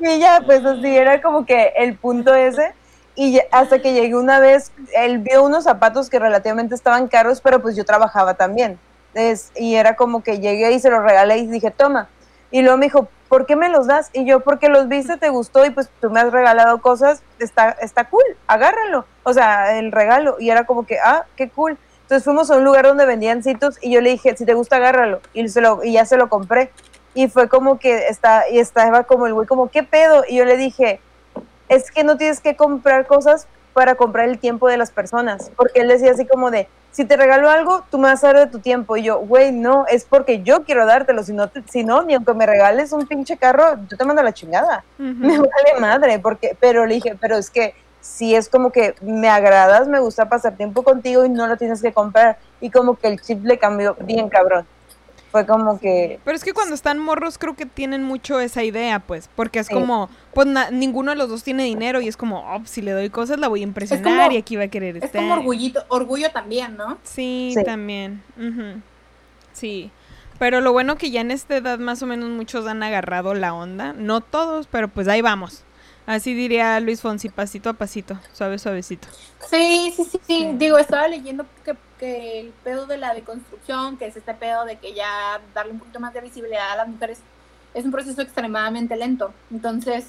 y 0.00 0.18
ya, 0.18 0.40
pues 0.44 0.64
así 0.64 0.96
era 0.96 1.20
como 1.20 1.46
que 1.46 1.72
el 1.76 1.96
punto 1.96 2.34
ese. 2.34 2.72
Y 3.16 3.40
hasta 3.52 3.80
que 3.80 3.92
llegué 3.92 4.16
una 4.16 4.40
vez, 4.40 4.72
él 4.96 5.18
vio 5.18 5.44
unos 5.44 5.64
zapatos 5.64 6.10
que 6.10 6.18
relativamente 6.18 6.74
estaban 6.74 7.06
caros, 7.06 7.40
pero 7.40 7.62
pues 7.62 7.76
yo 7.76 7.84
trabajaba 7.84 8.34
también. 8.34 8.78
Es, 9.14 9.52
y 9.54 9.76
era 9.76 9.94
como 9.94 10.24
que 10.24 10.40
llegué 10.40 10.72
y 10.72 10.80
se 10.80 10.90
los 10.90 11.02
regalé 11.02 11.38
y 11.38 11.46
dije, 11.46 11.70
toma. 11.70 12.08
Y 12.50 12.62
luego 12.62 12.76
me 12.76 12.86
dijo, 12.86 13.08
¿por 13.28 13.46
qué 13.46 13.54
me 13.54 13.68
los 13.68 13.86
das? 13.86 14.10
Y 14.12 14.24
yo, 14.24 14.40
porque 14.40 14.68
los 14.68 14.88
viste, 14.88 15.16
te 15.16 15.28
gustó 15.28 15.64
y 15.64 15.70
pues 15.70 15.88
tú 16.00 16.10
me 16.10 16.20
has 16.20 16.32
regalado 16.32 16.80
cosas, 16.80 17.22
está, 17.38 17.70
está 17.70 18.08
cool, 18.08 18.24
agárralo. 18.48 19.06
O 19.24 19.32
sea, 19.32 19.78
el 19.78 19.90
regalo. 19.90 20.36
Y 20.38 20.50
era 20.50 20.64
como 20.64 20.86
que, 20.86 20.98
ah, 20.98 21.24
qué 21.36 21.48
cool. 21.48 21.76
Entonces 22.02 22.24
fuimos 22.24 22.50
a 22.50 22.56
un 22.56 22.64
lugar 22.64 22.86
donde 22.86 23.06
vendían 23.06 23.42
citos 23.42 23.78
y 23.80 23.90
yo 23.90 24.00
le 24.00 24.10
dije, 24.10 24.36
si 24.36 24.44
te 24.44 24.54
gusta, 24.54 24.76
agárralo. 24.76 25.20
Y, 25.32 25.48
se 25.48 25.60
lo, 25.60 25.82
y 25.82 25.92
ya 25.94 26.04
se 26.04 26.16
lo 26.16 26.28
compré. 26.28 26.70
Y 27.14 27.28
fue 27.28 27.48
como 27.48 27.78
que 27.78 28.08
está, 28.08 28.48
y 28.50 28.58
estaba 28.58 29.04
como 29.04 29.26
el 29.26 29.34
güey, 29.34 29.46
como, 29.46 29.70
¿qué 29.70 29.82
pedo? 29.82 30.24
Y 30.28 30.36
yo 30.36 30.44
le 30.44 30.56
dije, 30.56 31.00
es 31.68 31.90
que 31.90 32.04
no 32.04 32.16
tienes 32.16 32.40
que 32.40 32.56
comprar 32.56 33.06
cosas 33.06 33.46
para 33.72 33.94
comprar 33.94 34.28
el 34.28 34.38
tiempo 34.38 34.68
de 34.68 34.76
las 34.76 34.90
personas. 34.90 35.50
Porque 35.56 35.80
él 35.80 35.88
decía 35.88 36.12
así 36.12 36.26
como 36.26 36.50
de, 36.50 36.68
si 36.90 37.04
te 37.04 37.16
regalo 37.16 37.50
algo, 37.50 37.84
tú 37.90 37.98
me 37.98 38.08
vas 38.08 38.22
a 38.22 38.28
dar 38.28 38.38
de 38.38 38.46
tu 38.46 38.60
tiempo. 38.60 38.96
Y 38.96 39.02
yo, 39.02 39.18
güey, 39.18 39.50
no, 39.50 39.84
es 39.88 40.04
porque 40.04 40.42
yo 40.42 40.62
quiero 40.62 40.86
dártelo. 40.86 41.24
Si 41.24 41.32
no, 41.32 41.50
si 41.68 41.82
no, 41.82 42.02
ni 42.02 42.14
aunque 42.14 42.34
me 42.34 42.46
regales 42.46 42.92
un 42.92 43.06
pinche 43.06 43.36
carro, 43.36 43.78
yo 43.88 43.96
te 43.96 44.04
mando 44.04 44.22
la 44.22 44.32
chingada. 44.32 44.84
Me 44.98 45.38
vale 45.38 45.80
madre, 45.80 46.20
porque, 46.20 46.56
pero 46.60 46.86
le 46.86 46.94
dije, 46.94 47.16
pero 47.20 47.36
es 47.36 47.50
que 47.50 47.74
si 48.04 48.34
es 48.34 48.50
como 48.50 48.70
que 48.70 48.94
me 49.00 49.28
agradas, 49.28 49.88
me 49.88 49.98
gusta 49.98 50.28
pasar 50.28 50.56
tiempo 50.56 50.82
contigo 50.82 51.24
y 51.24 51.30
no 51.30 51.46
lo 51.46 51.56
tienes 51.56 51.80
que 51.80 51.92
comprar. 51.92 52.38
Y 52.60 52.68
como 52.68 52.96
que 52.96 53.08
el 53.08 53.20
chip 53.20 53.42
le 53.44 53.58
cambió 53.58 53.96
bien 54.00 54.28
cabrón 54.28 54.66
fue 55.34 55.46
como 55.46 55.80
que... 55.80 56.20
Pero 56.24 56.36
es 56.36 56.44
que 56.44 56.52
cuando 56.52 56.76
están 56.76 57.00
morros 57.00 57.38
creo 57.38 57.56
que 57.56 57.66
tienen 57.66 58.04
mucho 58.04 58.38
esa 58.38 58.62
idea, 58.62 59.00
pues, 59.00 59.28
porque 59.34 59.58
es 59.58 59.68
como, 59.68 60.08
pues 60.32 60.46
ninguno 60.70 61.10
de 61.10 61.16
los 61.16 61.28
dos 61.28 61.42
tiene 61.42 61.64
dinero 61.64 62.00
y 62.00 62.06
es 62.06 62.16
como, 62.16 62.54
oh, 62.54 62.62
si 62.66 62.82
le 62.82 62.92
doy 62.92 63.10
cosas 63.10 63.40
la 63.40 63.48
voy 63.48 63.58
a 63.58 63.64
impresionar 63.64 64.32
y 64.32 64.36
aquí 64.36 64.54
va 64.54 64.62
a 64.62 64.68
querer 64.68 64.98
estar. 64.98 65.10
Es 65.10 65.16
como 65.16 65.34
orgullito, 65.34 65.84
orgullo 65.88 66.30
también, 66.30 66.76
¿no? 66.76 66.98
Sí, 67.02 67.52
también. 67.64 68.22
Sí. 69.52 69.90
Pero 70.38 70.60
lo 70.60 70.72
bueno 70.72 70.94
que 70.98 71.10
ya 71.10 71.20
en 71.20 71.32
esta 71.32 71.56
edad 71.56 71.80
más 71.80 72.00
o 72.04 72.06
menos 72.06 72.30
muchos 72.30 72.68
han 72.68 72.84
agarrado 72.84 73.34
la 73.34 73.54
onda, 73.54 73.92
no 73.92 74.20
todos, 74.20 74.68
pero 74.68 74.86
pues 74.86 75.08
ahí 75.08 75.20
vamos. 75.20 75.64
Así 76.06 76.34
diría 76.34 76.78
Luis 76.80 77.00
Fonsi, 77.00 77.30
pasito 77.30 77.70
a 77.70 77.72
pasito, 77.72 78.18
suave, 78.32 78.58
suavecito. 78.58 79.08
Sí, 79.48 79.92
sí, 79.96 80.04
sí, 80.04 80.20
sí. 80.26 80.50
Digo, 80.54 80.76
estaba 80.78 81.08
leyendo 81.08 81.46
que 81.98 82.40
el 82.40 82.52
pedo 82.62 82.86
de 82.86 82.98
la 82.98 83.14
deconstrucción, 83.14 83.96
que 83.96 84.06
es 84.06 84.16
este 84.16 84.34
pedo 84.34 84.66
de 84.66 84.76
que 84.76 84.92
ya 84.92 85.40
darle 85.54 85.72
un 85.72 85.78
poquito 85.78 86.00
más 86.00 86.12
de 86.12 86.20
visibilidad 86.20 86.72
a 86.72 86.76
las 86.76 86.88
mujeres, 86.88 87.20
es 87.72 87.84
un 87.84 87.90
proceso 87.90 88.20
extremadamente 88.20 88.96
lento. 88.96 89.32
Entonces, 89.50 90.06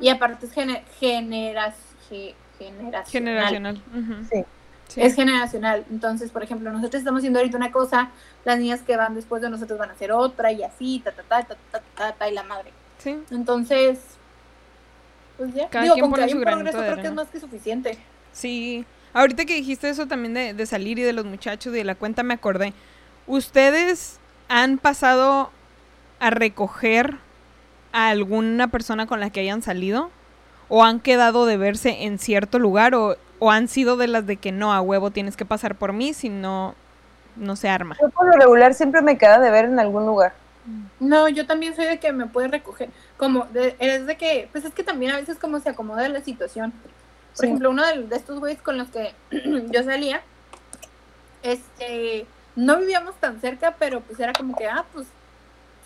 y 0.00 0.10
aparte 0.10 0.44
es 0.46 0.52
generacional. 0.52 1.74
Generacional. 3.06 3.82
Es 4.96 5.14
generacional. 5.14 5.86
Entonces, 5.90 6.30
por 6.30 6.42
ejemplo, 6.42 6.70
nosotros 6.70 7.00
estamos 7.00 7.20
haciendo 7.20 7.38
ahorita 7.38 7.56
una 7.56 7.72
cosa, 7.72 8.10
las 8.44 8.58
niñas 8.58 8.82
que 8.82 8.98
van 8.98 9.14
después 9.14 9.40
de 9.40 9.48
nosotros 9.48 9.78
van 9.78 9.88
a 9.88 9.94
hacer 9.94 10.12
otra 10.12 10.52
y 10.52 10.62
así, 10.62 11.00
ta, 11.02 11.12
ta, 11.12 11.22
ta, 11.22 11.42
ta, 11.42 11.56
ta, 11.72 11.82
ta, 11.96 12.12
ta 12.12 12.28
y 12.28 12.34
la 12.34 12.42
madre. 12.42 12.72
Entonces, 13.30 13.98
Pues 15.36 15.54
ya. 15.54 15.68
Cada 15.68 15.84
Digo, 15.84 15.94
quien 15.94 16.04
con 16.04 16.12
que 16.12 16.14
pone 16.14 16.24
hay 16.24 16.30
su 16.30 16.36
un 16.36 16.42
granito 16.42 16.70
progreso 16.70 16.80
de 16.80 16.92
creo 16.92 17.02
que 17.02 17.08
es 17.08 17.14
más 17.14 17.28
que 17.28 17.40
suficiente. 17.40 17.98
Sí. 18.32 18.84
Ahorita 19.12 19.44
que 19.44 19.54
dijiste 19.54 19.88
eso 19.88 20.06
también 20.06 20.34
de, 20.34 20.54
de 20.54 20.66
salir 20.66 20.98
y 20.98 21.02
de 21.02 21.12
los 21.12 21.24
muchachos 21.24 21.72
y 21.72 21.76
de 21.76 21.84
la 21.84 21.94
cuenta, 21.94 22.22
me 22.22 22.34
acordé. 22.34 22.72
¿Ustedes 23.26 24.18
han 24.48 24.78
pasado 24.78 25.50
a 26.20 26.30
recoger 26.30 27.16
a 27.92 28.08
alguna 28.08 28.68
persona 28.68 29.06
con 29.06 29.20
la 29.20 29.30
que 29.30 29.40
hayan 29.40 29.62
salido? 29.62 30.10
¿O 30.68 30.82
han 30.82 30.98
quedado 31.00 31.46
de 31.46 31.56
verse 31.56 32.04
en 32.04 32.18
cierto 32.18 32.58
lugar? 32.58 32.94
¿O, 32.94 33.16
o 33.38 33.50
han 33.50 33.68
sido 33.68 33.96
de 33.96 34.08
las 34.08 34.26
de 34.26 34.36
que 34.36 34.52
no, 34.52 34.72
a 34.72 34.80
huevo 34.80 35.10
tienes 35.10 35.36
que 35.36 35.44
pasar 35.44 35.76
por 35.76 35.92
mí 35.92 36.14
si 36.14 36.28
no, 36.28 36.74
no 37.36 37.56
se 37.56 37.68
arma? 37.68 37.96
Yo 38.00 38.10
por 38.10 38.26
lo 38.26 38.32
regular 38.32 38.74
siempre 38.74 39.02
me 39.02 39.16
queda 39.18 39.38
de 39.38 39.50
ver 39.50 39.66
en 39.66 39.78
algún 39.78 40.06
lugar. 40.06 40.34
No, 41.00 41.28
yo 41.28 41.46
también 41.46 41.76
soy 41.76 41.84
de 41.86 41.98
que 42.00 42.12
me 42.12 42.26
puede 42.26 42.48
recoger. 42.48 42.88
Como, 43.18 43.44
de- 43.46 43.76
es 43.78 44.06
de 44.06 44.16
que, 44.16 44.48
pues 44.52 44.64
es 44.64 44.72
que 44.72 44.82
también 44.84 45.12
a 45.12 45.16
veces 45.18 45.38
como 45.38 45.60
se 45.60 45.68
acomoda 45.70 46.08
la 46.08 46.22
situación. 46.22 46.72
Por 46.72 47.40
Sí. 47.40 47.46
ejemplo, 47.46 47.70
uno 47.70 47.84
de, 47.84 48.04
de 48.04 48.16
estos 48.16 48.38
güeyes 48.40 48.62
con 48.62 48.78
los 48.78 48.88
que 48.88 49.12
yo 49.70 49.82
salía, 49.82 50.22
este, 51.42 52.26
no 52.56 52.78
vivíamos 52.78 53.14
tan 53.16 53.40
cerca, 53.40 53.74
pero 53.78 54.00
pues 54.00 54.18
era 54.20 54.32
como 54.32 54.56
que, 54.56 54.66
ah, 54.66 54.84
pues, 54.92 55.06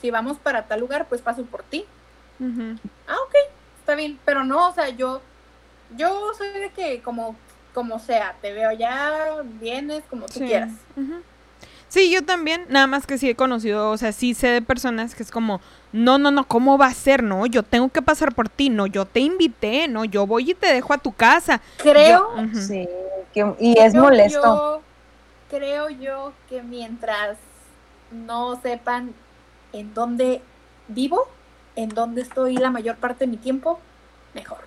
si 0.00 0.10
vamos 0.10 0.38
para 0.38 0.66
tal 0.66 0.80
lugar, 0.80 1.06
pues 1.08 1.20
paso 1.22 1.44
por 1.44 1.62
ti. 1.64 1.84
Ah, 3.08 3.16
ok, 3.26 3.34
está 3.80 3.94
bien. 3.96 4.18
Pero 4.24 4.44
no, 4.44 4.68
o 4.68 4.74
sea, 4.74 4.90
yo, 4.90 5.20
yo 5.96 6.32
soy 6.36 6.48
de 6.50 6.70
que 6.70 7.02
como, 7.02 7.34
como 7.74 7.98
sea, 7.98 8.36
te 8.40 8.52
veo 8.52 8.70
ya, 8.72 9.42
vienes, 9.60 10.04
como 10.08 10.26
tú 10.26 10.34
Sí. 10.38 10.46
quieras. 10.46 10.70
Sí, 11.88 12.10
yo 12.10 12.22
también, 12.24 12.66
nada 12.68 12.86
más 12.86 13.06
que 13.06 13.16
sí 13.16 13.30
he 13.30 13.34
conocido, 13.34 13.90
o 13.90 13.96
sea, 13.96 14.12
sí 14.12 14.34
sé 14.34 14.48
de 14.48 14.62
personas 14.62 15.14
que 15.14 15.22
es 15.22 15.30
como, 15.30 15.60
no, 15.92 16.18
no, 16.18 16.30
no, 16.30 16.46
¿cómo 16.46 16.76
va 16.76 16.86
a 16.86 16.94
ser? 16.94 17.22
No, 17.22 17.46
yo 17.46 17.62
tengo 17.62 17.88
que 17.88 18.02
pasar 18.02 18.34
por 18.34 18.48
ti, 18.50 18.68
no, 18.68 18.86
yo 18.86 19.06
te 19.06 19.20
invité, 19.20 19.88
no, 19.88 20.04
yo 20.04 20.26
voy 20.26 20.50
y 20.50 20.54
te 20.54 20.72
dejo 20.72 20.92
a 20.92 20.98
tu 20.98 21.12
casa. 21.12 21.62
Creo, 21.78 22.26
Yo-. 22.36 22.60
Sí, 22.60 22.86
que- 23.32 23.54
y 23.58 23.78
es 23.78 23.94
molesto. 23.94 24.42
yo- 24.42 24.82
creo 25.50 25.88
yo 25.88 26.34
que 26.50 26.62
mientras 26.62 27.38
no 28.10 28.60
sepan 28.60 29.14
en 29.72 29.94
dónde 29.94 30.42
vivo, 30.88 31.26
en 31.74 31.88
dónde 31.88 32.20
estoy 32.22 32.56
la 32.56 32.70
mayor 32.70 32.96
parte 32.96 33.24
de 33.24 33.30
mi 33.30 33.36
tiempo, 33.38 33.80
mejor. 34.34 34.58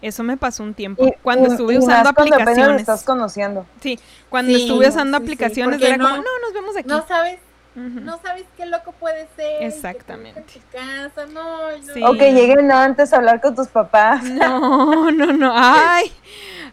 Eso 0.00 0.22
me 0.22 0.36
pasó 0.36 0.62
un 0.62 0.74
tiempo, 0.74 1.04
Y- 1.06 1.12
cuando 1.22 1.48
y- 1.48 1.50
estuve 1.52 1.74
y 1.74 1.78
usando 1.78 2.04
más 2.04 2.12
cuando 2.14 2.36
aplicaciones. 2.36 2.80
estás 2.82 3.02
conociendo. 3.02 3.66
Sí, 3.80 3.98
cuando 4.28 4.52
Sí, 4.56 4.62
estuve 4.62 4.88
usando 4.88 5.18
sí, 5.18 5.24
aplicaciones 5.24 5.82
era 5.82 5.96
no- 5.96 6.04
como, 6.04 6.16
no, 6.18 6.22
nos 6.42 6.52
vemos 6.54 6.76
aquí. 6.76 6.88
No 6.88 7.04
sabes, 7.06 7.40
no 7.74 8.18
sabes 8.22 8.44
qué 8.56 8.66
loco 8.66 8.92
puede 8.92 9.28
ser. 9.36 9.62
Exactamente. 9.62 10.38
En 10.40 10.46
tu 10.46 10.60
casa, 10.72 11.26
no, 11.32 11.76
no. 11.78 11.94
Sí. 11.94 12.02
O 12.04 12.12
que 12.14 12.32
lleguen 12.32 12.70
antes 12.72 13.12
a 13.12 13.16
hablar 13.16 13.40
con 13.40 13.54
tus 13.56 13.68
papás. 13.68 14.22
No, 14.34 15.10
no, 15.10 15.32
no, 15.32 15.52
ay, 15.54 16.12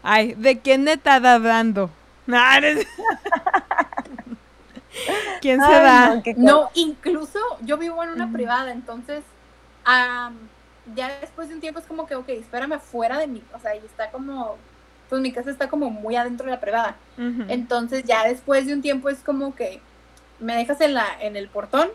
ay, 0.02 0.34
¿de 0.34 0.58
quién 0.60 0.84
me 0.84 0.92
está 0.94 1.16
hablando? 1.16 1.90
¿Quién 5.40 5.60
se 5.60 5.66
Ay, 5.74 5.82
da? 5.82 6.22
no, 6.36 6.70
incluso 6.74 7.38
yo 7.62 7.76
vivo 7.76 8.02
en 8.02 8.10
una 8.10 8.32
privada, 8.32 8.72
entonces 8.72 9.22
am, 9.84 10.34
ya 10.94 11.18
después 11.20 11.48
de 11.48 11.54
un 11.54 11.60
tiempo 11.60 11.80
es 11.80 11.86
como 11.86 12.06
que, 12.06 12.14
ok, 12.14 12.28
espérame 12.28 12.78
fuera 12.78 13.18
de 13.18 13.26
mi, 13.26 13.42
o 13.52 13.58
sea, 13.58 13.74
y 13.74 13.78
está 13.78 14.10
como, 14.10 14.56
pues 15.08 15.20
mi 15.20 15.32
casa 15.32 15.50
está 15.50 15.68
como 15.68 15.90
muy 15.90 16.16
adentro 16.16 16.46
de 16.46 16.52
la 16.52 16.60
privada. 16.60 16.96
Entonces 17.48 18.04
ya 18.04 18.24
después 18.24 18.66
de 18.66 18.74
un 18.74 18.82
tiempo 18.82 19.08
es 19.08 19.18
como 19.20 19.54
que 19.54 19.80
me 20.38 20.54
dejas 20.56 20.80
en 20.82 20.92
la 20.94 21.06
en 21.20 21.36
el 21.36 21.48
portón 21.48 21.88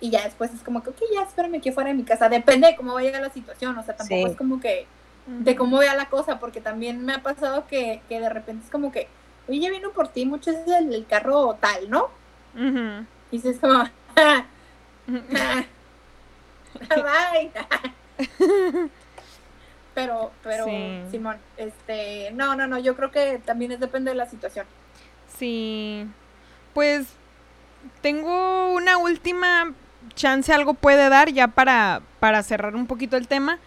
y 0.00 0.10
ya 0.10 0.24
después 0.24 0.52
es 0.52 0.60
como 0.62 0.82
que, 0.82 0.90
ok, 0.90 0.98
ya 1.14 1.22
espérame 1.22 1.56
aquí 1.58 1.70
fuera 1.72 1.88
de 1.90 1.94
mi 1.94 2.04
casa. 2.04 2.28
Depende 2.28 2.66
de 2.66 2.76
cómo 2.76 2.94
vaya 2.94 3.20
la 3.20 3.30
situación, 3.30 3.76
o 3.78 3.82
sea, 3.82 3.96
tampoco 3.96 4.26
Sí. 4.26 4.32
es 4.32 4.36
como 4.36 4.60
que 4.60 4.86
de 5.26 5.56
cómo 5.56 5.78
vea 5.78 5.94
la 5.94 6.08
cosa, 6.08 6.38
porque 6.38 6.60
también 6.60 7.04
me 7.04 7.12
ha 7.12 7.22
pasado 7.22 7.66
que, 7.66 8.00
que 8.08 8.20
de 8.20 8.28
repente 8.28 8.64
es 8.64 8.70
como 8.70 8.92
que, 8.92 9.08
oye, 9.48 9.58
ya 9.60 9.70
vino 9.70 9.90
por 9.90 10.08
ti, 10.08 10.24
mucho 10.24 10.50
es 10.50 10.58
el, 10.68 10.92
el 10.94 11.06
carro 11.06 11.56
tal, 11.60 11.90
¿no? 11.90 12.10
Ujú. 12.54 13.04
Y 13.32 13.36
dices 13.38 13.58
como, 13.58 13.84
bye. 15.06 15.66
pero, 19.94 20.30
pero, 20.42 20.64
Sí. 20.64 21.02
Simón, 21.10 21.36
este, 21.56 22.30
no, 22.32 22.54
no, 22.54 22.66
no, 22.66 22.78
yo 22.78 22.94
creo 22.96 23.10
que 23.10 23.40
también 23.44 23.72
es 23.72 23.80
depende 23.80 24.10
de 24.10 24.16
la 24.16 24.26
situación. 24.26 24.66
Sí. 25.38 26.06
Pues 26.74 27.06
tengo 28.02 28.74
una 28.74 28.98
última 28.98 29.72
chance, 30.14 30.52
algo 30.52 30.74
puede 30.74 31.08
dar 31.08 31.30
ya 31.30 31.48
para, 31.48 32.02
para 32.20 32.42
cerrar 32.42 32.74
un 32.76 32.86
poquito 32.86 33.16
el 33.16 33.28
tema. 33.28 33.58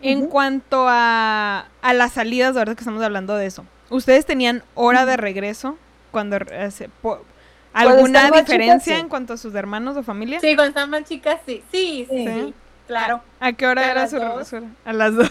En 0.00 0.26
cuanto 0.28 0.86
a, 0.88 1.66
a 1.82 1.92
las 1.92 2.12
salidas, 2.12 2.54
de 2.54 2.60
verdad 2.60 2.74
que 2.76 2.82
estamos 2.82 3.02
hablando 3.02 3.34
de 3.34 3.46
eso. 3.46 3.64
¿Ustedes 3.90 4.24
tenían 4.26 4.62
hora 4.76 5.04
de 5.06 5.16
regreso 5.16 5.76
cuando 6.12 6.36
eh, 6.36 6.70
se- 6.70 6.88
po- 6.88 7.24
alguna 7.72 8.30
diferencia 8.30 8.74
chicas, 8.74 8.84
sí. 8.84 8.92
en 8.92 9.08
cuanto 9.08 9.32
a 9.32 9.36
sus 9.36 9.52
hermanos 9.56 9.96
o 9.96 10.04
familia? 10.04 10.38
Sí, 10.38 10.54
cuando 10.54 10.68
estaban 10.68 10.90
más 10.90 11.02
chicas, 11.02 11.40
sí, 11.44 11.64
sí, 11.72 12.06
sí, 12.08 12.16
Sí. 12.16 12.26
sí, 12.32 12.54
claro. 12.88 13.20
¿A 13.38 13.52
qué 13.52 13.66
hora 13.68 13.82
¿A 13.82 13.90
era 13.92 14.08
su 14.08 14.18
regreso? 14.18 14.62
A 14.84 14.92
las 14.92 15.14
dos. 15.14 15.30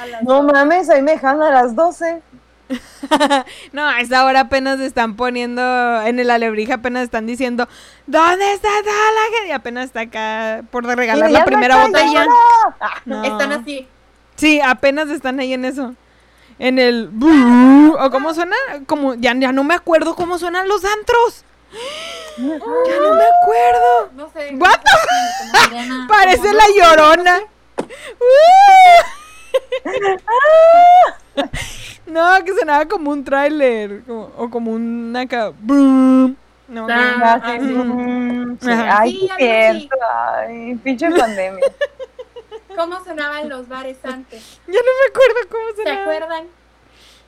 a 0.00 0.06
las 0.06 0.22
No 0.28 0.42
dos. 0.44 0.52
mames, 0.52 0.88
ahí 0.90 1.02
me 1.02 1.12
dejan 1.12 1.42
a 1.42 1.50
las 1.50 1.74
12. 1.74 2.22
No, 3.72 3.88
a 3.88 4.00
esa 4.00 4.24
hora 4.24 4.40
apenas 4.42 4.78
están 4.78 5.16
poniendo 5.16 5.60
en 6.02 6.20
el 6.20 6.30
alebrije, 6.30 6.72
apenas 6.72 7.02
están 7.04 7.26
diciendo, 7.26 7.68
¿dónde 8.06 8.52
está 8.52 8.68
toda 8.84 8.94
la 8.94 9.36
gente? 9.36 9.48
Y 9.48 9.52
apenas 9.52 9.86
está 9.86 10.02
acá 10.02 10.62
por 10.70 10.84
regalar 10.84 11.30
la 11.32 11.44
primera 11.44 11.76
me 11.78 11.86
botella. 11.88 12.26
Ah, 12.80 13.00
No. 13.04 13.24
Están 13.24 13.52
así. 13.52 13.88
Sí, 14.36 14.60
apenas 14.60 15.08
están 15.10 15.40
ahí 15.40 15.52
en 15.52 15.64
eso. 15.64 15.94
En 16.60 16.78
el... 16.78 17.10
bu- 17.12 17.96
¿O 17.98 18.10
cómo 18.10 18.34
suena? 18.34 18.54
Como, 18.86 19.14
ya, 19.14 19.34
ya 19.34 19.50
no 19.50 19.64
me 19.64 19.74
acuerdo 19.74 20.14
cómo 20.14 20.38
suenan 20.38 20.68
los 20.68 20.84
antros. 20.84 21.44
Ya 22.36 22.98
no 23.00 23.14
me 23.14 23.24
acuerdo. 23.24 24.10
No 24.14 24.30
sé. 24.32 24.54
What 24.56 24.80
no 25.88 26.06
Parece 26.08 26.52
la 26.52 26.64
llorona. 26.76 27.40
No, 32.06 32.44
que 32.44 32.54
sonaba 32.54 32.86
como 32.86 33.10
un 33.10 33.24
tráiler. 33.24 34.02
como- 34.04 34.30
o 34.36 34.50
como 34.50 34.72
una... 34.72 35.26
ca- 35.26 35.52
brum. 35.58 36.34
No, 36.68 36.86
no. 36.86 36.94
Ah, 36.94 37.40
Ah, 37.42 37.56
sí, 37.58 37.66
sí. 37.66 37.74
mm, 37.74 38.58
sí. 38.60 38.68
Ay, 38.70 39.10
Sí, 39.12 39.28
así. 39.30 39.38
cierto. 39.44 39.96
Ay, 40.36 40.74
pinche 40.82 41.10
pandemia. 41.16 41.64
¿Cómo 42.76 43.02
sonaban 43.04 43.48
los 43.48 43.68
bares 43.68 43.98
antes? 44.04 44.60
Ya 44.66 44.78
no 44.78 44.92
me 44.98 45.10
acuerdo 45.10 45.48
cómo 45.50 45.68
¿Se 45.76 45.82
sonaba. 45.82 46.02
acuerdan? 46.02 46.46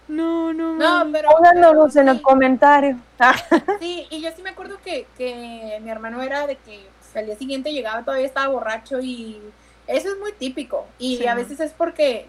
No, 0.08 0.52
no, 0.52 0.74
No, 0.74 1.12
pero. 1.12 1.30
Pero 1.40 1.88
en 1.94 2.08
el 2.08 2.16
sí. 2.16 2.22
comentario. 2.22 2.96
Ah, 3.18 3.34
Sí, 3.80 4.06
y 4.10 4.20
yo 4.20 4.30
sí 4.36 4.42
me 4.42 4.50
acuerdo 4.50 4.78
que, 4.84 5.06
que 5.16 5.78
mi 5.82 5.90
hermano 5.90 6.22
era 6.22 6.46
de 6.46 6.56
que 6.56 6.86
pues, 6.98 7.16
al 7.16 7.26
día 7.26 7.36
siguiente 7.36 7.72
llegaba 7.72 8.02
todavía 8.04 8.26
estaba 8.26 8.48
borracho 8.48 9.00
y 9.00 9.40
eso 9.86 10.08
es 10.12 10.18
muy 10.18 10.32
típico. 10.32 10.86
Y 10.98 11.18
Sí. 11.18 11.26
a 11.26 11.34
veces 11.34 11.60
es 11.60 11.72
porque 11.72 12.26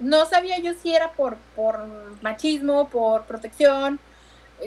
no 0.00 0.26
sabía 0.26 0.58
yo 0.58 0.72
si 0.74 0.94
era 0.94 1.12
por, 1.12 1.36
por 1.56 1.80
machismo, 2.22 2.88
por 2.88 3.24
protección, 3.24 3.98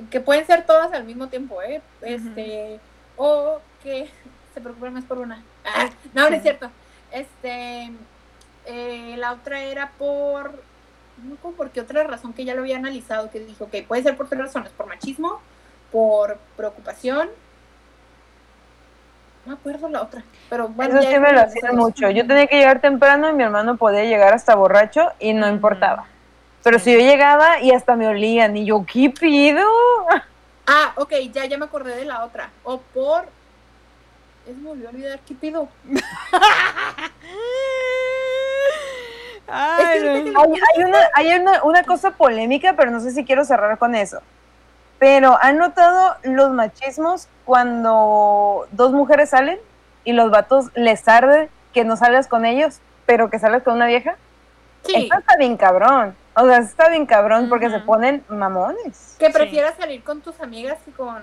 que 0.10 0.20
pueden 0.20 0.46
ser 0.46 0.66
todas 0.66 0.92
al 0.94 1.04
mismo 1.06 1.28
tiempo, 1.28 1.62
¿eh? 1.62 1.82
Este, 2.02 2.80
o 3.18 3.60
que 3.84 4.10
se 4.54 4.62
preocupan 4.62 4.94
más 4.94 5.04
por 5.06 5.20
una. 5.20 5.44
Ah, 5.66 5.90
no, 6.14 6.24
no 6.24 6.30
Sí. 6.30 6.36
es 6.36 6.42
cierto. 6.44 6.70
Este, 7.12 7.92
eh, 8.66 9.16
la 9.18 9.34
otra 9.34 9.62
era 9.64 9.92
por, 9.98 10.62
no 11.24 11.36
como 11.38 11.56
por 11.56 11.72
qué 11.72 11.82
otra 11.82 12.04
razón 12.04 12.34
que 12.34 12.46
ya 12.46 12.54
lo 12.54 12.62
había 12.62 12.78
analizado, 12.78 13.32
que 13.32 13.40
dijo 13.40 13.70
que 13.70 13.84
puede 13.84 14.04
ser 14.04 14.16
por 14.16 14.30
tres 14.30 14.42
razones, 14.42 14.72
por 14.72 14.88
machismo, 14.88 15.40
por 15.92 16.38
preocupación. 16.56 17.30
No 19.46 19.54
me 19.54 19.60
acuerdo 19.60 19.90
la 19.90 20.02
otra, 20.02 20.24
pero 20.50 20.68
bueno. 20.68 21.00
Eso 21.00 21.10
sí 21.10 21.20
me 21.20 21.34
lo 21.34 21.40
hacía 21.40 21.72
mucho. 21.72 22.10
Yo 22.10 22.28
tenía 22.28 22.48
que 22.48 22.58
llegar 22.58 22.82
temprano 22.82 23.30
y 23.30 23.34
mi 23.34 23.44
hermano 23.44 23.78
podía 23.78 24.04
llegar 24.04 24.34
hasta 24.34 24.56
borracho 24.56 25.12
y 25.20 25.34
no 25.34 25.46
Ujú. 25.46 25.56
importaba. 25.56 26.06
Pero 26.64 26.80
si 26.80 26.92
yo 26.92 27.00
llegaba 27.00 27.62
y 27.62 27.72
hasta 27.72 27.96
me 27.96 28.08
olían 28.08 28.58
y 28.58 28.66
yo, 28.66 28.86
¿qué 28.92 29.10
pido? 29.10 29.66
Ah, 30.70 30.92
ok, 30.98 31.14
ya, 31.32 31.46
ya 31.46 31.58
me 31.58 31.64
acordé 31.64 31.96
de 31.96 32.04
la 32.04 32.26
otra. 32.26 32.52
O 32.64 32.82
por... 32.82 33.30
Es 34.46 34.58
me 34.58 34.68
volvió 34.68 34.88
a 34.88 34.92
olvidar 34.92 35.22
qué 35.26 35.34
pido. 35.34 35.70
Ay, 39.48 39.98
Es 39.98 40.24
que 40.24 40.32
no. 40.32 40.40
ahorita 40.40 40.66
que 40.76 40.82
Hay, 40.82 40.84
hay 40.84 40.90
una, 40.90 41.00
hay 41.14 41.40
una, 41.40 41.64
una 41.64 41.84
cosa 41.84 42.12
polémica, 42.12 42.74
pero 42.78 42.92
no 42.92 43.00
sé 43.00 43.12
si 43.12 43.26
quiero 43.26 43.46
cerrar 43.46 43.78
con 43.78 43.96
eso. 43.96 44.20
Pero 45.00 45.38
¿han 45.42 45.58
notado 45.58 46.16
los 46.24 46.52
machismos 46.52 47.28
cuando 47.46 48.68
dos 48.72 48.92
mujeres 48.94 49.30
salen 49.30 49.60
y 50.04 50.14
los 50.14 50.32
vatos 50.32 50.68
les 50.76 51.08
arde 51.08 51.50
que 51.74 51.84
no 51.86 51.96
salgas 51.98 52.28
con 52.28 52.46
ellos, 52.46 52.80
pero 53.06 53.30
que 53.30 53.40
salgas 53.40 53.64
con 53.64 53.76
una 53.76 53.86
vieja? 53.86 54.16
Sí, 54.84 54.96
Eso 55.08 55.18
está 55.20 55.36
bien 55.38 55.58
cabrón. 55.58 56.16
O 56.36 56.46
sea, 56.48 56.58
está 56.60 56.90
bien 56.90 57.06
cabrón 57.06 57.50
porque 57.50 57.70
se 57.70 57.80
ponen 57.80 58.24
mamones. 58.30 59.16
que 59.20 59.28
Sí. 59.28 59.34
prefieras 59.34 59.76
salir 59.78 60.04
con 60.04 60.22
tus 60.22 60.40
amigas 60.40 60.78
que 60.86 60.92
con... 60.92 61.22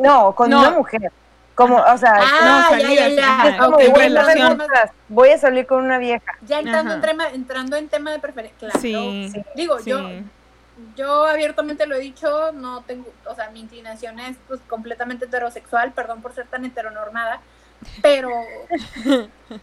No, 0.00 0.34
con 0.34 0.50
No. 0.50 0.60
una 0.60 0.70
mujer. 0.70 1.10
Como, 1.58 1.74
o 1.76 1.98
sea, 1.98 2.12
Ah, 2.22 2.70
no, 2.72 2.78
ya, 2.78 2.88
ya, 2.92 3.08
ya. 3.08 3.58
como 3.58 3.78
voy 5.08 5.30
a 5.30 5.38
salir 5.38 5.66
con 5.66 5.82
una 5.84 5.98
vieja. 5.98 6.32
Ya 6.42 6.60
entrando, 6.60 6.94
en 6.94 7.00
tema, 7.00 7.28
entrando 7.30 7.76
en 7.76 7.88
tema 7.88 8.12
de 8.12 8.20
preferencia. 8.20 8.68
Claro. 8.68 8.78
Sí, 8.78 9.28
sí. 9.34 9.42
Digo, 9.56 9.76
sí. 9.80 9.90
yo 9.90 10.00
yo 10.94 11.24
abiertamente 11.26 11.84
lo 11.88 11.96
he 11.96 11.98
dicho, 11.98 12.52
no 12.52 12.82
tengo, 12.82 13.12
o 13.26 13.34
sea, 13.34 13.50
mi 13.50 13.58
inclinación 13.58 14.20
es 14.20 14.36
pues 14.46 14.60
completamente 14.68 15.24
heterosexual, 15.24 15.90
perdón 15.90 16.22
por 16.22 16.32
ser 16.32 16.46
tan 16.46 16.64
heteronormada, 16.64 17.40
pero 18.02 18.30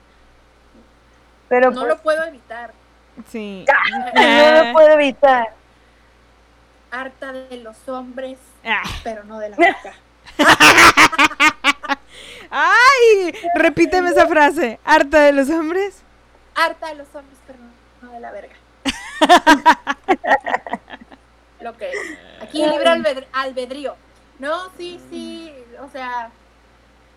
Pero 1.48 1.72
no 1.72 1.80
pues, 1.80 1.88
lo 1.88 1.98
puedo 2.00 2.26
evitar. 2.26 2.74
Sí. 3.32 3.66
no 4.16 4.64
lo 4.66 4.74
puedo 4.74 4.90
evitar. 4.90 5.48
Harta 6.92 7.32
de 7.32 7.56
los 7.58 7.88
hombres, 7.88 8.38
Ah. 8.66 8.82
pero 9.02 9.24
no 9.24 9.40
de 9.40 9.50
la 9.52 9.56
boca. 9.56 9.94
¡Ay! 12.50 13.34
Repíteme 13.56 14.10
esa 14.12 14.28
frase. 14.28 14.80
¿Harta 14.86 15.22
de 15.22 15.32
los 15.34 15.50
hombres? 15.50 16.02
Harta 16.56 16.88
de 16.88 16.96
los 16.96 17.08
hombres, 17.14 17.38
pero 17.48 17.60
no 18.02 18.12
de 18.12 18.20
la 18.20 18.32
verga. 18.32 18.56
Lo 21.62 21.76
que 21.78 21.90
es. 21.90 21.96
Aquí 22.42 22.66
libre 22.66 22.86
albedr- 22.90 23.28
albedrío. 23.34 23.96
No, 24.40 24.70
sí, 24.78 25.00
sí, 25.10 25.54
o 25.82 25.90
sea, 25.90 26.30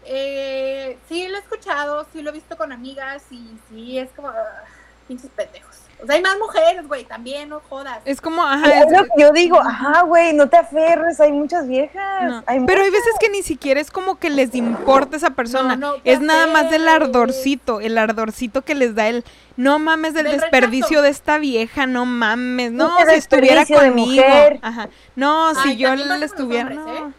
eh, 0.05 0.97
sí 1.09 1.29
lo 1.29 1.37
he 1.37 1.41
escuchado, 1.41 2.07
sí 2.13 2.23
lo 2.23 2.31
he 2.31 2.35
visto 2.35 2.57
con 2.57 2.73
amigas 2.73 3.25
y 3.31 3.59
sí 3.69 3.99
es 3.99 4.09
como, 4.13 4.29
ah, 4.29 4.63
pinches 5.09 5.31
pendejos. 5.35 5.75
O 6.01 6.07
sea, 6.07 6.15
hay 6.15 6.23
más 6.23 6.39
mujeres, 6.39 6.87
güey, 6.87 7.05
también, 7.05 7.49
no 7.49 7.61
jodas. 7.69 7.99
Es 8.05 8.21
como, 8.21 8.45
ajá. 8.45 8.67
Es 8.71 8.87
es- 8.87 8.93
lo 8.93 9.03
que 9.03 9.11
yo 9.21 9.33
digo, 9.33 9.59
ajá, 9.59 10.03
güey, 10.03 10.33
no 10.33 10.49
te 10.49 10.57
aferres, 10.57 11.19
hay 11.21 11.33
muchas 11.33 11.67
viejas. 11.67 12.23
no. 12.23 12.45
hay 12.47 12.61
Pero 12.65 12.83
hay 12.83 12.91
veces 12.91 13.15
que 13.19 13.29
ni 13.31 13.43
siquiera 13.43 13.81
es 13.81 13.91
como 13.91 14.17
que 14.17 14.31
les 14.31 14.55
importa 14.55 15.17
esa 15.17 15.31
persona. 15.31 15.75
No, 15.75 15.95
no 15.97 16.01
es 16.05 16.21
nada 16.21 16.47
más 16.47 16.71
del 16.71 16.87
ardorcito, 16.87 17.81
el 17.81 17.99
ardorcito 17.99 18.63
que 18.63 18.77
les 18.77 18.95
da 18.95 19.09
el 19.09 19.25
no 19.57 19.81
mames 19.81 20.15
del 20.15 20.27
Del 20.27 20.39
desperdicio 20.41 20.87
rechazo. 20.99 21.03
de 21.03 21.09
esta 21.09 21.39
vieja, 21.39 21.87
no 21.89 22.07
mames, 22.07 22.71
no, 22.71 22.97
si 23.09 23.15
estuviera 23.17 23.67
conmigo. 23.67 24.23
Ajá. 24.63 24.89
No, 25.17 25.53
si 25.65 25.71
Ay, 25.71 25.77
yo 25.79 25.97
le 25.97 26.25
estuviera. 26.25 26.69
hombres, 26.81 27.01
¿eh? 27.01 27.13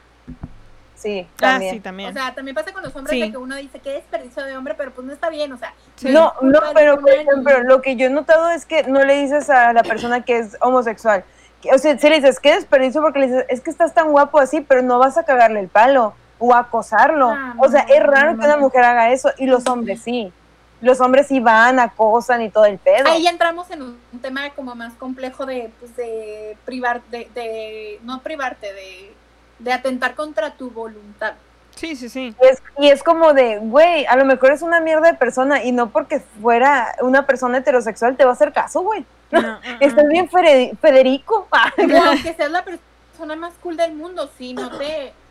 No. 0.99 1.03
Sí, 1.03 1.27
Ah, 1.35 1.35
también. 1.37 1.73
sí, 1.75 1.79
también. 1.79 2.09
O 2.09 2.13
sea, 2.13 2.33
también 2.35 2.55
pasa 2.55 2.71
con 2.73 2.83
los 2.83 2.95
hombres 2.95 3.13
Sí. 3.15 3.21
de 3.21 3.31
que 3.31 3.37
uno 3.37 3.55
dice 3.55 3.79
que 3.79 3.91
desperdicio 3.91 4.43
de 4.43 4.57
hombre, 4.57 4.75
pero 4.77 4.91
pues 4.91 5.07
no 5.07 5.13
está 5.13 5.29
bien, 5.29 5.51
o 5.53 5.57
sea. 5.57 5.73
Sí. 5.95 6.09
No, 6.09 6.33
no, 6.41 6.59
pero 6.73 6.99
por 6.99 7.09
ejemplo, 7.11 7.63
lo 7.63 7.81
que 7.81 7.95
yo 7.95 8.07
he 8.07 8.09
notado 8.09 8.49
es 8.49 8.65
que 8.65 8.83
no 8.83 9.03
le 9.03 9.21
dices 9.21 9.49
a 9.49 9.73
la 9.73 9.83
persona 9.83 10.21
que 10.23 10.39
es 10.39 10.57
homosexual. 10.61 11.23
que- 11.61 11.73
O 11.73 11.77
sea, 11.77 11.97
si 11.99 12.07
le 12.09 12.15
dices, 12.21 12.39
qué 12.39 12.53
desperdicio, 12.55 13.01
porque 13.01 13.19
le 13.19 13.27
dices, 13.27 13.45
es 13.49 13.59
que 13.59 13.69
estás 13.69 13.93
tan 13.93 14.11
guapo 14.11 14.39
así, 14.39 14.61
pero 14.61 14.81
no 14.81 14.97
vas 14.97 15.17
a 15.17 15.25
cagarle 15.25 15.59
el 15.59 15.67
palo 15.67 16.13
o 16.37 16.55
acosarlo. 16.55 17.29
Ah, 17.31 17.53
o 17.57 17.67
sea, 17.67 17.83
no, 17.85 17.93
es 17.93 18.01
raro 18.03 18.31
no, 18.33 18.39
que 18.39 18.45
una 18.45 18.55
mujer 18.55 18.83
haga 18.85 19.11
eso 19.11 19.29
y 19.37 19.45
los 19.45 19.67
hombres 19.67 20.01
sí. 20.01 20.31
Los 20.79 21.01
hombres 21.01 21.27
sí 21.27 21.41
van, 21.41 21.77
acosan 21.79 22.41
y 22.41 22.49
todo 22.49 22.63
el 22.63 22.77
pedo. 22.77 23.09
Ahí 23.11 23.23
ya 23.23 23.29
entramos 23.31 23.69
en 23.71 23.81
un, 23.81 23.99
un 24.13 24.19
tema 24.21 24.49
como 24.51 24.73
más 24.75 24.93
complejo 24.93 25.45
de, 25.45 25.69
pues, 25.81 25.93
de 25.97 26.55
privar, 26.63 27.01
de, 27.11 27.29
de, 27.35 27.99
no 28.03 28.21
privarte, 28.21 28.71
de, 28.71 29.13
de 29.59 29.73
atentar 29.73 30.15
contra 30.15 30.51
tu 30.53 30.69
voluntad. 30.71 31.33
Sí, 31.75 31.95
sí, 31.95 32.09
sí. 32.09 32.35
Y 32.41 32.45
es, 32.45 32.61
y 32.77 32.89
es 32.89 33.03
como 33.03 33.33
de, 33.33 33.59
güey, 33.59 34.05
a 34.05 34.15
lo 34.17 34.25
mejor 34.25 34.51
es 34.51 34.61
una 34.61 34.81
mierda 34.81 35.11
de 35.11 35.17
persona 35.17 35.63
y 35.63 35.71
no 35.71 35.91
porque 35.91 36.19
fuera 36.19 36.95
una 37.01 37.25
persona 37.25 37.59
heterosexual 37.59 38.17
te 38.17 38.25
va 38.25 38.31
a 38.31 38.33
hacer 38.33 38.51
caso, 38.51 38.81
güey. 38.81 39.05
No. 39.31 39.59
Estás 39.79 40.07
bien 40.09 40.29
Federico. 40.29 41.47
O 41.51 41.55
aunque 41.55 42.33
seas 42.33 42.51
la 42.51 42.65
persona 42.65 43.35
más 43.37 43.53
cool 43.61 43.77
del 43.77 43.93
mundo, 43.93 44.29
si 44.37 44.53
no 44.53 44.77
te... 44.77 45.13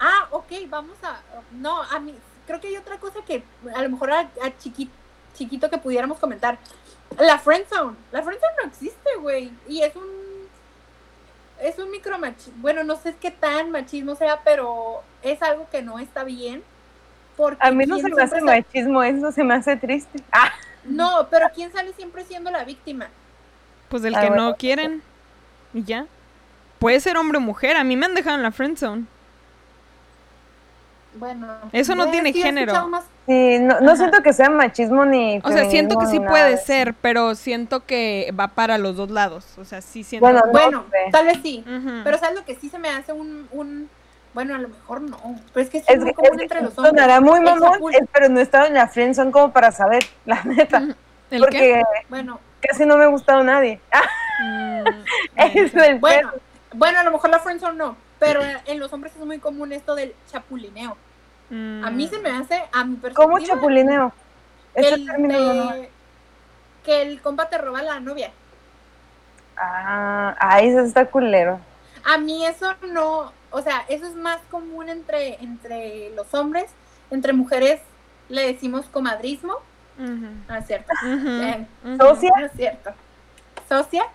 Ah, 0.00 0.26
ok, 0.30 0.50
vamos 0.68 0.96
a... 1.02 1.20
No, 1.52 1.80
a 1.82 1.98
mí, 2.00 2.14
creo 2.46 2.60
que 2.60 2.66
hay 2.68 2.76
otra 2.76 2.98
cosa 2.98 3.20
que 3.26 3.44
a 3.74 3.82
lo 3.82 3.88
mejor 3.90 4.10
a, 4.10 4.20
a 4.20 4.48
chiqui- 4.60 4.90
chiquito 5.34 5.70
que 5.70 5.78
pudiéramos 5.78 6.18
comentar. 6.18 6.58
La 7.18 7.38
friendzone. 7.38 7.96
La 8.10 8.22
friendzone 8.22 8.52
no 8.62 8.68
existe, 8.68 9.10
güey. 9.20 9.52
Y 9.68 9.82
es 9.82 9.94
un... 9.96 10.04
Es 11.64 11.78
un 11.78 11.90
micro 11.90 12.18
Bueno, 12.56 12.84
no 12.84 12.94
sé 12.94 13.16
qué 13.18 13.30
tan 13.30 13.70
machismo 13.70 14.14
sea, 14.16 14.42
pero 14.44 15.02
es 15.22 15.40
algo 15.40 15.66
que 15.70 15.80
no 15.80 15.98
está 15.98 16.22
bien. 16.22 16.62
Porque 17.38 17.66
A 17.66 17.70
mí 17.70 17.86
no 17.86 17.96
¿quién 17.96 18.06
se 18.06 18.14
me 18.14 18.22
hace 18.22 18.40
machismo 18.42 19.02
eso, 19.02 19.32
se 19.32 19.42
me 19.42 19.54
hace 19.54 19.74
triste. 19.76 20.22
Ah, 20.32 20.52
No, 20.84 21.26
pero 21.30 21.46
¿quién 21.54 21.72
sale 21.72 21.94
siempre 21.94 22.22
siendo 22.24 22.50
la 22.50 22.64
víctima? 22.64 23.08
Pues 23.88 24.02
del 24.02 24.14
Ah, 24.14 24.20
que 24.20 24.28
bueno, 24.28 24.50
no 24.50 24.56
quieren. 24.56 25.02
Y 25.72 25.84
ya. 25.84 26.04
Puede 26.80 27.00
ser 27.00 27.16
hombre 27.16 27.38
o 27.38 27.40
mujer. 27.40 27.78
A 27.78 27.84
mí 27.84 27.96
me 27.96 28.04
han 28.04 28.14
dejado 28.14 28.36
en 28.36 28.42
la 28.42 28.52
friendzone. 28.52 29.06
Bueno. 31.16 31.46
Eso 31.72 31.94
no 31.94 32.10
tiene 32.10 32.32
sí, 32.32 32.42
género. 32.42 32.72
escuchado 32.72 32.88
más 32.88 33.04
sí, 33.26 33.58
no, 33.60 33.96
siento 33.96 34.22
que 34.22 34.32
sea 34.32 34.50
machismo 34.50 35.04
ni. 35.04 35.40
O 35.44 35.50
sea, 35.50 35.70
siento 35.70 35.98
que 35.98 36.06
sí 36.06 36.20
puede 36.20 36.56
ser, 36.56 36.94
pero 36.94 37.34
siento 37.34 37.84
que 37.86 38.32
va 38.38 38.48
para 38.48 38.78
los 38.78 38.96
dos 38.96 39.10
lados. 39.10 39.46
O 39.58 39.64
sea, 39.64 39.80
sí 39.80 40.02
siento. 40.04 40.24
Bueno, 40.26 40.42
no 40.46 40.52
Bueno, 40.52 40.84
tal 41.12 41.26
vez 41.26 41.38
sí. 41.42 41.64
Pero 42.04 42.18
¿sabes 42.18 42.36
lo 42.36 42.44
que 42.44 42.54
sí 42.56 42.68
se 42.68 42.78
me 42.78 42.88
hace 42.88 43.12
un... 43.12 43.48
un 43.52 43.88
bueno, 44.34 44.56
a 44.56 44.58
lo 44.58 44.66
mejor 44.68 45.00
no. 45.00 45.16
Pero 45.52 45.64
es 45.64 45.70
que 45.70 45.78
sí 45.78 45.84
Es 45.86 45.94
es 45.94 46.00
muy 46.00 46.08
que, 46.10 46.14
común 46.14 46.32
es 46.32 46.36
que 46.38 46.42
entre 46.42 46.62
los 46.62 46.76
hombres. 46.76 46.90
sonará 46.90 47.20
muy 47.20 47.38
El 47.38 47.44
mamón, 47.44 47.72
chapul. 47.74 47.94
es- 47.94 48.02
pero 48.12 48.28
no 48.28 48.40
he 48.40 48.42
estado 48.42 48.66
en 48.66 48.74
la 48.74 48.88
friendzone 48.88 49.30
como 49.30 49.52
para 49.52 49.70
saber, 49.70 50.02
la 50.24 50.42
neta. 50.42 50.78
¿El 50.78 50.96
qué? 51.30 51.38
Porque 51.38 51.82
Bueno, 52.08 52.40
casi 52.60 52.84
no 52.84 52.96
me 52.98 53.04
ha 53.04 53.08
gustado 53.08 53.42
nadie. 53.44 53.80
Mm, 54.36 55.04
es 55.36 55.72
el 55.76 56.00
bueno, 56.00 56.32
bueno, 56.74 56.98
a 56.98 57.04
lo 57.04 57.12
mejor 57.12 57.30
la 57.30 57.38
friendzone 57.38 57.76
no. 57.78 57.96
Pero 58.24 58.40
en 58.66 58.78
los 58.80 58.92
hombres 58.92 59.12
es 59.14 59.24
muy 59.24 59.38
común 59.38 59.72
esto 59.72 59.94
del 59.94 60.14
chapulineo. 60.30 60.96
mm. 61.50 61.84
A 61.84 61.90
mí 61.90 62.08
se 62.08 62.18
me 62.18 62.30
hace, 62.30 62.62
a 62.72 62.84
mi. 62.84 62.96
¿Cómo 63.14 63.38
chapulineo? 63.40 64.12
que 64.74 64.88
el, 64.88 65.06
término 65.06 65.38
no 65.38 65.52
lo- 65.54 65.70
te- 65.72 65.90
que 66.84 67.02
el 67.02 67.20
compa 67.20 67.48
te 67.48 67.58
roba 67.58 67.78
a 67.78 67.82
la 67.82 68.00
novia. 68.00 68.30
Ah, 69.56 70.34
ay, 70.40 70.68
eso 70.68 70.80
está 70.80 71.06
culero. 71.06 71.60
A 72.04 72.18
mí 72.18 72.44
eso 72.44 72.74
no, 72.92 73.32
o 73.50 73.62
sea, 73.62 73.84
eso 73.88 74.06
es 74.06 74.14
más 74.14 74.38
común 74.50 74.88
entre, 74.88 75.34
entre 75.42 76.10
los 76.14 76.34
hombres, 76.34 76.66
entre 77.10 77.32
mujeres 77.32 77.80
le 78.28 78.52
decimos 78.52 78.86
comadrismo, 78.86 79.54
Ujú, 79.96 80.26
ah, 80.48 80.58
es 80.58 80.66
cierto, 80.66 80.92
ujú. 81.02 81.96
¿Socia? 81.98 82.32
no 82.36 82.46
es 82.46 82.52
cierto. 82.52 82.90
¿Socia? 83.68 84.06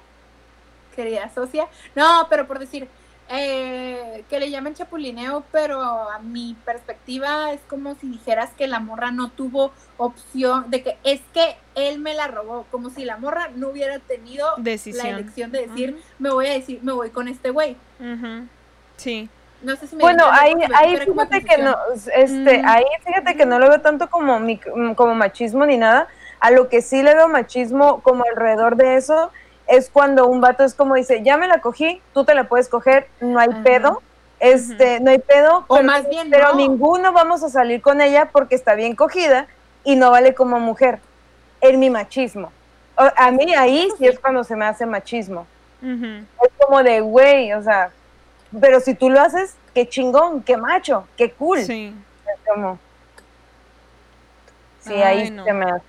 Querida 0.96 1.30
socia. 1.34 1.68
No, 1.96 2.28
pero 2.30 2.46
por 2.48 2.60
decir, 2.60 2.90
eh, 3.30 4.24
que 4.30 4.40
le 4.40 4.50
llaman 4.50 4.74
chapulineo, 4.74 5.44
pero 5.52 5.82
a 5.82 6.20
mi 6.20 6.56
perspectiva 6.66 7.54
es 7.54 7.62
como 7.70 7.96
si 7.96 8.08
dijeras 8.10 8.50
que 8.58 8.68
la 8.68 8.80
morra 8.80 9.12
no 9.12 9.30
tuvo 9.30 9.72
opción, 9.98 10.70
de 10.72 10.82
que 10.84 10.98
es 11.04 11.22
que 11.34 11.56
él 11.76 12.00
me 12.00 12.14
la 12.16 12.28
robó, 12.28 12.66
como 12.72 12.90
si 12.90 13.06
la 13.06 13.18
morra 13.18 13.50
no 13.56 13.70
hubiera 13.70 14.00
tenido 14.00 14.48
la 14.58 14.64
Decisión. 14.64 15.08
elección 15.08 15.52
de 15.52 15.68
decir, 15.68 16.02
me 16.18 16.32
voy 16.32 16.48
a 16.48 16.54
decir, 16.54 16.80
me 16.82 16.92
voy 16.92 17.12
con 17.12 17.28
este 17.28 17.52
güey. 17.52 17.78
Sí. 18.98 19.30
No 19.62 19.76
sé 19.76 19.88
si 19.88 19.96
me 19.96 20.02
Bueno, 20.04 20.24
ahí, 20.32 20.54
ahí 20.76 20.98
fíjate 20.98 21.44
que 21.44 21.58
no, 21.58 21.76
este, 22.16 22.60
Mm. 22.62 22.66
ahí 22.68 22.86
fíjate 23.06 23.36
que 23.36 23.46
no 23.46 23.60
lo 23.60 23.68
veo 23.70 23.82
tanto 23.82 24.10
como, 24.10 24.40
mm, 24.40 24.94
como 24.96 25.16
machismo 25.16 25.66
ni 25.66 25.78
nada. 25.78 26.08
A 26.40 26.52
lo 26.52 26.70
que 26.70 26.82
sí 26.82 27.04
le 27.04 27.14
veo 27.14 27.28
machismo 27.28 28.02
como 28.02 28.24
alrededor 28.24 28.78
de 28.78 28.96
eso 28.96 29.32
es 29.70 29.90
cuando 29.90 30.28
un 30.28 30.42
vato 30.42 30.64
es 30.64 30.74
como 30.74 30.96
dice, 30.96 31.22
ya 31.24 31.38
me 31.38 31.48
la 31.48 31.62
cogí, 31.62 32.02
tú 32.14 32.26
te 32.26 32.34
la 32.36 32.46
puedes 32.50 32.68
coger, 32.70 33.08
no 33.22 33.40
hay 33.40 33.50
Ajá. 33.50 33.64
pedo, 33.64 34.02
este, 34.40 35.00
no 35.00 35.12
hay 35.12 35.20
pedo, 35.20 35.64
O 35.68 35.76
pero, 35.76 35.86
más 35.88 36.10
bien 36.10 36.30
pero 36.30 36.50
no. 36.50 36.56
ninguno 36.56 37.12
vamos 37.14 37.44
a 37.44 37.50
salir 37.50 37.82
con 37.82 38.02
ella 38.02 38.30
porque 38.32 38.56
está 38.56 38.74
bien 38.76 38.96
cogida 38.96 39.48
y 39.84 39.96
no 39.96 40.12
vale 40.12 40.34
como 40.34 40.60
mujer. 40.60 41.00
En 41.62 41.80
mi 41.80 41.90
machismo. 41.90 42.52
O- 42.96 43.12
A 43.16 43.32
mí 43.32 43.54
ahí 43.54 43.90
sí 43.98 44.08
es 44.08 44.20
cuando 44.20 44.44
se 44.44 44.56
me 44.56 44.66
hace 44.66 44.86
machismo. 44.86 45.46
Es 45.82 46.52
como 46.66 46.84
de, 46.84 47.00
güey, 47.02 47.54
o 47.54 47.62
sea, 47.64 47.92
pero 48.60 48.80
si 48.80 48.94
tú 48.96 49.10
lo 49.10 49.22
haces, 49.22 49.56
qué 49.74 49.88
chingón, 49.88 50.42
qué 50.44 50.58
macho, 50.58 51.06
qué 51.16 51.32
cool. 51.32 51.60
Sí. 51.64 51.94
Es 52.26 52.40
como. 52.54 52.80
Sí, 54.82 54.94
Ay, 54.94 55.02
ahí 55.04 55.32
no. 55.32 55.44
se 55.44 55.54
me 55.54 55.66
hace. 55.66 55.84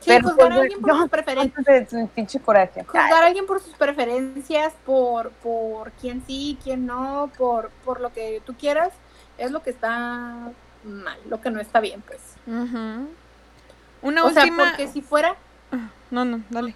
Sí, 0.00 0.06
pero, 0.08 0.30
juzgar 0.30 0.48
pues, 0.48 0.58
a 0.58 0.62
alguien 0.62 0.80
por 0.80 0.96
sus 0.96 1.10
preferencias. 1.10 2.10
Pinche 2.14 2.40
coraje. 2.40 2.84
Juzgar 2.84 3.22
a 3.22 3.26
alguien 3.26 3.46
por 3.46 3.60
sus 3.60 3.74
preferencias, 3.74 4.72
por, 4.84 5.30
por 5.30 5.92
quién 5.92 6.22
sí, 6.26 6.58
quién 6.62 6.86
no, 6.86 7.30
por, 7.36 7.70
por 7.84 8.00
lo 8.00 8.12
que 8.12 8.42
tú 8.44 8.54
quieras, 8.54 8.92
es 9.36 9.50
lo 9.50 9.62
que 9.62 9.70
está 9.70 10.52
mal, 10.84 11.18
lo 11.28 11.40
que 11.40 11.50
no 11.50 11.60
está 11.60 11.80
bien, 11.80 12.02
pues. 12.02 12.20
Ujú. 12.46 13.08
Una 14.02 14.24
o 14.24 14.30
sea, 14.30 14.44
última. 14.44 14.70
porque 14.70 14.88
si 14.88 15.02
fuera, 15.02 15.36
No, 16.10 16.24
no, 16.24 16.42
dale. 16.50 16.74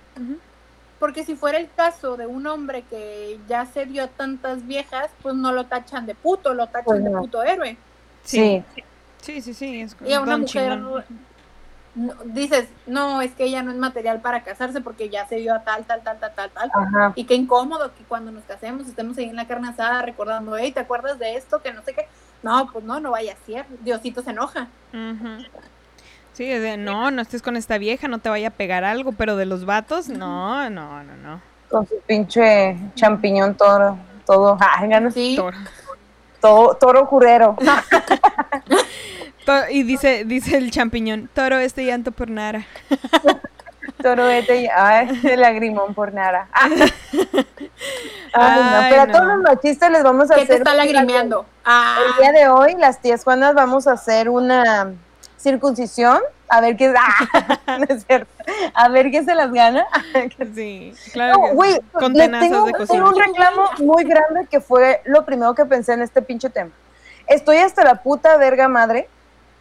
Porque 0.98 1.24
si 1.24 1.34
fuera 1.34 1.58
el 1.58 1.68
caso 1.70 2.16
de 2.16 2.26
un 2.26 2.46
hombre 2.46 2.82
que 2.88 3.38
ya 3.48 3.66
se 3.66 3.84
dio 3.84 4.04
a 4.04 4.08
tantas 4.08 4.66
viejas, 4.66 5.10
pues 5.22 5.34
no 5.34 5.52
lo 5.52 5.66
tachan 5.66 6.06
de 6.06 6.14
puto, 6.14 6.54
lo 6.54 6.68
tachan 6.68 7.04
de 7.04 7.10
puto 7.10 7.42
héroe. 7.42 7.76
Sí. 8.22 8.62
Sí, 9.20 9.40
sí, 9.40 9.54
sí. 9.54 9.80
Es 9.80 9.96
Y 10.06 10.12
a 10.12 10.20
una 10.20 10.36
mujer 10.38 10.74
chingón. 10.74 11.04
No- 11.94 12.14
dices, 12.24 12.68
no, 12.86 13.20
es 13.22 13.32
que 13.32 13.44
ella 13.44 13.62
no 13.62 13.70
es 13.70 13.76
material 13.76 14.20
para 14.20 14.42
casarse 14.42 14.80
porque 14.80 15.08
ya 15.08 15.26
se 15.26 15.36
dio 15.36 15.54
a 15.54 15.60
tal, 15.62 15.84
tal, 15.84 16.02
tal, 16.02 16.18
tal, 16.18 16.32
tal, 16.34 16.50
tal. 16.52 16.70
Ajá. 16.74 17.12
Y 17.14 17.24
qué 17.24 17.34
incómodo 17.34 17.92
que 17.94 18.04
cuando 18.04 18.30
nos 18.32 18.44
casemos 18.44 18.86
estemos 18.88 19.16
ahí 19.18 19.28
en 19.28 19.36
la 19.36 19.46
carne 19.46 19.68
asada 19.68 20.02
recordando, 20.02 20.56
hey, 20.56 20.72
¿te 20.72 20.80
acuerdas 20.80 21.18
de 21.18 21.36
esto? 21.36 21.60
Que 21.62 21.72
no 21.72 21.82
sé 21.82 21.94
qué. 21.94 22.06
no, 22.42 22.68
pues 22.72 22.84
no, 22.84 23.00
no 23.00 23.12
vaya 23.12 23.32
a 23.32 23.46
ser. 23.46 23.64
Diosito 23.80 24.22
se 24.22 24.30
enoja. 24.30 24.68
Sí, 26.32 26.50
es 26.50 26.60
de, 26.62 26.76
no, 26.76 27.10
no 27.12 27.22
estés 27.22 27.42
con 27.42 27.56
esta 27.56 27.78
vieja, 27.78 28.08
no 28.08 28.18
te 28.18 28.28
vaya 28.28 28.48
a 28.48 28.50
pegar 28.50 28.82
algo, 28.84 29.12
pero 29.12 29.36
de 29.36 29.46
los 29.46 29.64
vatos, 29.64 30.08
no, 30.08 30.68
no, 30.68 31.02
no, 31.04 31.16
no. 31.16 31.40
Con 31.70 31.86
su 31.86 31.94
pinche 32.06 32.76
champiñón 32.96 33.54
toro, 33.56 33.96
todo, 34.26 34.56
ganas- 34.82 35.14
Sí. 35.14 35.34
Toro. 35.36 35.56
todo, 36.40 36.74
toro 36.74 37.08
curero. 37.08 37.56
To- 39.44 39.68
Y 39.70 39.82
dice, 39.82 40.24
dice 40.24 40.56
el 40.56 40.70
champiñón, 40.70 41.28
toro 41.34 41.58
este 41.58 41.84
llanto 41.84 42.12
por 42.12 42.30
nada. 42.30 42.64
Toro 44.02 44.28
este, 44.28 44.68
ay, 44.70 45.08
el 45.24 45.40
lagrimón 45.40 45.94
por 45.94 46.12
nada. 46.12 46.48
Ah. 46.52 46.68
Ay, 48.36 48.60
no, 48.60 48.88
pero 48.90 49.02
a 49.02 49.06
todos 49.06 49.26
los 49.26 49.38
machistas 49.42 49.90
les 49.90 50.02
vamos 50.02 50.30
a 50.30 50.34
¿Qué 50.34 50.40
te 50.40 50.54
hacer. 50.54 50.56
está 50.58 50.74
lagrimeando? 50.74 51.46
Ah, 51.64 51.96
El 52.08 52.20
día 52.22 52.32
de 52.32 52.48
hoy, 52.48 52.74
las 52.78 53.00
tías 53.00 53.22
Juanas, 53.24 53.54
vamos 53.54 53.86
a 53.86 53.92
hacer 53.92 54.28
una 54.28 54.92
circuncisión. 55.38 56.20
A 56.48 56.60
ver 56.60 56.76
qué. 56.76 56.92
Ah, 57.66 57.78
no 57.78 57.86
es 57.88 58.04
cierto. 58.04 58.30
A 58.74 58.88
ver 58.88 59.10
qué 59.10 59.22
se 59.24 59.34
las 59.34 59.52
gana. 59.52 59.86
Sí, 60.54 60.92
claro. 61.12 61.38
No, 61.54 61.60
que 61.62 61.80
Con 61.92 62.12
tenazas 62.12 62.48
tengo, 62.50 62.66
de 62.66 62.72
tengo 62.72 62.86
cocina. 62.86 63.04
un 63.08 63.18
reclamo 63.18 63.70
muy 63.78 64.04
grande 64.04 64.46
que 64.50 64.60
fue 64.60 65.00
lo 65.04 65.24
primero 65.24 65.54
que 65.54 65.64
pensé 65.64 65.92
en 65.94 66.02
este 66.02 66.20
pinche 66.20 66.50
tema. 66.50 66.70
Estoy 67.26 67.58
hasta 67.58 67.84
la 67.84 68.02
puta 68.02 68.36
verga 68.36 68.68
madre 68.68 69.08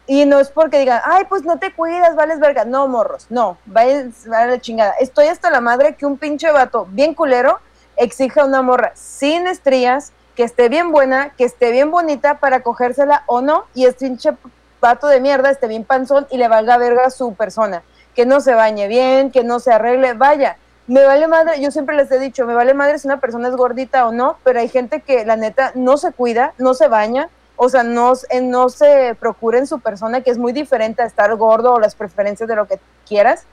y 0.06 0.26
no 0.26 0.38
es 0.38 0.50
porque 0.50 0.78
digan, 0.78 1.00
ay, 1.04 1.24
pues 1.28 1.44
no 1.44 1.58
te 1.58 1.72
cuidas, 1.72 2.14
vales 2.14 2.38
verga. 2.38 2.64
No, 2.64 2.86
morros, 2.88 3.26
no, 3.30 3.56
vaya 3.64 4.06
a 4.32 4.46
la 4.46 4.60
chingada. 4.60 4.94
Estoy 5.00 5.26
hasta 5.26 5.50
la 5.50 5.60
madre 5.60 5.94
que 5.94 6.06
un 6.06 6.18
pinche 6.18 6.50
vato 6.50 6.86
bien 6.90 7.14
culero 7.14 7.58
exija 7.96 8.42
a 8.42 8.46
una 8.46 8.62
morra 8.62 8.92
sin 8.94 9.46
estrías, 9.46 10.12
que 10.34 10.42
esté 10.42 10.68
bien 10.68 10.92
buena, 10.92 11.30
que 11.30 11.44
esté 11.44 11.70
bien 11.70 11.90
bonita 11.90 12.38
para 12.38 12.60
cogérsela 12.60 13.22
o 13.26 13.40
no, 13.40 13.64
y 13.72 13.86
este 13.86 14.06
pinche 14.06 14.32
vato 14.80 15.06
de 15.06 15.20
mierda 15.20 15.50
esté 15.50 15.68
bien 15.68 15.84
panzón 15.84 16.26
y 16.30 16.36
le 16.36 16.48
valga 16.48 16.76
verga 16.76 17.08
su 17.10 17.34
persona. 17.34 17.82
Que 18.14 18.26
no 18.26 18.40
se 18.40 18.54
bañe 18.54 18.88
bien, 18.88 19.30
que 19.30 19.42
no 19.42 19.58
se 19.58 19.72
arregle, 19.72 20.12
vaya. 20.12 20.58
Me 20.86 21.04
vale 21.06 21.26
madre, 21.28 21.60
yo 21.62 21.70
siempre 21.70 21.96
les 21.96 22.10
he 22.10 22.18
dicho, 22.18 22.44
me 22.44 22.52
vale 22.52 22.74
madre 22.74 22.98
si 22.98 23.06
una 23.06 23.20
persona 23.20 23.48
es 23.48 23.56
gordita 23.56 24.06
o 24.06 24.12
no, 24.12 24.36
pero 24.44 24.60
hay 24.60 24.68
gente 24.68 25.00
que 25.00 25.24
la 25.24 25.36
neta 25.36 25.72
no 25.74 25.96
se 25.96 26.12
cuida, 26.12 26.52
no 26.58 26.74
se 26.74 26.88
baña, 26.88 27.30
o 27.56 27.68
sea, 27.68 27.82
no, 27.82 28.12
eh, 28.30 28.40
no 28.40 28.68
se 28.68 29.16
procura 29.18 29.58
en 29.58 29.66
su 29.66 29.80
persona, 29.80 30.22
que 30.22 30.30
es 30.30 30.38
muy 30.38 30.52
diferente 30.52 31.02
a 31.02 31.06
estar 31.06 31.34
gordo 31.36 31.74
o 31.74 31.80
las 31.80 31.94
preferencias 31.94 32.48
de 32.48 32.56
lo 32.56 32.66
que 32.66 32.78
quieras, 33.06 33.44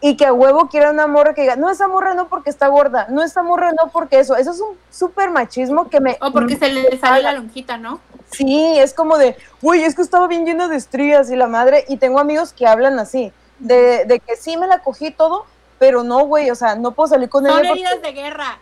y 0.00 0.16
que 0.16 0.26
a 0.26 0.32
huevo 0.32 0.68
quiera 0.68 0.90
una 0.90 1.06
morra 1.06 1.34
que 1.34 1.42
diga, 1.42 1.56
no, 1.56 1.70
esa 1.70 1.88
morra 1.88 2.14
no 2.14 2.28
porque 2.28 2.50
está 2.50 2.68
gorda, 2.68 3.06
no, 3.08 3.22
esa 3.22 3.42
morra 3.42 3.72
no 3.72 3.90
porque 3.90 4.18
eso, 4.18 4.36
eso 4.36 4.50
es 4.50 4.60
un 4.60 4.76
súper 4.90 5.30
machismo 5.30 5.88
que 5.88 6.00
me... 6.00 6.18
o 6.20 6.32
porque 6.32 6.56
se 6.56 6.68
le 6.68 6.98
sale 6.98 7.22
la 7.22 7.32
lonjita, 7.32 7.78
¿no? 7.78 8.00
Sí, 8.30 8.78
es 8.78 8.92
como 8.92 9.16
de, 9.16 9.36
güey, 9.62 9.84
es 9.84 9.94
que 9.94 10.02
estaba 10.02 10.26
bien 10.26 10.44
lleno 10.44 10.68
de 10.68 10.76
estrías 10.76 11.30
y 11.30 11.36
la 11.36 11.46
madre, 11.46 11.84
y 11.88 11.96
tengo 11.96 12.18
amigos 12.18 12.52
que 12.52 12.66
hablan 12.66 12.98
así, 12.98 13.32
de, 13.58 14.04
de 14.04 14.20
que 14.20 14.36
sí 14.36 14.56
me 14.56 14.66
la 14.66 14.80
cogí 14.80 15.10
todo, 15.10 15.46
pero 15.78 16.02
no, 16.04 16.26
güey, 16.26 16.50
o 16.50 16.54
sea, 16.54 16.74
no 16.74 16.92
puedo 16.92 17.08
salir 17.08 17.28
con 17.28 17.44
Son 17.44 17.52
ella 17.52 17.68
porque 17.68 17.80
heridas 17.82 18.02
de 18.02 18.12
guerra 18.12 18.58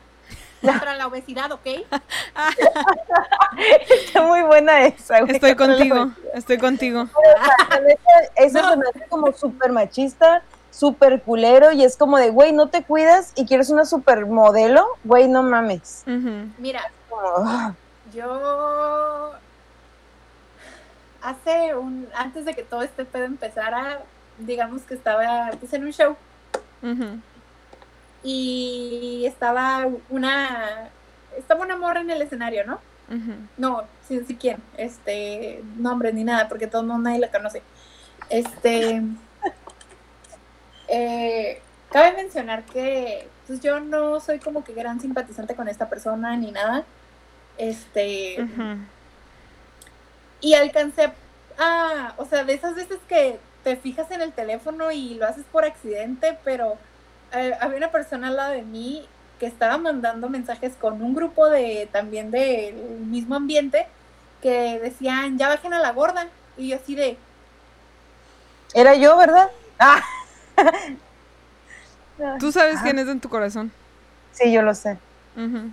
contra 0.65 0.95
la 0.97 1.07
obesidad, 1.07 1.51
¿ok? 1.53 1.67
está 3.91 4.23
muy 4.23 4.43
buena 4.43 4.83
esa, 4.87 5.21
güey. 5.21 5.35
Estoy 5.35 5.55
contigo, 5.55 6.11
estoy 6.35 6.59
contigo. 6.59 7.09
Eso 8.37 8.63
No. 8.63 8.71
se 8.71 8.77
me 8.77 8.85
hace 8.89 9.07
como 9.09 9.33
súper 9.33 9.73
machista, 9.73 10.43
súper 10.71 11.23
culero, 11.23 11.73
y 11.73 11.85
es 11.85 11.97
como 11.97 12.19
de, 12.19 12.31
güey, 12.31 12.53
no 12.53 12.69
te 12.69 12.83
cuidas 12.83 13.33
y 13.37 13.47
quieres 13.47 13.71
una 13.71 13.85
super 13.85 14.27
modelo, 14.27 14.87
güey, 15.05 15.29
no 15.29 15.43
mames. 15.43 16.03
Mira, 16.59 16.91
Como, 17.09 17.23
ah, 17.49 17.75
yo 18.13 19.33
hace 21.23 21.75
un 21.75 22.09
antes 22.15 22.45
de 22.45 22.55
que 22.55 22.63
todo 22.63 22.83
este 22.83 23.05
pedo 23.05 23.25
empezara, 23.25 24.01
digamos 24.39 24.83
que 24.83 24.95
estaba 24.95 25.51
pues, 25.61 25.73
en 25.73 25.85
un 25.85 25.93
show 25.93 26.17
Ujú. 26.83 27.19
Y 28.25 29.25
estaba 29.27 29.87
una 30.09 30.91
estaba 31.37 31.65
una 31.65 31.77
morra 31.77 32.01
en 32.01 32.11
el 32.11 32.23
escenario, 32.23 32.65
¿no? 32.65 32.81
No, 33.59 33.85
sí 34.09 34.37
quién, 34.41 34.63
este, 34.77 35.63
nombre 35.77 36.13
ni 36.13 36.25
nada, 36.25 36.49
porque 36.49 36.67
todo 36.67 36.81
el 36.83 36.89
mundo 36.89 37.11
nadie 37.11 37.21
la 37.21 37.31
conoce. 37.31 37.63
Este, 38.31 39.03
eh, 40.89 41.61
cabe 41.91 42.17
mencionar 42.17 42.65
que, 42.65 43.29
pues 43.47 43.61
yo 43.61 43.79
no 43.79 44.21
soy 44.21 44.39
como 44.39 44.65
que 44.65 44.73
gran 44.73 45.01
simpatizante 45.01 45.55
con 45.55 45.69
esta 45.69 45.89
persona 45.89 46.35
ni 46.37 46.51
nada. 46.51 46.85
Este, 47.59 48.37
y 50.41 50.55
alcancé 50.55 51.13
a, 51.59 52.15
o 52.17 52.25
sea, 52.25 52.45
de 52.45 52.55
esas 52.55 52.75
veces 52.75 52.99
que 53.07 53.39
te 53.63 53.77
fijas 53.77 54.11
en 54.11 54.23
el 54.23 54.33
teléfono 54.33 54.91
y 54.91 55.15
lo 55.15 55.27
haces 55.27 55.45
por 55.53 55.65
accidente, 55.65 56.39
pero 56.43 56.79
eh, 57.35 57.57
había 57.61 57.79
una 57.79 57.91
persona 57.91 58.29
al 58.29 58.37
lado 58.37 58.53
de 58.53 58.63
mí 58.63 59.07
que 59.39 59.47
estaba 59.47 59.79
mandando 59.79 60.29
mensajes 60.29 60.75
con 60.81 61.03
un 61.03 61.15
grupo 61.15 61.49
de 61.49 61.89
también 61.93 62.31
del 62.31 62.75
mismo 62.75 63.35
ambiente 63.35 63.87
que 64.41 64.79
decían, 64.81 65.39
ya 65.39 65.49
bajen 65.49 65.75
a 65.75 65.81
la 65.81 65.93
gorda. 65.93 66.29
Y 66.57 66.69
yo 66.69 66.77
así 66.77 66.95
de, 66.95 67.17
Era 68.75 68.95
yo, 68.95 69.17
¿verdad? 69.17 69.51
Ah. 69.79 70.03
Tú 72.39 72.53
sabes 72.53 72.81
quién 72.81 72.99
es 72.99 73.09
en 73.09 73.21
tu 73.21 73.29
corazón. 73.29 73.73
Sí, 74.33 74.53
yo 74.53 74.63
lo 74.63 74.75
sé. 74.75 74.99
Ujú. 75.37 75.73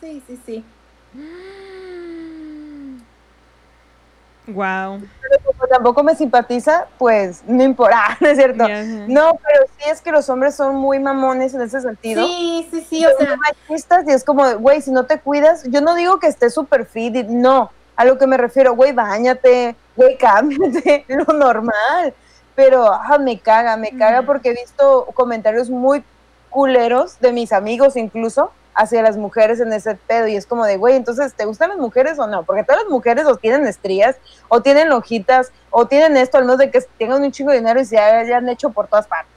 sí, 0.00 0.22
sí, 0.26 0.40
sí. 0.46 0.64
Wow. 4.46 5.00
Pero 5.20 5.42
como 5.44 5.66
tampoco 5.66 6.02
me 6.02 6.14
simpatiza, 6.14 6.86
pues 6.98 7.42
no 7.46 7.62
importa, 7.62 8.16
no 8.20 8.28
es 8.28 8.36
cierto. 8.36 8.66
No, 9.08 9.38
pero 9.42 9.66
sí 9.76 9.90
es 9.90 10.00
que 10.00 10.12
los 10.12 10.28
hombres 10.28 10.54
son 10.54 10.76
muy 10.76 10.98
mamones 11.00 11.54
en 11.54 11.62
ese 11.62 11.80
sentido. 11.80 12.26
Sí, 12.26 12.68
sí, 12.70 12.86
sí, 12.88 13.06
o 13.06 13.10
Son 13.10 13.26
sea, 13.26 13.36
machistas 13.36 14.04
y 14.06 14.12
es 14.12 14.24
como, 14.24 14.48
güey, 14.58 14.80
si 14.80 14.90
no 14.90 15.04
te 15.04 15.18
cuidas, 15.18 15.64
yo 15.64 15.80
no 15.80 15.94
digo 15.94 16.18
que 16.20 16.28
estés 16.28 16.54
súper 16.54 16.86
fit, 16.86 17.26
no, 17.26 17.70
a 17.96 18.04
lo 18.04 18.18
que 18.18 18.26
me 18.26 18.36
refiero, 18.36 18.74
güey, 18.74 18.92
bañate, 18.92 19.74
güey, 19.96 20.16
cámbiate, 20.18 21.04
lo 21.08 21.24
normal, 21.34 22.14
pero 22.54 22.92
ah, 22.92 23.18
me 23.18 23.38
caga, 23.38 23.76
me 23.76 23.90
caga 23.90 24.18
Ujú. 24.20 24.26
porque 24.26 24.50
he 24.50 24.54
visto 24.54 25.06
comentarios 25.14 25.70
muy 25.70 26.04
culeros 26.50 27.18
de 27.20 27.32
mis 27.32 27.52
amigos 27.52 27.96
incluso 27.96 28.50
hacia 28.76 29.02
las 29.02 29.16
mujeres 29.16 29.58
en 29.60 29.72
ese 29.72 29.94
pedo 29.94 30.28
y 30.28 30.36
es 30.36 30.46
como 30.46 30.64
de, 30.66 30.76
güey, 30.76 30.94
entonces, 30.96 31.34
¿te 31.34 31.44
gustan 31.46 31.70
las 31.70 31.78
mujeres 31.78 32.18
o 32.18 32.26
no? 32.26 32.44
Porque 32.44 32.62
todas 32.62 32.82
las 32.82 32.90
mujeres 32.90 33.24
o 33.26 33.36
tienen 33.36 33.66
estrías, 33.66 34.16
o 34.48 34.60
tienen 34.62 34.88
lonjitas, 34.90 35.50
o 35.70 35.86
tienen 35.86 36.16
esto, 36.16 36.38
al 36.38 36.44
menos 36.44 36.58
de 36.58 36.70
que 36.70 36.80
tengan 36.98 37.22
un 37.22 37.32
chingo 37.32 37.50
de 37.52 37.58
dinero 37.58 37.80
y 37.80 37.84
se 37.86 37.98
hayan 37.98 38.48
hecho 38.48 38.70
por 38.70 38.86
todas 38.86 39.06
partes. 39.06 39.32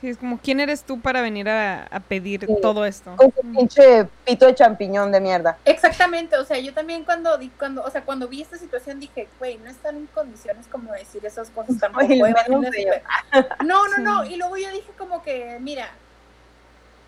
Sí, 0.00 0.10
es 0.10 0.18
como, 0.18 0.38
¿quién 0.38 0.60
eres 0.60 0.82
tú 0.82 1.00
para 1.00 1.22
venir 1.22 1.48
a, 1.48 1.84
a 1.84 1.98
pedir 2.00 2.44
Sí. 2.46 2.56
todo 2.60 2.84
esto? 2.84 3.16
Con 3.16 3.32
su 3.32 3.40
pinche 3.40 4.06
pito 4.26 4.44
de 4.46 4.54
champiñón 4.54 5.10
de 5.10 5.18
mierda. 5.20 5.56
exactamente, 5.64 6.36
o 6.36 6.44
sea, 6.44 6.58
yo 6.58 6.74
también 6.74 7.04
cuando, 7.04 7.38
di- 7.38 7.50
cuando, 7.58 7.82
o 7.82 7.90
sea, 7.90 8.02
cuando 8.04 8.28
vi 8.28 8.42
esta 8.42 8.58
situación 8.58 9.00
dije, 9.00 9.28
güey, 9.38 9.56
no 9.58 9.70
están 9.70 9.96
en 9.96 10.06
condiciones 10.08 10.66
como 10.68 10.92
de 10.92 10.98
decir 11.00 11.24
esas 11.24 11.48
cosas 11.50 11.78
tan 11.78 11.92
No, 11.92 13.88
no, 13.88 13.96
Sí. 13.96 14.02
no, 14.02 14.24
y 14.24 14.36
luego 14.36 14.56
yo 14.56 14.68
dije 14.70 14.90
como 14.98 15.22
que, 15.22 15.56
mira, 15.60 15.88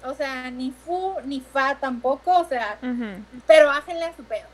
o 0.07 0.15
sea, 0.15 0.51
ni 0.51 0.73
fu 0.73 1.15
ni 1.25 1.41
fa 1.41 1.77
tampoco, 1.77 2.39
o 2.39 2.49
sea, 2.49 2.79
pero 3.47 3.67
bájenle 3.67 4.05
a 4.05 4.17
su 4.17 4.23
pedo. 4.25 4.47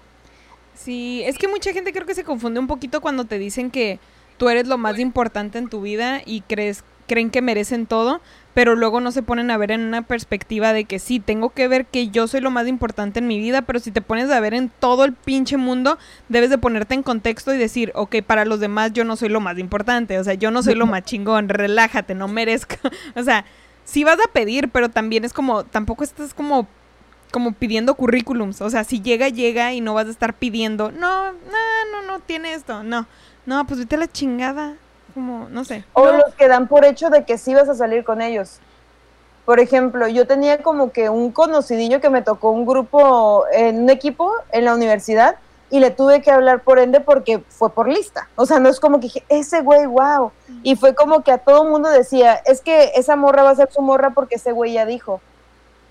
Sí, 0.74 1.23
es 1.24 1.39
que 1.39 1.49
mucha 1.49 1.73
gente 1.73 1.93
creo 1.93 2.07
que 2.07 2.15
se 2.15 2.24
confunde 2.24 2.59
un 2.59 2.66
poquito 2.66 3.01
cuando 3.01 3.24
te 3.24 3.39
dicen 3.39 3.70
que 3.70 3.99
tú 4.39 4.49
eres 4.49 4.66
lo 4.66 4.79
más 4.79 4.99
importante 4.99 5.59
en 5.59 5.69
tu 5.69 5.81
vida 5.81 6.23
y 6.24 6.41
crees 6.43 6.83
creen 7.07 7.31
que 7.31 7.43
merecen 7.43 7.87
todo, 7.87 8.20
pero 8.55 8.74
luego 8.74 9.01
no 9.01 9.12
se 9.12 9.23
ponen 9.23 9.51
a 9.51 9.57
ver 9.57 9.70
en 9.70 9.83
una 9.83 10.03
perspectiva 10.03 10.73
de 10.73 10.85
que 10.85 10.99
sí, 10.99 11.20
tengo 11.20 11.51
que 11.51 11.69
ver 11.69 11.87
que 11.87 12.09
yo 12.09 12.27
soy 12.27 12.41
lo 12.41 12.51
más 12.51 12.66
importante 12.66 13.19
en 13.19 13.27
mi 13.27 13.39
vida, 13.39 13.62
pero 13.62 13.81
si 13.81 13.91
te 13.91 14.01
pones 14.01 14.31
a 14.31 14.41
ver 14.41 14.55
en 14.55 14.70
todo 14.70 15.05
el 15.05 15.12
pinche 15.12 15.57
mundo, 15.57 15.99
debes 16.29 16.51
de 16.51 16.59
ponerte 16.59 16.95
en 16.95 17.03
contexto 17.03 17.53
y 17.53 17.59
decir, 17.59 17.93
ok, 17.95 18.16
para 18.27 18.45
los 18.45 18.61
demás 18.61 18.93
yo 18.93 19.05
no 19.05 19.16
soy 19.16 19.29
lo 19.29 19.41
más 19.41 19.59
importante, 19.59 20.19
o 20.19 20.24
sea, 20.24 20.35
yo 20.35 20.51
no 20.51 20.62
soy 20.62 20.74
lo 20.74 20.87
más 20.93 21.03
chingón, 21.05 21.49
relájate, 21.49 22.15
no 22.15 22.29
merezco, 22.29 22.77
o 23.15 23.23
sea, 23.23 23.45
sí 23.85 24.05
vas 24.05 24.19
a 24.19 24.31
pedir, 24.33 24.71
pero 24.71 24.89
también 24.89 25.25
es 25.25 25.33
como, 25.33 25.65
tampoco 25.65 26.05
estás 26.05 26.35
como 26.35 26.67
como 27.33 27.53
pidiendo 27.53 27.95
currículums. 27.95 28.61
O 28.61 28.71
sea, 28.71 28.85
si 28.85 29.01
llega, 29.01 29.29
llega 29.29 29.73
y 29.73 29.81
no 29.81 29.95
vas 29.95 30.07
a 30.07 30.11
estar 30.11 30.35
pidiendo, 30.35 30.93
no, 30.93 31.33
no, 31.33 31.91
no, 31.91 32.03
no, 32.07 32.21
tiene 32.21 32.53
esto, 32.53 32.83
no. 32.85 33.07
No, 33.47 33.67
pues 33.67 33.81
vete 33.81 33.97
a 33.97 33.99
la 33.99 34.07
chingada. 34.07 34.75
Como, 35.15 35.49
no 35.49 35.65
sé. 35.65 35.85
O 35.95 36.05
No. 36.07 36.19
los 36.19 36.35
que 36.35 36.47
dan 36.47 36.69
por 36.69 36.85
hecho 36.85 37.11
de 37.11 37.25
que 37.25 37.39
sí 37.39 37.55
vas 37.55 37.69
a 37.69 37.75
salir 37.75 38.05
con 38.05 38.23
ellos. 38.23 38.59
Por 39.45 39.59
ejemplo, 39.59 40.07
yo 40.07 40.27
tenía 40.27 40.63
como 40.63 40.93
que 40.93 41.09
un 41.09 41.33
conocidillo 41.33 42.01
que 42.01 42.11
me 42.11 42.23
tocó 42.23 42.51
un 42.51 42.65
grupo 42.65 43.45
en 43.53 43.83
un 43.83 43.91
equipo 43.91 44.31
en 44.53 44.67
la 44.67 44.75
universidad 44.75 45.37
y 45.73 45.81
le 45.81 45.90
tuve 45.90 46.20
que 46.23 46.31
hablar 46.31 46.62
por 46.62 46.78
ende 46.78 47.01
porque 47.01 47.40
fue 47.49 47.70
por 47.70 47.89
lista. 47.89 48.28
O 48.36 48.44
sea, 48.47 48.61
no 48.61 48.69
es 48.69 48.78
como 48.78 48.99
que 49.01 49.07
dije, 49.07 49.24
ese 49.28 49.62
güey, 49.62 49.86
wow. 49.86 50.31
Y 50.62 50.77
fue 50.77 50.94
como 50.94 51.23
que 51.24 51.32
a 51.32 51.39
todo 51.39 51.65
mundo 51.65 51.89
decía, 51.89 52.35
es 52.44 52.61
que 52.61 52.93
esa 52.94 53.16
morra 53.16 53.43
va 53.43 53.51
a 53.51 53.55
ser 53.57 53.73
su 53.73 53.81
morra 53.81 54.11
porque 54.11 54.35
ese 54.36 54.53
güey 54.53 54.74
ya 54.74 54.85
dijo. 54.86 55.20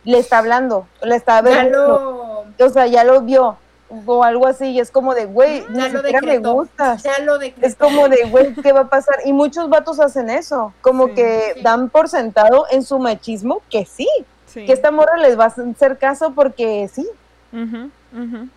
Le 0.04 0.20
está 0.20 0.38
hablando, 0.38 0.88
le 1.04 1.16
está 1.16 1.34
Ya 1.34 1.38
hablando. 1.62 2.46
lo... 2.58 2.66
O 2.66 2.70
sea, 2.70 2.86
ya 2.88 3.04
lo 3.04 3.22
vio. 3.22 3.58
o 4.06 4.24
algo 4.24 4.48
así, 4.48 4.68
y 4.70 4.80
es 4.80 4.90
como 4.90 5.14
de, 5.16 5.26
güey, 5.26 5.66
ni 5.70 5.80
Ya 5.82 5.90
lo 5.90 6.00
siquiera 6.02 6.22
me 6.26 6.38
gustas. 6.38 7.04
Ya 7.04 7.20
lo. 7.20 7.42
Es 7.42 7.76
como 7.76 8.08
de, 8.08 8.24
güey, 8.30 8.54
¿qué 8.56 8.72
va 8.72 8.82
a 8.82 8.88
pasar? 8.88 9.16
Y 9.26 9.34
muchos 9.34 9.68
vatos 9.70 10.00
hacen 10.00 10.30
eso, 10.30 10.74
como 10.82 11.08
Sí. 11.08 11.14
que 11.16 11.52
Sí. 11.56 11.62
dan 11.62 11.90
por 11.90 12.08
sentado 12.08 12.66
en 12.72 12.84
su 12.84 13.00
machismo 13.00 13.62
que 13.70 13.86
sí, 13.86 14.08
Sí. 14.46 14.66
que 14.66 14.72
esta 14.72 14.92
morra 14.92 15.18
les 15.18 15.38
va 15.38 15.44
a 15.44 15.48
hacer 15.48 15.98
caso 15.98 16.32
porque 16.34 16.88
sí. 16.94 17.06
Ujú, 17.52 17.90
ujú. 18.14 18.48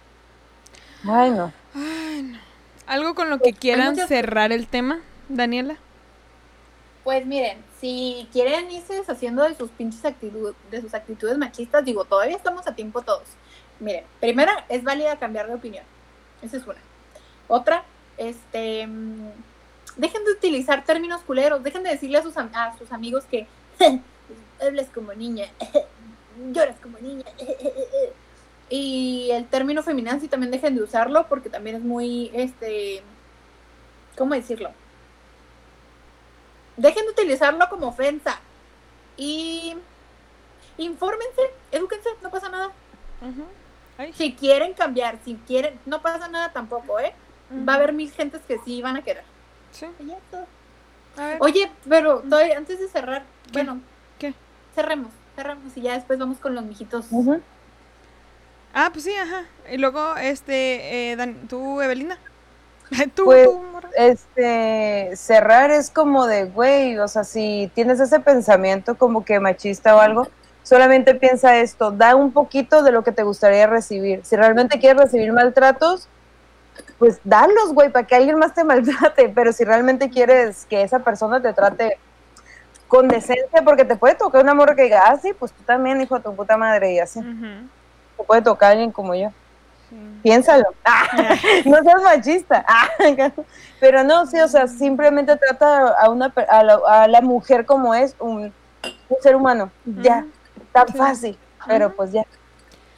Ay, 1.06 1.30
no. 1.30 1.52
Ay, 1.74 2.22
no. 2.22 2.38
¿Algo 2.86 3.14
con 3.14 3.30
lo 3.30 3.38
que 3.38 3.52
quieran 3.52 3.90
muchas- 3.92 4.08
cerrar 4.08 4.52
el 4.52 4.66
tema, 4.66 5.00
Daniela? 5.28 5.76
Pues 7.02 7.26
miren, 7.26 7.58
si 7.80 8.26
quieren 8.32 8.70
irse 8.70 8.94
deshaciendo 8.94 9.42
de 9.42 9.54
sus 9.54 9.70
pinches 9.70 10.04
actitudes, 10.04 10.54
de 10.70 10.80
sus 10.80 10.94
actitudes 10.94 11.36
machistas, 11.36 11.84
digo, 11.84 12.04
todavía 12.04 12.36
estamos 12.36 12.66
a 12.66 12.74
tiempo 12.74 13.02
todos. 13.02 13.24
Miren, 13.80 14.04
primera, 14.20 14.64
es 14.68 14.82
válida 14.84 15.18
cambiar 15.18 15.46
de 15.48 15.54
opinión. 15.54 15.84
Esa 16.40 16.56
es 16.56 16.66
una. 16.66 16.78
Otra, 17.48 17.84
este, 18.16 18.86
mm, 18.86 19.28
dejen 19.96 20.24
de 20.24 20.32
utilizar 20.32 20.84
términos 20.84 21.20
culeros, 21.22 21.62
dejen 21.62 21.82
de 21.82 21.90
decirle 21.90 22.18
a 22.18 22.22
sus, 22.22 22.36
a 22.38 22.74
sus 22.78 22.90
amigos 22.92 23.24
que 23.30 23.46
hablas 24.62 24.86
como 24.94 25.12
niña, 25.12 25.46
lloras 26.52 26.76
como 26.82 26.98
niña. 26.98 27.24
Y 28.70 29.30
el 29.30 29.46
término 29.46 29.82
feminazi 29.82 30.28
también 30.28 30.50
dejen 30.50 30.74
de 30.74 30.82
usarlo 30.82 31.26
porque 31.28 31.50
también 31.50 31.76
es 31.76 31.82
muy, 31.82 32.30
este, 32.34 33.02
¿cómo 34.16 34.34
decirlo? 34.34 34.70
Dejen 36.76 37.04
de 37.04 37.12
utilizarlo 37.12 37.68
como 37.68 37.88
ofensa. 37.88 38.40
Y 39.16 39.76
infórmense, 40.78 41.42
edúquense, 41.70 42.08
no 42.22 42.30
pasa 42.30 42.48
nada. 42.48 42.72
Ay. 43.96 44.12
Si 44.12 44.34
quieren 44.34 44.74
cambiar, 44.74 45.18
si 45.24 45.36
quieren, 45.46 45.78
no 45.86 46.02
pasa 46.02 46.28
nada 46.28 46.52
tampoco, 46.52 46.98
¿eh? 46.98 47.14
Va 47.68 47.74
a 47.74 47.76
haber 47.76 47.92
mil 47.92 48.10
gentes 48.10 48.40
que 48.48 48.58
sí 48.64 48.82
van 48.82 48.96
a 48.96 49.02
querer. 49.02 49.22
Sí. 49.70 49.86
Oye, 51.38 51.70
pero 51.88 52.20
todavía, 52.20 52.56
antes 52.58 52.80
de 52.80 52.88
cerrar, 52.88 53.24
bueno, 53.52 53.80
¿Qué? 54.18 54.34
cerremos, 54.74 55.12
cerremos 55.36 55.76
y 55.76 55.82
ya 55.82 55.94
después 55.94 56.18
vamos 56.18 56.38
con 56.38 56.54
los 56.54 56.64
mijitos. 56.64 57.06
Ujú. 57.10 57.40
Ah, 58.74 58.90
pues 58.92 59.04
sí, 59.04 59.14
ajá. 59.14 59.44
Y 59.70 59.78
luego, 59.78 60.16
este, 60.16 61.12
eh, 61.12 61.16
Dan- 61.16 61.46
tú, 61.48 61.80
Evelina. 61.80 62.18
tú, 63.14 63.24
Pues, 63.24 63.44
tú. 63.46 63.64
Este, 63.96 65.14
cerrar 65.16 65.70
es 65.70 65.90
como 65.90 66.26
de, 66.26 66.46
güey, 66.46 66.98
o 66.98 67.06
sea, 67.06 67.22
si 67.22 67.70
tienes 67.74 68.00
ese 68.00 68.18
pensamiento 68.18 68.96
como 68.96 69.24
que 69.24 69.38
machista 69.38 69.94
o 69.94 70.00
algo, 70.00 70.28
solamente 70.64 71.14
piensa 71.14 71.58
esto, 71.58 71.92
da 71.92 72.16
un 72.16 72.32
poquito 72.32 72.82
de 72.82 72.90
lo 72.90 73.04
que 73.04 73.12
te 73.12 73.22
gustaría 73.22 73.68
recibir. 73.68 74.24
Si 74.24 74.34
realmente 74.34 74.80
quieres 74.80 75.00
recibir 75.00 75.32
maltratos, 75.32 76.08
pues 76.98 77.20
dalos, 77.22 77.72
güey, 77.72 77.90
para 77.90 78.04
que 78.06 78.16
alguien 78.16 78.36
más 78.38 78.52
te 78.54 78.64
maltrate, 78.64 79.28
pero 79.28 79.52
si 79.52 79.62
realmente 79.64 80.10
quieres 80.10 80.66
que 80.68 80.82
esa 80.82 80.98
persona 80.98 81.40
te 81.40 81.52
trate 81.52 81.98
con 82.88 83.06
decencia, 83.06 83.62
porque 83.64 83.84
te 83.84 83.94
puede 83.96 84.16
tocar 84.16 84.42
una 84.42 84.54
morra 84.54 84.74
que 84.74 84.82
diga, 84.84 85.02
ah, 85.06 85.16
sí, 85.20 85.32
pues 85.38 85.52
tú 85.52 85.62
también, 85.64 86.00
hijo 86.00 86.16
de 86.16 86.22
tu 86.24 86.34
puta 86.34 86.56
madre, 86.56 86.94
y 86.94 86.98
así, 86.98 87.20
Ujú. 87.20 87.68
Te 88.16 88.24
puede 88.24 88.42
tocar 88.42 88.72
alguien 88.72 88.90
como 88.90 89.14
yo. 89.14 89.30
Sí. 89.90 89.96
Piénsalo. 90.22 90.64
Ah, 90.84 91.36
no 91.64 91.82
seas 91.82 92.02
machista. 92.02 92.64
Ah, 92.68 92.88
pero 93.80 94.04
no, 94.04 94.26
sí, 94.26 94.40
o 94.40 94.48
sea, 94.48 94.66
simplemente 94.66 95.36
trata 95.36 95.88
a 95.88 96.08
una 96.10 96.32
a 96.48 96.62
la, 96.62 96.80
a 96.86 97.08
la 97.08 97.20
mujer 97.20 97.66
como 97.66 97.94
es 97.94 98.16
un, 98.18 98.52
un 99.08 99.22
ser 99.22 99.36
humano. 99.36 99.70
Ya, 99.84 100.26
tan 100.72 100.88
fácil. 100.88 101.38
Pero 101.66 101.94
pues 101.94 102.12
ya. 102.12 102.24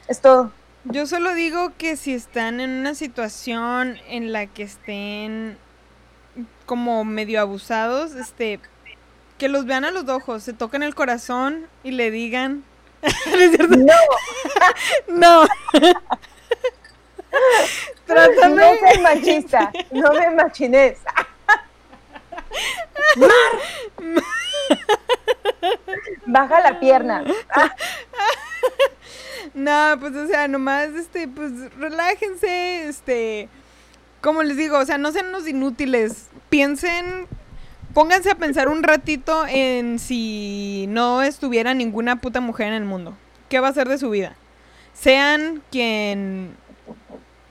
Es 0.07 0.21
todo. 0.21 0.51
Yo 0.85 1.05
solo 1.05 1.33
digo 1.33 1.73
que 1.77 1.97
si 1.97 2.13
están 2.13 2.61
en 2.61 2.69
una 2.69 2.95
situación 2.95 3.97
en 4.07 4.31
la 4.31 4.47
que 4.47 4.63
estén 4.63 5.57
como 6.65 7.03
medio 7.03 7.41
abusados, 7.41 8.15
este, 8.15 8.59
que 9.37 9.49
los 9.49 9.65
vean 9.65 9.83
a 9.83 9.91
los 9.91 10.07
ojos, 10.07 10.43
se 10.43 10.53
toquen 10.53 10.83
el 10.83 10.95
corazón 10.95 11.67
y 11.83 11.91
le 11.91 12.11
digan. 12.11 12.63
¿No? 13.69 13.93
No, 15.07 15.07
No. 15.07 15.47
Trátame. 18.05 18.55
no 18.55 18.79
seas 18.79 19.01
machista. 19.01 19.71
No 19.91 20.13
me 20.13 20.29
machines. 20.31 20.97
Baja 26.25 26.61
la 26.61 26.79
pierna. 26.79 27.23
No, 29.53 29.97
pues 29.99 30.15
o 30.15 30.27
sea, 30.27 30.47
nomás, 30.47 30.89
este, 30.89 31.27
pues 31.27 31.51
relájense, 31.77 32.87
este, 32.87 33.49
como 34.21 34.43
les 34.43 34.57
digo, 34.57 34.77
o 34.77 34.85
sea, 34.85 34.97
no 34.97 35.11
sean 35.11 35.29
unos 35.29 35.47
inútiles, 35.47 36.27
piensen, 36.49 37.27
pónganse 37.97 38.29
a 38.29 38.35
pensar 38.35 38.67
un 38.69 38.83
ratito 38.83 39.47
en 39.47 39.97
si 39.97 40.85
no 40.87 41.23
estuviera 41.23 41.73
ninguna 41.73 42.17
puta 42.17 42.41
mujer 42.41 42.67
en 42.67 42.73
el 42.75 42.85
mundo, 42.85 43.15
¿qué 43.49 43.59
va 43.59 43.69
a 43.69 43.73
ser 43.73 43.89
de 43.89 43.97
su 43.97 44.11
vida? 44.11 44.35
Sean 44.93 45.63
quien, 45.71 46.55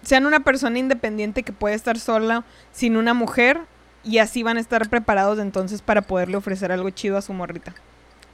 sean 0.02 0.24
una 0.24 0.38
persona 0.38 0.78
independiente 0.78 1.42
que 1.42 1.52
puede 1.52 1.74
estar 1.74 1.98
sola 1.98 2.44
sin 2.70 2.96
una 2.96 3.12
mujer 3.12 3.58
y 4.04 4.18
así 4.18 4.44
van 4.44 4.56
a 4.56 4.60
estar 4.60 4.88
preparados 4.88 5.40
entonces 5.40 5.82
para 5.82 6.02
poderle 6.02 6.36
ofrecer 6.36 6.70
algo 6.70 6.90
chido 6.90 7.16
a 7.16 7.22
su 7.22 7.32
morrita. 7.32 7.74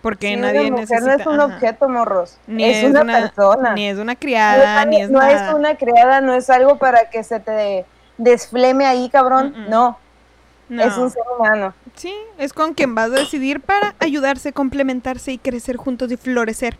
Porque 0.02 0.28
Sí, 0.28 0.36
nadie 0.36 0.70
una 0.70 0.80
mujer 0.82 1.00
necesita... 1.00 1.06
no 1.06 1.18
es 1.18 1.26
un 1.26 1.40
ajá. 1.40 1.54
objeto, 1.54 1.88
morros. 1.88 2.36
Ni 2.46 2.64
es, 2.64 2.84
una, 2.84 3.04
persona. 3.06 3.72
Ni 3.72 3.88
es 3.88 3.96
una 3.96 4.12
No 4.12 4.18
criada, 4.20 4.82
es, 4.82 4.88
ni 4.88 5.00
es 5.00 5.08
no 5.08 5.18
nada. 5.18 5.48
es 5.48 5.54
una 5.54 5.76
criada, 5.76 6.20
no 6.20 6.34
es 6.34 6.50
algo 6.50 6.76
para 6.76 7.08
que 7.08 7.24
se 7.24 7.40
te 7.40 7.86
desfleme 8.18 8.84
ahí, 8.84 9.08
cabrón. 9.08 9.54
No, 9.70 9.96
No. 10.72 10.82
es 10.82 10.96
un 10.96 11.10
ser 11.10 11.22
humano. 11.38 11.74
Sí, 11.94 12.14
es 12.38 12.52
con 12.54 12.72
quien 12.72 12.94
vas 12.94 13.10
a 13.10 13.14
decidir 13.14 13.60
para 13.60 13.94
ayudarse, 13.98 14.52
complementarse 14.54 15.32
y 15.32 15.38
crecer 15.38 15.76
juntos 15.76 16.10
y 16.10 16.16
florecer. 16.16 16.78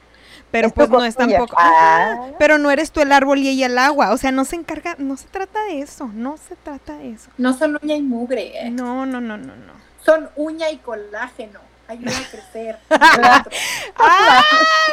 Pero 0.50 0.68
Es 0.68 0.72
pues 0.72 0.88
no 0.88 1.04
es 1.04 1.14
tampoco. 1.14 1.56
Ah. 1.58 2.28
Pero 2.38 2.56
no 2.58 2.70
eres 2.70 2.90
tú 2.90 3.00
el 3.00 3.12
árbol 3.12 3.38
y 3.38 3.48
ella 3.48 3.66
el 3.66 3.76
agua. 3.78 4.12
O 4.12 4.16
sea, 4.16 4.32
no 4.32 4.44
se 4.46 4.56
encarga, 4.56 4.96
no 4.98 5.16
se 5.16 5.26
trata 5.26 5.62
de 5.64 5.80
eso. 5.80 6.10
No 6.14 6.36
se 6.36 6.56
trata 6.56 6.96
de 6.96 7.10
eso. 7.12 7.30
No 7.38 7.52
son 7.52 7.78
uña 7.82 7.96
y 7.96 8.02
mugre, 8.02 8.66
¿eh? 8.66 8.70
No, 8.70 9.04
no, 9.06 9.20
no, 9.20 9.36
no, 9.36 9.54
no. 9.56 9.72
son 10.04 10.30
uña 10.36 10.70
y 10.70 10.78
colágeno. 10.78 11.60
Ayuda 11.88 12.12
a 12.12 12.30
crecer. 12.30 12.78
¡Ah! 12.90 14.42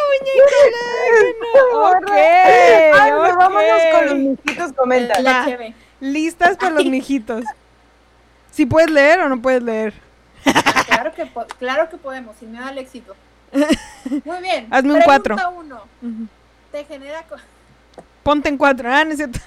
¡Muñeca! 0.10 0.80
Ok. 2.00 2.12
Ay, 2.12 3.12
pues 3.18 3.36
vámonos 3.36 3.82
con 3.94 4.06
los 4.06 4.16
mijitos, 4.16 4.74
comenta. 4.74 5.20
La. 5.22 5.74
Listas 6.02 6.58
para 6.58 6.72
los 6.72 6.86
mijitos. 6.86 7.44
¿Sí 8.60 8.66
puedes 8.66 8.90
leer 8.92 9.22
o 9.22 9.30
no 9.30 9.42
puedes 9.42 9.64
leer? 9.64 9.94
Claro 10.86 11.14
que, 11.14 11.32
claro 11.60 11.90
que 11.90 11.96
podemos, 11.96 12.36
sin 12.36 12.52
miedo 12.52 12.66
al 12.66 12.78
éxito. 12.78 13.16
Muy 14.26 14.42
bien. 14.42 14.68
Hazme 14.70 14.96
un 14.96 15.00
Pregunta 15.00 15.06
cuatro. 15.06 15.50
uno. 15.52 15.76
Ujú. 16.02 16.28
¿Te 16.70 16.84
genera, 16.84 17.24
Ponte 18.22 18.50
en 18.50 18.58
cuatro. 18.58 18.90
Ah, 18.92 19.06
no 19.06 19.12
es 19.12 19.16
cierto. 19.16 19.40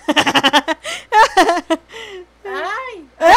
¡Ay! 2.47 3.07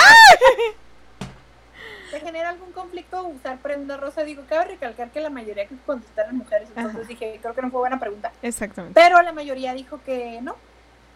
¿Te 2.11 2.21
genera 2.21 2.51
algún 2.51 2.71
conflicto 2.71 3.27
usar 3.27 3.57
prenda 3.57 3.97
rosa? 3.97 4.23
Digo, 4.23 4.43
cabe 4.47 4.67
recalcar 4.67 5.09
que 5.09 5.19
la 5.19 5.29
mayoría 5.29 5.65
que 5.65 5.75
contestaron 5.85 6.37
mujeres, 6.37 6.69
entonces 6.69 6.99
Ajá. 7.01 7.07
dije, 7.09 7.37
creo 7.41 7.53
que 7.53 7.61
no 7.63 7.69
fue 7.69 7.81
buena 7.81 7.99
pregunta. 7.99 8.31
Exactamente. 8.41 8.97
Pero 8.97 9.21
la 9.21 9.33
mayoría 9.33 9.73
dijo 9.73 9.99
que 10.05 10.39
no. 10.41 10.55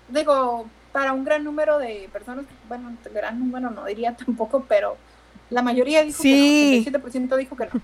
Digo, 0.09 0.67
para 0.91 1.13
un 1.13 1.23
gran 1.23 1.43
número 1.43 1.77
de 1.79 2.09
personas, 2.11 2.45
bueno, 2.67 2.91
gran 3.13 3.39
número 3.39 3.69
no 3.69 3.85
diría 3.85 4.15
tampoco, 4.25 4.65
pero 4.67 4.97
la 5.49 5.61
mayoría 5.61 6.03
dijo 6.03 6.21
Sí. 6.21 6.83
que 6.83 6.91
no. 6.91 6.97
El 6.97 7.03
87% 7.03 7.35
dijo 7.37 7.55
que 7.55 7.65
no. 7.65 7.81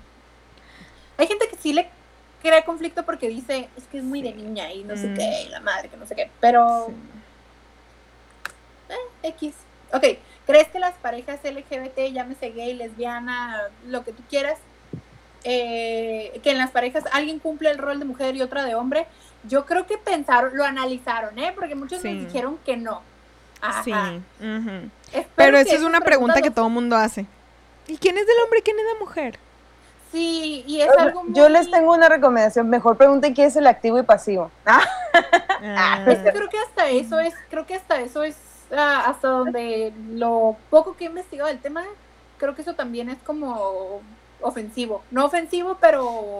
Hay 1.18 1.27
gente 1.27 1.48
que 1.48 1.56
sí 1.57 1.73
le 1.73 1.90
crea 2.41 2.64
conflicto 2.65 3.03
porque 3.06 3.27
dice, 3.27 3.69
es 3.77 3.86
que 3.86 3.98
es 3.99 4.03
muy 4.03 4.22
de 4.22 4.34
niña 4.34 4.72
y 4.72 4.84
no 4.84 4.95
sé 4.98 5.07
Mm. 5.07 5.14
qué, 5.15 5.44
y 5.48 5.49
la 5.49 5.60
madre, 5.61 5.90
que 5.90 5.98
no 5.98 6.06
sé 6.06 6.15
qué. 6.15 6.30
Pero 6.40 6.88
Sí. 6.88 6.94
X. 9.23 9.53
Ok, 9.94 10.03
¿crees 10.45 10.68
que 10.68 10.80
las 10.80 10.94
parejas 10.95 11.40
LGBT, 11.44 12.11
llámese 12.11 12.52
gay, 12.52 12.73
lesbiana, 12.73 13.61
lo 13.88 14.03
que 14.03 14.11
tú 14.11 14.22
quieras, 14.30 14.60
eh, 15.44 16.40
que 16.44 16.52
en 16.52 16.57
las 16.57 16.72
parejas 16.72 17.03
alguien 17.14 17.40
cumple 17.40 17.72
el 17.72 17.77
rol 17.77 17.99
de 17.99 18.06
mujer 18.06 18.36
y 18.36 18.41
otra 18.41 18.64
de 18.65 18.76
hombre? 18.76 19.07
Yo 19.48 19.66
creo 19.66 19.86
que 19.88 19.98
pensaron, 19.98 20.56
lo 20.58 20.64
analizaron, 20.64 21.38
¿eh? 21.40 21.52
Porque 21.56 21.76
muchos 21.76 22.02
Sí. 22.02 22.12
nos 22.14 22.26
dijeron 22.26 22.58
que 22.66 22.78
no. 22.78 23.02
Ajá. 23.62 23.84
Sí. 23.84 23.94
Pero 25.36 25.58
esa 25.58 25.76
es 25.76 25.82
una 25.84 26.02
pregunta 26.02 26.36
que 26.42 26.48
los- 26.50 26.56
todo 26.56 26.70
mundo 26.70 26.96
hace. 26.96 27.26
¿Y 27.88 27.98
quién 27.98 28.18
es 28.18 28.26
del 28.28 28.36
hombre 28.44 28.60
y 28.60 28.62
quién 28.64 28.78
es 28.80 28.86
de 28.94 29.00
mujer? 29.00 29.40
Sí, 30.12 30.64
y 30.66 30.82
es 30.82 30.90
algo 30.98 31.24
muy... 31.26 31.34
Yo 31.34 31.50
les 31.50 31.70
tengo 31.70 31.94
una 31.94 32.08
recomendación. 32.10 32.70
Mejor 32.70 32.96
pregunten 32.98 33.34
quién 33.34 33.48
es 33.48 33.56
el 33.58 33.68
activo 33.68 34.00
y 34.00 34.04
pasivo. 34.04 34.50
Ah, 34.66 34.82
Ah, 35.62 36.04
Es 36.08 36.20
que 36.20 36.32
creo 36.32 36.50
que 36.50 36.58
hasta 36.60 36.90
eso 36.90 37.20
es, 37.20 37.34
creo 37.50 37.66
que 37.66 37.76
hasta 37.76 38.00
eso 38.02 38.24
es, 38.24 38.36
ah, 38.76 39.06
hasta 39.08 39.30
donde 39.30 39.94
lo 40.12 40.58
poco 40.70 40.96
que 40.96 41.06
he 41.06 41.08
investigado 41.08 41.48
del 41.48 41.60
tema, 41.60 41.84
creo 42.38 42.54
que 42.56 42.62
eso 42.62 42.76
también 42.76 43.10
es 43.10 43.18
como 43.26 44.02
ofensivo. 44.48 45.02
No 45.12 45.26
ofensivo, 45.26 45.78
pero 45.80 46.32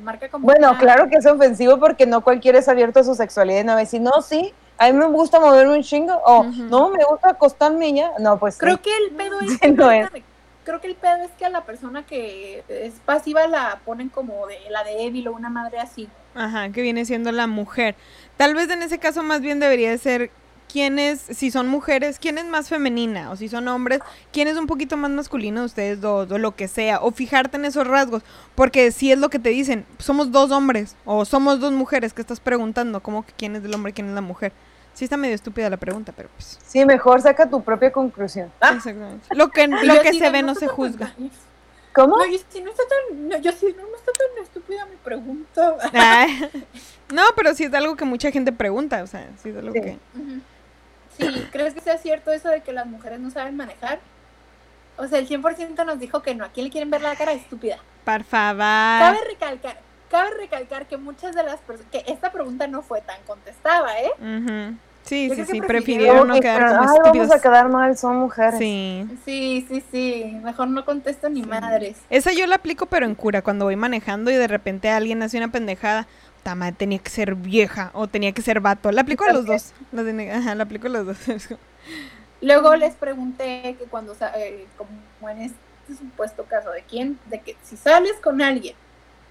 marca 0.00 0.28
como... 0.28 0.44
Bueno, 0.44 0.70
una- 0.70 0.78
claro 0.78 1.08
que 1.08 1.16
es 1.16 1.26
ofensivo 1.26 1.78
porque 1.78 2.06
no 2.06 2.22
cualquiera 2.22 2.58
es 2.58 2.68
abierto 2.68 3.00
a 3.00 3.04
su 3.04 3.14
sexualidad 3.14 3.60
y 3.60 3.64
no 3.64 3.72
va 3.72 3.78
a 3.78 3.80
decir, 3.80 4.00
no, 4.00 4.20
sí, 4.22 4.52
A 4.78 4.86
mí 4.90 4.98
me 4.98 5.06
gusta 5.06 5.38
moverme 5.38 5.76
un 5.76 5.82
chingo. 5.82 6.14
O 6.24 6.44
no, 6.44 6.90
me 6.90 7.04
gusta 7.04 7.30
acostarme 7.30 7.92
ya. 7.92 8.12
No, 8.18 8.38
pues 8.38 8.54
sí. 8.54 8.60
Creo 8.60 8.80
que 8.82 8.90
el 8.96 9.10
pedo 9.12 9.40
es 9.40 9.52
Sí, 9.52 9.58
que, 9.60 9.68
no 9.70 9.90
es. 9.90 10.04
espérame, 10.04 10.24
creo 10.64 10.80
que 10.80 10.86
el 10.88 10.94
pedo 10.96 11.16
es 11.24 11.30
que 11.38 11.44
a 11.44 11.50
la 11.50 11.64
persona 11.64 12.04
que 12.04 12.64
es 12.68 12.94
pasiva 13.04 13.46
la 13.46 13.80
ponen 13.84 14.08
como 14.08 14.46
de 14.48 14.58
la 14.70 14.82
débil 14.82 15.28
o 15.28 15.32
una 15.32 15.50
madre 15.50 15.78
así. 15.78 16.08
Ajá, 16.34 16.70
que 16.70 16.82
viene 16.82 17.04
siendo 17.04 17.30
la 17.30 17.46
mujer. 17.46 17.94
Tal 18.36 18.54
vez 18.54 18.68
en 18.70 18.82
ese 18.82 18.98
caso 18.98 19.22
más 19.22 19.40
bien 19.40 19.60
debería 19.60 19.90
de 19.90 19.98
ser 19.98 20.30
quién 20.72 20.98
es, 20.98 21.20
si 21.20 21.50
son 21.50 21.68
mujeres, 21.68 22.18
quién 22.18 22.38
es 22.38 22.46
más 22.46 22.68
femenina, 22.70 23.30
o 23.30 23.36
si 23.36 23.48
son 23.48 23.68
hombres, 23.68 24.00
quién 24.32 24.48
es 24.48 24.56
un 24.56 24.66
poquito 24.66 24.96
más 24.96 25.10
masculino 25.10 25.60
de 25.60 25.66
ustedes 25.66 26.00
dos, 26.00 26.30
o 26.30 26.38
lo 26.38 26.56
que 26.56 26.66
sea, 26.66 27.00
o 27.02 27.10
fijarte 27.12 27.58
en 27.58 27.66
esos 27.66 27.86
rasgos, 27.86 28.22
porque 28.54 28.90
si 28.90 29.12
es 29.12 29.18
lo 29.18 29.28
que 29.28 29.38
te 29.38 29.50
dicen, 29.50 29.84
somos 29.98 30.32
dos 30.32 30.50
hombres, 30.50 30.96
o 31.04 31.26
somos 31.26 31.60
dos 31.60 31.72
mujeres, 31.72 32.14
que 32.14 32.22
estás 32.22 32.40
preguntando, 32.40 33.02
como 33.02 33.26
que 33.26 33.32
quién 33.36 33.54
es 33.54 33.64
el 33.64 33.74
hombre, 33.74 33.92
quién 33.92 34.08
es 34.08 34.14
la 34.14 34.22
mujer. 34.22 34.52
Sí 34.94 35.04
está 35.04 35.16
medio 35.16 35.34
estúpida 35.34 35.68
la 35.70 35.76
pregunta, 35.78 36.12
pero 36.16 36.28
pues... 36.36 36.58
Sí, 36.66 36.84
mejor 36.84 37.20
saca 37.22 37.48
tu 37.48 37.62
propia 37.62 37.92
conclusión. 37.92 38.50
Ah, 38.60 38.74
Exactamente. 38.76 39.26
Lo 39.34 39.48
que, 39.50 39.66
lo 39.84 40.00
que 40.02 40.12
se 40.14 40.30
ve 40.30 40.42
no 40.42 40.54
se 40.54 40.68
juzga. 40.68 41.14
¿Cómo? 41.94 42.16
No, 42.16 42.26
yo 42.26 42.38
sí 42.48 42.62
no 42.62 42.70
está 42.70 42.82
tan, 42.88 43.28
no, 43.28 43.38
yo 43.38 43.52
sí 43.52 43.66
no, 43.76 43.82
no 43.86 43.96
está 43.96 44.12
tan 44.12 44.42
estúpida 44.42 44.86
mi 44.86 44.96
pregunta. 44.96 45.76
Ah, 45.94 46.26
no, 47.12 47.22
pero 47.36 47.54
sí 47.54 47.64
es 47.64 47.74
algo 47.74 47.96
que 47.96 48.04
mucha 48.06 48.30
gente 48.30 48.52
pregunta, 48.52 49.02
o 49.02 49.06
sea, 49.06 49.28
sí 49.42 49.50
es 49.50 49.56
algo 49.56 49.72
Sí. 49.74 49.80
que... 49.80 49.98
Ujú. 50.14 50.40
Sí, 51.18 51.46
¿crees 51.52 51.74
que 51.74 51.80
sea 51.80 51.98
cierto 51.98 52.32
eso 52.32 52.48
de 52.48 52.62
que 52.62 52.72
las 52.72 52.86
mujeres 52.86 53.20
no 53.20 53.30
saben 53.30 53.56
manejar? 53.56 54.00
O 54.96 55.06
sea, 55.08 55.18
el 55.18 55.28
100% 55.28 55.84
nos 55.86 55.98
dijo 55.98 56.22
que 56.22 56.34
no. 56.34 56.44
¿A 56.44 56.48
quién 56.48 56.64
le 56.64 56.70
quieren 56.70 56.90
ver 56.90 57.02
la 57.02 57.16
cara 57.16 57.32
estúpida? 57.32 57.78
Por 58.04 58.24
favor. 58.24 58.58
Cabe 58.58 59.18
recalcar, 59.28 59.78
cabe 60.10 60.30
recalcar 60.38 60.86
que 60.86 60.96
muchas 60.96 61.34
de 61.34 61.42
las 61.42 61.60
personas, 61.60 61.90
que 61.90 62.04
esta 62.06 62.30
pregunta 62.32 62.66
no 62.66 62.82
fue 62.82 63.00
tan 63.00 63.20
contestada, 63.26 63.88
¿eh? 64.00 64.74
Sí, 65.04 65.28
Yo 65.28 65.34
sí, 65.34 65.44
sí, 65.46 65.60
prefirieron 65.60 66.28
no 66.28 66.34
que, 66.34 66.40
quedar 66.42 66.62
ay, 66.62 66.68
como 66.68 66.80
vamos 66.80 66.98
estúpidos. 66.98 67.30
a 67.32 67.40
quedar 67.42 67.68
mal, 67.68 67.96
son 67.98 68.16
mujeres. 68.18 68.56
Sí. 68.58 69.04
Sí, 69.24 69.66
sí, 69.68 69.82
sí. 69.90 70.38
Mejor 70.44 70.68
no 70.68 70.84
contesto 70.84 71.28
ni 71.28 71.42
madres. 71.42 71.96
Esa 72.08 72.32
yo 72.32 72.46
la 72.46 72.56
aplico, 72.56 72.86
pero 72.86 73.04
en 73.06 73.16
cura, 73.16 73.42
cuando 73.42 73.64
voy 73.64 73.74
manejando 73.74 74.30
y 74.30 74.34
de 74.36 74.46
repente 74.46 74.90
alguien 74.90 75.20
hace 75.22 75.38
una 75.38 75.50
pendejada. 75.50 76.06
"Ta 76.42 76.54
madre, 76.54 76.74
tenía 76.76 76.98
que 76.98 77.10
ser 77.10 77.34
vieja 77.34 77.90
o 77.94 78.08
tenía 78.08 78.32
que 78.32 78.42
ser 78.42 78.60
vato. 78.60 78.90
La 78.92 79.02
aplico 79.02 79.24
a 79.24 79.32
los 79.32 79.46
dos. 79.46 79.72
La 79.92 80.02
Ajá, 80.36 80.54
la 80.54 80.64
aplico 80.64 80.86
a 80.86 80.90
los 80.90 81.06
dos. 81.06 81.18
Luego 82.40 82.74
les 82.74 82.94
pregunté 82.94 83.76
que 83.78 83.84
cuando, 83.84 84.16
eh, 84.36 84.66
como 84.76 85.28
en 85.28 85.42
este 85.42 85.94
supuesto 85.96 86.44
caso, 86.44 86.70
de 86.70 86.82
quién, 86.82 87.18
de 87.26 87.40
que 87.40 87.56
si 87.62 87.76
sales 87.76 88.14
con 88.22 88.42
alguien, 88.42 88.74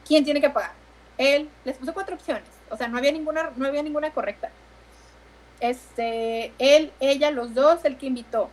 ¿quién 0.07 0.23
tiene 0.23 0.39
que 0.39 0.49
pagar? 0.49 0.71
Él, 1.17 1.49
les 1.65 1.77
puse 1.77 1.91
cuatro 1.91 2.15
opciones, 2.15 2.47
o 2.69 2.77
sea, 2.77 2.87
no 2.87 2.97
había 2.97 3.11
ninguna, 3.11 3.51
no 3.57 3.67
había 3.67 3.83
ninguna 3.83 4.11
correcta. 4.11 4.49
Este, 5.59 6.53
él, 6.57 6.91
ella, 7.01 7.31
los 7.31 7.53
dos, 7.53 7.83
el 7.85 7.97
que 7.97 8.07
invitó. 8.07 8.49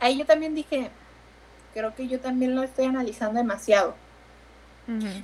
Ahí 0.00 0.16
yo 0.18 0.24
también 0.24 0.54
dije, 0.54 0.90
creo 1.78 1.94
que 1.94 2.08
yo 2.08 2.18
también 2.18 2.56
lo 2.56 2.62
estoy 2.64 2.86
analizando 2.86 3.38
demasiado. 3.38 3.94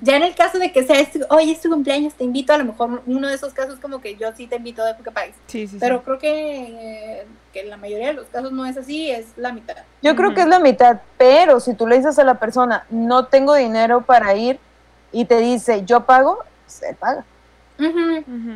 Ya 0.03 0.17
en 0.17 0.23
el 0.23 0.35
caso 0.35 0.59
de 0.59 0.71
que 0.73 0.83
sea, 0.85 1.01
es 1.01 1.11
tu- 1.11 1.25
oye, 1.31 1.51
es 1.53 1.61
tu 1.63 1.71
cumpleaños, 1.71 2.13
te 2.13 2.23
invito, 2.23 2.53
a 2.53 2.59
lo 2.59 2.67
mejor 2.67 3.03
uno 3.07 3.29
de 3.29 3.35
esos 3.35 3.55
casos 3.55 3.79
como 3.81 3.99
que 3.99 4.15
yo 4.15 4.31
sí 4.37 4.47
te 4.47 4.57
invito, 4.57 4.85
dejo 4.85 5.03
que 5.03 5.11
pagues. 5.11 5.35
Sí, 5.47 5.67
sí, 5.67 5.79
Pero 5.81 5.99
sí. 5.99 6.03
creo 6.05 6.19
que, 6.19 7.21
eh, 7.23 7.27
que 7.51 7.61
en 7.61 7.71
la 7.71 7.79
mayoría 7.79 8.09
de 8.09 8.13
los 8.13 8.27
casos 8.27 8.53
no 8.53 8.67
es 8.67 8.77
así, 8.77 9.11
es 9.11 9.29
la 9.39 9.53
mitad. 9.53 9.77
Yo 10.03 10.15
creo 10.17 10.35
que 10.35 10.43
es 10.43 10.49
la 10.49 10.59
mitad, 10.59 11.01
pero 11.17 11.61
si 11.61 11.73
tú 11.73 11.87
le 11.87 11.97
dices 11.97 12.19
a 12.19 12.25
la 12.25 12.35
persona, 12.39 12.85
no 12.91 13.25
tengo 13.25 13.55
dinero 13.55 14.03
para 14.03 14.35
ir, 14.35 14.61
y 15.13 15.25
te 15.25 15.39
dice, 15.39 15.83
yo 15.87 16.05
pago, 16.05 16.41
pues 16.67 16.83
él 16.83 16.97
paga. 16.97 17.25
Ujú, 17.79 18.19
Ujú. 18.19 18.55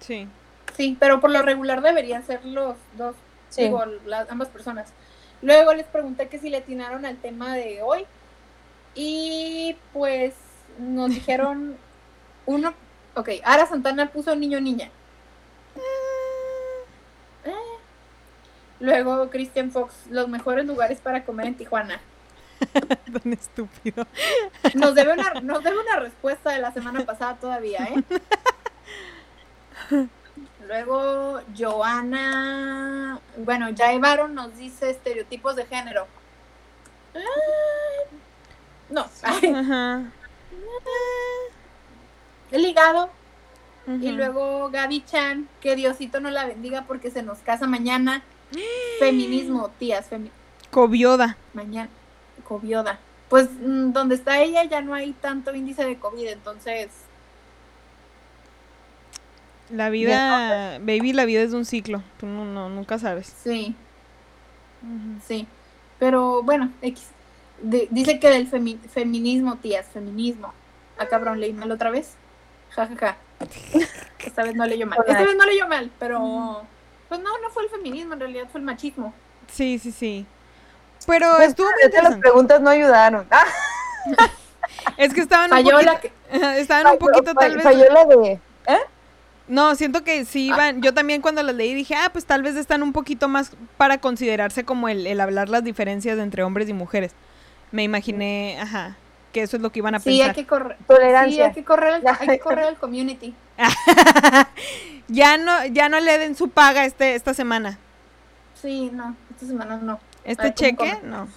Sí. 0.00 0.28
Sí, 0.76 0.96
pero 1.00 1.18
por 1.20 1.30
lo 1.30 1.40
regular 1.40 1.80
deberían 1.80 2.26
ser 2.26 2.44
los 2.44 2.74
dos, 2.98 3.14
Sí. 3.48 3.62
digo, 3.64 3.82
las, 4.04 4.30
ambas 4.30 4.48
personas. 4.48 4.88
Luego 5.42 5.74
les 5.74 5.86
pregunté 5.86 6.28
que 6.28 6.38
si 6.38 6.50
le 6.50 6.58
atinaron 6.58 7.06
al 7.06 7.16
tema 7.16 7.54
de 7.54 7.82
hoy 7.82 8.06
y 8.94 9.76
pues 9.92 10.34
nos 10.78 11.10
dijeron 11.10 11.76
uno, 12.46 12.74
ok, 13.14 13.28
Ara 13.44 13.66
Santana 13.66 14.10
puso 14.10 14.34
niño 14.34 14.60
niña. 14.60 14.90
Eh. 17.44 17.52
Luego 18.80 19.30
Christian 19.30 19.70
Fox, 19.70 19.94
los 20.10 20.28
mejores 20.28 20.66
lugares 20.66 21.00
para 21.00 21.24
comer 21.24 21.46
en 21.46 21.54
Tijuana. 21.56 22.00
Tan 23.22 23.32
estúpido. 23.32 24.06
Nos 24.74 24.94
debe 24.94 25.12
una, 25.14 25.40
nos 25.40 25.62
debe 25.62 25.78
una 25.78 25.96
respuesta 26.00 26.50
de 26.50 26.58
la 26.60 26.72
semana 26.72 27.04
pasada 27.06 27.36
todavía, 27.36 27.84
¿eh? 27.84 28.04
Luego 30.70 31.40
Joana, 31.58 33.18
bueno, 33.38 33.66
Jai 33.76 33.98
Baron 33.98 34.36
nos 34.36 34.56
dice 34.56 34.90
estereotipos 34.90 35.56
de 35.56 35.66
género. 35.66 36.06
Ah, 37.12 38.14
No, 38.88 39.00
Ajá. 39.24 40.02
he 42.52 42.58
ligado. 42.58 43.10
Y 44.00 44.12
luego 44.12 44.70
Gaby 44.70 45.04
Chan, 45.06 45.48
que 45.60 45.74
Diosito 45.74 46.20
no 46.20 46.30
la 46.30 46.46
bendiga 46.46 46.84
porque 46.86 47.10
se 47.10 47.24
nos 47.24 47.38
casa 47.38 47.66
mañana. 47.66 48.22
Feminismo, 49.00 49.70
tías, 49.76 50.06
femi 50.06 50.30
Cobioda. 50.70 51.36
mañana, 51.52 51.88
covioda. 52.44 53.00
Pues 53.28 53.48
mm, 53.50 53.90
donde 53.90 54.14
está 54.14 54.40
ella 54.40 54.62
ya 54.62 54.82
no 54.82 54.94
hay 54.94 55.14
tanto 55.14 55.52
índice 55.52 55.84
de 55.84 55.98
COVID, 55.98 56.28
entonces 56.28 56.90
La 59.72 59.88
vida, 59.90 60.78
baby, 60.80 61.12
la 61.12 61.24
vida 61.24 61.42
es 61.42 61.52
un 61.52 61.64
ciclo. 61.64 62.02
Tú 62.18 62.26
no, 62.26 62.44
no, 62.44 62.68
nunca 62.68 62.98
sabes. 62.98 63.32
sí. 63.42 63.74
Sí, 65.26 65.46
pero 65.98 66.42
bueno, 66.42 66.72
X. 66.80 67.08
De- 67.60 67.86
dice 67.90 68.18
que 68.18 68.30
del 68.30 68.50
femi- 68.50 68.80
feminismo, 68.88 69.56
tías, 69.56 69.86
feminismo. 69.92 70.54
Ah, 70.98 71.06
cabrón, 71.06 71.38
leí 71.38 71.52
mal 71.52 71.70
otra 71.70 71.90
vez. 71.90 72.14
Ja, 72.70 72.86
ja, 72.86 72.96
ja. 72.96 73.16
Esta 74.24 74.42
vez 74.42 74.54
no 74.54 74.64
leyó 74.64 74.86
mal. 74.86 74.98
Esta 75.06 75.22
vez 75.22 75.36
no 75.36 75.44
leyó 75.44 75.68
mal, 75.68 75.90
pero... 75.98 76.62
Pues 77.10 77.20
no, 77.20 77.28
no 77.42 77.50
fue 77.50 77.64
el 77.64 77.68
feminismo, 77.68 78.14
en 78.14 78.20
realidad 78.20 78.48
fue 78.50 78.60
el 78.60 78.64
machismo. 78.64 79.12
Sí, 79.52 79.78
sí, 79.78 79.92
sí. 79.92 80.24
Pero 81.06 81.26
Pues, 81.36 81.48
estuvo 81.50 81.66
muy 81.66 81.74
es 81.74 81.78
que 81.90 81.96
las 81.96 81.96
interesante. 82.04 82.20
preguntas 82.22 82.60
no 82.62 82.70
ayudaron. 82.70 83.26
Ah, 83.30 83.44
Es 84.96 85.12
que 85.12 85.20
estaban 85.20 85.50
un 85.50 85.58
Falló 85.58 85.72
poquito, 85.72 85.92
la 85.92 86.00
que... 86.00 86.12
estaban 86.60 86.92
un 86.92 86.98
poquito 86.98 87.34
tal 87.34 87.54
vez. 87.54 87.62
Falló 87.62 87.84
la 87.92 88.04
de... 88.06 88.40
No, 89.50 89.74
siento 89.74 90.04
que 90.04 90.24
sí 90.24 90.46
iban. 90.46 90.80
Yo 90.80 90.94
también 90.94 91.20
cuando 91.20 91.42
las 91.42 91.54
leí 91.54 91.74
dije, 91.74 91.94
ah, 91.96 92.08
pues 92.12 92.24
tal 92.24 92.42
vez 92.42 92.54
están 92.56 92.82
un 92.84 92.92
poquito 92.92 93.26
más 93.28 93.50
para 93.76 93.98
considerarse 93.98 94.64
como 94.64 94.88
el, 94.88 95.06
el 95.06 95.20
hablar 95.20 95.48
las 95.48 95.64
diferencias 95.64 96.18
entre 96.18 96.44
hombres 96.44 96.68
y 96.68 96.72
mujeres. 96.72 97.12
Me 97.72 97.82
imaginé, 97.82 98.58
ajá, 98.60 98.96
que 99.32 99.42
eso 99.42 99.56
es 99.56 99.62
lo 99.62 99.70
que 99.70 99.80
iban 99.80 99.94
a 99.96 99.98
Sí, 100.00 100.22
hay 100.22 100.32
que 100.34 100.46
correr. 100.46 100.76
Sí, 100.78 100.84
Tolerancia. 100.86 101.46
hay 101.46 101.52
que 101.52 101.64
correr 101.64 101.94
al, 101.94 102.02
Ya. 102.02 102.16
hay 102.20 102.28
que 102.28 102.38
correr 102.46 102.64
al 102.64 102.76
community. 102.76 103.34
ya 105.08 105.36
no, 105.36 105.66
ya 105.66 105.88
no 105.88 106.00
le 106.00 106.18
den 106.18 106.36
su 106.36 106.48
paga 106.48 106.84
este, 106.84 107.14
esta 107.14 107.34
semana. 107.34 107.78
Sí, 108.60 108.90
no, 108.92 109.16
esta 109.30 109.46
semana 109.46 109.76
no. 109.78 109.98
Este 110.24 110.46
Ay, 110.46 110.52
¿cómo 110.76 110.90
cheque, 110.90 110.98
no. 111.04 111.28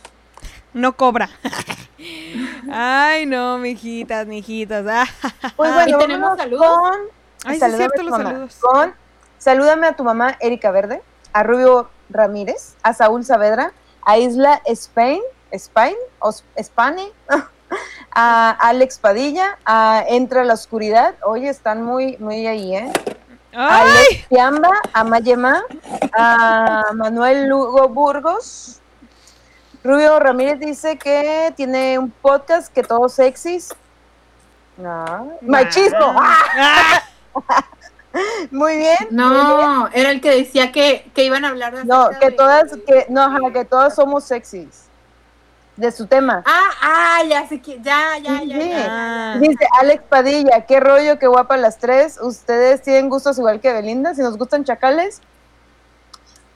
No 0.74 0.96
cobra. 0.96 1.30
Ay, 2.72 3.26
no, 3.26 3.58
mijitas, 3.60 4.28
mijitas. 4.28 4.86
Ah. 4.88 5.06
Pues 5.56 5.72
Ah, 5.72 5.76
bueno, 5.84 5.98
¿y 5.98 6.02
tenemos 6.02 6.38
saludos? 6.38 6.68
Con, 6.68 7.00
Ay, 7.46 7.60
sí, 7.60 7.72
cierto, 7.76 8.04
los 8.04 8.16
saludos. 8.16 8.58
Con, 8.62 8.94
salúdame 9.38 9.88
a 9.88 9.96
tu 9.96 10.04
mamá, 10.04 10.38
Erika 10.40 10.72
Verde, 10.72 11.02
a 11.34 11.44
Rubio 11.44 11.90
Ramírez, 12.10 12.76
a 12.84 12.94
Saúl 12.94 13.26
Saavedra, 13.26 13.74
a 14.06 14.18
Isla 14.18 14.62
Spain, 14.66 15.22
Spain, 15.52 15.96
o 16.20 16.32
Spane, 16.32 17.12
a 18.16 18.52
Alex 18.52 19.00
Padilla, 19.00 19.58
a 19.66 20.04
Entra 20.08 20.44
la 20.44 20.54
Oscuridad. 20.54 21.16
Oye, 21.26 21.50
están 21.50 21.84
muy, 21.84 22.18
muy 22.18 22.48
ahí, 22.48 22.76
¿eh? 22.76 22.94
A 23.56 23.82
Alex 23.82 24.26
Piamba, 24.30 24.72
a 24.94 25.04
Mayema, 25.04 25.64
a 26.18 26.86
Manuel 26.94 27.48
Lugo 27.48 27.88
Burgos. 27.90 28.80
Rubio 29.84 30.18
Ramírez 30.20 30.60
dice 30.60 30.98
que 30.98 31.54
tiene 31.56 32.00
un 32.00 32.10
podcast 32.10 32.72
que 32.74 32.84
todos 32.84 33.14
sexys. 33.14 33.76
No. 34.78 35.38
Machismo. 35.42 36.16
¡Ah! 36.18 37.04
Muy 38.52 38.78
bien. 38.78 38.98
No, 39.10 39.88
era 39.94 40.12
el 40.12 40.22
que 40.22 40.30
decía 40.30 40.72
que, 40.72 41.10
que 41.16 41.24
iban 41.26 41.46
a 41.46 41.50
hablar 41.50 41.76
de 41.76 41.86
No, 41.86 42.10
que 42.20 42.28
de- 42.30 42.32
todas, 42.34 42.72
que, 42.86 43.08
no, 43.10 43.22
ajá, 43.24 43.40
que 43.52 43.66
todas 43.66 43.96
somos 43.96 44.24
sexys. 44.26 44.84
De 45.76 45.92
su 45.92 46.06
tema. 46.06 46.44
Ah, 46.46 46.70
ah, 46.84 47.24
ya 47.28 47.48
sé 47.48 47.60
que, 47.60 47.82
ya, 47.82 48.20
ya, 48.22 48.44
ya, 48.44 48.62
Sí. 48.62 48.70
ya, 48.70 48.78
ya. 48.78 49.38
Dice 49.40 49.68
Alex 49.82 50.04
Padilla, 50.08 50.66
qué 50.68 50.80
rollo, 50.80 51.18
qué 51.18 51.26
guapa 51.26 51.58
las 51.58 51.80
tres. 51.80 52.20
Ustedes 52.22 52.84
tienen 52.84 53.10
gustos 53.10 53.40
igual 53.40 53.60
que 53.60 53.74
Belinda. 53.74 54.14
Si 54.14 54.22
nos 54.22 54.38
gustan 54.38 54.64
chacales, 54.64 55.20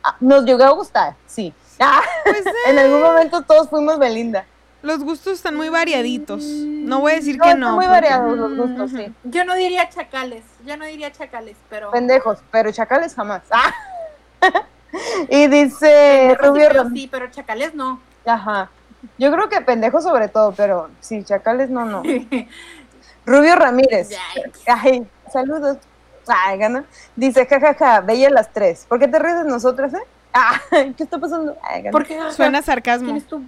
ah, 0.03 0.15
nos 0.19 0.43
llegó 0.45 0.63
a 0.65 0.69
gustar, 0.69 1.15
sí. 1.25 1.51
Ah, 1.79 2.01
Pues, 2.25 2.45
eh, 2.45 2.51
en 2.67 2.77
algún 2.77 3.01
momento 3.01 3.41
todos 3.41 3.67
fuimos 3.69 3.97
Belinda. 3.97 4.45
Los 4.81 5.03
gustos 5.03 5.33
están 5.33 5.55
muy 5.55 5.69
variaditos. 5.69 6.43
No 6.43 7.01
voy 7.01 7.13
a 7.13 7.15
decir 7.15 7.37
No, 7.37 7.43
que 7.43 7.49
están 7.49 7.59
no. 7.59 7.75
muy 7.75 7.85
porque- 7.85 8.01
variados 8.01 8.37
los 8.37 8.55
gustos, 8.57 8.91
sí. 8.91 9.13
Yo 9.23 9.43
no 9.45 9.55
diría 9.55 9.89
chacales, 9.89 10.43
yo 10.65 10.77
no 10.77 10.85
diría 10.85 11.11
chacales, 11.11 11.57
pero... 11.69 11.91
Pendejos, 11.91 12.39
pero 12.51 12.71
chacales 12.71 13.13
jamás. 13.15 13.41
Ah. 14.39 14.63
y 15.29 15.47
dice 15.47 16.37
Pendejos 16.39 16.73
Rubio 16.73 16.89
sí, 16.93 17.07
pero 17.11 17.29
chacales 17.31 17.73
no. 17.73 17.99
Ajá. 18.23 18.69
Yo 19.17 19.31
creo 19.31 19.49
que 19.49 19.61
pendejos 19.61 20.03
sobre 20.03 20.27
todo, 20.27 20.51
pero 20.53 20.89
sí, 20.99 21.23
chacales 21.23 21.69
no, 21.71 21.85
no. 21.85 22.03
Rubio 23.25 23.55
Ramírez. 23.55 24.09
Ay, 24.67 25.05
saludos. 25.33 25.77
Ay, 26.27 26.57
gana. 26.59 26.85
Dice, 27.15 27.45
jajaja, 27.47 28.01
veía 28.01 28.29
las 28.29 28.51
tres. 28.53 28.85
¿Por 28.87 28.99
qué 28.99 29.07
te 29.07 29.17
ríes 29.17 29.43
de 29.43 29.49
nosotras, 29.49 29.93
eh? 29.93 30.01
Ah, 30.33 30.61
¿qué 30.69 31.03
está 31.03 31.17
pasando? 31.17 31.57
Ay, 31.63 31.81
gana. 31.81 31.91
¿Por 31.91 32.05
qué? 32.05 32.19
Suena 32.31 32.61
sarcasmo. 32.61 33.05
¿Quién 33.07 33.17
es 33.17 33.25
tú? 33.27 33.41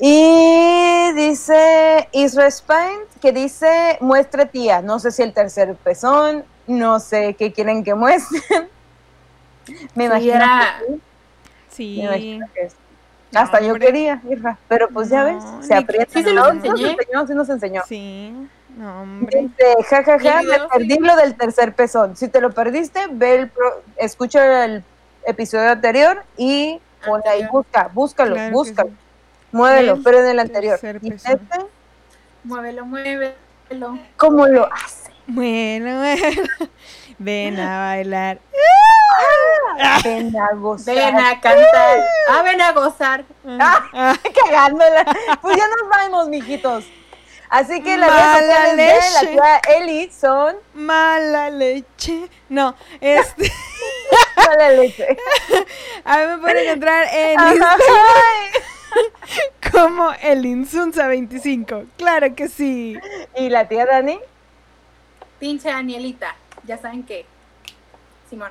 Y 0.00 1.12
dice 1.14 2.08
Israel 2.12 2.48
Spain 2.48 2.98
que 3.20 3.32
dice, 3.32 3.96
muestre 4.00 4.46
tía. 4.46 4.82
No 4.82 4.98
sé 4.98 5.10
si 5.12 5.22
el 5.22 5.32
tercer 5.32 5.74
pezón, 5.76 6.44
no 6.66 6.98
sé 7.00 7.34
qué 7.34 7.52
quieren 7.52 7.84
que 7.84 7.94
muestren. 7.94 8.42
Me 9.94 10.04
Sí, 10.04 10.04
imagino 10.04 10.34
era- 10.34 10.78
que 10.86 10.92
sí, 10.94 11.00
Sí. 11.70 11.96
me 11.98 12.04
imagino 12.04 12.46
que 12.54 12.70
sí. 12.70 12.76
Hasta 13.34 13.60
yo 13.60 13.74
quería, 13.74 14.20
Irra. 14.28 14.56
Pero 14.68 14.88
pues 14.90 15.08
ya 15.08 15.24
ves, 15.24 15.42
No, 15.42 15.62
se 15.62 15.74
aprieta. 15.74 16.12
Sí 16.12 16.22
se 16.22 16.32
¿no? 16.32 16.44
los 16.52 16.54
nos 16.56 16.64
enseñó, 16.80 17.26
sí 17.26 17.34
nos 17.34 17.48
enseñó. 17.48 17.82
Sí. 17.88 18.32
No, 18.76 19.02
hombre. 19.02 19.42
Dice, 19.42 19.74
El 19.90 20.14
me 20.14 20.40
video, 20.42 20.68
perdí 20.68 20.90
sí. 20.94 20.98
lo 21.00 21.16
del 21.16 21.34
tercer 21.36 21.74
pezón. 21.74 22.16
Si 22.16 22.28
te 22.28 22.40
lo 22.40 22.52
perdiste, 22.52 23.00
ve 23.10 23.34
el 23.36 23.48
pro- 23.48 23.82
escucha 23.96 24.64
el 24.66 24.84
episodio 25.26 25.70
anterior 25.70 26.22
y 26.36 26.80
ponle 27.04 27.24
ahí, 27.28 27.42
Anterior. 27.42 27.50
busca, 27.52 27.90
búscalo, 27.92 28.34
Claro 28.34 28.52
búscalo, 28.52 28.88
sí. 28.90 28.94
Muévelo, 29.54 29.94
El 29.94 30.02
pero 30.02 30.18
en 30.20 30.26
el 30.26 30.38
anterior. 30.38 30.78
este, 30.82 31.38
Muévelo, 32.44 32.84
muévelo. 32.84 33.98
¿cómo 34.16 34.46
lo 34.46 34.70
hace? 34.72 35.10
Bueno, 35.26 35.98
bueno. 36.00 36.48
Ven 37.18 37.58
a 37.58 37.78
bailar. 37.86 38.38
Ven 40.04 40.36
a 40.36 40.54
gozar. 40.54 40.94
Ven 40.94 41.16
a 41.16 41.40
cantar. 41.40 41.98
Ah, 42.28 42.42
ven 42.42 42.60
a 42.60 42.72
gozar. 42.72 43.24
Ah. 43.46 43.84
Ah, 43.92 44.14
Cagándola. 44.44 45.04
Pues 45.40 45.56
ya 45.56 45.64
nos 45.66 45.88
vamos, 45.88 46.28
mijitos. 46.28 46.84
Así 47.50 47.80
que 47.82 47.96
las 47.96 48.10
Mala 48.10 48.40
redes 48.74 49.04
sociales 49.04 49.20
de 49.20 49.36
la 49.36 49.60
tía 49.60 49.76
Eli 49.76 50.10
son 50.10 50.56
mala 50.74 51.50
leche. 51.50 52.28
No, 52.48 52.74
este. 53.00 53.50
mala 54.36 54.70
leche. 54.70 55.16
A 56.04 56.18
mí 56.18 56.26
me 56.26 56.38
pueden 56.38 56.66
encontrar 56.66 57.06
en 57.12 57.38
Instagram. 57.40 57.78
como 59.72 60.10
el 60.22 60.44
Insunza25. 60.44 61.86
Claro 61.96 62.34
que 62.34 62.48
sí. 62.48 62.96
Y 63.36 63.48
la 63.48 63.68
tía 63.68 63.86
Dani. 63.86 64.18
Pinche 65.38 65.68
Danielita. 65.68 66.34
Ya 66.66 66.78
saben 66.78 67.02
que. 67.04 67.26
Simón. 68.30 68.50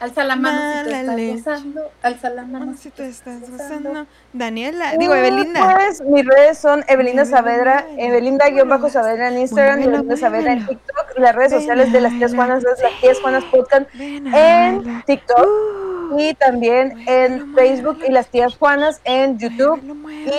Alza 0.00 0.24
la 0.24 0.34
mano 0.34 0.58
si 0.58 0.88
te 0.88 1.00
estás 1.00 1.14
leche. 1.16 1.36
gozando. 1.36 1.92
Alza 2.02 2.30
la 2.30 2.42
mano 2.46 2.74
Si 2.74 2.90
tú 2.90 3.02
estás 3.02 3.50
gozando. 3.50 4.06
Daniela, 4.32 4.96
digo, 4.96 5.12
Uh, 5.12 5.16
Evelinda. 5.16 5.74
Pues 5.76 6.00
mis 6.00 6.24
redes 6.24 6.56
son 6.56 6.82
Evelinda 6.88 7.26
Saavedra, 7.26 7.84
Evelinda-Saavedra 7.98 9.28
en 9.28 9.38
Instagram, 9.40 9.82
Evelinda 9.82 10.16
Saavedra 10.16 10.52
en. 10.54 10.66
TikTok, 10.66 11.18
las 11.18 11.34
redes 11.34 11.52
sociales 11.52 11.92
de 11.92 12.00
las 12.00 12.12
tías. 12.14 12.34
Juanas 12.34 12.62
las 12.62 12.78
tías 13.02 13.20
Juanas 13.20 13.44
Podcast 13.44 13.88
en. 13.94 15.02
TikTok 15.04 15.46
Uh, 15.46 15.89
y 16.18 16.34
también 16.34 17.04
en 17.06 17.54
Facebook 17.54 17.98
y 18.06 18.10
las 18.10 18.28
tías 18.28 18.56
Juanas 18.56 19.00
en 19.04 19.38
YouTube 19.38 19.80
y 19.82 20.30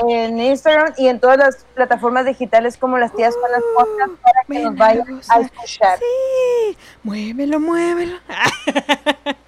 en, 0.00 0.10
en 0.10 0.40
Instagram 0.40 0.94
y 0.96 1.08
en 1.08 1.20
todas 1.20 1.38
las 1.38 1.66
plataformas 1.74 2.26
digitales 2.26 2.76
como 2.76 2.98
las 2.98 3.14
tías 3.14 3.34
Juanas 3.36 3.62
Podcast 3.74 4.12
para 4.22 4.44
que 4.48 4.58
nos 4.64 4.76
vayan 4.76 5.08
a 5.08 5.12
gozar. 5.12 5.40
escuchar. 5.42 5.98
Sí, 5.98 6.76
muévelo, 7.02 7.60
muévelo. 7.60 8.18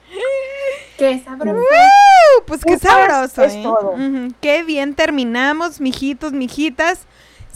Qué 0.99 1.23
sabroso. 1.25 1.59
¡Uh! 1.59 2.45
Pues 2.47 2.65
qué 2.65 2.79
sabroso, 2.79 3.43
es 3.43 3.55
¿eh? 3.55 3.63
todo. 3.63 3.95
Qué 4.41 4.63
bien 4.63 4.95
terminamos, 4.95 5.81
mijitos, 5.81 6.33
mijitas. 6.33 7.07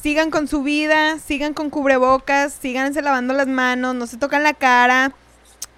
Sigan 0.00 0.30
con 0.30 0.46
su 0.46 0.62
vida, 0.62 1.18
sigan 1.18 1.54
con 1.54 1.70
cubrebocas, 1.70 2.52
síganse 2.52 3.02
lavando 3.02 3.34
las 3.34 3.48
manos, 3.48 3.94
no 3.94 4.06
se 4.06 4.16
tocan 4.16 4.44
la 4.44 4.54
cara. 4.54 5.12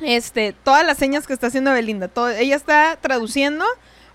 Este, 0.02 0.54
todas 0.64 0.84
las 0.86 0.98
señas 0.98 1.26
que 1.26 1.32
está 1.32 1.48
haciendo 1.48 1.72
Belinda, 1.72 2.08
todo, 2.08 2.28
ella 2.30 2.56
está 2.56 2.96
traduciendo 3.00 3.64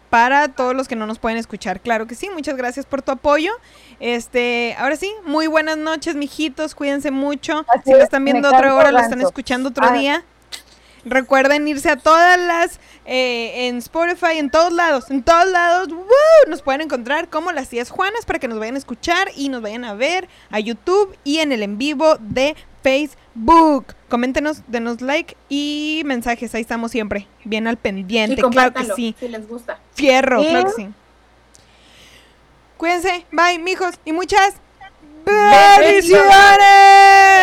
para 0.10 0.48
todos 0.50 0.76
los 0.76 0.88
que 0.88 0.96
no 0.96 1.06
nos 1.08 1.20
pueden 1.20 1.38
escuchar. 1.38 1.82
Claro 1.82 2.08
que 2.08 2.16
sí, 2.16 2.30
muchas 2.30 2.56
gracias 2.56 2.86
por 2.86 3.02
tu 3.02 3.12
apoyo. 3.12 3.52
Este, 4.00 4.76
ahora 4.80 4.96
sí, 4.96 5.12
muy 5.26 5.48
buenas 5.48 5.78
noches, 5.78 6.16
mijitos, 6.16 6.74
cuídense 6.76 7.12
mucho. 7.12 7.66
Así 7.68 7.84
si 7.86 7.92
lo 7.92 7.98
es, 7.98 8.04
están 8.06 8.24
viendo 8.24 8.48
otra 8.48 8.74
hora, 8.76 8.92
lo 8.92 9.00
están 9.00 9.22
escuchando 9.22 9.70
otro 9.70 9.86
Ah. 9.88 9.92
día. 9.94 10.24
Recuerden 11.04 11.68
irse 11.68 11.90
a 11.92 11.98
todas 11.98 12.40
las, 12.40 12.80
eh, 13.06 13.68
en 13.68 13.78
Spotify, 13.78 14.38
en 14.38 14.50
todos 14.50 14.72
lados, 14.74 15.10
en 15.12 15.22
todos 15.24 15.48
lados, 15.50 15.90
¡woo! 15.90 16.06
nos 16.50 16.62
pueden 16.62 16.82
encontrar 16.82 17.30
como 17.30 17.52
las 17.52 17.70
tías 17.70 17.90
Juanas 17.90 18.26
para 18.26 18.40
que 18.40 18.48
nos 18.48 18.58
vayan 18.60 18.76
a 18.76 18.80
escuchar 18.80 19.30
y 19.36 19.50
nos 19.50 19.62
vayan 19.62 19.86
a 19.86 19.94
ver 19.94 20.28
a 20.52 20.60
YouTube 20.60 21.16
y 21.24 21.38
en 21.40 21.52
el 21.52 21.62
en 21.64 21.78
vivo 21.78 22.18
de 22.20 22.56
Facebook. 22.84 23.94
Coméntenos, 24.10 24.62
denos 24.68 25.02
like 25.02 25.36
y 25.50 26.02
mensajes, 26.06 26.54
ahí 26.56 26.62
estamos 26.62 26.92
siempre, 26.92 27.28
bien 27.44 27.68
al 27.68 27.78
pendiente, 27.78 28.40
Y 28.40 28.50
claro 28.50 28.74
que 28.74 28.86
sí. 28.96 29.16
si 29.20 29.28
les 29.28 29.48
gusta. 29.48 29.80
Fierro, 29.94 30.42
Y- 30.44 30.48
claro 30.50 30.66
que 30.76 30.82
sí. 30.84 30.90
Cuídense, 32.78 33.26
bye, 33.32 33.58
mijos, 33.60 33.96
y 34.04 34.12
muchas 34.14 34.56
Bendiciones. 35.26 36.28